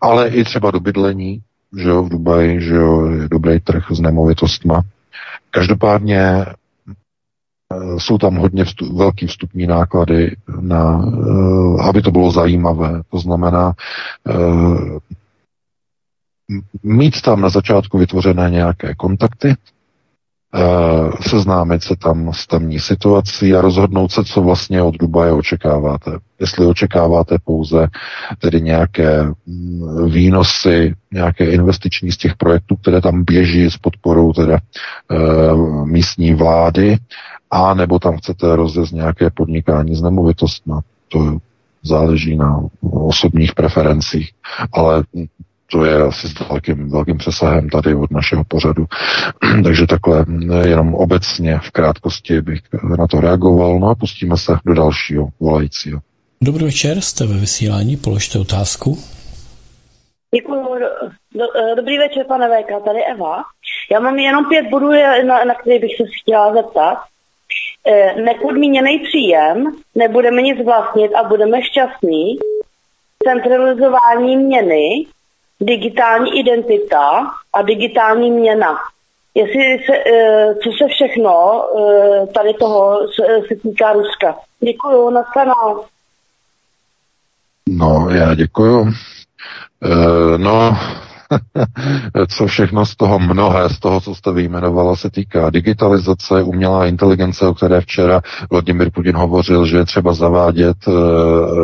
ale 0.00 0.28
i 0.28 0.44
třeba 0.44 0.70
do 0.70 0.80
bydlení, 0.80 1.42
že 1.76 1.88
jo, 1.88 2.02
v 2.02 2.08
Dubaji, 2.08 2.60
že 2.60 2.74
jo, 2.74 3.06
je 3.06 3.28
dobrý 3.28 3.60
trh 3.60 3.84
s 3.90 4.00
nemovitostma. 4.00 4.82
Každopádně 5.50 6.20
e, 6.20 6.46
jsou 7.98 8.18
tam 8.18 8.36
hodně 8.36 8.64
vstup, 8.64 8.96
velký 8.96 9.26
vstupní 9.26 9.66
náklady, 9.66 10.36
na, 10.60 11.04
e, 11.04 11.88
aby 11.88 12.02
to 12.02 12.10
bylo 12.10 12.30
zajímavé. 12.30 13.02
To 13.10 13.18
znamená, 13.18 13.72
e, 14.28 14.32
mít 16.82 17.20
tam 17.22 17.40
na 17.40 17.48
začátku 17.48 17.98
vytvořené 17.98 18.50
nějaké 18.50 18.94
kontakty, 18.94 19.54
Eh, 19.54 19.71
seznámit 21.20 21.82
se 21.82 21.96
tam 21.96 22.32
s 22.32 22.46
tamní 22.46 22.80
situací 22.80 23.54
a 23.54 23.60
rozhodnout 23.60 24.12
se, 24.12 24.24
co 24.24 24.42
vlastně 24.42 24.82
od 24.82 24.96
Dubaje 24.96 25.32
očekáváte. 25.32 26.10
Jestli 26.40 26.66
očekáváte 26.66 27.36
pouze 27.44 27.88
tedy 28.38 28.60
nějaké 28.60 29.24
mm, 29.46 30.10
výnosy, 30.10 30.94
nějaké 31.12 31.44
investiční 31.44 32.12
z 32.12 32.16
těch 32.16 32.36
projektů, 32.36 32.76
které 32.76 33.00
tam 33.00 33.24
běží 33.24 33.70
s 33.70 33.76
podporou 33.76 34.32
teda 34.32 34.56
e, 34.56 34.58
místní 35.84 36.34
vlády, 36.34 36.96
a 37.50 37.74
nebo 37.74 37.98
tam 37.98 38.16
chcete 38.16 38.56
rozjet 38.56 38.92
nějaké 38.92 39.30
podnikání 39.30 39.94
s 39.94 40.02
nemovitostmi. 40.02 40.74
To 41.08 41.38
záleží 41.82 42.36
na 42.36 42.60
osobních 42.90 43.54
preferencích, 43.54 44.30
ale 44.72 45.04
to 45.72 45.84
je 45.84 46.02
asi 46.02 46.28
s 46.28 46.48
velkým, 46.48 46.90
velkým 46.90 47.18
přesahem 47.18 47.68
tady 47.68 47.94
od 47.94 48.10
našeho 48.10 48.44
pořadu. 48.48 48.86
Takže 49.64 49.86
takhle 49.86 50.24
jenom 50.68 50.94
obecně 50.94 51.58
v 51.58 51.70
krátkosti 51.70 52.40
bych 52.40 52.60
na 52.98 53.06
to 53.06 53.20
reagoval. 53.20 53.78
No 53.78 53.88
a 53.88 53.94
pustíme 53.94 54.36
se 54.36 54.52
do 54.66 54.74
dalšího 54.74 55.28
volajícího. 55.40 56.00
Dobrý 56.40 56.64
večer, 56.64 57.00
jste 57.00 57.26
ve 57.26 57.38
vysílání, 57.38 57.96
položte 57.96 58.38
otázku. 58.38 58.98
Děkuji. 60.34 60.64
Do, 61.34 61.44
eh, 61.56 61.74
dobrý 61.76 61.98
večer, 61.98 62.26
pane 62.26 62.48
VK, 62.48 62.84
tady 62.84 63.04
Eva. 63.04 63.42
Já 63.92 64.00
mám 64.00 64.18
jenom 64.18 64.44
pět 64.44 64.66
bodů, 64.70 64.90
na, 65.26 65.44
na 65.44 65.54
které 65.54 65.78
bych 65.78 65.96
se 65.96 66.04
chtěla 66.22 66.54
zeptat. 66.54 66.98
E, 67.86 68.22
nepodmíněný 68.22 68.98
příjem, 68.98 69.64
nebudeme 69.94 70.42
nic 70.42 70.64
vlastnit 70.64 71.14
a 71.14 71.28
budeme 71.28 71.62
šťastní. 71.62 72.36
Centralizování 73.24 74.36
měny, 74.36 75.06
digitální 75.64 76.40
identita 76.40 77.26
a 77.52 77.62
digitální 77.62 78.30
měna. 78.30 78.78
Jestli 79.34 79.78
se, 79.86 79.96
eh, 80.06 80.54
co 80.54 80.70
se 80.78 80.88
všechno 80.88 81.64
eh, 81.78 82.26
tady 82.26 82.54
toho 82.54 83.08
se 83.48 83.56
týká 83.62 83.92
Ruska. 83.92 84.36
Děkuju, 84.60 85.10
nashledanou. 85.10 85.84
No, 87.68 88.08
já 88.10 88.34
děkuju. 88.34 88.92
E, 89.82 90.38
no, 90.38 90.78
co 92.28 92.46
všechno 92.46 92.86
z 92.86 92.96
toho, 92.96 93.18
mnohé 93.18 93.68
z 93.68 93.78
toho, 93.78 94.00
co 94.00 94.14
jste 94.14 94.32
vyjmenovala, 94.32 94.96
se 94.96 95.10
týká 95.10 95.50
digitalizace, 95.50 96.42
umělá 96.42 96.86
inteligence, 96.86 97.46
o 97.46 97.54
které 97.54 97.80
včera 97.80 98.20
Vladimir 98.50 98.90
Putin 98.90 99.16
hovořil, 99.16 99.66
že 99.66 99.76
je 99.76 99.84
třeba 99.84 100.14
zavádět 100.14 100.76
e, 100.88 100.92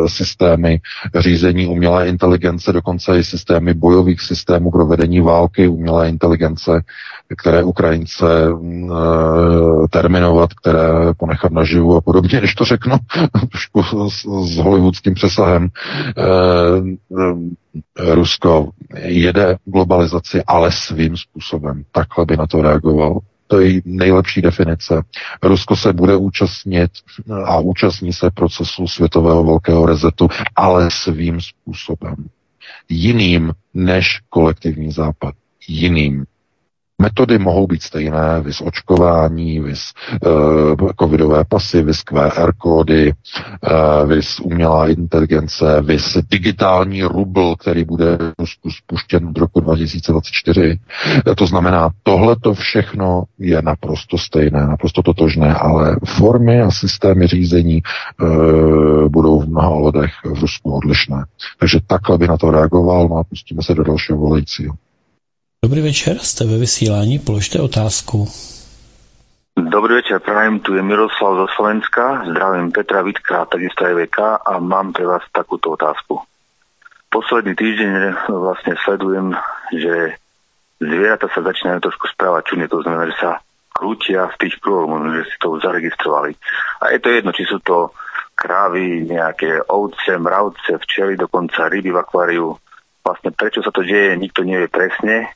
systémy 0.09 0.81
řízení 1.19 1.67
umělé 1.67 2.09
inteligence, 2.09 2.73
dokonce 2.73 3.19
i 3.19 3.25
systémy 3.25 3.75
bojových 3.75 4.21
systémů 4.21 4.71
pro 4.71 4.87
vedení 4.87 5.21
války 5.21 5.69
umělé 5.69 6.09
inteligence, 6.09 6.81
které 7.37 7.63
Ukrajince 7.63 8.27
e, 8.27 8.49
terminovat, 9.91 10.55
které 10.55 10.89
ponechat 11.17 11.53
naživu 11.53 11.97
a 11.97 12.01
podobně, 12.01 12.39
když 12.39 12.55
to 12.55 12.65
řeknu 12.65 12.97
trošku 13.51 13.83
s, 13.83 14.27
s 14.53 14.57
hollywoodským 14.57 15.15
přesahem. 15.15 15.65
E, 15.67 15.71
Rusko 18.15 18.71
jede 18.99 19.57
globalizaci, 19.65 20.43
ale 20.47 20.73
svým 20.73 21.17
způsobem. 21.17 21.85
Takhle 21.93 22.25
by 22.25 22.37
na 22.37 22.47
to 22.47 22.63
reagoval. 22.63 23.19
To 23.47 23.61
je 23.61 23.81
nejlepší 23.85 24.43
definice. 24.43 25.03
Rusko 25.43 25.77
se 25.77 25.93
bude 25.93 26.17
účastnit 26.17 26.91
a 27.45 27.59
účastní 27.59 28.13
se 28.13 28.31
procesu 28.31 28.87
světového 28.87 29.45
velkého 29.45 29.87
rezetu, 29.87 30.29
ale 30.57 30.89
svým 30.91 31.41
způsobem. 31.41 32.15
Jiným 32.89 33.53
než 33.75 34.21
kolektivní 34.29 34.93
západ. 34.93 35.35
Jiným. 35.69 36.25
Metody 37.03 37.39
mohou 37.39 37.67
být 37.67 37.83
stejné, 37.83 38.41
vys 38.41 38.61
očkování, 38.61 39.61
vys 39.61 39.93
uh, 40.27 40.91
covidové 41.01 41.45
pasy, 41.45 41.83
vys 41.83 42.03
QR 42.03 42.53
kódy, 42.59 43.13
uh, 43.13 44.09
vys 44.09 44.41
umělá 44.41 44.89
inteligence, 44.89 45.81
vys 45.81 46.19
digitální 46.31 47.03
rubl, 47.03 47.57
který 47.57 47.85
bude 47.85 48.19
spuštěn 48.77 49.29
od 49.29 49.39
roku 49.39 49.61
2024. 49.61 50.79
To 51.37 51.47
znamená, 51.47 51.91
tohle 52.03 52.37
to 52.37 52.55
všechno 52.55 53.25
je 53.39 53.63
naprosto 53.63 54.19
stejné, 54.19 54.67
naprosto 54.67 55.03
totožné, 55.03 55.55
ale 55.55 55.97
formy 56.07 56.63
a 56.63 56.71
systémy 56.71 57.27
řízení 57.27 57.83
uh, 58.23 59.09
budou 59.09 59.41
v 59.41 59.49
mnoha 59.49 59.69
ohledech 59.69 60.11
v 60.25 60.41
Rusku 60.41 60.73
odlišné. 60.73 61.25
Takže 61.59 61.79
takhle 61.87 62.19
by 62.19 62.29
na 62.29 62.37
to 62.37 62.51
reagoval, 62.51 63.09
no 63.09 63.17
a 63.17 63.25
pustíme 63.25 63.63
se 63.63 63.75
do 63.75 63.85
dalšího 63.85 64.19
volajícího. 64.19 64.75
Dobrý 65.65 65.81
večer, 65.81 66.19
jste 66.19 66.45
ve 66.45 66.59
vysílání, 66.59 67.19
položte 67.19 67.61
otázku. 67.61 68.29
Dobrý 69.59 69.95
večer, 69.95 70.21
prajem, 70.21 70.61
tu 70.61 70.75
je 70.75 70.83
Miroslav 70.83 71.35
zo 71.37 71.47
Slovenska, 71.57 72.23
zdravím 72.31 72.73
Petra 72.73 73.03
Vítka, 73.03 73.45
takisto 73.45 73.85
aj 73.85 73.95
VK 73.95 74.19
a 74.47 74.59
mám 74.59 74.93
pre 74.93 75.03
vás 75.07 75.23
takúto 75.35 75.75
otázku. 75.75 76.23
Posledný 77.11 77.59
týždeň 77.59 77.91
vlastne 78.31 78.79
sledujem, 78.87 79.35
že 79.75 80.15
zvieratá 80.79 81.27
sa 81.35 81.43
začínajú 81.43 81.91
trošku 81.91 82.07
správať 82.07 82.55
čudne, 82.55 82.71
to 82.71 82.79
znamená, 82.79 83.11
že 83.11 83.19
sa 83.19 83.43
krútia 83.75 84.31
v 84.31 84.39
tých 84.39 84.63
kruhoch, 84.63 85.11
že 85.11 85.27
si 85.27 85.37
to 85.43 85.59
zaregistrovali. 85.59 86.39
A 86.87 86.95
je 86.95 86.99
to 87.03 87.09
jedno, 87.11 87.35
či 87.35 87.43
sú 87.43 87.59
to 87.67 87.91
krávy, 88.39 89.03
nejaké 89.11 89.59
ovce, 89.67 90.23
mravce, 90.23 90.79
včely, 90.87 91.19
dokonca 91.19 91.67
ryby 91.67 91.91
v 91.91 91.99
akváriu. 91.99 92.55
Vlastne 93.03 93.35
prečo 93.35 93.59
sa 93.59 93.75
to 93.75 93.83
deje, 93.83 94.15
nikto 94.15 94.47
nevie 94.47 94.71
presne, 94.71 95.35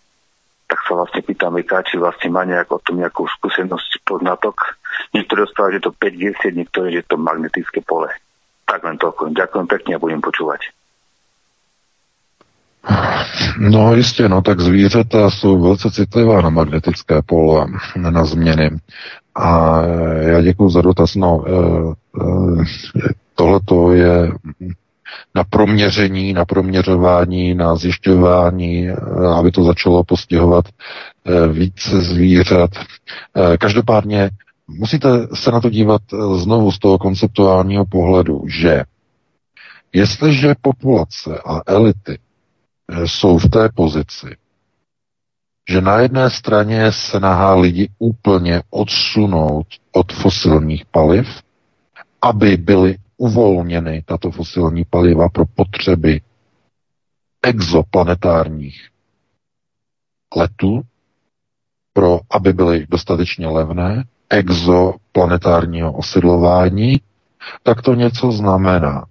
tak 0.72 0.88
sa 0.88 0.96
vlastne 0.96 1.20
pýtam 1.20 1.52
VK, 1.52 1.84
či 1.84 2.00
vlastne 2.00 2.32
má 2.32 2.48
nejak 2.48 2.72
o 2.72 2.80
tom 2.80 2.96
nejakú 2.96 3.28
skúsenosť, 3.28 4.08
poznatok. 4.08 4.80
Niektorí 5.12 5.44
rozprávajú, 5.44 5.76
že 5.76 5.84
to 5.84 5.92
5G 5.92 6.22
sieť, 6.40 6.54
niektorí, 6.56 6.88
že 6.96 7.04
to 7.04 7.20
magnetické 7.20 7.84
pole. 7.84 8.08
Tak 8.64 8.80
len 8.80 8.96
toľko. 8.96 9.36
Ďakujem 9.36 9.66
pekne 9.68 9.92
a 9.92 10.00
budem 10.00 10.24
počúvať. 10.24 10.72
No 13.58 13.94
jistě, 13.94 14.28
no 14.28 14.42
tak 14.42 14.60
zvířata 14.60 15.30
jsou 15.30 15.62
velice 15.62 15.90
citlivá 15.90 16.40
na 16.40 16.50
magnetické 16.50 17.22
pole, 17.22 17.66
na 17.96 18.24
změny. 18.24 18.70
A 19.34 19.80
já 20.20 20.40
děkuji 20.42 20.70
za 20.70 20.82
dotaz. 20.82 21.14
No, 21.14 21.44
tohle 23.34 23.60
to 23.64 23.92
je 23.92 24.32
na 25.34 25.44
proměření, 25.44 26.32
na 26.32 26.44
proměřování, 26.44 27.54
na 27.54 27.76
zjišťování, 27.76 28.88
aby 29.36 29.50
to 29.50 29.64
začalo 29.64 30.04
postihovat 30.04 30.64
více 31.52 32.00
zvířat. 32.00 32.70
Každopádně 33.58 34.30
musíte 34.68 35.08
se 35.34 35.50
na 35.50 35.60
to 35.60 35.70
dívat 35.70 36.02
znovu 36.36 36.72
z 36.72 36.78
toho 36.78 36.98
konceptuálního 36.98 37.84
pohledu, 37.86 38.44
že 38.48 38.84
jestliže 39.92 40.54
populace 40.62 41.40
a 41.46 41.60
elity 41.66 42.18
jsou 43.04 43.38
v 43.38 43.48
té 43.48 43.68
pozici, 43.74 44.36
že 45.70 45.80
na 45.80 45.98
jedné 45.98 46.30
straně 46.30 46.92
se 46.92 47.20
nahá 47.20 47.54
lidi 47.54 47.88
úplně 47.98 48.62
odsunout 48.70 49.66
od 49.92 50.12
fosilních 50.12 50.84
paliv, 50.86 51.28
aby 52.22 52.56
byly 52.56 52.96
uvolněny 53.22 54.02
tato 54.06 54.30
fosilní 54.30 54.84
paliva 54.84 55.28
pro 55.28 55.44
potřeby 55.46 56.20
exoplanetárních 57.42 58.88
letů, 60.36 60.82
pro, 61.92 62.20
aby 62.30 62.52
byly 62.52 62.86
dostatečně 62.88 63.46
levné, 63.48 64.04
exoplanetárního 64.30 65.92
osidlování, 65.92 67.00
tak 67.62 67.82
to 67.82 67.94
něco 67.94 68.32
znamená. 68.32 69.06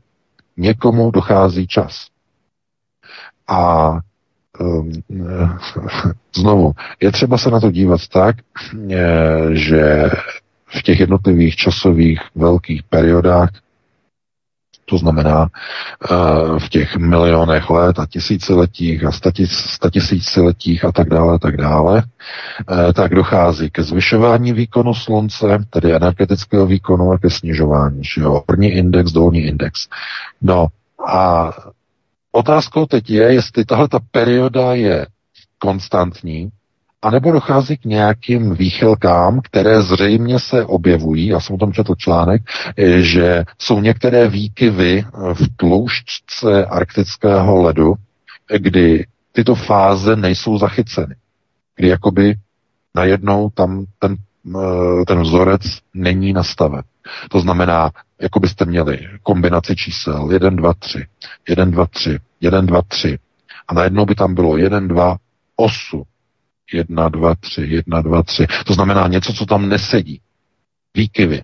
Někomu 0.57 1.11
dochází 1.11 1.67
čas. 1.67 2.07
A 3.47 3.91
um, 4.59 4.91
znovu, 6.35 6.73
je 6.99 7.11
třeba 7.11 7.37
se 7.37 7.51
na 7.51 7.59
to 7.59 7.71
dívat 7.71 8.07
tak, 8.07 8.35
že 9.51 10.09
v 10.65 10.83
těch 10.83 10.99
jednotlivých 10.99 11.55
časových 11.55 12.19
velkých 12.35 12.83
periodách, 12.83 13.49
to 14.91 14.97
znamená 14.97 15.47
uh, 16.11 16.59
v 16.59 16.69
těch 16.69 16.95
milionech 16.97 17.69
let 17.69 17.99
a 17.99 18.05
tisíciletích 18.05 19.05
a 19.05 19.11
statisíciletích 19.47 20.85
a 20.85 20.91
tak 20.91 21.09
dále, 21.09 21.35
a 21.35 21.37
tak 21.37 21.57
dále, 21.57 22.03
uh, 22.03 22.91
tak 22.93 23.15
dochází 23.15 23.69
ke 23.69 23.83
zvyšování 23.83 24.53
výkonu 24.53 24.93
slunce, 24.93 25.65
tedy 25.69 25.93
energetického 25.95 26.65
výkonu 26.65 27.11
a 27.11 27.17
ke 27.17 27.29
snižování. 27.29 28.03
Že 28.03 28.21
jo? 28.21 28.43
První 28.45 28.67
index, 28.67 29.11
dolní 29.11 29.39
index. 29.39 29.87
No 30.41 30.67
a 31.07 31.51
Otázkou 32.31 32.85
teď 32.85 33.09
je, 33.09 33.33
jestli 33.33 33.65
tahle 33.65 33.87
ta 33.87 33.99
perioda 34.11 34.73
je 34.73 35.07
konstantní, 35.59 36.49
anebo 37.01 37.31
dochází 37.31 37.77
k 37.77 37.85
nějakým 37.85 38.55
výchylkám, 38.55 39.41
které 39.41 39.81
zřejmě 39.81 40.39
se 40.39 40.65
objevují, 40.65 41.27
já 41.27 41.39
jsem 41.39 41.55
o 41.55 41.59
tom 41.59 41.73
četl 41.73 41.95
článek, 41.95 42.41
že 42.99 43.43
jsou 43.59 43.79
některé 43.81 44.27
výkyvy 44.27 45.05
v 45.33 45.57
tloušťce 45.57 46.65
arktického 46.65 47.61
ledu, 47.61 47.93
kdy 48.57 49.05
tyto 49.31 49.55
fáze 49.55 50.15
nejsou 50.15 50.57
zachyceny. 50.57 51.15
Kdy 51.75 51.87
jakoby 51.87 52.35
najednou 52.95 53.49
tam 53.49 53.85
ten, 53.99 54.15
eh, 54.55 55.05
ten 55.05 55.21
vzorec 55.21 55.61
není 55.93 56.33
nastaven. 56.33 56.81
To 57.29 57.39
znamená, 57.39 57.91
jako 58.21 58.39
byste 58.39 58.65
měli 58.65 58.99
kombinaci 59.23 59.75
čísel 59.75 60.29
1, 60.31 60.49
2, 60.49 60.73
3, 60.73 61.05
1, 61.49 61.65
2, 61.65 61.85
3, 61.85 62.19
1, 62.41 62.61
2, 62.61 62.81
3 62.81 63.17
a 63.67 63.73
najednou 63.73 64.05
by 64.05 64.15
tam 64.15 64.35
bylo 64.35 64.57
1, 64.57 64.79
2, 64.79 65.17
8, 65.55 66.03
1, 66.73 67.09
2, 67.09 67.35
3, 67.35 67.61
1, 67.61 68.01
2, 68.01 68.23
3. 68.23 68.47
To 68.65 68.73
znamená 68.73 69.07
něco, 69.07 69.33
co 69.33 69.45
tam 69.45 69.69
nesedí. 69.69 70.21
Výkyvy 70.95 71.41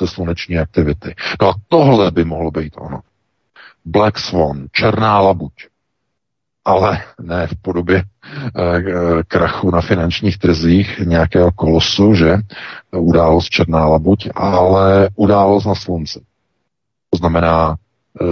ze 0.00 0.06
sluneční 0.06 0.58
aktivity. 0.58 1.14
No 1.40 1.48
a 1.48 1.54
tohle 1.68 2.10
by 2.10 2.24
mohlo 2.24 2.50
být 2.50 2.72
ono. 2.76 3.00
Black 3.84 4.18
Swan, 4.18 4.66
černá 4.72 5.20
labuť 5.20 5.52
ale 6.66 7.02
ne 7.22 7.46
v 7.46 7.62
podobě 7.62 8.02
eh, 8.02 8.82
krachu 9.28 9.70
na 9.70 9.80
finančních 9.80 10.38
trzích 10.38 10.98
nějakého 10.98 11.52
kolosu, 11.52 12.14
že 12.14 12.36
událost 12.96 13.48
černá 13.48 13.86
labuť, 13.86 14.28
ale 14.34 15.08
událost 15.16 15.64
na 15.64 15.74
slunci. 15.74 16.20
To 17.10 17.16
znamená 17.16 17.76
eh, 17.76 18.24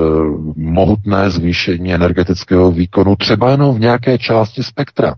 mohutné 0.56 1.30
zvýšení 1.30 1.94
energetického 1.94 2.70
výkonu 2.70 3.16
třeba 3.16 3.50
jenom 3.50 3.74
v 3.74 3.80
nějaké 3.80 4.18
části 4.18 4.62
spektra. 4.62 5.14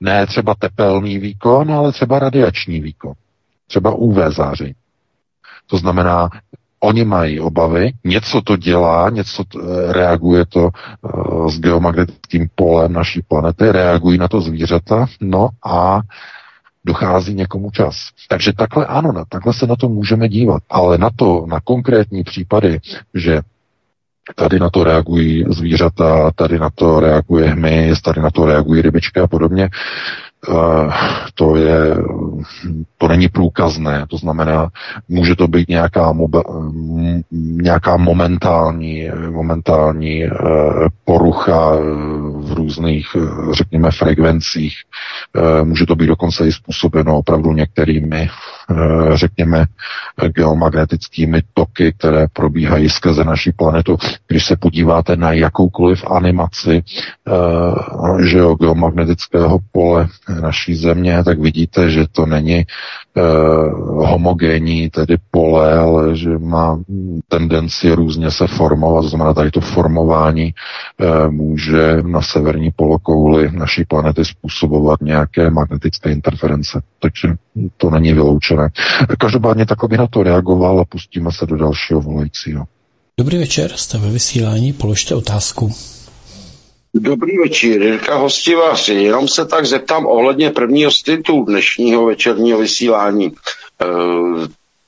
Ne 0.00 0.26
třeba 0.26 0.54
tepelný 0.54 1.18
výkon, 1.18 1.72
ale 1.72 1.92
třeba 1.92 2.18
radiační 2.18 2.80
výkon. 2.80 3.12
Třeba 3.66 3.94
UV 3.94 4.16
záření. 4.34 4.74
To 5.66 5.76
znamená 5.76 6.30
Oni 6.80 7.04
mají 7.04 7.40
obavy, 7.40 7.92
něco 8.04 8.42
to 8.42 8.56
dělá, 8.56 9.10
něco 9.10 9.44
to, 9.44 9.60
eh, 9.62 9.92
reaguje 9.92 10.46
to 10.46 10.70
uh, 11.02 11.50
s 11.50 11.60
geomagnetickým 11.60 12.48
polem 12.54 12.92
naší 12.92 13.22
planety, 13.28 13.72
reagují 13.72 14.18
na 14.18 14.28
to 14.28 14.40
zvířata, 14.40 15.06
no 15.20 15.48
a 15.66 16.00
dochází 16.84 17.34
někomu 17.34 17.70
čas. 17.70 17.96
Takže 18.28 18.52
takhle 18.52 18.86
ano, 18.86 19.24
takhle 19.28 19.52
se 19.54 19.66
na 19.66 19.76
to 19.76 19.88
můžeme 19.88 20.28
dívat, 20.28 20.62
ale 20.70 20.98
na 20.98 21.10
to, 21.16 21.46
na 21.48 21.60
konkrétní 21.60 22.24
případy, 22.24 22.80
že 23.14 23.40
tady 24.34 24.58
na 24.58 24.70
to 24.70 24.84
reagují 24.84 25.44
zvířata, 25.48 26.30
tady 26.34 26.58
na 26.58 26.70
to 26.74 27.00
reaguje 27.00 27.50
hmyz, 27.50 28.02
tady 28.02 28.20
na 28.20 28.30
to 28.30 28.44
reagují 28.44 28.82
rybičky 28.82 29.20
a 29.20 29.26
podobně, 29.26 29.68
Eh, 30.46 30.90
to 31.34 31.56
je, 31.56 31.96
to 32.98 33.08
není 33.08 33.28
průkazné, 33.28 34.06
to 34.08 34.16
znamená, 34.16 34.70
může 35.08 35.36
to 35.36 35.48
být 35.48 35.68
nějaká, 35.68 36.12
mobe, 36.12 36.38
nějaká 37.32 37.96
momentální, 37.96 39.08
momentální 39.30 40.24
eh, 40.24 40.30
porucha 41.04 41.76
v 42.36 42.52
různých, 42.54 43.06
řekněme, 43.52 43.90
frekvencích. 43.90 44.74
Eh, 45.36 45.64
může 45.64 45.86
to 45.86 45.96
být 45.96 46.06
dokonce 46.06 46.46
i 46.46 46.52
způsobeno 46.52 47.18
opravdu 47.18 47.52
některými, 47.52 48.28
řekněme, 49.14 49.64
geomagnetickými 50.34 51.42
toky, 51.54 51.92
které 51.98 52.26
probíhají 52.32 52.88
skrze 52.88 53.24
naší 53.24 53.52
planetu. 53.52 53.96
Když 54.28 54.46
se 54.46 54.56
podíváte 54.56 55.16
na 55.16 55.32
jakoukoliv 55.32 56.04
animaci 56.10 56.82
že 58.24 58.40
geomagnetického 58.60 59.58
pole 59.72 60.08
naší 60.40 60.74
země, 60.74 61.24
tak 61.24 61.40
vidíte, 61.40 61.90
že 61.90 62.04
to 62.12 62.26
není 62.26 62.64
uh, 63.16 64.08
homogénní 64.08 64.90
tedy 64.90 65.16
pole, 65.30 65.78
ale 65.78 66.16
že 66.16 66.38
má 66.38 66.78
tendenci 67.28 67.92
různě 67.92 68.30
se 68.30 68.46
formovat. 68.46 69.02
To 69.02 69.08
znamená, 69.08 69.34
tady 69.34 69.50
to 69.50 69.60
formování 69.60 70.54
může 71.30 72.02
na 72.02 72.22
severní 72.22 72.70
polokouli 72.76 73.50
naší 73.52 73.84
planety 73.84 74.24
způsobovat 74.24 75.00
nějaké 75.00 75.50
magnetické 75.50 76.12
interference. 76.12 76.82
Takže 77.00 77.28
to 77.76 77.90
není 77.90 78.12
vyloučené. 78.58 79.16
Každopádně 79.18 79.66
takhle 79.66 79.88
bych 79.88 79.98
na 79.98 80.06
to 80.06 80.22
reagoval 80.22 80.80
a 80.80 80.84
pustíme 80.84 81.30
se 81.32 81.46
do 81.46 81.56
dalšího 81.56 82.00
volajícího. 82.00 82.64
Dobrý 83.18 83.38
večer, 83.38 83.72
jste 83.76 83.98
ve 83.98 84.10
vysílání, 84.10 84.72
položte 84.72 85.14
otázku. 85.14 85.72
Dobrý 86.94 87.38
večer, 87.38 87.82
Jirka 87.82 88.16
Hostivaři. 88.16 88.94
Jenom 88.94 89.28
se 89.28 89.44
tak 89.44 89.66
zeptám 89.66 90.06
ohledně 90.06 90.50
prvního 90.50 90.90
stintu 90.90 91.44
dnešního 91.44 92.06
večerního 92.06 92.58
vysílání. 92.58 93.32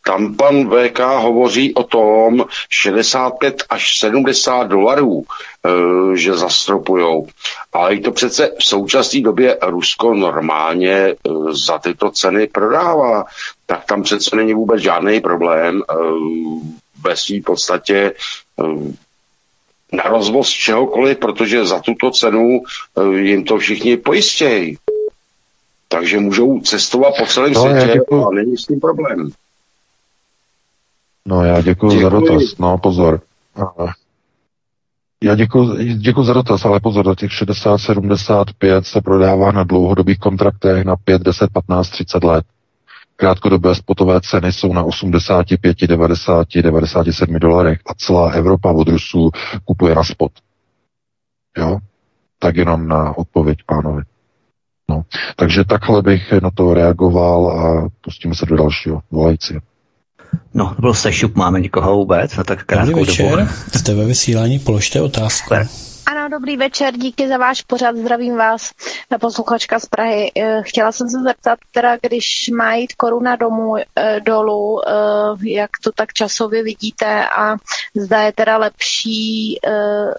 Tam 0.04 0.34
pan 0.34 0.70
VK 0.70 0.98
hovoří 0.98 1.74
o 1.74 1.82
tom 1.82 2.44
65 2.70 3.64
až 3.70 3.98
70 3.98 4.64
dolarů, 4.64 5.24
e, 5.24 6.16
že 6.16 6.34
zastropujou. 6.34 7.26
Ale 7.72 7.94
i 7.94 8.00
to 8.00 8.12
přece 8.12 8.52
v 8.58 8.64
současné 8.64 9.20
době 9.20 9.58
Rusko 9.62 10.14
normálně 10.14 10.92
e, 10.92 11.16
za 11.50 11.78
tyto 11.78 12.10
ceny 12.10 12.46
prodává. 12.46 13.24
Tak 13.66 13.84
tam 13.84 14.02
přece 14.02 14.36
není 14.36 14.54
vůbec 14.54 14.82
žádný 14.82 15.20
problém. 15.20 15.82
E, 15.82 15.94
ve 17.02 17.16
své 17.16 17.40
podstatě 17.40 18.12
na 19.92 20.02
rozvoz 20.02 20.48
čehokoliv, 20.48 21.18
protože 21.18 21.66
za 21.66 21.80
tuto 21.80 22.10
cenu 22.10 22.62
jim 23.12 23.44
to 23.44 23.58
všichni 23.58 23.96
pojistějí. 23.96 24.76
Takže 25.88 26.20
můžou 26.20 26.60
cestovat 26.60 27.14
po 27.18 27.26
celém 27.26 27.52
no, 27.52 27.60
světě 27.60 28.00
a 28.26 28.30
není 28.30 28.56
s 28.56 28.66
tím 28.66 28.80
problém. 28.80 29.30
No 31.26 31.44
já 31.44 31.60
děkuji 31.60 32.02
za 32.02 32.08
dotaz. 32.08 32.58
No 32.58 32.78
pozor. 32.78 33.20
Já 35.24 35.34
děkuji, 35.34 35.94
děkuji 35.94 36.24
za 36.24 36.32
dotaz, 36.32 36.64
ale 36.64 36.80
pozor, 36.80 37.04
do 37.04 37.14
těch 37.14 37.32
60, 37.32 37.78
75 37.78 38.86
se 38.86 39.00
prodává 39.00 39.52
na 39.52 39.64
dlouhodobých 39.64 40.18
kontraktech 40.18 40.84
na 40.84 40.96
5, 40.96 41.22
10, 41.22 41.50
15, 41.52 41.88
30 41.90 42.24
let. 42.24 42.44
Krátkodobé 43.16 43.74
spotové 43.74 44.20
ceny 44.20 44.52
jsou 44.52 44.72
na 44.72 44.82
85, 44.82 45.76
90, 45.86 46.48
97 46.62 47.38
dolarech 47.38 47.78
a 47.86 47.94
celá 47.94 48.30
Evropa 48.30 48.72
od 48.72 48.88
Rusů 48.88 49.30
kupuje 49.64 49.94
na 49.94 50.04
spot. 50.04 50.32
Jo? 51.58 51.78
Tak 52.38 52.56
jenom 52.56 52.88
na 52.88 53.18
odpověď 53.18 53.58
pánovi. 53.66 54.02
No. 54.88 55.02
Takže 55.36 55.64
takhle 55.64 56.02
bych 56.02 56.32
na 56.32 56.50
to 56.50 56.74
reagoval 56.74 57.50
a 57.50 57.88
pustíme 58.00 58.34
se 58.34 58.46
do 58.46 58.56
dalšího 58.56 59.00
volající. 59.10 59.54
No, 60.54 60.74
to 60.76 60.82
byl 60.82 60.94
sešup, 60.94 61.36
máme 61.36 61.60
někoho 61.60 61.96
vůbec 61.96 62.36
na 62.36 62.44
tak 62.44 62.64
krátkou 62.64 62.90
Dobrý 62.90 63.06
večer, 63.06 63.38
dobu. 63.38 63.50
jste 63.76 63.94
ve 63.94 64.04
vysílání, 64.04 64.58
položte 64.58 65.00
otázku. 65.00 65.54
Ano, 66.06 66.28
dobrý 66.28 66.56
večer, 66.56 66.94
díky 66.96 67.28
za 67.28 67.36
váš 67.36 67.62
pořad, 67.62 67.96
zdravím 67.96 68.36
vás, 68.36 68.70
posluchačka 69.20 69.78
z 69.78 69.86
Prahy. 69.86 70.32
Eh, 70.36 70.62
chtěla 70.64 70.92
jsem 70.92 71.08
se 71.08 71.18
zeptat, 71.22 71.58
teda, 71.70 71.96
když 72.02 72.50
má 72.56 72.74
jít 72.74 72.92
koruna 72.94 73.36
domů, 73.36 73.74
eh, 73.76 74.20
dolů, 74.20 74.80
eh, 74.88 74.92
jak 75.42 75.70
to 75.84 75.92
tak 75.92 76.12
časově 76.12 76.62
vidíte 76.62 77.28
a 77.28 77.56
zda 77.96 78.20
je 78.20 78.32
teda 78.32 78.56
lepší 78.58 79.58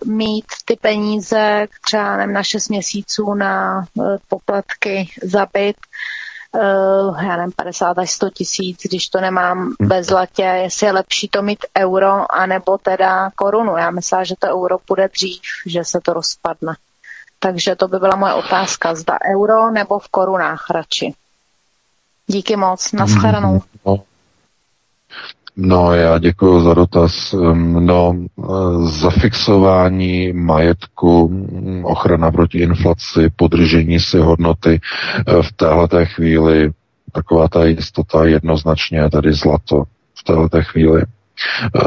mít 0.05 0.45
ty 0.65 0.75
peníze 0.81 1.67
třeba 1.85 2.17
nevím, 2.17 2.33
na 2.33 2.43
6 2.43 2.69
měsíců 2.69 3.33
na 3.33 3.85
poplatky 4.27 5.09
za 5.23 5.47
byt, 5.53 5.75
já 7.21 7.37
nevím, 7.37 7.51
50 7.55 7.97
až 7.97 8.11
100 8.11 8.29
tisíc, 8.29 8.79
když 8.83 9.07
to 9.07 9.21
nemám 9.21 9.57
hmm. 9.57 9.75
bez 9.81 10.07
zlatě, 10.07 10.41
jestli 10.41 10.87
je 10.87 10.91
lepší 10.91 11.27
to 11.27 11.41
mít 11.41 11.65
euro, 11.77 12.31
anebo 12.31 12.77
teda 12.77 13.29
korunu. 13.35 13.77
Já 13.77 13.91
myslím, 13.91 14.25
že 14.25 14.35
to 14.39 14.47
euro 14.47 14.77
půjde 14.77 15.07
dřív, 15.07 15.41
že 15.65 15.83
se 15.83 15.99
to 16.03 16.13
rozpadne. 16.13 16.75
Takže 17.39 17.75
to 17.75 17.87
by 17.87 17.99
byla 17.99 18.15
moje 18.15 18.33
otázka, 18.33 18.95
zda 18.95 19.17
euro 19.35 19.71
nebo 19.71 19.99
v 19.99 20.07
korunách 20.07 20.69
radši. 20.69 21.13
Díky 22.27 22.55
moc, 22.55 22.91
naschledanou. 22.91 23.61
No, 25.55 25.93
já 25.93 26.17
děkuji 26.19 26.61
za 26.63 26.73
dotaz. 26.73 27.35
No, 27.79 28.15
zafixování 28.83 30.33
majetku, 30.33 31.45
ochrana 31.83 32.31
proti 32.31 32.57
inflaci, 32.57 33.29
podržení 33.35 33.99
si 33.99 34.17
hodnoty 34.17 34.79
eh, 35.27 35.43
v 35.43 35.51
téhle 35.51 36.05
chvíli, 36.05 36.71
taková 37.11 37.47
ta 37.47 37.65
jistota 37.65 38.25
jednoznačně 38.25 39.09
tady 39.09 39.33
zlato 39.33 39.83
v 40.19 40.23
téhle 40.23 40.63
chvíli. 40.63 41.03
Eh, 41.75 41.81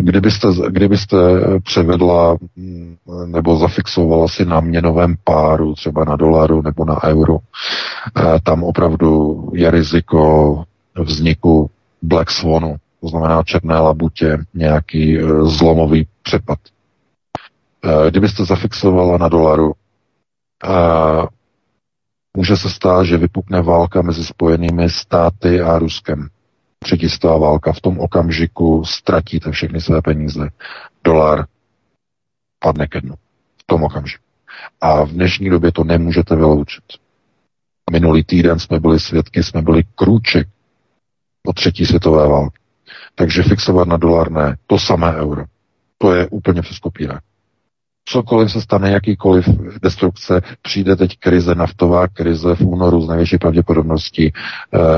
kdybyste, 0.00 0.48
kdybyste 0.68 1.16
převedla 1.64 2.36
mm, 2.56 2.96
nebo 3.26 3.56
zafixovala 3.56 4.28
si 4.28 4.44
na 4.44 4.60
měnovém 4.60 5.14
páru, 5.24 5.74
třeba 5.74 6.04
na 6.04 6.16
dolaru 6.16 6.62
nebo 6.62 6.84
na 6.84 7.04
euro, 7.04 7.38
tam 8.42 8.64
opravdu 8.64 9.42
je 9.54 9.70
riziko 9.70 10.62
vzniku 10.98 11.70
Black 12.04 12.30
Swanu, 12.30 12.76
to 13.00 13.08
znamená 13.08 13.42
černé 13.42 13.78
labutě, 13.78 14.38
nějaký 14.54 15.22
uh, 15.22 15.48
zlomový 15.48 16.06
přepad. 16.22 16.58
Uh, 17.84 18.06
kdybyste 18.10 18.44
zafixovala 18.44 19.18
na 19.18 19.28
dolaru, 19.28 19.66
uh, 19.66 21.26
může 22.36 22.56
se 22.56 22.70
stát, 22.70 23.04
že 23.04 23.16
vypukne 23.16 23.62
válka 23.62 24.02
mezi 24.02 24.24
spojenými 24.24 24.90
státy 24.90 25.60
a 25.60 25.78
Ruskem. 25.78 26.28
Třetistá 26.78 27.36
válka. 27.36 27.72
V 27.72 27.80
tom 27.80 27.98
okamžiku 27.98 28.84
ztratíte 28.84 29.50
všechny 29.50 29.80
své 29.80 30.02
peníze. 30.02 30.48
Dolar 31.04 31.46
padne 32.58 32.86
ke 32.86 33.00
dnu. 33.00 33.14
V 33.56 33.66
tom 33.66 33.82
okamžiku. 33.82 34.24
A 34.80 35.04
v 35.04 35.08
dnešní 35.08 35.50
době 35.50 35.72
to 35.72 35.84
nemůžete 35.84 36.36
vyloučit. 36.36 36.84
Minulý 37.90 38.24
týden 38.24 38.58
jsme 38.58 38.80
byli 38.80 39.00
svědky, 39.00 39.42
jsme 39.42 39.62
byli 39.62 39.82
krůček 39.94 40.48
po 41.46 41.52
třetí 41.52 41.86
světové 41.86 42.28
války. 42.28 42.58
Takže 43.14 43.42
fixovat 43.42 43.88
na 43.88 43.96
dolar 43.96 44.30
ne, 44.30 44.56
to 44.66 44.78
samé 44.78 45.16
euro. 45.16 45.44
To 45.98 46.14
je 46.14 46.28
úplně 46.28 46.62
přes 46.62 46.78
kopírák. 46.78 47.22
Cokoliv 48.08 48.52
se 48.52 48.60
stane, 48.60 48.90
jakýkoliv 48.90 49.48
destrukce, 49.82 50.40
přijde 50.62 50.96
teď 50.96 51.18
krize, 51.18 51.54
naftová 51.54 52.08
krize 52.08 52.54
v 52.54 52.60
únoru 52.60 53.00
z 53.00 53.08
největší 53.08 53.38
pravděpodobností, 53.38 54.26
e, 54.26 54.32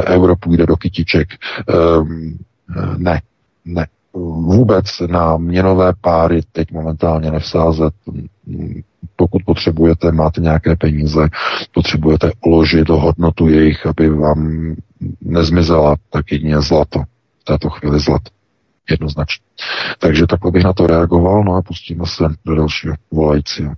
euro 0.05 0.37
půjde 0.37 0.67
do 0.67 0.77
kytiček. 0.77 1.29
E, 1.33 1.37
ne, 2.97 3.21
ne. 3.65 3.87
Vůbec 4.15 4.87
na 5.07 5.37
měnové 5.37 5.93
páry 6.01 6.41
teď 6.53 6.73
momentálně 6.73 7.31
nevsázet. 7.31 7.95
Pokud 9.17 9.43
potřebujete, 9.45 10.13
máte 10.13 10.41
nějaké 10.41 10.77
peníze, 10.77 11.29
potřebujete 11.75 12.33
uložit 12.47 12.89
hodnotu 12.89 13.49
jejich, 13.49 13.87
aby 13.87 14.09
vám 14.09 14.75
nezmizela, 15.21 15.97
tak 16.11 16.33
jedině 16.33 16.61
zlato. 16.61 17.03
V 17.41 17.45
této 17.45 17.71
chvíli 17.71 18.01
zlato. 18.01 18.31
Jednoznačně. 18.91 19.45
Takže 19.99 20.27
takhle 20.27 20.51
bych 20.51 20.65
na 20.65 20.73
to 20.73 20.87
reagoval, 20.87 21.45
no 21.45 21.55
a 21.55 21.63
pustíme 21.63 22.05
se 22.07 22.25
do 22.45 22.55
dalšího 22.55 22.95
volajícího. 23.11 23.73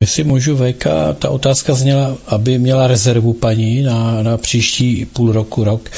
Jestli 0.00 0.24
můžu, 0.24 0.56
VK, 0.56 0.86
ta 1.18 1.30
otázka 1.30 1.74
zněla, 1.74 2.16
aby 2.28 2.58
měla 2.58 2.86
rezervu 2.86 3.32
paní 3.32 3.82
na, 3.82 4.22
na 4.22 4.36
příští 4.36 5.06
půl 5.06 5.32
roku, 5.32 5.64
rok, 5.64 5.90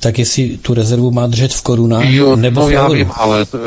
tak 0.00 0.18
jestli 0.18 0.58
tu 0.58 0.74
rezervu 0.74 1.10
má 1.10 1.26
držet 1.26 1.52
v 1.52 1.62
korunách 1.62 2.04
jo, 2.04 2.36
nebo 2.36 2.60
no 2.60 2.66
v 2.66 2.72
já 2.72 2.88
vím, 2.88 3.10
ale 3.14 3.46
uh, 3.54 3.60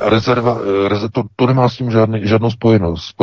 rezerva, 0.00 0.58
eh, 0.84 0.88
reze, 0.88 1.08
to, 1.12 1.22
to 1.36 1.46
nemá 1.46 1.68
s 1.68 1.76
tím 1.76 1.90
žádný, 1.90 2.20
žádnou 2.24 2.50
spojenost. 2.50 3.14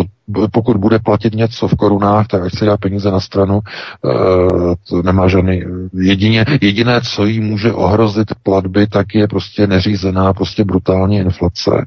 Pokud 0.52 0.78
bude 0.78 1.00
platit 1.00 1.34
něco 1.34 1.68
v 1.68 1.76
korunách, 1.76 2.28
tak 2.28 2.44
ať 2.44 2.58
se 2.58 2.66
dá 2.66 2.78
peníze 2.78 3.12
na 3.12 3.20
stranu, 3.20 3.60
uh, 4.02 4.74
to 4.90 5.02
nemá 5.04 5.28
žádný, 5.28 5.62
jedině, 5.94 6.46
jediné, 6.62 7.02
co 7.02 7.26
jí 7.26 7.40
může 7.40 7.74
ohrozit 7.74 8.28
platby, 8.44 8.88
tak 8.88 9.16
je 9.16 9.28
prostě 9.28 9.68
neřízená, 9.68 10.34
prostě 10.34 10.64
brutální 10.64 11.18
inflace 11.18 11.86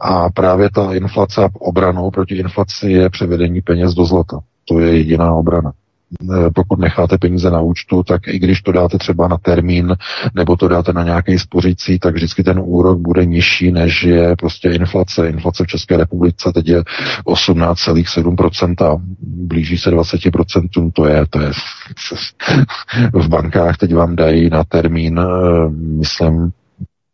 a 0.00 0.30
právě 0.30 0.70
ta 0.70 0.94
inflace 0.94 1.48
obranou 1.58 2.10
proti 2.10 2.34
inflaci 2.34 2.90
je 2.90 3.10
převedení 3.10 3.60
peněz 3.60 3.94
do 3.94 4.04
zlata. 4.04 4.38
To 4.68 4.80
je 4.80 4.96
jediná 4.96 5.32
obrana. 5.34 5.72
Eh, 6.20 6.50
pokud 6.54 6.78
necháte 6.78 7.18
peníze 7.18 7.50
na 7.50 7.60
účtu, 7.60 8.02
tak 8.02 8.28
i 8.28 8.38
když 8.38 8.62
to 8.62 8.72
dáte 8.72 8.98
třeba 8.98 9.28
na 9.28 9.38
termín 9.38 9.96
nebo 10.34 10.56
to 10.56 10.68
dáte 10.68 10.92
na 10.92 11.02
nějaký 11.02 11.38
spořící, 11.38 11.98
tak 11.98 12.14
vždycky 12.14 12.42
ten 12.42 12.60
úrok 12.64 12.98
bude 12.98 13.24
nižší, 13.24 13.72
než 13.72 14.02
je 14.02 14.36
prostě 14.36 14.70
inflace. 14.70 15.28
Inflace 15.28 15.64
v 15.64 15.66
České 15.66 15.96
republice 15.96 16.52
teď 16.54 16.68
je 16.68 16.82
18,7%, 17.26 19.02
blíží 19.22 19.78
se 19.78 19.90
20%, 19.90 20.92
to 20.92 21.06
je, 21.06 21.26
to 21.30 21.40
je 21.40 21.50
v 23.12 23.28
bankách 23.28 23.76
teď 23.76 23.94
vám 23.94 24.16
dají 24.16 24.50
na 24.50 24.64
termín, 24.64 25.20
eh, 25.20 25.24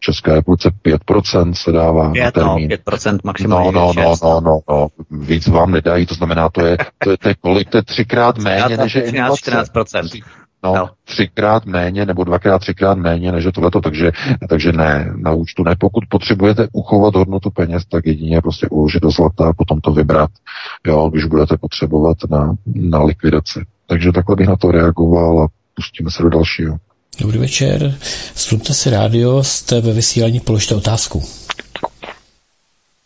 České 0.00 0.34
republice 0.34 0.70
5% 0.84 1.52
se 1.52 1.72
dává 1.72 2.10
5, 2.10 2.20
na 2.20 2.26
no, 2.26 2.32
termín. 2.32 2.70
No, 2.70 2.92
5% 2.92 3.18
maximálně. 3.24 3.72
No, 3.72 3.92
no, 3.96 4.02
no, 4.02 4.14
no, 4.22 4.40
no, 4.40 4.60
no, 4.68 4.88
víc 5.10 5.46
vám 5.46 5.70
nedají, 5.70 6.06
to 6.06 6.14
znamená, 6.14 6.48
to 6.48 6.66
je, 6.66 6.76
to 6.98 7.10
je, 7.10 7.18
to 7.18 7.28
je 7.28 7.34
kolik, 7.34 7.68
to 7.68 7.76
je 7.76 7.82
třikrát 7.82 8.38
méně, 8.38 8.76
než 8.76 8.94
je 8.94 9.02
inflace. 9.02 9.50
14%. 9.50 10.22
No, 10.62 10.74
no, 10.74 10.90
třikrát 11.04 11.66
méně 11.66 12.06
nebo 12.06 12.24
dvakrát, 12.24 12.58
třikrát 12.58 12.98
méně 12.98 13.32
než 13.32 13.44
je 13.44 13.52
tohleto, 13.52 13.80
takže, 13.80 14.12
takže 14.48 14.72
ne, 14.72 15.12
na 15.16 15.32
účtu 15.32 15.62
ne. 15.62 15.76
Pokud 15.80 16.04
potřebujete 16.08 16.68
uchovat 16.72 17.14
hodnotu 17.14 17.50
peněz, 17.50 17.82
tak 17.86 18.06
jedině 18.06 18.40
prostě 18.40 18.68
uložit 18.68 19.02
do 19.02 19.10
zlata 19.10 19.48
a 19.48 19.52
potom 19.52 19.80
to 19.80 19.92
vybrat, 19.92 20.30
jo, 20.86 21.10
když 21.12 21.24
budete 21.24 21.56
potřebovat 21.56 22.16
na, 22.30 22.54
na 22.74 23.02
likvidaci. 23.02 23.64
Takže 23.86 24.12
takhle 24.12 24.36
bych 24.36 24.48
na 24.48 24.56
to 24.56 24.70
reagoval 24.70 25.42
a 25.42 25.48
pustíme 25.74 26.10
se 26.10 26.22
do 26.22 26.28
dalšího. 26.28 26.76
Dobrý 27.20 27.38
večer, 27.38 27.98
slupte 28.34 28.74
si 28.74 28.90
rádio, 28.90 29.44
jste 29.44 29.80
ve 29.80 29.92
vysílání, 29.92 30.40
položte 30.40 30.74
otázku. 30.74 31.24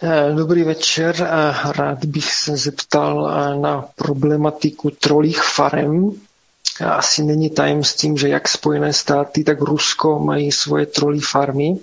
Eh, 0.02 0.32
dobrý 0.36 0.62
večer, 0.62 1.14
eh, 1.20 1.72
rád 1.72 2.04
bych 2.04 2.34
se 2.34 2.56
zeptal 2.56 3.30
eh, 3.30 3.60
na 3.60 3.84
problematiku 3.96 4.90
trolích 4.90 5.42
farem. 5.42 6.12
Asi 6.86 7.22
není 7.22 7.50
tajemstvím, 7.50 8.16
že 8.16 8.28
jak 8.28 8.48
Spojené 8.48 8.92
státy, 8.92 9.44
tak 9.44 9.60
Rusko 9.60 10.18
mají 10.18 10.52
svoje 10.52 10.86
trolí 10.86 11.20
farmy. 11.20 11.76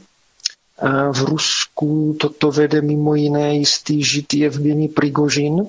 V 1.11 1.21
Rusku 1.21 2.17
toto 2.19 2.51
vede 2.51 2.81
mimo 2.81 3.15
jiné 3.15 3.55
jistý 3.55 4.03
žid 4.03 4.33
Evgeni 4.33 4.87
Prigožin, 4.87 5.67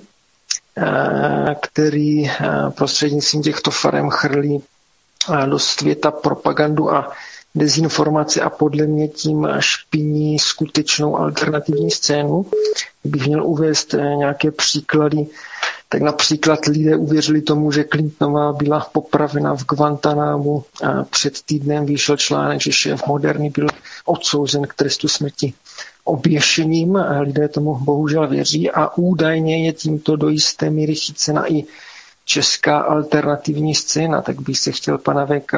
který 1.60 2.30
prostřednictvím 2.74 3.42
těchto 3.42 3.70
farem 3.70 4.10
chrlí 4.10 4.62
do 5.46 5.58
světa 5.58 6.10
propagandu 6.10 6.90
a 6.90 7.12
dezinformace 7.54 8.40
a 8.40 8.50
podle 8.50 8.86
mě 8.86 9.08
tím 9.08 9.48
špiní 9.58 10.38
skutečnou 10.38 11.16
alternativní 11.16 11.90
scénu. 11.90 12.46
Kdybych 13.02 13.26
měl 13.26 13.46
uvést 13.46 13.94
eh, 13.94 14.14
nějaké 14.16 14.50
příklady, 14.50 15.26
tak 15.88 16.02
například 16.02 16.66
lidé 16.66 16.96
uvěřili 16.96 17.42
tomu, 17.42 17.72
že 17.72 17.84
Clintonová 17.84 18.52
byla 18.52 18.80
popravena 18.92 19.56
v 19.56 19.64
Guantanámu 19.64 20.64
a 20.84 21.04
před 21.04 21.42
týdnem 21.42 21.86
vyšel 21.86 22.16
článek, 22.16 22.60
že 22.60 22.72
šéf 22.72 23.06
Moderny 23.06 23.50
byl 23.50 23.66
odsouzen 24.04 24.66
k 24.66 24.74
trestu 24.74 25.08
smrti 25.08 25.54
oběšením. 26.04 26.94
Lidé 27.20 27.48
tomu 27.48 27.74
bohužel 27.74 28.28
věří 28.28 28.70
a 28.70 28.90
údajně 28.96 29.66
je 29.66 29.72
tímto 29.72 30.16
do 30.16 30.28
jisté 30.28 30.70
míry 30.70 30.94
chycena 30.94 31.52
i 31.52 31.64
česká 32.30 32.78
alternativní 32.78 33.74
scéna, 33.74 34.22
tak 34.22 34.40
bych 34.40 34.58
se 34.58 34.72
chtěl 34.72 34.98
pana 34.98 35.26
VK 35.26 35.52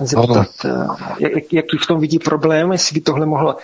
zeptat, 0.00 0.48
ano. 0.64 0.96
Eh, 1.00 1.14
jak, 1.18 1.52
jaký 1.52 1.78
v 1.78 1.86
tom 1.86 2.00
vidí 2.00 2.18
problém, 2.18 2.72
jestli 2.72 2.94
by 2.94 3.00
tohle 3.00 3.26
mohlo 3.26 3.56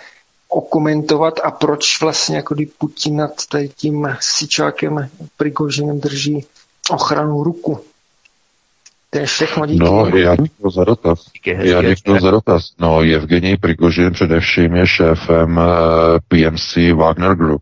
okomentovat 0.47 1.39
a 1.43 1.51
proč 1.51 2.01
vlastně 2.01 2.35
jako 2.35 2.55
kdy 2.55 2.65
Putin 2.65 3.15
nad 3.15 3.31
tím 3.75 4.15
sičákem 4.19 5.09
Prigožinem 5.37 5.99
drží 5.99 6.45
ochranu 6.89 7.43
ruku. 7.43 7.79
Ten 9.09 9.25
všechno 9.25 9.65
díky. 9.65 9.83
No, 9.83 10.07
já 10.07 10.35
děkuji 10.35 10.69
za 10.71 10.83
dotaz. 10.83 11.25
Já 11.45 11.81
děkuji 11.81 12.21
za 12.21 12.31
dotaz. 12.31 12.63
No, 12.79 13.01
Evgenij 13.01 13.57
Prigožin 13.57 14.13
především 14.13 14.75
je 14.75 14.87
šéfem 14.87 15.57
uh, 15.57 15.63
PMC 16.27 16.77
Wagner 16.95 17.35
Group. 17.35 17.61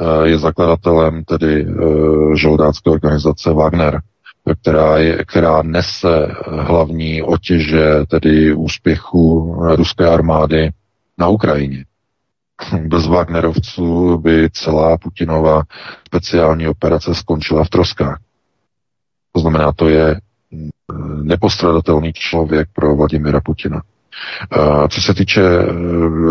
Uh, 0.00 0.22
je 0.24 0.38
zakladatelem 0.38 1.24
tedy 1.24 1.66
uh, 1.66 2.34
žoldácké 2.34 2.90
organizace 2.90 3.52
Wagner 3.52 4.02
která, 4.60 4.98
je, 4.98 5.24
která 5.24 5.62
nese 5.62 6.26
hlavní 6.46 7.22
otěže, 7.22 7.94
tedy 8.08 8.54
úspěchu 8.54 9.54
ruské 9.76 10.06
armády 10.08 10.70
na 11.18 11.28
Ukrajině. 11.28 11.84
Bez 12.86 13.06
Wagnerovců 13.06 14.18
by 14.18 14.48
celá 14.52 14.98
Putinova 14.98 15.62
speciální 16.06 16.68
operace 16.68 17.14
skončila 17.14 17.64
v 17.64 17.68
troskách. 17.68 18.18
To 19.32 19.40
znamená, 19.40 19.72
to 19.72 19.88
je 19.88 20.20
nepostradatelný 21.22 22.12
člověk 22.12 22.68
pro 22.72 22.96
Vladimira 22.96 23.40
Putina. 23.40 23.82
Co 24.88 25.00
se 25.00 25.14
týče 25.14 25.42
e, 25.42 25.66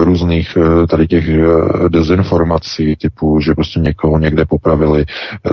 různých 0.04 0.58
e, 0.58 0.88
tady 0.88 1.08
těch 1.08 1.30
e, 1.30 1.46
dezinformací 1.90 2.96
typu, 2.96 3.40
že 3.40 3.56
prostě 3.56 3.80
někoho 3.80 4.20
někde 4.20 4.46
popravili, 4.46 5.06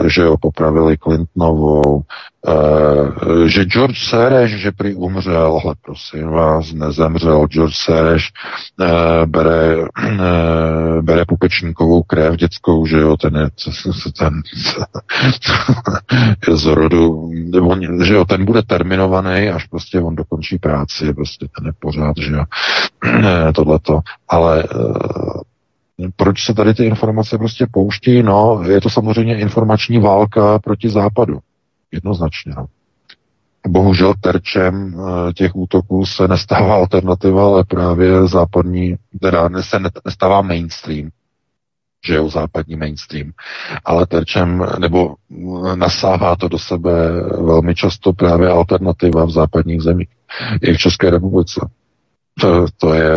že 0.07 0.25
ho 0.25 0.37
popravili 0.39 0.99
Clintonovou, 0.99 2.03
Uh, 2.47 3.47
že 3.47 3.65
George 3.65 3.99
Sereš, 3.99 4.51
že 4.51 4.73
prý 4.73 4.95
umřel, 4.95 5.61
ale 5.65 5.75
prosím 5.85 6.29
vás, 6.29 6.73
nezemřel. 6.73 7.47
George 7.47 7.77
Sereš 7.77 8.33
uh, 8.81 9.27
bere, 9.27 9.77
uh, 9.79 11.03
bere 11.03 11.25
pupečníkovou 11.25 12.03
krev 12.03 12.37
dětskou, 12.37 12.87
že 12.87 12.99
jo, 12.99 13.17
ten 13.17 13.37
je, 13.37 13.49
ten, 14.19 14.43
je 16.49 16.57
z 16.57 16.65
rodu, 16.65 17.31
on, 17.63 18.05
že 18.05 18.15
jo, 18.15 18.25
ten 18.25 18.45
bude 18.45 18.63
terminovaný, 18.63 19.49
až 19.49 19.67
prostě 19.67 20.01
on 20.01 20.15
dokončí 20.15 20.59
práci, 20.59 21.15
prostě 21.15 21.47
ten 21.57 21.67
je 21.67 21.73
pořád, 21.79 22.17
že 22.19 22.33
jo, 22.33 22.45
tohleto. 23.55 24.01
Ale 24.29 24.65
uh, 24.65 25.41
proč 26.17 26.45
se 26.45 26.55
tady 26.55 26.75
ty 26.75 26.85
informace 26.85 27.39
prostě 27.39 27.67
pouští? 27.71 28.23
No, 28.23 28.63
je 28.69 28.81
to 28.81 28.91
samozřejmě 28.91 29.39
informační 29.39 29.99
válka 29.99 30.59
proti 30.59 30.91
západu. 30.91 31.39
Jednoznačně. 31.93 32.53
No. 32.57 32.67
Bohužel 33.69 34.15
terčem 34.21 34.97
eh, 35.01 35.33
těch 35.33 35.57
útoků 35.57 36.07
se 36.07 36.29
nestává 36.29 36.75
alternativa, 36.75 37.45
ale 37.45 37.65
právě 37.65 38.27
západní, 38.27 38.97
teda 39.21 39.49
se 39.61 39.79
nestává 40.07 40.43
mainstream, 40.43 41.09
že 42.07 42.15
jo, 42.15 42.29
západní 42.29 42.77
mainstream, 42.77 43.33
ale 43.85 44.07
terčem, 44.07 44.67
nebo 44.79 45.15
nasává 45.75 46.37
to 46.37 46.49
do 46.49 46.59
sebe 46.59 46.93
velmi 47.43 47.75
často 47.75 48.13
právě 48.13 48.49
alternativa 48.49 49.25
v 49.25 49.31
západních 49.31 49.83
zemích, 49.83 50.09
i 50.63 50.75
v 50.75 50.79
České 50.79 51.11
republice. 51.11 51.61
To, 52.41 52.67
to, 52.77 52.95
je, 52.95 53.15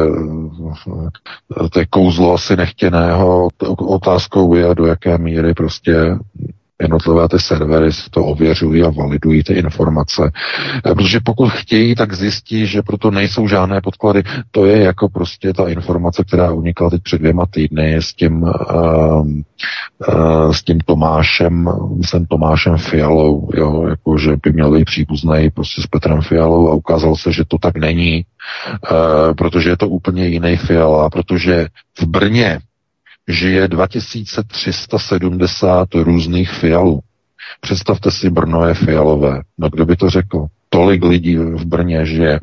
to 1.71 1.79
je 1.79 1.85
kouzlo 1.85 2.33
asi 2.33 2.55
nechtěného. 2.55 3.47
Otázkou 3.77 4.55
je, 4.55 4.75
do 4.75 4.85
jaké 4.85 5.17
míry 5.17 5.53
prostě 5.53 6.17
jednotlivé 6.81 7.27
ty 7.27 7.39
servery 7.39 7.93
si 7.93 8.09
to 8.09 8.25
ověřují 8.25 8.83
a 8.83 8.89
validují 8.89 9.43
ty 9.43 9.53
informace. 9.53 10.31
Eh, 10.85 10.95
protože 10.95 11.19
pokud 11.23 11.49
chtějí, 11.49 11.95
tak 11.95 12.13
zjistí, 12.13 12.67
že 12.67 12.81
proto 12.81 13.11
nejsou 13.11 13.47
žádné 13.47 13.81
podklady. 13.81 14.23
To 14.51 14.65
je 14.65 14.77
jako 14.77 15.09
prostě 15.09 15.53
ta 15.53 15.69
informace, 15.69 16.23
která 16.23 16.51
unikla 16.51 16.89
teď 16.89 17.01
před 17.03 17.17
dvěma 17.17 17.45
týdny 17.45 17.95
s 17.95 18.13
tím, 18.13 18.43
uh, 18.43 19.27
uh, 20.07 20.51
s 20.51 20.63
tím 20.63 20.79
Tomášem, 20.79 21.69
jsem 22.01 22.25
Tomášem 22.25 22.77
Fialou, 22.77 23.49
jo, 23.53 23.85
jako, 23.89 24.17
že 24.17 24.37
by 24.43 24.51
měl 24.53 24.71
být 24.71 24.85
příbuzný 24.85 25.49
prostě 25.53 25.81
s 25.81 25.87
Petrem 25.87 26.21
Fialou 26.21 26.69
a 26.69 26.73
ukázalo 26.73 27.17
se, 27.17 27.31
že 27.31 27.43
to 27.47 27.57
tak 27.57 27.77
není, 27.77 28.25
uh, 28.91 29.33
protože 29.33 29.69
je 29.69 29.77
to 29.77 29.87
úplně 29.89 30.27
jiný 30.27 30.57
Fiala, 30.57 31.09
protože 31.09 31.67
v 31.99 32.03
Brně 32.03 32.59
žije 33.27 33.67
2370 33.67 35.93
různých 35.93 36.51
fialů. 36.51 36.99
Představte 37.61 38.11
si, 38.11 38.29
Brno 38.29 38.67
je 38.67 38.73
fialové. 38.73 39.41
No 39.57 39.69
kdo 39.69 39.85
by 39.85 39.95
to 39.95 40.09
řekl? 40.09 40.45
Tolik 40.69 41.03
lidí 41.03 41.37
v 41.37 41.65
Brně 41.65 42.05
žije 42.05 42.39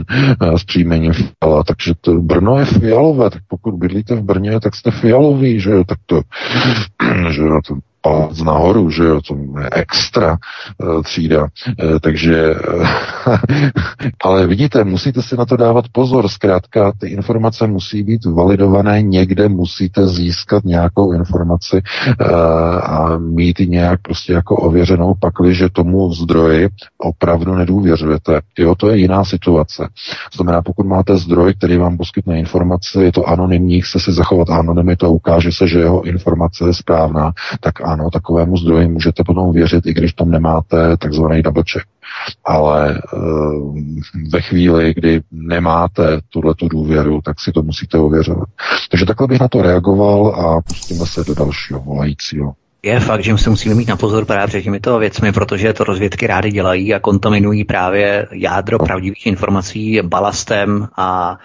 s 0.56 0.64
příjmením 0.64 1.12
Fiala, 1.12 1.64
takže 1.64 1.94
to 2.00 2.14
Brno 2.14 2.58
je 2.58 2.64
fialové, 2.64 3.30
tak 3.30 3.42
pokud 3.48 3.74
bydlíte 3.74 4.14
v 4.14 4.22
Brně, 4.22 4.60
tak 4.60 4.74
jste 4.74 4.90
fialový, 4.90 5.60
že 5.60 5.70
jo, 5.70 5.84
tak 5.84 5.98
to, 6.06 6.22
že 7.30 7.42
jo, 7.42 7.60
to 7.66 7.74
palec 8.02 8.40
nahoru, 8.40 8.90
že 8.90 9.04
jo, 9.04 9.20
to 9.28 9.36
je 9.60 9.68
extra 9.72 10.36
uh, 10.78 11.02
třída. 11.02 11.42
Uh, 11.42 11.98
takže, 12.00 12.54
uh, 12.54 12.86
ale 14.24 14.46
vidíte, 14.46 14.84
musíte 14.84 15.22
si 15.22 15.36
na 15.36 15.44
to 15.44 15.56
dávat 15.56 15.84
pozor, 15.92 16.28
zkrátka 16.28 16.92
ty 17.00 17.08
informace 17.08 17.66
musí 17.66 18.02
být 18.02 18.24
validované, 18.24 19.02
někde 19.02 19.48
musíte 19.48 20.06
získat 20.06 20.64
nějakou 20.64 21.12
informaci 21.12 21.82
a 22.82 23.16
mít 23.18 23.60
ji 23.60 23.66
nějak 23.66 24.00
prostě 24.02 24.32
jako 24.32 24.56
ověřenou, 24.56 25.14
pakli, 25.20 25.54
že 25.54 25.68
tomu 25.68 26.12
zdroji 26.14 26.68
opravdu 26.98 27.54
nedůvěřujete. 27.54 28.40
Jo, 28.58 28.74
to 28.74 28.90
je 28.90 28.96
jiná 28.96 29.24
situace. 29.24 29.88
Znamená, 30.34 30.62
pokud 30.62 30.86
máte 30.86 31.16
zdroj, 31.16 31.54
který 31.54 31.76
vám 31.76 31.96
poskytne 31.96 32.38
informace, 32.38 33.04
je 33.04 33.12
to 33.12 33.28
anonymní, 33.28 33.80
chce 33.80 34.00
si 34.00 34.12
zachovat 34.12 34.50
anonymitu 34.50 35.06
a 35.06 35.08
ukáže 35.08 35.52
se, 35.52 35.68
že 35.68 35.78
jeho 35.78 36.02
informace 36.02 36.64
je 36.66 36.74
správná, 36.74 37.32
tak 37.60 37.80
ano, 37.92 38.10
takovému 38.10 38.56
zdroji 38.56 38.88
můžete 38.88 39.24
potom 39.24 39.52
věřit, 39.52 39.86
i 39.86 39.94
když 39.94 40.12
tam 40.12 40.30
nemáte 40.30 40.96
takzvaný 40.96 41.42
double 41.42 41.62
check. 41.72 41.86
Ale 42.44 42.90
e, 42.90 42.98
ve 44.32 44.40
chvíli, 44.40 44.94
kdy 44.94 45.20
nemáte 45.30 46.20
tuhletu 46.28 46.68
důvěru, 46.68 47.20
tak 47.24 47.40
si 47.40 47.52
to 47.52 47.62
musíte 47.62 47.98
ověřovat. 47.98 48.48
Takže 48.90 49.06
takhle 49.06 49.26
bych 49.26 49.40
na 49.40 49.48
to 49.48 49.62
reagoval 49.62 50.26
a 50.26 50.60
pustíme 50.60 51.06
se 51.06 51.24
do 51.24 51.34
dalšího 51.34 51.80
volajícího. 51.80 52.54
Je 52.84 53.00
fakt, 53.00 53.24
že 53.24 53.38
se 53.38 53.50
musíme 53.50 53.74
mít 53.74 53.88
na 53.88 53.96
pozor 53.96 54.24
právě 54.24 54.46
před 54.46 54.62
těmito 54.62 54.98
věcmi, 54.98 55.32
protože 55.32 55.72
to 55.72 55.84
rozvědky 55.84 56.26
rády 56.26 56.50
dělají 56.50 56.94
a 56.94 56.98
kontaminují 56.98 57.64
právě 57.64 58.26
jádro 58.32 58.78
pravdivých 58.78 59.26
informací 59.26 60.00
balastem 60.02 60.88
a 60.96 61.38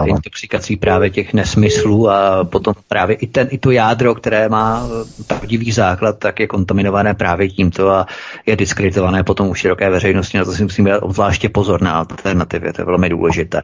uh, 0.00 0.08
intoxikací 0.08 0.76
právě 0.76 1.10
těch 1.10 1.34
nesmyslů 1.34 2.10
a 2.10 2.44
potom 2.44 2.74
právě 2.88 3.16
i, 3.16 3.26
ten, 3.26 3.48
i 3.50 3.58
to 3.58 3.70
jádro, 3.70 4.14
které 4.14 4.48
má 4.48 4.88
pravdivý 5.26 5.72
základ, 5.72 6.18
tak 6.18 6.40
je 6.40 6.46
kontaminované 6.46 7.14
právě 7.14 7.48
tímto 7.48 7.90
a 7.90 8.06
je 8.46 8.56
diskreditované 8.56 9.24
potom 9.24 9.48
u 9.48 9.54
široké 9.54 9.90
veřejnosti. 9.90 10.38
Na 10.38 10.44
to 10.44 10.52
si 10.52 10.62
musíme 10.62 10.90
dát 10.90 10.98
obzvláště 10.98 11.48
pozor 11.48 11.82
na 11.82 11.92
alternativě, 11.92 12.72
to 12.72 12.80
je 12.80 12.86
velmi 12.86 13.08
důležité. 13.08 13.62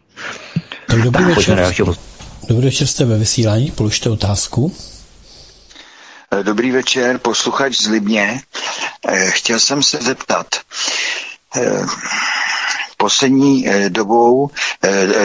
Tak 0.86 1.02
dobrý 1.02 1.24
tak, 1.24 1.36
večer. 1.36 1.72
Dobrý 2.48 2.64
večer, 2.64 2.86
jste 2.86 3.04
ve 3.04 3.18
vysílání, 3.18 3.70
položte 3.70 4.10
otázku. 4.10 4.72
Dobrý 6.42 6.70
večer, 6.70 7.18
posluchač 7.18 7.76
z 7.76 7.88
Libně. 7.88 8.40
Eh, 9.08 9.30
chtěl 9.30 9.60
jsem 9.60 9.82
se 9.82 9.96
zeptat, 9.96 10.46
eh, 11.56 11.86
poslední 12.96 13.68
eh, 13.68 13.90
dobou 13.90 14.50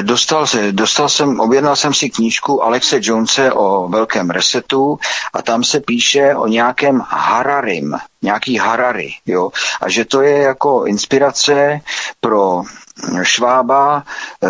dostal, 0.01 0.45
dostal 0.71 1.09
jsem, 1.09 1.39
objednal 1.39 1.75
jsem 1.75 1.93
si 1.93 2.09
knížku 2.09 2.63
Alexe 2.63 2.99
Jonese 3.01 3.51
o 3.51 3.87
velkém 3.87 4.29
resetu 4.29 4.99
a 5.33 5.41
tam 5.41 5.63
se 5.63 5.79
píše 5.79 6.35
o 6.35 6.47
nějakém 6.47 7.01
Hararim, 7.07 7.97
nějaký 8.21 8.57
Harari, 8.57 9.13
jo, 9.25 9.49
a 9.81 9.89
že 9.89 10.05
to 10.05 10.21
je 10.21 10.37
jako 10.37 10.85
inspirace 10.85 11.81
pro 12.19 12.63
Švába, 13.23 14.03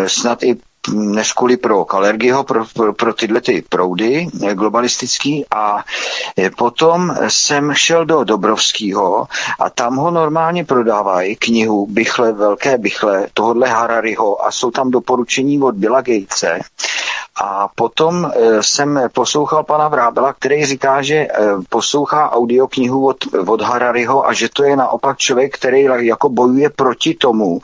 snad 0.06 0.42
i 0.42 0.56
než 0.88 1.32
kvůli 1.32 1.56
pro 1.56 1.84
Kalergiho, 1.84 2.44
pro, 2.44 2.64
pro, 2.74 2.92
pro 2.92 3.14
tyhle 3.14 3.40
ty 3.40 3.64
proudy 3.68 4.28
eh, 4.42 4.54
globalistický. 4.54 5.44
A 5.50 5.84
eh, 6.38 6.50
potom 6.50 7.16
jsem 7.28 7.74
šel 7.74 8.04
do 8.04 8.24
Dobrovského 8.24 9.26
a 9.58 9.70
tam 9.70 9.96
ho 9.96 10.10
normálně 10.10 10.64
prodávají 10.64 11.36
knihu 11.36 11.86
Bychle, 11.86 12.32
velké 12.32 12.78
Bychle, 12.78 13.26
tohodle 13.34 13.68
Harariho 13.68 14.46
a 14.46 14.50
jsou 14.50 14.70
tam 14.70 14.90
doporučení 14.90 15.62
od 15.62 15.74
Billa 15.74 16.00
Gatese 16.00 16.58
a 17.36 17.68
potom 17.74 18.24
e, 18.24 18.62
jsem 18.62 19.00
poslouchal 19.12 19.64
pana 19.64 19.88
Vrábela, 19.88 20.32
který 20.32 20.66
říká, 20.66 21.02
že 21.02 21.14
e, 21.14 21.28
poslouchá 21.68 22.32
audioknihu 22.32 23.06
od, 23.06 23.16
od 23.46 23.60
Harariho 23.60 24.28
a 24.28 24.32
že 24.32 24.48
to 24.52 24.64
je 24.64 24.76
naopak 24.76 25.18
člověk, 25.18 25.54
který 25.54 25.82
jako 25.98 26.28
bojuje 26.28 26.70
proti 26.70 27.14
tomu, 27.14 27.60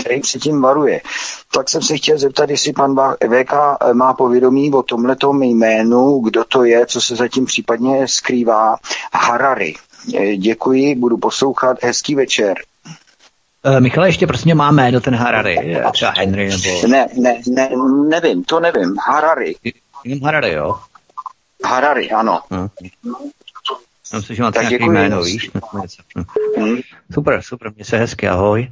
který 0.00 0.22
se 0.22 0.38
tím 0.38 0.62
varuje. 0.62 1.00
Tak 1.52 1.68
jsem 1.68 1.82
se 1.82 1.96
chtěl 1.96 2.18
zeptat, 2.18 2.50
jestli 2.50 2.72
pan 2.72 2.96
VK 3.28 3.52
má 3.92 4.14
povědomí 4.14 4.72
o 4.72 4.82
tomhletom 4.82 5.42
jménu, 5.42 6.18
kdo 6.18 6.44
to 6.44 6.64
je, 6.64 6.86
co 6.86 7.00
se 7.00 7.16
zatím 7.16 7.44
případně 7.44 8.08
skrývá. 8.08 8.76
Harari. 9.12 9.74
Děkuji, 10.36 10.94
budu 10.94 11.16
poslouchat. 11.16 11.76
Hezký 11.82 12.14
večer. 12.14 12.54
Uh, 13.66 13.80
Michale, 13.80 14.08
ještě 14.08 14.26
prostě 14.26 14.54
má 14.54 14.70
jméno 14.70 15.00
ten 15.00 15.14
Harari, 15.14 15.80
třeba 15.92 16.12
Henry 16.16 16.48
nebo... 16.48 16.88
Ne, 16.88 17.06
ne, 17.16 17.40
ne, 17.48 17.70
nevím, 18.08 18.44
to 18.44 18.60
nevím. 18.60 18.96
Harari. 19.08 19.54
Jenom 20.04 20.24
Harari, 20.24 20.52
jo? 20.52 20.76
Harari, 21.64 22.10
ano. 22.10 22.40
Hmm. 22.50 22.68
Myslím, 24.14 24.36
že 24.36 24.42
máte 24.42 24.64
nějaké 24.64 24.84
jméno, 24.84 25.22
víš? 25.22 25.50
Hmm. 26.56 26.76
Super, 27.12 27.42
super, 27.42 27.72
mě 27.76 27.84
se 27.84 27.98
hezky, 27.98 28.28
ahoj. 28.28 28.70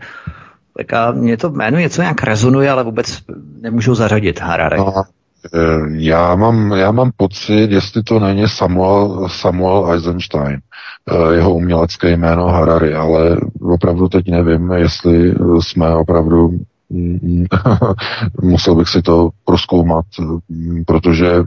Tak 0.77 0.93
a 0.93 1.10
mě 1.10 1.36
to 1.36 1.51
jméno 1.51 1.78
něco 1.78 2.01
nějak 2.02 2.23
rezonuje, 2.23 2.70
ale 2.70 2.85
vůbec 2.85 3.19
nemůžu 3.60 3.94
zařadit 3.94 4.40
Harare. 4.40 4.77
No, 4.77 5.05
já 5.89 6.36
mám, 6.36 6.73
já 6.73 6.93
mám 6.93 7.10
pocit, 7.16 7.70
jestli 7.70 8.02
to 8.02 8.20
není 8.20 8.48
Samuel, 8.48 9.28
Samuel 9.28 9.93
Eisenstein, 9.93 10.60
eh, 11.10 11.35
jeho 11.35 11.55
umělecké 11.55 12.10
jméno 12.10 12.47
Harari, 12.48 12.94
ale 12.94 13.36
opravdu 13.60 14.09
teď 14.09 14.31
nevím, 14.31 14.70
jestli 14.73 15.35
jsme 15.60 15.94
opravdu 15.94 16.59
mm, 16.90 17.44
musel 18.43 18.74
bych 18.74 18.89
si 18.89 19.02
to 19.02 19.31
proskoumat, 19.44 20.06
mm, 20.48 20.85
protože 20.85 21.44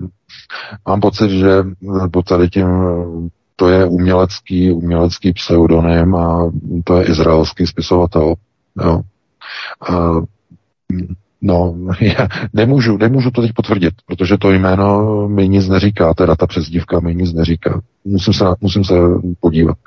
mám 0.87 1.01
pocit, 1.01 1.29
že 1.29 1.63
po 2.11 2.21
tady 2.21 2.49
tím 2.49 2.67
to 3.55 3.69
je 3.69 3.85
umělecký, 3.85 4.71
umělecký 4.71 5.33
pseudonym 5.33 6.15
a 6.15 6.51
to 6.83 6.97
je 6.97 7.05
izraelský 7.05 7.67
spisovatel. 7.67 8.33
Jo. 8.83 9.01
A, 9.89 10.11
No, 11.41 11.75
já 12.01 12.27
nemůžu, 12.53 12.97
nemůžu 12.97 13.31
to 13.31 13.41
teď 13.41 13.53
potvrdit, 13.53 13.93
protože 14.05 14.37
to 14.37 14.51
jméno 14.51 15.27
mi 15.27 15.49
nic 15.49 15.67
neříká, 15.67 16.13
teda 16.13 16.35
ta 16.35 16.47
přezdívka 16.47 16.99
mi 16.99 17.15
nic 17.15 17.33
neříká. 17.33 17.81
Musím 18.05 18.33
se, 18.33 18.45
musím 18.61 18.83
se 18.83 18.93
podívat. 19.39 19.77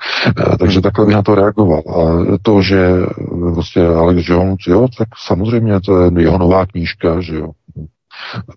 E, 0.53 0.57
takže 0.57 0.81
takhle 0.81 1.05
bych 1.05 1.15
na 1.15 1.21
to 1.21 1.35
reagoval. 1.35 1.83
A 1.89 2.37
to, 2.41 2.61
že 2.61 2.89
vlastně 3.31 3.87
Alex 3.87 4.29
Jones, 4.29 4.59
jo, 4.67 4.87
tak 4.97 5.07
samozřejmě 5.25 5.81
to 5.81 6.01
je 6.01 6.11
jeho 6.17 6.37
nová 6.37 6.65
knížka, 6.65 7.21
že 7.21 7.35
jo. 7.35 7.51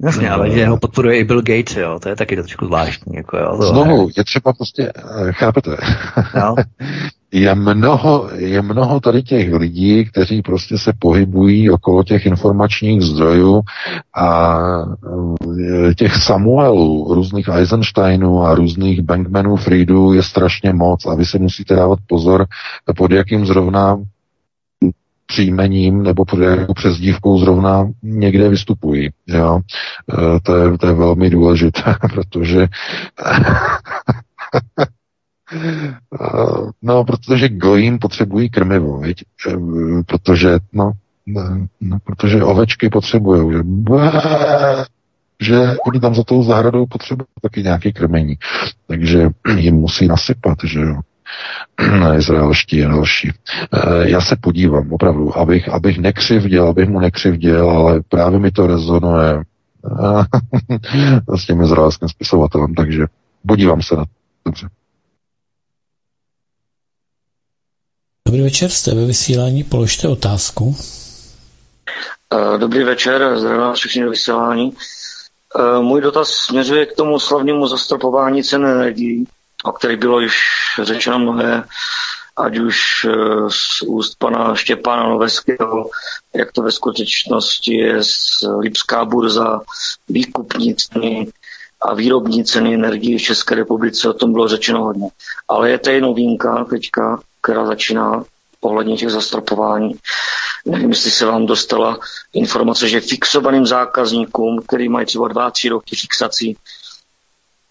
Jasně, 0.03 0.31
ale 0.31 0.51
že 0.51 0.67
ho 0.67 0.77
podporuje 0.77 1.19
i 1.19 1.25
Bill 1.25 1.43
Gates, 1.43 1.77
jo, 1.77 1.99
to 2.03 2.09
je 2.09 2.17
taky 2.17 2.37
trošku 2.37 2.65
zvláštní. 2.65 3.17
Jako, 3.17 3.37
jo, 3.37 3.57
to 3.57 3.67
Znovu, 3.67 4.09
je 4.17 4.25
třeba 4.25 4.53
prostě, 4.53 4.93
eh, 4.97 5.33
chápete, 5.33 5.77
no. 6.35 6.55
je, 7.33 7.55
mnoho, 7.55 8.29
je 8.35 8.63
mnoho 8.63 9.01
tady 9.01 9.23
těch 9.23 9.53
lidí, 9.53 10.05
kteří 10.05 10.43
prostě 10.43 10.79
se 10.79 10.93
pohybují 10.99 11.71
okolo 11.71 12.05
těch 12.05 12.27
informačních 12.27 13.03
zdrojů 13.03 13.61
a 14.17 14.59
eh, 15.91 15.95
těch 15.95 16.15
Samuelů, 16.15 17.15
různých 17.15 17.49
Eisensteinů 17.49 18.43
a 18.43 18.55
různých 18.55 19.03
Bankmanů, 19.03 19.57
Friedů 19.57 20.13
je 20.13 20.23
strašně 20.23 20.73
moc 20.73 21.07
a 21.07 21.15
vy 21.15 21.27
si 21.27 21.39
musíte 21.39 21.77
dávat 21.77 21.99
pozor, 22.07 22.47
pod 22.97 23.11
jakým 23.13 23.47
zrovna 23.47 23.99
příjmením 25.29 26.03
nebo 26.03 26.25
pod 26.25 26.39
jakou 26.39 26.75
přezdívkou 26.75 27.39
zrovna 27.39 27.89
někde 28.03 28.49
vystupují. 28.49 29.09
Jo? 29.27 29.61
E, 30.13 30.41
to, 30.41 30.57
je, 30.57 30.79
to 30.79 30.87
je 30.87 30.93
velmi 30.93 31.31
důležité, 31.31 31.83
protože 32.15 32.63
no, 36.83 37.05
protože 37.05 37.49
gojím 37.49 37.99
potřebují 37.99 38.51
krmivo, 38.51 38.99
viď? 38.99 39.25
E, 39.49 39.53
protože, 40.07 40.59
no, 40.73 40.93
no, 41.81 41.99
protože 42.05 42.43
ovečky 42.43 42.89
potřebují, 42.89 43.53
že, 43.53 43.63
že 45.43 45.77
oni 45.87 46.01
tam 46.01 46.15
za 46.15 46.25
tou 46.25 46.43
zahradou 46.43 46.87
potřebují 46.87 47.27
taky 47.43 47.63
nějaké 47.63 47.93
krmení. 47.93 48.37
Takže 48.87 49.29
jim 49.57 49.75
musí 49.75 50.09
nasypat, 50.09 50.59
že 50.65 50.81
jo. 50.81 51.01
izraelští 52.19 52.85
a 52.85 52.89
další. 52.89 53.31
Eh, 53.31 54.11
já 54.11 54.21
se 54.21 54.37
podívám, 54.37 54.93
opravdu, 54.93 55.39
abych, 55.39 55.69
abych 55.69 55.99
nekřivděl, 55.99 56.69
abych 56.69 56.89
mu 56.89 57.01
nekřivděl, 57.01 57.71
ale 57.71 58.01
právě 58.09 58.39
mi 58.39 58.51
to 58.51 58.67
rezonuje 58.67 59.43
eh, 61.31 61.37
s 61.37 61.47
tím 61.47 61.63
izraelským 61.63 62.09
spisovatelem, 62.09 62.75
takže 62.75 63.07
podívám 63.47 63.83
se 63.83 63.97
na 63.97 64.05
to. 64.05 64.11
Dobře. 64.45 64.69
Dobrý 68.27 68.43
večer, 68.43 68.71
jste 68.71 68.95
ve 68.95 69.07
vysílání, 69.07 69.65
položte 69.65 70.09
otázku. 70.09 70.77
Eh, 72.35 72.59
dobrý 72.59 72.85
večer, 72.85 73.39
zdravím 73.39 73.61
vás 73.61 73.79
všichni 73.79 74.03
do 74.03 74.11
vysílání. 74.11 74.73
Můj 75.81 76.01
dotaz 76.01 76.29
směřuje 76.29 76.87
k 76.87 76.97
tomu 76.97 77.19
slavnému 77.19 77.67
zastropování 77.67 78.45
cen 78.45 78.67
energií 78.67 79.27
o 79.65 79.73
kterých 79.73 79.99
bylo 79.99 80.21
již 80.21 80.41
řečeno 80.83 81.19
mnohé, 81.19 81.65
ať 82.37 82.59
už 82.59 83.07
eh, 83.11 83.15
z 83.51 83.83
úst 83.87 84.15
pana 84.19 84.55
Štěpána 84.55 85.09
Noveského, 85.09 85.91
jak 86.35 86.53
to 86.53 86.63
ve 86.63 86.73
skutečnosti 86.73 87.75
je 87.75 88.05
z 88.05 88.43
Lipská 88.59 89.05
burza, 89.05 89.61
výkupní 90.09 90.75
ceny 90.75 91.29
a 91.83 91.95
výrobní 91.95 92.45
ceny 92.45 92.75
energie 92.75 93.19
v 93.19 93.23
České 93.23 93.55
republice, 93.55 94.09
o 94.09 94.13
tom 94.13 94.33
bylo 94.33 94.49
řečeno 94.49 94.85
hodně. 94.85 95.09
Ale 95.49 95.71
je 95.71 95.79
tady 95.79 96.01
novinka 96.01 96.65
teďka, 96.65 97.21
která 97.43 97.67
začíná 97.67 98.25
ohledně 98.61 98.97
těch 98.97 99.11
zastropování. 99.11 99.95
Nevím, 100.67 100.91
jestli 100.91 101.11
se 101.11 101.27
vám 101.27 101.47
dostala 101.47 101.99
informace, 102.33 102.89
že 102.89 103.01
fixovaným 103.01 103.67
zákazníkům, 103.67 104.63
který 104.67 104.89
mají 104.89 105.07
třeba 105.07 105.29
dva, 105.29 105.51
tři 105.51 105.69
roky 105.69 105.97
fixací, 105.97 106.57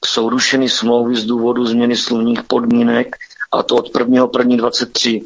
jsou 0.05 0.29
rušeny 0.29 0.69
smlouvy 0.69 1.15
z 1.15 1.25
důvodu 1.25 1.65
změny 1.65 1.95
smluvních 1.95 2.43
podmínek 2.43 3.15
a 3.51 3.63
to 3.63 3.75
od 3.75 3.93
1.1.23. 3.93 5.25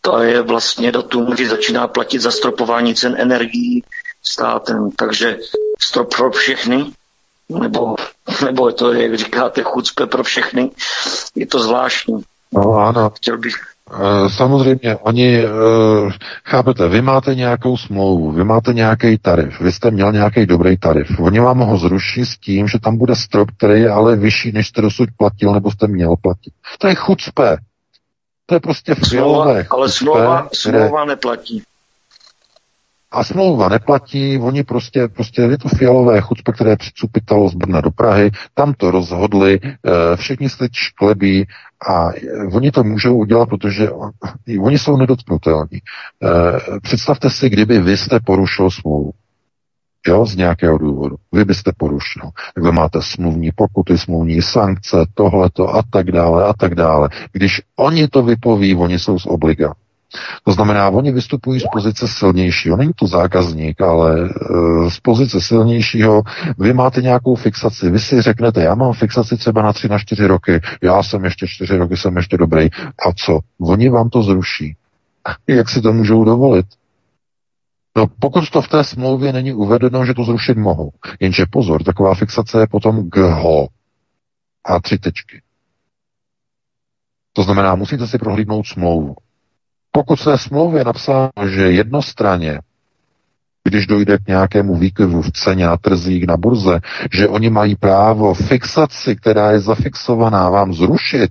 To 0.00 0.18
je 0.18 0.42
vlastně 0.42 0.92
datum, 0.92 1.26
kdy 1.26 1.48
začíná 1.48 1.88
platit 1.88 2.18
zastropování 2.18 2.94
cen 2.94 3.16
energií 3.18 3.84
státem. 4.22 4.90
Takže 4.90 5.38
strop 5.80 6.14
pro 6.16 6.30
všechny, 6.30 6.92
nebo, 7.48 7.96
nebo 8.44 8.68
je 8.68 8.74
to, 8.74 8.92
jak 8.92 9.14
říkáte, 9.14 9.62
chucpe 9.62 10.06
pro 10.06 10.22
všechny. 10.22 10.70
Je 11.34 11.46
to 11.46 11.58
zvláštní. 11.58 12.22
No 12.52 12.74
ano. 12.74 13.10
Chtěl 13.10 13.38
bych, 13.38 13.54
samozřejmě, 14.28 14.96
oni, 14.96 15.38
eh, 15.38 15.48
chápete, 16.44 16.88
vy 16.88 17.02
máte 17.02 17.34
nějakou 17.34 17.76
smlouvu, 17.76 18.32
vy 18.32 18.44
máte 18.44 18.72
nějaký 18.72 19.18
tarif, 19.18 19.60
vy 19.60 19.72
jste 19.72 19.90
měl 19.90 20.12
nějaký 20.12 20.46
dobrý 20.46 20.76
tarif. 20.76 21.20
Oni 21.20 21.40
vám 21.40 21.58
ho 21.58 21.78
zruší 21.78 22.26
s 22.26 22.38
tím, 22.38 22.68
že 22.68 22.78
tam 22.78 22.96
bude 22.96 23.16
strop, 23.16 23.50
který 23.50 23.80
je 23.80 23.90
ale 23.90 24.16
vyšší, 24.16 24.52
než 24.52 24.68
jste 24.68 24.82
dosud 24.82 25.08
platil, 25.16 25.52
nebo 25.52 25.70
jste 25.70 25.86
měl 25.86 26.16
platit. 26.22 26.52
To 26.78 26.88
je 26.88 26.94
chucpe. 26.94 27.56
To 28.46 28.54
je 28.54 28.60
prostě 28.60 28.94
fialové 28.94 29.66
Ale 29.70 29.88
smlouva, 29.88 30.48
smlouva 30.52 31.04
neplatí. 31.04 31.62
A 33.12 33.24
smlouva 33.24 33.68
neplatí, 33.68 34.38
oni 34.38 34.64
prostě, 34.64 35.08
prostě 35.08 35.42
je 35.42 35.58
to 35.58 35.68
fialové 35.68 36.20
chucpe, 36.20 36.52
které 36.52 36.76
přicupitalo 36.76 37.48
z 37.48 37.54
Brna 37.54 37.80
do 37.80 37.90
Prahy, 37.90 38.30
tam 38.54 38.74
to 38.74 38.90
rozhodli, 38.90 39.60
eh, 39.62 40.16
všichni 40.16 40.48
se 40.48 40.58
teď 40.58 40.72
šklebí 40.72 41.46
a 41.88 42.08
oni 42.52 42.70
to 42.70 42.84
můžou 42.84 43.16
udělat, 43.16 43.48
protože 43.48 43.90
on, 43.90 44.10
oni 44.60 44.78
jsou 44.78 44.96
nedotknutelní. 44.96 45.78
Eh, 46.22 46.80
představte 46.82 47.30
si, 47.30 47.50
kdyby 47.50 47.80
vy 47.80 47.96
jste 47.96 48.20
porušil 48.20 48.70
smlouvu. 48.70 49.12
Jo, 50.06 50.26
z 50.26 50.36
nějakého 50.36 50.78
důvodu. 50.78 51.16
Vy 51.32 51.44
byste 51.44 51.72
porušil. 51.76 52.22
Takhle 52.54 52.72
máte 52.72 53.02
smluvní 53.02 53.50
pokuty, 53.56 53.98
smluvní 53.98 54.42
sankce, 54.42 54.96
tohleto 55.14 55.74
a 55.74 55.82
tak 55.90 56.12
dále 56.12 56.44
a 56.44 56.52
tak 56.52 56.74
dále. 56.74 57.08
Když 57.32 57.62
oni 57.76 58.08
to 58.08 58.22
vypoví, 58.22 58.74
oni 58.74 58.98
jsou 58.98 59.18
z 59.18 59.26
obliga. 59.26 59.74
To 60.44 60.52
znamená, 60.52 60.88
oni 60.88 61.12
vystupují 61.12 61.60
z 61.60 61.64
pozice 61.72 62.08
silnějšího. 62.08 62.76
Není 62.76 62.92
to 62.96 63.06
zákazník, 63.06 63.80
ale 63.80 64.20
e, 64.20 64.90
z 64.90 65.00
pozice 65.00 65.40
silnějšího. 65.40 66.22
Vy 66.58 66.72
máte 66.72 67.02
nějakou 67.02 67.34
fixaci. 67.34 67.90
Vy 67.90 67.98
si 67.98 68.22
řeknete, 68.22 68.62
já 68.62 68.74
mám 68.74 68.92
fixaci 68.92 69.36
třeba 69.36 69.62
na 69.62 69.72
tři 69.72 69.88
na 69.88 69.98
čtyři 69.98 70.26
roky, 70.26 70.60
já 70.82 71.02
jsem 71.02 71.24
ještě 71.24 71.46
čtyři 71.48 71.76
roky, 71.76 71.96
jsem 71.96 72.16
ještě 72.16 72.36
dobrý. 72.36 72.68
A 73.06 73.12
co? 73.16 73.40
Oni 73.60 73.88
vám 73.88 74.08
to 74.08 74.22
zruší. 74.22 74.76
Jak 75.46 75.68
si 75.68 75.80
to 75.80 75.92
můžou 75.92 76.24
dovolit? 76.24 76.66
No, 77.96 78.06
pokud 78.20 78.50
to 78.50 78.62
v 78.62 78.68
té 78.68 78.84
smlouvě 78.84 79.32
není 79.32 79.52
uvedeno, 79.52 80.06
že 80.06 80.14
to 80.14 80.24
zrušit 80.24 80.56
mohou. 80.56 80.90
Jenže 81.20 81.46
pozor, 81.50 81.82
taková 81.82 82.14
fixace 82.14 82.60
je 82.60 82.66
potom 82.66 83.10
GHO 83.10 83.68
a 84.64 84.80
tři 84.80 84.98
tečky. 84.98 85.42
To 87.32 87.42
znamená, 87.42 87.74
musíte 87.74 88.06
si 88.06 88.18
prohlídnout 88.18 88.66
smlouvu. 88.66 89.16
Pokud 89.92 90.20
se 90.20 90.38
smlouvě 90.38 90.84
napsáno, 90.84 91.30
že 91.48 91.62
jednostranně, 91.72 92.60
když 93.64 93.86
dojde 93.86 94.18
k 94.18 94.26
nějakému 94.26 94.76
výkyvu 94.76 95.22
v 95.22 95.32
ceně 95.32 95.66
na 95.66 95.76
trzích 95.76 96.26
na 96.26 96.36
burze, 96.36 96.80
že 97.12 97.28
oni 97.28 97.50
mají 97.50 97.76
právo 97.76 98.34
fixaci, 98.34 99.16
která 99.16 99.50
je 99.50 99.60
zafixovaná, 99.60 100.50
vám 100.50 100.74
zrušit, 100.74 101.30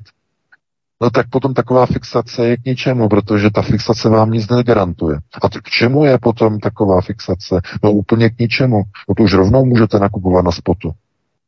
no 1.01 1.09
tak 1.09 1.29
potom 1.29 1.53
taková 1.53 1.85
fixace 1.85 2.47
je 2.47 2.57
k 2.57 2.65
ničemu, 2.65 3.09
protože 3.09 3.49
ta 3.49 3.61
fixace 3.61 4.09
vám 4.09 4.31
nic 4.31 4.49
negarantuje. 4.49 5.17
A 5.43 5.49
k 5.49 5.69
čemu 5.69 6.05
je 6.05 6.17
potom 6.17 6.59
taková 6.59 7.01
fixace? 7.01 7.61
No 7.83 7.91
úplně 7.91 8.29
k 8.29 8.39
ničemu. 8.39 8.83
No 9.09 9.15
to 9.15 9.23
už 9.23 9.33
rovnou 9.33 9.65
můžete 9.65 9.99
nakupovat 9.99 10.45
na 10.45 10.51
spotu. 10.51 10.91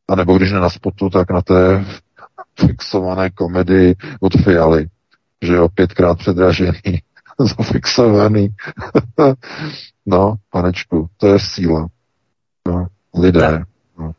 A 0.08 0.14
nebo 0.14 0.36
když 0.36 0.52
ne 0.52 0.60
na 0.60 0.70
spotu, 0.70 1.10
tak 1.10 1.30
na 1.30 1.42
té 1.42 1.84
fixované 2.66 3.30
komedii 3.30 3.94
od 4.20 4.32
Fialy 4.44 4.86
že 5.42 5.54
jo, 5.54 5.68
pětkrát 5.68 6.18
předražený, 6.18 7.02
zafixovaný. 7.38 8.48
no, 10.06 10.34
panečku, 10.50 11.06
to 11.16 11.26
je 11.26 11.38
síla. 11.38 11.86
No, 12.68 12.86
lidé. 13.18 13.62
No. 13.98 14.12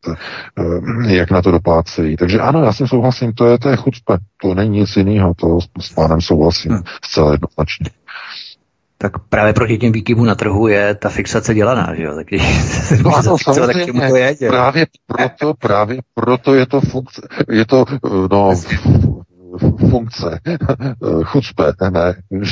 To, 0.00 0.14
eh, 0.58 1.14
jak 1.14 1.30
na 1.30 1.42
to 1.42 1.50
doplácejí. 1.50 2.16
Takže 2.16 2.40
ano, 2.40 2.64
já 2.64 2.72
si 2.72 2.88
souhlasím, 2.88 3.32
to 3.32 3.46
je, 3.46 3.58
to 3.58 3.68
je 3.68 3.76
chucpe. 3.76 4.18
To 4.42 4.54
není 4.54 4.78
nic 4.78 4.96
jiného, 4.96 5.34
to 5.34 5.58
s 5.80 5.92
pánem 5.94 6.20
souhlasím 6.20 6.72
hmm. 6.72 6.82
zcela 7.04 7.32
jednoznačně. 7.32 7.90
tak 8.98 9.18
právě 9.18 9.52
proti 9.52 9.78
těm 9.78 9.92
výkyvům 9.92 10.26
na 10.26 10.34
trhu 10.34 10.68
je 10.68 10.94
ta 10.94 11.08
fixace 11.08 11.54
dělaná, 11.54 11.94
že 11.94 12.02
jo? 12.02 12.14
Tak 12.14 12.26
když 12.26 12.42
se 12.88 12.96
no, 12.96 13.10
může 13.10 13.60
no, 13.60 13.66
tak 13.66 13.84
čemu 13.84 14.00
to 14.08 14.16
je, 14.16 14.36
právě 14.48 14.86
proto, 15.06 15.54
právě 15.54 15.98
proto 16.14 16.54
je 16.54 16.66
to 16.66 16.80
funkce, 16.80 17.22
je 17.50 17.66
to, 17.66 17.84
no, 18.30 18.54
funkce, 19.90 20.40
chucpe, 21.24 21.72
ne, 21.90 22.14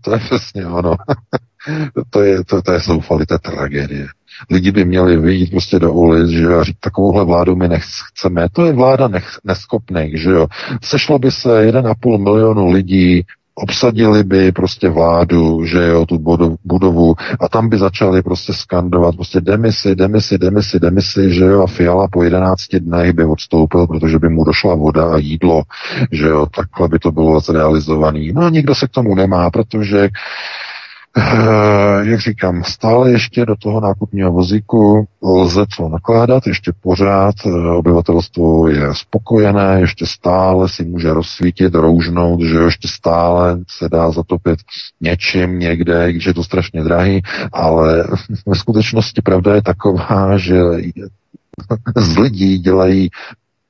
to 0.00 0.12
je 0.12 0.18
přesně 0.18 0.66
ono. 0.66 0.96
to 2.10 2.22
je, 2.22 2.44
to, 2.44 2.62
to 2.62 2.72
je 2.72 2.80
zoufalý, 2.80 3.26
to 3.26 3.34
je 3.34 3.38
tragédie. 3.38 4.06
Lidi 4.50 4.72
by 4.72 4.84
měli 4.84 5.16
vyjít 5.16 5.50
prostě 5.50 5.78
do 5.78 5.92
ulic, 5.92 6.30
že 6.30 6.42
jo, 6.42 6.58
a 6.58 6.64
říct, 6.64 6.78
takovouhle 6.80 7.24
vládu 7.24 7.56
my 7.56 7.68
nechceme. 7.68 8.48
To 8.52 8.64
je 8.64 8.72
vláda 8.72 9.08
nech, 9.08 9.38
neschopných, 9.44 10.20
že 10.20 10.30
jo. 10.30 10.46
Sešlo 10.82 11.18
by 11.18 11.30
se 11.30 11.48
1,5 11.48 12.24
milionu 12.24 12.70
lidí, 12.70 13.24
obsadili 13.58 14.24
by 14.24 14.52
prostě 14.52 14.88
vládu, 14.88 15.64
že 15.64 15.86
jo, 15.86 16.06
tu 16.06 16.18
budovu 16.64 17.14
a 17.40 17.48
tam 17.48 17.68
by 17.68 17.78
začali 17.78 18.22
prostě 18.22 18.52
skandovat 18.52 19.14
prostě 19.14 19.40
demisi, 19.40 19.94
demisi, 19.94 20.38
demisi, 20.38 20.80
demisi, 20.80 21.34
že 21.34 21.44
jo, 21.44 21.62
a 21.62 21.66
Fiala 21.66 22.08
po 22.12 22.22
11 22.22 22.62
dnech 22.80 23.12
by 23.12 23.24
odstoupil, 23.24 23.86
protože 23.86 24.18
by 24.18 24.28
mu 24.28 24.44
došla 24.44 24.74
voda 24.74 25.14
a 25.14 25.16
jídlo, 25.16 25.62
že 26.12 26.26
jo, 26.26 26.46
takhle 26.46 26.88
by 26.88 26.98
to 26.98 27.12
bylo 27.12 27.40
zrealizovaný. 27.40 28.32
No 28.32 28.42
a 28.42 28.50
nikdo 28.50 28.74
se 28.74 28.86
k 28.86 28.90
tomu 28.90 29.14
nemá, 29.14 29.50
protože 29.50 30.08
jak 32.02 32.20
říkám, 32.20 32.64
stále 32.64 33.10
ještě 33.10 33.46
do 33.46 33.56
toho 33.56 33.80
nákupního 33.80 34.32
vozíku 34.32 35.08
lze 35.22 35.64
co 35.76 35.88
nakládat, 35.88 36.46
ještě 36.46 36.72
pořád 36.80 37.34
eh, 37.46 37.50
obyvatelstvo 37.50 38.68
je 38.68 38.94
spokojené, 38.94 39.80
ještě 39.80 40.06
stále 40.06 40.68
si 40.68 40.84
může 40.84 41.12
rozsvítit, 41.12 41.74
roužnout, 41.74 42.40
že 42.42 42.58
ještě 42.58 42.88
stále 42.88 43.58
se 43.68 43.88
dá 43.88 44.10
zatopit 44.10 44.58
něčím 45.00 45.58
někde, 45.58 46.12
když 46.12 46.26
je 46.26 46.34
to 46.34 46.44
strašně 46.44 46.82
drahý, 46.82 47.22
ale 47.52 48.04
ve 48.46 48.54
skutečnosti 48.54 49.22
pravda 49.22 49.54
je 49.54 49.62
taková, 49.62 50.38
že 50.38 50.60
z 51.96 52.18
lidí 52.18 52.58
dělají 52.58 53.10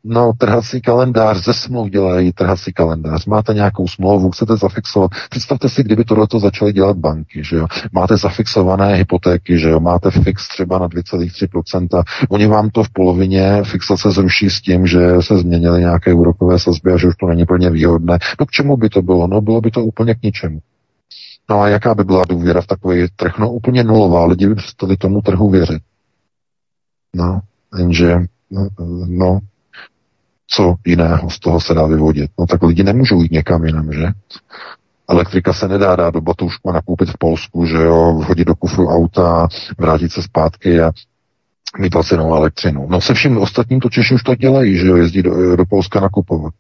No, 0.08 0.32
trhací 0.38 0.80
kalendář, 0.80 1.44
ze 1.44 1.54
smluv 1.54 1.90
dělají 1.90 2.32
trhací 2.32 2.72
kalendář. 2.72 3.26
Máte 3.26 3.54
nějakou 3.54 3.88
smlouvu, 3.88 4.30
chcete 4.30 4.56
zafixovat. 4.56 5.10
Představte 5.30 5.68
si, 5.68 5.82
kdyby 5.82 6.04
tohleto 6.04 6.40
začaly 6.40 6.72
dělat 6.72 6.96
banky, 6.96 7.44
že 7.44 7.56
jo. 7.56 7.66
Máte 7.92 8.16
zafixované 8.16 8.94
hypotéky, 8.94 9.58
že 9.58 9.68
jo. 9.68 9.80
Máte 9.80 10.10
fix 10.10 10.48
třeba 10.48 10.78
na 10.78 10.88
2,3%. 10.88 12.02
Oni 12.28 12.46
vám 12.46 12.70
to 12.70 12.84
v 12.84 12.90
polovině 12.90 13.62
fixace 13.64 14.10
zruší 14.10 14.50
s 14.50 14.60
tím, 14.60 14.86
že 14.86 15.00
se 15.20 15.38
změnily 15.38 15.80
nějaké 15.80 16.14
úrokové 16.14 16.58
sazby 16.58 16.92
a 16.92 16.96
že 16.96 17.08
už 17.08 17.16
to 17.16 17.26
není 17.26 17.46
plně 17.46 17.70
výhodné. 17.70 18.18
No 18.40 18.46
k 18.46 18.50
čemu 18.50 18.76
by 18.76 18.88
to 18.88 19.02
bylo? 19.02 19.26
No 19.26 19.40
bylo 19.40 19.60
by 19.60 19.70
to 19.70 19.84
úplně 19.84 20.14
k 20.14 20.22
ničemu. 20.22 20.58
No 21.50 21.60
a 21.60 21.68
jaká 21.68 21.94
by 21.94 22.04
byla 22.04 22.22
důvěra 22.28 22.60
v 22.60 22.66
takový 22.66 23.06
trh? 23.16 23.38
No 23.38 23.52
úplně 23.52 23.84
nulová. 23.84 24.26
Lidi 24.26 24.46
by 24.46 24.54
přestali 24.54 24.96
tomu 24.96 25.22
trhu 25.22 25.50
věřit. 25.50 25.82
No, 27.14 27.40
jenže, 27.78 28.16
no, 28.50 28.68
no 29.06 29.40
co 30.46 30.74
jiného 30.86 31.30
z 31.30 31.38
toho 31.38 31.60
se 31.60 31.74
dá 31.74 31.86
vyvodit? 31.86 32.30
No 32.38 32.46
tak 32.46 32.62
lidi 32.62 32.84
nemůžou 32.84 33.22
jít 33.22 33.32
někam 33.32 33.64
jinam, 33.64 33.92
že? 33.92 34.06
Elektrika 35.08 35.52
se 35.52 35.68
nedá 35.68 35.96
dát 35.96 36.14
do 36.14 36.20
batoušku 36.20 36.70
a 36.70 36.72
nakoupit 36.72 37.08
v 37.08 37.18
Polsku, 37.18 37.66
že 37.66 37.76
jo, 37.76 38.18
vhodit 38.18 38.46
do 38.46 38.54
kufru 38.54 38.88
auta, 38.88 39.48
vrátit 39.78 40.12
se 40.12 40.22
zpátky 40.22 40.80
a 40.80 40.92
mít 41.78 41.94
lacinou 41.94 42.34
elektřinu. 42.34 42.86
No 42.90 43.00
se 43.00 43.14
vším 43.14 43.38
ostatním 43.38 43.80
to 43.80 43.90
Češi 43.90 44.14
už 44.14 44.22
to 44.22 44.34
dělají, 44.34 44.78
že 44.78 44.86
jo, 44.86 44.96
jezdí 44.96 45.22
do, 45.22 45.56
do 45.56 45.64
Polska 45.66 46.00
nakupovat. 46.00 46.54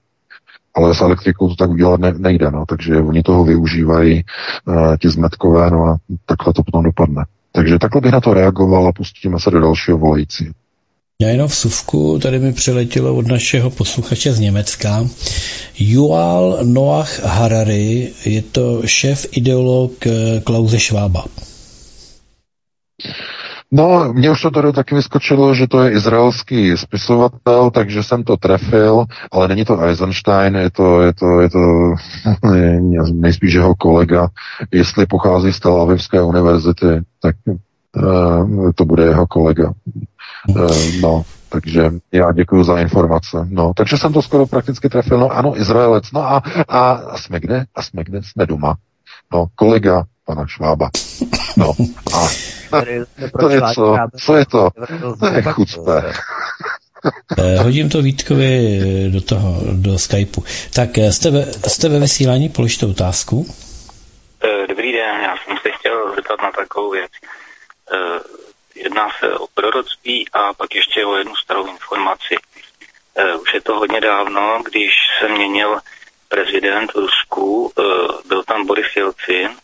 Ale 0.74 0.94
s 0.94 1.00
elektrikou 1.00 1.48
to 1.48 1.54
tak 1.54 1.70
udělat 1.70 2.00
ne, 2.00 2.14
nejde, 2.16 2.50
no, 2.50 2.64
takže 2.68 2.96
oni 2.96 3.22
toho 3.22 3.44
využívají 3.44 4.24
uh, 4.64 4.96
ti 4.96 5.08
zmetkové, 5.08 5.70
no 5.70 5.84
a 5.84 5.96
takhle 6.26 6.52
to 6.52 6.62
potom 6.62 6.82
dopadne. 6.82 7.24
Takže 7.52 7.78
takhle 7.78 8.00
bych 8.00 8.12
na 8.12 8.20
to 8.20 8.34
reagoval 8.34 8.88
a 8.88 8.92
pustíme 8.92 9.40
se 9.40 9.50
do 9.50 9.60
dalšího 9.60 9.98
volající. 9.98 10.52
Já 11.22 11.28
jenom 11.28 11.48
v 11.48 11.54
suvku, 11.54 12.18
tady 12.22 12.38
mi 12.38 12.52
přiletělo 12.52 13.14
od 13.14 13.26
našeho 13.26 13.70
posluchače 13.70 14.32
z 14.32 14.40
Německa. 14.40 15.04
Yuval 15.78 16.58
Noach 16.62 17.24
Harari, 17.24 18.12
je 18.24 18.42
to 18.42 18.82
šéf 18.86 19.26
ideolog 19.32 20.06
eh, 20.06 20.40
Klauze 20.44 20.78
Švába. 20.78 21.24
No, 23.72 24.12
mně 24.12 24.30
už 24.30 24.42
to 24.42 24.50
tady 24.50 24.72
taky 24.72 24.94
vyskočilo, 24.94 25.54
že 25.54 25.66
to 25.66 25.82
je 25.82 25.92
izraelský 25.92 26.76
spisovatel, 26.76 27.70
takže 27.70 28.02
jsem 28.02 28.24
to 28.24 28.36
trefil, 28.36 29.04
ale 29.32 29.48
není 29.48 29.64
to 29.64 29.80
Eisenstein, 29.80 30.54
je 30.56 30.70
to, 30.70 31.02
je 31.02 31.12
to, 31.14 31.40
je 31.40 31.50
to 31.50 31.94
nejspíš 33.12 33.54
jeho 33.54 33.74
kolega. 33.74 34.28
Jestli 34.72 35.06
pochází 35.06 35.52
z 35.52 35.60
Tel 35.60 35.80
Avivské 35.80 36.22
univerzity, 36.22 37.02
tak 37.22 37.36
uh, 37.46 38.72
to 38.74 38.84
bude 38.84 39.04
jeho 39.04 39.26
kolega. 39.26 39.72
Eh, 40.48 41.00
no, 41.00 41.22
takže 41.48 41.90
já 42.12 42.32
děkuji 42.32 42.64
za 42.64 42.78
informace. 42.78 43.46
No, 43.50 43.72
takže 43.76 43.98
jsem 43.98 44.12
to 44.12 44.22
skoro 44.22 44.46
prakticky 44.46 44.88
trefil. 44.88 45.18
No 45.18 45.30
ano, 45.30 45.60
Izraelec. 45.60 46.12
No 46.12 46.20
a, 46.20 46.42
a, 46.68 46.90
a 46.90 47.18
jsme 47.18 47.40
kde? 47.40 47.64
A 47.74 47.82
jsme 47.82 48.04
kde? 48.04 48.20
Jsme 48.22 48.46
doma. 48.46 48.76
No, 49.32 49.46
kolega 49.54 50.04
pana 50.24 50.46
Švába. 50.46 50.90
No 51.56 51.72
a 52.14 52.28
to 53.40 53.48
je 53.48 53.60
co? 53.74 53.96
Co 54.16 54.36
je 54.36 54.46
to? 54.46 54.70
To 55.20 55.26
je 55.26 55.42
chucpe. 55.42 56.12
Eh, 57.38 57.58
hodím 57.62 57.88
to 57.88 58.02
Vítkovi 58.02 58.80
do 59.12 59.20
toho, 59.20 59.60
do 59.72 59.98
Skypeu. 59.98 60.44
Tak 60.74 60.98
eh, 60.98 61.12
jste 61.12 61.30
ve, 61.30 61.52
jste 61.52 61.88
ve 61.88 62.00
vysílání, 62.00 62.48
položte 62.48 62.86
otázku. 62.86 63.46
Dobrý 64.68 64.92
den, 64.92 65.20
já 65.22 65.34
jsem 65.36 65.56
se 65.62 65.70
chtěl 65.78 66.14
zeptat 66.14 66.42
na 66.42 66.50
takovou 66.50 66.90
věc. 66.90 67.10
Jedná 68.76 69.08
se 69.18 69.38
o 69.38 69.46
proroctví 69.46 70.28
a 70.32 70.54
pak 70.54 70.74
ještě 70.74 71.06
o 71.06 71.16
jednu 71.16 71.36
starou 71.36 71.66
informaci. 71.66 72.36
E, 73.14 73.34
už 73.34 73.54
je 73.54 73.60
to 73.60 73.78
hodně 73.78 74.00
dávno, 74.00 74.62
když 74.64 74.92
se 75.20 75.28
měnil 75.28 75.80
prezident 76.28 76.92
v 76.92 76.96
Rusku, 76.96 77.72
e, 77.78 77.82
byl 78.28 78.42
tam 78.42 78.66
Boris 78.66 78.96
Jelcin 78.96 79.56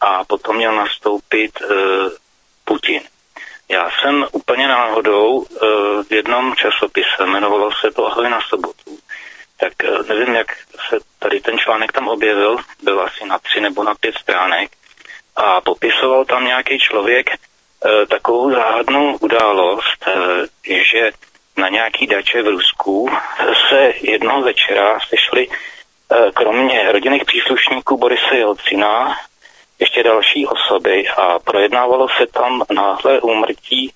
a 0.00 0.24
potom 0.24 0.56
měl 0.56 0.74
nastoupit 0.74 1.60
e, 1.60 1.64
Putin. 2.64 3.02
Já 3.68 3.90
jsem 3.90 4.26
úplně 4.32 4.68
náhodou 4.68 5.46
v 6.08 6.12
jednom 6.12 6.56
časopise, 6.56 7.22
jmenovalo 7.24 7.70
se 7.72 7.90
to 7.90 8.06
Ahoj 8.06 8.30
na 8.30 8.40
sobotu, 8.48 8.98
tak 9.56 9.72
nevím, 10.08 10.34
jak 10.34 10.56
se 10.88 10.96
tady 11.18 11.40
ten 11.40 11.58
článek 11.58 11.92
tam 11.92 12.08
objevil, 12.08 12.56
byl 12.82 13.00
asi 13.00 13.24
na 13.26 13.38
tři 13.38 13.60
nebo 13.60 13.84
na 13.84 13.94
pět 13.94 14.14
stránek 14.14 14.70
a 15.36 15.60
popisoval 15.60 16.24
tam 16.24 16.44
nějaký 16.44 16.78
člověk, 16.78 17.30
Eh, 17.30 17.47
takovou 18.08 18.50
záhadnou 18.50 19.16
událost, 19.16 20.06
eh, 20.06 20.84
že 20.84 21.10
na 21.56 21.68
nějaký 21.68 22.06
dače 22.06 22.42
v 22.42 22.48
Rusku 22.48 23.10
se 23.68 23.92
jednoho 24.00 24.42
večera 24.42 24.98
sešli 25.08 25.48
eh, 25.48 26.30
kromě 26.34 26.92
rodinných 26.92 27.24
příslušníků 27.24 27.96
Borise 27.96 28.36
Jelcina 28.36 29.16
ještě 29.78 30.02
další 30.02 30.46
osoby 30.46 31.08
a 31.08 31.38
projednávalo 31.38 32.08
se 32.08 32.26
tam 32.26 32.62
náhle 32.70 33.20
úmrtí 33.20 33.92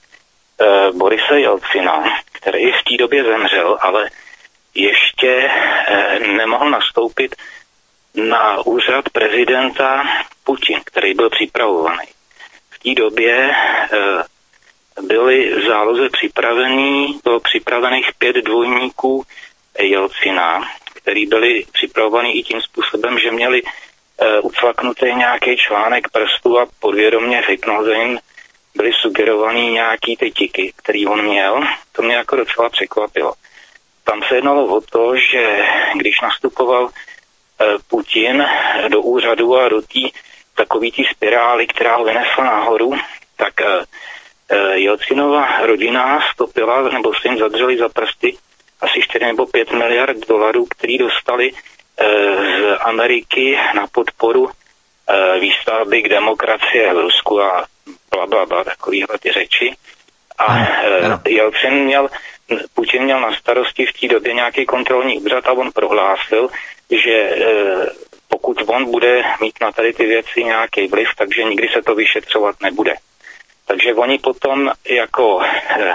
Borise 0.93 1.41
Jelcina, 1.41 2.05
který 2.33 2.73
v 2.73 2.83
té 2.89 2.97
době 2.97 3.25
zemřel, 3.25 3.79
ale 3.81 4.11
ještě 4.75 5.51
nemohl 6.37 6.71
nastoupit 6.71 7.37
na 8.15 8.67
úřad 8.67 9.09
prezidenta 9.09 10.05
Putin, 10.45 10.81
který 10.85 11.15
byl 11.15 11.31
připravovaný 11.31 12.07
té 12.83 12.95
době 12.95 13.51
eh, 13.93 14.23
byly 15.03 15.55
v 15.55 15.67
záloze 15.67 16.09
připravený, 16.09 17.21
bylo 17.25 17.41
připravených 17.41 18.11
pět 18.19 18.37
dvojníků 18.37 19.25
Jelcina, 19.79 20.69
který 20.95 21.27
byli 21.27 21.65
připravovaní 21.73 22.39
i 22.39 22.43
tím 22.43 22.63
způsobem, 22.63 23.19
že 23.19 23.31
měli 23.31 23.63
uh, 23.63 23.69
ucvaknutý 24.43 25.07
nějaký 25.07 25.57
článek 25.57 26.09
prstu 26.09 26.59
a 26.59 26.67
podvědomě 26.81 27.43
v 27.43 27.49
hypnoze 27.49 27.95
jim 27.95 28.19
byly 28.75 28.93
sugerovaný 28.93 29.71
nějaký 29.71 30.17
ty 30.17 30.31
tiky, 30.31 30.73
který 30.77 31.07
on 31.07 31.23
měl. 31.25 31.63
To 31.93 32.03
mě 32.03 32.15
jako 32.15 32.37
docela 32.37 32.69
překvapilo. 32.69 33.33
Tam 34.05 34.23
se 34.29 34.35
jednalo 34.35 34.77
o 34.77 34.81
to, 34.81 35.17
že 35.17 35.67
když 35.97 36.21
nastupoval 36.21 36.83
uh, 36.85 36.91
Putin 37.89 38.47
do 38.89 39.01
úřadu 39.01 39.57
a 39.57 39.69
do 39.69 39.83
té 39.83 40.01
takový 40.55 40.93
ty 40.93 41.05
spirály, 41.05 41.67
která 41.67 41.97
ho 41.97 42.05
vynesla 42.05 42.45
nahoru, 42.45 42.95
tak 43.37 43.55
uh, 43.61 43.85
Jelcinova 44.73 45.67
rodina 45.67 46.21
stopila 46.33 46.83
nebo 46.89 47.15
se 47.15 47.29
jim 47.29 47.39
zadřeli 47.39 47.79
za 47.79 47.89
prsty 47.89 48.37
asi 48.81 49.03
4 49.03 49.25
nebo 49.25 49.47
5 49.47 49.73
miliard 49.73 50.29
dolarů, 50.29 50.67
který 50.67 50.99
dostali 50.99 51.53
uh, 51.53 51.59
z 52.45 52.79
Ameriky 52.81 53.59
na 53.75 53.87
podporu 53.87 54.51
výstavby 55.41 56.03
k 56.03 56.09
demokracie 56.09 56.95
v 56.95 56.99
Rusku 56.99 57.43
a 57.43 57.65
bla, 58.11 58.27
bla, 58.27 58.47
bla 58.47 58.65
takovýhle 58.65 59.19
ty 59.19 59.33
řeči. 59.33 59.77
A 60.39 60.69
Jelcin 61.29 61.75
měl, 61.75 62.09
Putin 62.75 63.03
měl 63.03 63.21
na 63.21 63.37
starosti 63.37 63.87
v 63.87 63.93
té 63.93 64.09
době 64.09 64.35
nějaký 64.35 64.67
kontrolní 64.67 65.19
úřad 65.19 65.47
a 65.47 65.53
on 65.53 65.73
prohlásil, 65.73 66.49
že 66.91 67.37
pokud 68.33 68.57
on 68.67 68.91
bude 68.91 69.23
mít 69.41 69.55
na 69.61 69.73
tady 69.73 69.93
ty 69.93 70.07
věci 70.07 70.45
nějaký 70.45 70.87
vliv, 70.87 71.09
takže 71.17 71.43
nikdy 71.43 71.69
se 71.69 71.83
to 71.83 71.95
vyšetřovat 71.95 72.57
nebude. 72.63 72.95
Takže 73.67 73.95
oni 73.95 74.19
potom 74.19 74.71
jako 74.89 75.41
eh, 75.43 75.93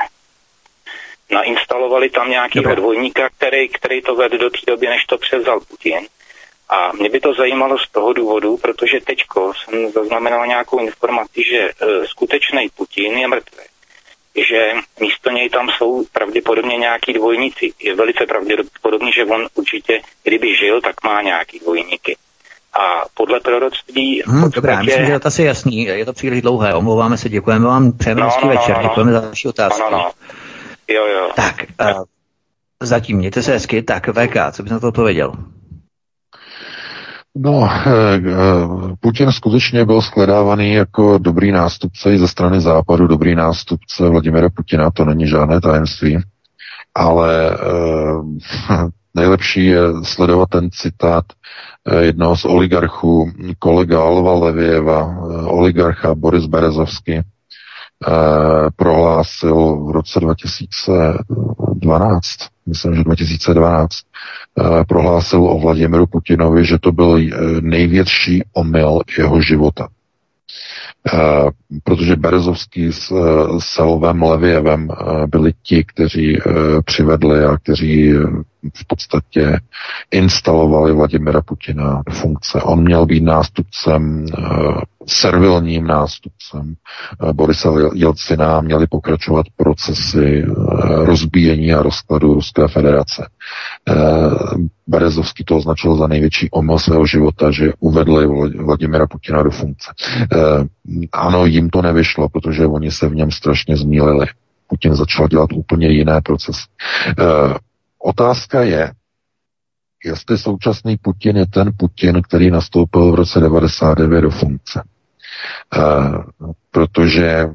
nainstalovali 1.29 2.09
tam 2.09 2.29
nějakého 2.29 2.75
dvojníka, 2.75 3.29
který, 3.29 3.69
který 3.69 4.01
to 4.01 4.15
vedl 4.15 4.37
do 4.37 4.49
té 4.49 4.57
doby, 4.67 4.87
než 4.87 5.05
to 5.05 5.17
převzal 5.17 5.59
Putin. 5.59 6.07
A 6.69 6.91
mě 6.91 7.09
by 7.09 7.19
to 7.19 7.33
zajímalo 7.33 7.79
z 7.79 7.89
toho 7.91 8.13
důvodu, 8.13 8.57
protože 8.57 8.99
teďko 9.01 9.53
jsem 9.53 9.91
zaznamenal 9.91 10.47
nějakou 10.47 10.79
informaci, 10.79 11.43
že 11.43 11.57
e, 11.57 11.71
skutečný 12.07 12.69
Putin 12.75 13.17
je 13.17 13.27
mrtvý. 13.27 13.63
Že 14.35 14.73
místo 14.99 15.29
něj 15.29 15.49
tam 15.49 15.69
jsou 15.69 16.05
pravděpodobně 16.11 16.77
nějaký 16.77 17.13
dvojníci. 17.13 17.73
Je 17.79 17.95
velice 17.95 18.25
pravděpodobný, 18.25 19.11
že 19.11 19.25
on 19.25 19.47
určitě, 19.55 20.01
kdyby 20.23 20.55
žil, 20.55 20.81
tak 20.81 21.03
má 21.03 21.21
nějaký 21.21 21.59
dvojníky. 21.59 22.17
A 22.77 23.05
podle 23.13 23.39
proroctví... 23.39 24.23
Hmm, 24.25 24.41
podstatě... 24.41 24.55
Dobrá, 24.55 24.83
myslím, 24.83 25.05
že 25.05 25.19
to 25.19 25.27
asi 25.27 25.43
jasný. 25.43 25.83
Je 25.83 26.05
to 26.05 26.13
příliš 26.13 26.41
dlouhé. 26.41 26.73
Omlouváme 26.73 27.17
se, 27.17 27.29
děkujeme 27.29 27.65
vám. 27.65 27.91
Přejeme 27.91 28.21
no, 28.21 28.29
no, 28.43 28.49
večer. 28.49 28.75
No, 28.75 28.81
no. 28.81 28.89
Děkujeme 28.89 29.11
za 29.11 29.19
další 29.19 29.47
otázku. 29.47 29.81
No, 29.81 29.91
no, 29.91 29.97
no. 29.97 30.11
Jo, 30.87 31.05
jo. 31.05 31.29
Tak, 31.35 31.55
uh, 31.81 32.03
zatím 32.83 33.17
mějte 33.17 33.43
se 33.43 33.51
hezky. 33.51 33.83
Tak, 33.83 34.07
VK, 34.07 34.35
co 34.51 34.63
bys 34.63 34.71
na 34.71 34.79
to 34.79 34.87
odpověděl? 34.87 35.33
No, 37.39 37.69
eh, 37.87 38.15
eh, 38.15 38.95
Putin 38.99 39.31
skutečně 39.31 39.85
byl 39.85 40.01
shledávaný 40.01 40.73
jako 40.73 41.17
dobrý 41.17 41.51
nástupce 41.51 42.13
i 42.13 42.19
ze 42.19 42.27
strany 42.27 42.61
západu, 42.61 43.07
dobrý 43.07 43.35
nástupce 43.35 44.09
Vladimira 44.09 44.49
Putina, 44.49 44.91
to 44.91 45.05
není 45.05 45.27
žádné 45.27 45.61
tajemství, 45.61 46.17
ale 46.95 47.51
eh, 47.51 48.77
nejlepší 49.17 49.65
je 49.65 49.79
sledovat 50.03 50.49
ten 50.49 50.71
citát 50.71 51.25
jednoho 51.99 52.37
z 52.37 52.45
oligarchů, 52.45 53.31
kolega 53.59 54.01
Alva 54.01 54.33
Levieva, 54.33 55.17
oligarcha 55.45 56.15
Boris 56.15 56.45
Berezovský, 56.45 57.21
prohlásil 58.75 59.85
v 59.87 59.91
roce 59.91 60.19
2012, 60.19 62.27
myslím, 62.67 62.95
že 62.95 63.03
2012, 63.03 63.97
Eh, 64.59 64.83
prohlásil 64.87 65.43
o 65.43 65.59
Vladimiru 65.59 66.07
Putinovi, 66.07 66.65
že 66.65 66.79
to 66.79 66.91
byl 66.91 67.17
eh, 67.17 67.31
největší 67.61 68.43
omyl 68.53 69.01
jeho 69.17 69.41
života. 69.41 69.87
Eh, 71.13 71.49
protože 71.83 72.15
Berezovský 72.15 72.91
s 72.91 73.13
Selvem 73.59 74.23
Levěvem 74.23 74.89
byli 75.27 75.53
ti, 75.63 75.83
kteří 75.83 76.37
přivedli 76.85 77.45
a 77.45 77.57
kteří 77.57 78.13
v 78.73 78.87
podstatě 78.87 79.59
instalovali 80.11 80.93
Vladimira 80.93 81.41
Putina 81.41 82.01
do 82.05 82.13
funkce. 82.13 82.61
On 82.61 82.83
měl 82.83 83.05
být 83.05 83.23
nástupcem, 83.23 84.25
servilním 85.07 85.87
nástupcem 85.87 86.75
Borisa 87.33 87.69
Jelcina, 87.93 88.61
měli 88.61 88.87
pokračovat 88.87 89.45
procesy 89.55 90.45
rozbíjení 91.03 91.73
a 91.73 91.81
rozkladu 91.81 92.33
Ruské 92.33 92.67
federace. 92.67 93.29
Berezovský 94.87 95.43
to 95.43 95.57
označil 95.57 95.95
za 95.95 96.07
největší 96.07 96.49
omyl 96.51 96.79
svého 96.79 97.05
života, 97.05 97.51
že 97.51 97.73
uvedli 97.79 98.27
Vladimira 98.57 99.07
Putina 99.07 99.43
do 99.43 99.51
funkce. 99.51 99.91
Ano, 101.11 101.45
jim 101.45 101.69
to 101.69 101.81
nevyšlo, 101.81 102.29
protože 102.29 102.65
oni 102.65 102.91
se 102.91 103.09
v 103.09 103.15
něm 103.15 103.31
strašně 103.31 103.77
zmílili. 103.77 104.25
Putin 104.67 104.95
začal 104.95 105.27
dělat 105.27 105.49
úplně 105.53 105.87
jiné 105.87 106.21
procesy. 106.21 106.63
Otázka 108.07 108.61
je, 108.61 108.91
jestli 110.05 110.37
současný 110.37 110.97
Putin 110.97 111.37
je 111.37 111.47
ten 111.47 111.71
Putin, 111.77 112.21
který 112.21 112.51
nastoupil 112.51 113.11
v 113.11 113.15
roce 113.15 113.39
99 113.39 114.21
do 114.21 114.29
funkce. 114.31 114.83
Uh, 115.77 116.23
protože 116.71 117.45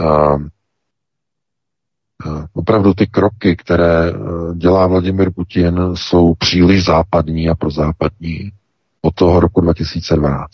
uh, 0.00 0.42
opravdu 2.52 2.94
ty 2.94 3.06
kroky, 3.06 3.56
které 3.56 4.12
dělá 4.54 4.86
Vladimir 4.86 5.30
Putin, 5.32 5.80
jsou 5.94 6.34
příliš 6.34 6.84
západní 6.84 7.48
a 7.48 7.54
prozápadní 7.54 8.52
od 9.00 9.14
toho 9.14 9.40
roku 9.40 9.60
2012. 9.60 10.50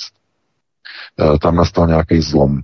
Tam 1.41 1.57
nastal 1.57 1.87
nějaký 1.87 2.21
zlom. 2.21 2.61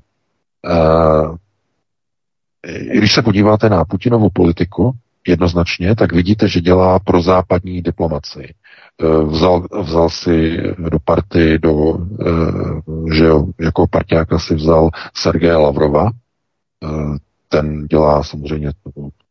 Když 2.92 3.14
se 3.14 3.22
podíváte 3.22 3.68
na 3.68 3.84
Putinovu 3.84 4.30
politiku, 4.30 4.94
jednoznačně, 5.28 5.96
tak 5.96 6.12
vidíte, 6.12 6.48
že 6.48 6.60
dělá 6.60 6.98
pro 6.98 7.22
západní 7.22 7.82
diplomaci. 7.82 8.54
Eh, 9.02 9.24
vzal, 9.24 9.66
vzal 9.82 10.10
si 10.10 10.56
do 10.78 10.98
party, 11.04 11.58
do, 11.58 11.98
eh, 12.26 13.14
že 13.14 13.24
jo, 13.24 13.46
jako 13.60 13.86
partiáka 13.86 14.38
si 14.38 14.54
vzal 14.54 14.90
Sergeje 15.14 15.56
Lavrova, 15.56 16.10
eh, 16.84 17.18
ten 17.48 17.86
dělá 17.86 18.22
samozřejmě 18.22 18.72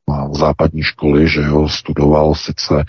má 0.10 0.30
západní 0.34 0.84
školy, 0.84 1.28
že 1.28 1.42
jo, 1.42 1.68
studoval 1.70 2.36
sice 2.36 2.76
e, 2.80 2.84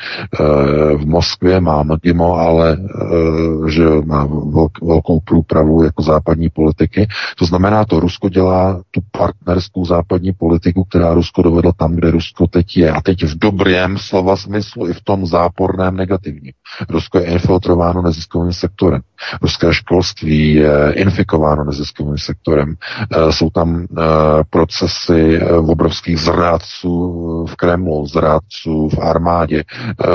v 0.97 1.07
Moskvě, 1.07 1.61
má 1.61 1.83
MGIMO, 1.83 2.35
ale 2.35 2.73
e, 2.73 3.71
že 3.71 3.85
má 4.05 4.27
velk, 4.27 4.83
velkou 4.83 5.21
průpravu 5.21 5.83
jako 5.83 6.03
západní 6.03 6.51
politiky. 6.51 7.09
To 7.39 7.45
znamená, 7.47 7.85
to 7.85 8.01
Rusko 8.01 8.29
dělá 8.29 8.83
tu 8.91 9.01
partnerskou 9.11 9.85
západní 9.85 10.33
politiku, 10.33 10.85
která 10.85 11.15
Rusko 11.15 11.43
dovedlo 11.43 11.73
tam, 11.73 11.95
kde 11.95 12.11
Rusko 12.11 12.47
teď 12.47 12.77
je. 12.77 12.91
A 12.91 13.01
teď 13.01 13.23
v 13.23 13.39
dobrém 13.39 13.99
slova 13.99 14.37
smyslu 14.37 14.89
i 14.89 14.93
v 14.93 15.01
tom 15.01 15.27
záporném 15.27 15.97
negativním. 15.97 16.53
Rusko 16.89 17.19
je 17.19 17.25
infiltrováno 17.25 18.03
neziskovým 18.03 18.53
sektorem. 18.53 19.01
Ruské 19.43 19.75
školství 19.75 20.55
je 20.55 20.93
infikováno 20.93 21.65
neziskovým 21.65 22.19
sektorem. 22.19 22.75
E, 23.11 23.33
jsou 23.33 23.51
tam 23.51 23.81
e, 23.81 23.87
procesy 24.51 25.37
e, 25.37 25.53
obrovských 25.53 26.21
zrádců 26.21 27.04
v 27.47 27.57
Kremlu, 27.57 28.07
zrádců 28.07 28.89
v 28.89 28.99
armádě. 28.99 29.65
Eh, 30.05 30.11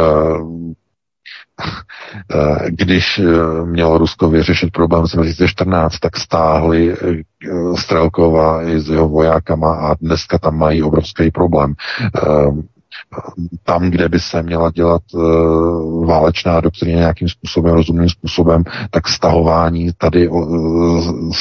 eh, 2.32 2.72
když 2.72 3.20
eh, 3.20 3.66
mělo 3.66 3.98
Rusko 3.98 4.30
vyřešit 4.30 4.72
problém 4.72 5.08
z 5.08 5.12
2014, 5.12 6.00
tak 6.00 6.18
stáhli 6.18 6.96
Strelkova 7.76 8.64
i 8.64 8.80
s 8.80 8.90
jeho 8.90 9.10
vojákama 9.10 9.74
a 9.76 9.96
dneska 10.02 10.38
tam 10.38 10.58
mají 10.58 10.84
obrovský 10.84 11.32
problém 11.32 11.76
tam, 13.64 13.90
kde 13.90 14.10
by 14.10 14.20
se 14.20 14.44
měla 14.44 14.72
dělat 14.72 15.02
uh, 15.14 16.06
válečná 16.06 16.62
doktrína 16.62 17.00
nějakým 17.00 17.30
způsobem, 17.30 17.74
rozumným 17.74 18.10
způsobem, 18.10 18.64
tak 18.92 19.08
stahování 19.08 19.90
tady 19.98 20.28
uh, 20.28 21.32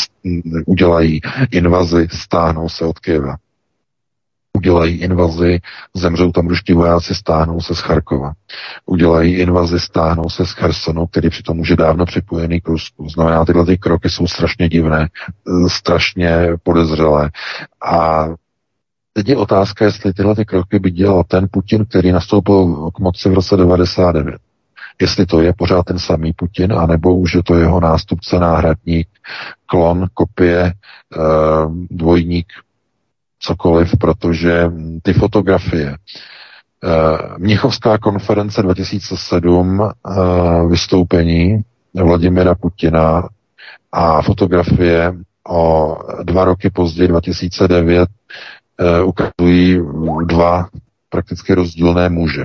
udělají 0.67 1.21
invazi, 1.51 2.09
stáhnou 2.11 2.69
se 2.69 2.85
od 2.85 2.99
Kyjeva 2.99 3.37
udělají 4.59 4.97
invazi, 4.97 5.61
zemřou 5.95 6.33
tam 6.33 6.49
ruští 6.49 6.73
vojáci, 6.73 7.15
stáhnou 7.15 7.61
se 7.61 7.75
z 7.75 7.79
Charkova. 7.79 8.33
Udělají 8.87 9.35
invazi, 9.35 9.81
stáhnou 9.81 10.29
se 10.31 10.47
z 10.47 10.51
Chersonu, 10.51 11.07
který 11.07 11.31
přitom 11.31 11.61
už 11.61 11.69
je 11.69 11.77
dávno 11.77 12.07
připojený 12.07 12.61
k 12.61 12.69
Rusku. 12.69 13.09
Znamená, 13.09 13.45
tyhle 13.45 13.67
ty 13.67 13.79
kroky 13.79 14.11
jsou 14.11 14.27
strašně 14.27 14.69
divné, 14.69 15.09
eh, 15.09 15.69
strašně 15.69 16.49
podezřelé. 16.63 17.31
A 17.85 18.27
teď 19.13 19.29
je 19.29 19.37
otázka, 19.37 19.85
jestli 19.85 20.13
tyhle 20.13 20.35
ty 20.35 20.45
kroky 20.45 20.79
by 20.79 20.91
dělal 20.91 21.25
ten 21.25 21.47
Putin, 21.51 21.85
který 21.85 22.13
nastoupil 22.13 22.91
k 22.91 22.99
moci 22.99 23.29
v 23.29 23.35
roce 23.35 23.57
99. 23.57 24.37
Jestli 25.01 25.27
to 25.27 25.41
je 25.41 25.53
pořád 25.53 25.83
ten 25.83 25.99
samý 25.99 26.33
Putin, 26.33 26.73
anebo 26.73 27.17
už 27.17 27.35
je 27.35 27.43
to 27.43 27.55
jeho 27.55 27.81
nástupce, 27.81 28.39
náhradník, 28.39 29.09
klon, 29.67 30.07
kopie, 30.15 30.63
e, 30.63 30.73
dvojník 31.91 32.47
cokoliv, 33.49 33.97
protože 33.99 34.71
ty 35.03 35.13
fotografie, 35.13 35.97
eh, 35.97 36.89
Mnichovská 37.39 37.99
konference 37.99 38.63
2007, 38.63 39.81
eh, 39.81 40.67
vystoupení 40.69 41.63
Vladimira 41.95 42.55
Putina 42.55 43.29
a 43.93 44.23
fotografie 44.23 45.13
o 45.49 45.97
dva 46.23 46.45
roky 46.45 46.71
později, 46.71 47.09
2009, 47.09 48.09
eh, 48.79 49.03
ukazují 49.03 49.81
dva 50.27 50.69
prakticky 51.09 51.55
rozdílné 51.55 52.09
muže. 52.09 52.45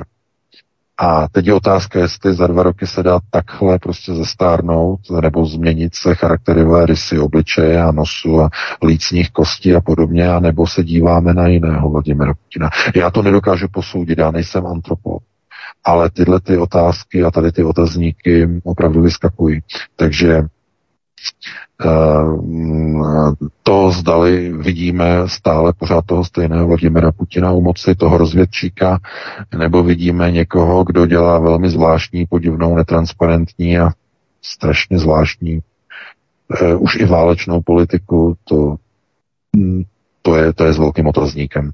A 1.03 1.27
teď 1.31 1.47
je 1.47 1.53
otázka, 1.53 1.99
jestli 1.99 2.33
za 2.33 2.47
dva 2.47 2.63
roky 2.63 2.87
se 2.87 3.03
dá 3.03 3.19
takhle 3.29 3.79
prostě 3.79 4.13
zestárnout 4.13 4.99
nebo 5.21 5.45
změnit 5.45 5.95
se 5.95 6.15
charakterové 6.15 6.85
rysy 6.85 7.19
obličeje 7.19 7.81
a 7.81 7.91
nosu 7.91 8.41
a 8.41 8.49
lícních 8.85 9.31
kostí 9.31 9.75
a 9.75 9.81
podobně, 9.81 10.29
a 10.29 10.39
nebo 10.39 10.67
se 10.67 10.83
díváme 10.83 11.33
na 11.33 11.47
jiného 11.47 11.89
Vladimira 11.89 12.33
Putina. 12.33 12.69
Já 12.95 13.11
to 13.11 13.21
nedokážu 13.21 13.67
posoudit, 13.71 14.17
já 14.17 14.31
nejsem 14.31 14.65
antropolog. 14.65 15.23
Ale 15.83 16.09
tyhle 16.09 16.39
ty 16.39 16.57
otázky 16.57 17.23
a 17.23 17.31
tady 17.31 17.51
ty 17.51 17.63
otazníky 17.63 18.61
opravdu 18.63 19.01
vyskakují. 19.01 19.59
Takže 19.95 20.43
To 23.63 23.91
zdali 23.91 24.53
vidíme 24.53 25.05
stále 25.25 25.73
pořád 25.73 26.05
toho 26.05 26.25
stejného 26.25 26.67
Vladimira 26.67 27.11
Putina 27.11 27.51
u 27.51 27.61
moci, 27.61 27.95
toho 27.95 28.17
rozvědčíka, 28.17 28.99
nebo 29.57 29.83
vidíme 29.83 30.31
někoho, 30.31 30.83
kdo 30.83 31.05
dělá 31.05 31.39
velmi 31.39 31.69
zvláštní, 31.69 32.25
podivnou, 32.25 32.75
netransparentní 32.75 33.79
a 33.79 33.89
strašně 34.41 34.99
zvláštní 34.99 35.59
už 36.77 36.95
i 36.95 37.05
válečnou 37.05 37.61
politiku, 37.61 38.35
to 38.43 38.75
hm, 39.57 39.83
to 40.21 40.35
je, 40.35 40.53
to 40.53 40.65
je 40.65 40.73
s 40.73 40.77
velkým 40.77 41.07
otazníkem. 41.07 41.71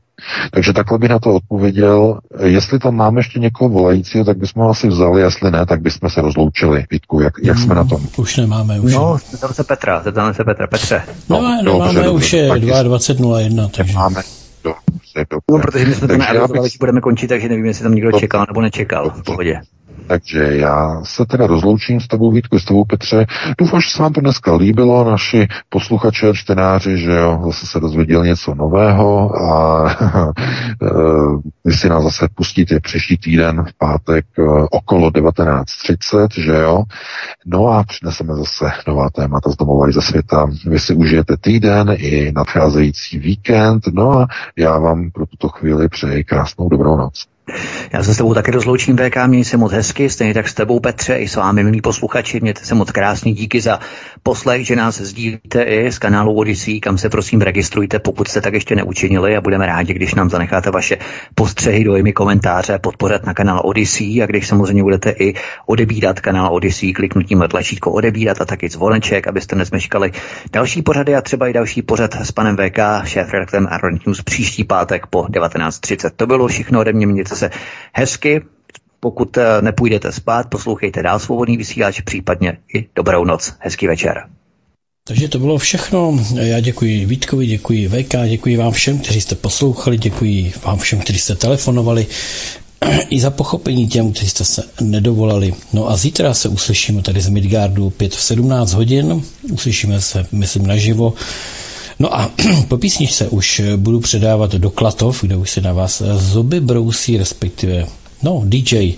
Takže 0.51 0.73
takhle 0.73 0.97
bych 0.97 1.09
na 1.09 1.19
to 1.19 1.33
odpověděl. 1.33 2.19
Jestli 2.43 2.79
tam 2.79 2.95
máme 2.95 3.19
ještě 3.19 3.39
někoho 3.39 3.69
volajícího, 3.69 4.25
tak 4.25 4.37
bychom 4.37 4.63
ho 4.63 4.69
asi 4.69 4.87
vzali, 4.87 5.21
jestli 5.21 5.51
ne, 5.51 5.65
tak 5.65 5.81
bychom 5.81 6.09
se 6.09 6.21
rozloučili. 6.21 6.85
Vítku, 6.91 7.21
jak, 7.21 7.33
jak 7.43 7.57
jsme 7.57 7.75
na 7.75 7.83
tom? 7.83 8.07
Už 8.17 8.37
nemáme. 8.37 8.79
Už 8.79 8.93
no, 8.93 9.17
zeptáme 9.31 9.53
se 9.53 9.63
Petra, 9.63 10.01
zeptáme 10.03 10.33
se 10.33 10.43
Petra. 10.43 10.67
Petře. 10.67 11.01
No, 11.29 11.41
no 11.63 11.73
nemáme, 11.73 11.93
dobře, 11.93 12.09
už 12.09 12.33
je 12.33 12.49
22.01. 12.49 13.69
Takže... 13.69 13.93
Máme. 13.93 14.21
Dobře, 14.63 15.25
dobře. 15.29 15.43
No, 15.51 15.59
protože 15.59 15.85
my 15.85 15.95
jsme 15.95 16.07
to 16.07 16.17
neavizovali, 16.17 16.69
že 16.69 16.77
budeme 16.79 17.01
končit, 17.01 17.27
takže 17.27 17.49
nevím, 17.49 17.65
jestli 17.65 17.83
tam 17.83 17.95
někdo 17.95 18.11
čekal 18.11 18.45
nebo 18.49 18.61
nečekal. 18.61 19.09
V 19.09 19.23
pohodě. 19.23 19.61
Takže 20.09 20.57
já 20.57 21.01
se 21.03 21.25
teda 21.25 21.47
rozloučím 21.47 21.99
s 21.99 22.07
tebou 22.07 22.31
Vítku, 22.31 22.59
s 22.59 22.65
tebou 22.65 22.85
Petře. 22.85 23.25
Doufám, 23.57 23.81
že 23.81 23.89
se 23.89 24.03
vám 24.03 24.13
to 24.13 24.21
dneska 24.21 24.55
líbilo, 24.55 25.11
naši 25.11 25.47
posluchači 25.69 26.27
a 26.27 26.33
čtenáři, 26.33 26.97
že 26.97 27.11
jo, 27.11 27.41
zase 27.45 27.67
se 27.67 27.79
dozvěděl 27.79 28.25
něco 28.25 28.55
nového 28.55 29.41
a 29.41 29.83
vy 31.65 31.73
si 31.73 31.89
nás 31.89 32.03
zase 32.03 32.27
pustíte 32.35 32.79
příští 32.79 33.17
týden 33.17 33.63
v 33.69 33.73
pátek 33.77 34.25
eh, 34.39 34.43
okolo 34.71 35.09
19.30, 35.09 36.27
že 36.35 36.55
jo. 36.55 36.83
No 37.45 37.67
a 37.67 37.83
přineseme 37.83 38.35
zase 38.35 38.71
nová 38.87 39.09
témata 39.09 39.51
z 39.51 39.55
domova 39.55 39.89
i 39.89 39.93
ze 39.93 40.01
světa. 40.01 40.47
Vy 40.65 40.79
si 40.79 40.93
užijete 40.93 41.37
týden 41.37 41.95
i 41.97 42.31
nadcházející 42.35 43.19
víkend, 43.19 43.83
no 43.93 44.19
a 44.19 44.27
já 44.57 44.77
vám 44.77 45.11
pro 45.11 45.25
tuto 45.25 45.49
chvíli 45.49 45.89
přeji 45.89 46.23
krásnou 46.23 46.69
dobrou 46.69 46.97
noc. 46.97 47.25
Já 47.93 48.03
se 48.03 48.13
s 48.13 48.17
tebou 48.17 48.33
taky 48.33 48.51
rozloučím, 48.51 48.97
VK, 48.97 49.27
měj 49.27 49.43
se 49.43 49.57
moc 49.57 49.71
hezky, 49.71 50.09
stejně 50.09 50.33
tak 50.33 50.47
s 50.49 50.53
tebou, 50.53 50.79
Petře, 50.79 51.15
i 51.15 51.27
s 51.27 51.35
vámi, 51.35 51.63
milí 51.63 51.81
posluchači, 51.81 52.39
mějte 52.39 52.65
se 52.65 52.75
moc 52.75 52.91
krásný, 52.91 53.33
díky 53.33 53.61
za 53.61 53.79
poslech, 54.23 54.65
že 54.65 54.75
nás 54.75 55.01
sdílíte 55.01 55.63
i 55.63 55.91
z 55.91 55.99
kanálu 55.99 56.33
Odyssey, 56.33 56.79
kam 56.79 56.97
se 56.97 57.09
prosím 57.09 57.41
registrujte, 57.41 57.99
pokud 57.99 58.27
jste 58.27 58.41
tak 58.41 58.53
ještě 58.53 58.75
neučinili 58.75 59.37
a 59.37 59.41
budeme 59.41 59.65
rádi, 59.65 59.93
když 59.93 60.15
nám 60.15 60.29
zanecháte 60.29 60.71
vaše 60.71 60.97
postřehy, 61.35 61.83
dojmy, 61.83 62.13
komentáře, 62.13 62.79
podporat 62.79 63.25
na 63.25 63.33
kanál 63.33 63.61
Odyssey 63.63 64.23
a 64.23 64.25
když 64.25 64.47
samozřejmě 64.47 64.83
budete 64.83 65.09
i 65.09 65.33
odebírat 65.65 66.19
kanál 66.19 66.53
Odyssey 66.53 66.93
kliknutím 66.93 67.43
tlačítko 67.49 67.91
odebírat 67.91 68.41
a 68.41 68.45
taky 68.45 68.69
zvoneček, 68.69 69.27
abyste 69.27 69.55
nezmeškali 69.55 70.11
další 70.51 70.81
pořady 70.81 71.15
a 71.15 71.21
třeba 71.21 71.47
i 71.47 71.53
další 71.53 71.81
pořad 71.81 72.15
s 72.15 72.31
panem 72.31 72.57
VK, 72.57 72.79
šéf-redaktorem 73.03 73.67
Arrownet 73.71 74.07
News 74.07 74.21
příští 74.21 74.63
pátek 74.63 75.07
po 75.07 75.21
19.30. 75.23 76.09
To 76.15 76.27
bylo 76.27 76.47
všechno 76.47 76.79
ode 76.79 76.93
mě, 76.93 77.07
mějte 77.07 77.35
se 77.39 77.49
hezky. 77.93 78.41
Pokud 78.99 79.37
eh, 79.37 79.61
nepůjdete 79.61 80.11
spát, 80.11 80.49
poslouchejte 80.49 81.03
dál 81.03 81.19
svobodný 81.19 81.57
vysílač, 81.57 82.01
případně 82.01 82.57
i 82.75 82.85
dobrou 82.95 83.25
noc. 83.25 83.53
Hezký 83.59 83.87
večer. 83.87 84.23
Takže 85.07 85.27
to 85.27 85.39
bylo 85.39 85.57
všechno. 85.57 86.19
Já 86.35 86.59
děkuji 86.59 87.05
Vítkovi, 87.05 87.45
děkuji 87.45 87.87
VK, 87.87 88.15
děkuji 88.29 88.57
vám 88.57 88.71
všem, 88.71 88.99
kteří 88.99 89.21
jste 89.21 89.35
poslouchali, 89.35 89.97
děkuji 89.97 90.53
vám 90.65 90.77
všem, 90.77 90.99
kteří 90.99 91.19
jste 91.19 91.35
telefonovali 91.35 92.07
i 93.09 93.19
za 93.19 93.29
pochopení 93.29 93.87
těm, 93.87 94.11
kteří 94.11 94.29
jste 94.29 94.45
se 94.45 94.63
nedovolali. 94.81 95.53
No 95.73 95.89
a 95.89 95.97
zítra 95.97 96.33
se 96.33 96.49
uslyšíme 96.49 97.01
tady 97.01 97.21
z 97.21 97.29
Midgardu 97.29 97.87
opět 97.87 98.15
v 98.15 98.21
17 98.21 98.73
hodin. 98.73 99.23
Uslyšíme 99.51 100.01
se, 100.01 100.25
myslím, 100.31 100.67
naživo. 100.67 101.13
No 101.99 102.19
a 102.19 102.31
po 102.67 102.77
písničce 102.77 103.27
už 103.27 103.61
budu 103.75 103.99
předávat 103.99 104.55
do 104.55 104.69
Klatov, 104.69 105.21
kde 105.21 105.35
už 105.35 105.51
se 105.51 105.61
na 105.61 105.73
vás 105.73 106.01
zuby 106.17 106.59
brousí, 106.59 107.17
respektive 107.17 107.85
No, 108.23 108.41
DJ 108.45 108.93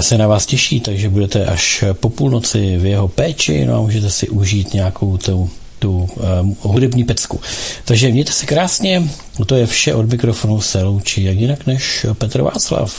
se 0.00 0.18
na 0.18 0.26
vás 0.26 0.46
těší, 0.46 0.80
takže 0.80 1.08
budete 1.08 1.46
až 1.46 1.84
po 1.92 2.10
půlnoci 2.10 2.78
v 2.78 2.86
jeho 2.86 3.08
péči, 3.08 3.64
no 3.66 3.74
a 3.74 3.80
můžete 3.80 4.10
si 4.10 4.28
užít 4.28 4.74
nějakou 4.74 5.16
tu, 5.16 5.50
tu 5.78 6.08
um, 6.40 6.56
hudební 6.60 7.04
pecku. 7.04 7.40
Takže 7.84 8.10
mějte 8.10 8.32
se 8.32 8.46
krásně, 8.46 9.08
to 9.46 9.54
je 9.54 9.66
vše 9.66 9.94
od 9.94 10.10
mikrofonu 10.10 10.60
se 10.60 10.82
loučí, 10.82 11.24
jak 11.24 11.36
jinak 11.36 11.66
než 11.66 12.06
Petr 12.18 12.42
Václav. 12.42 12.98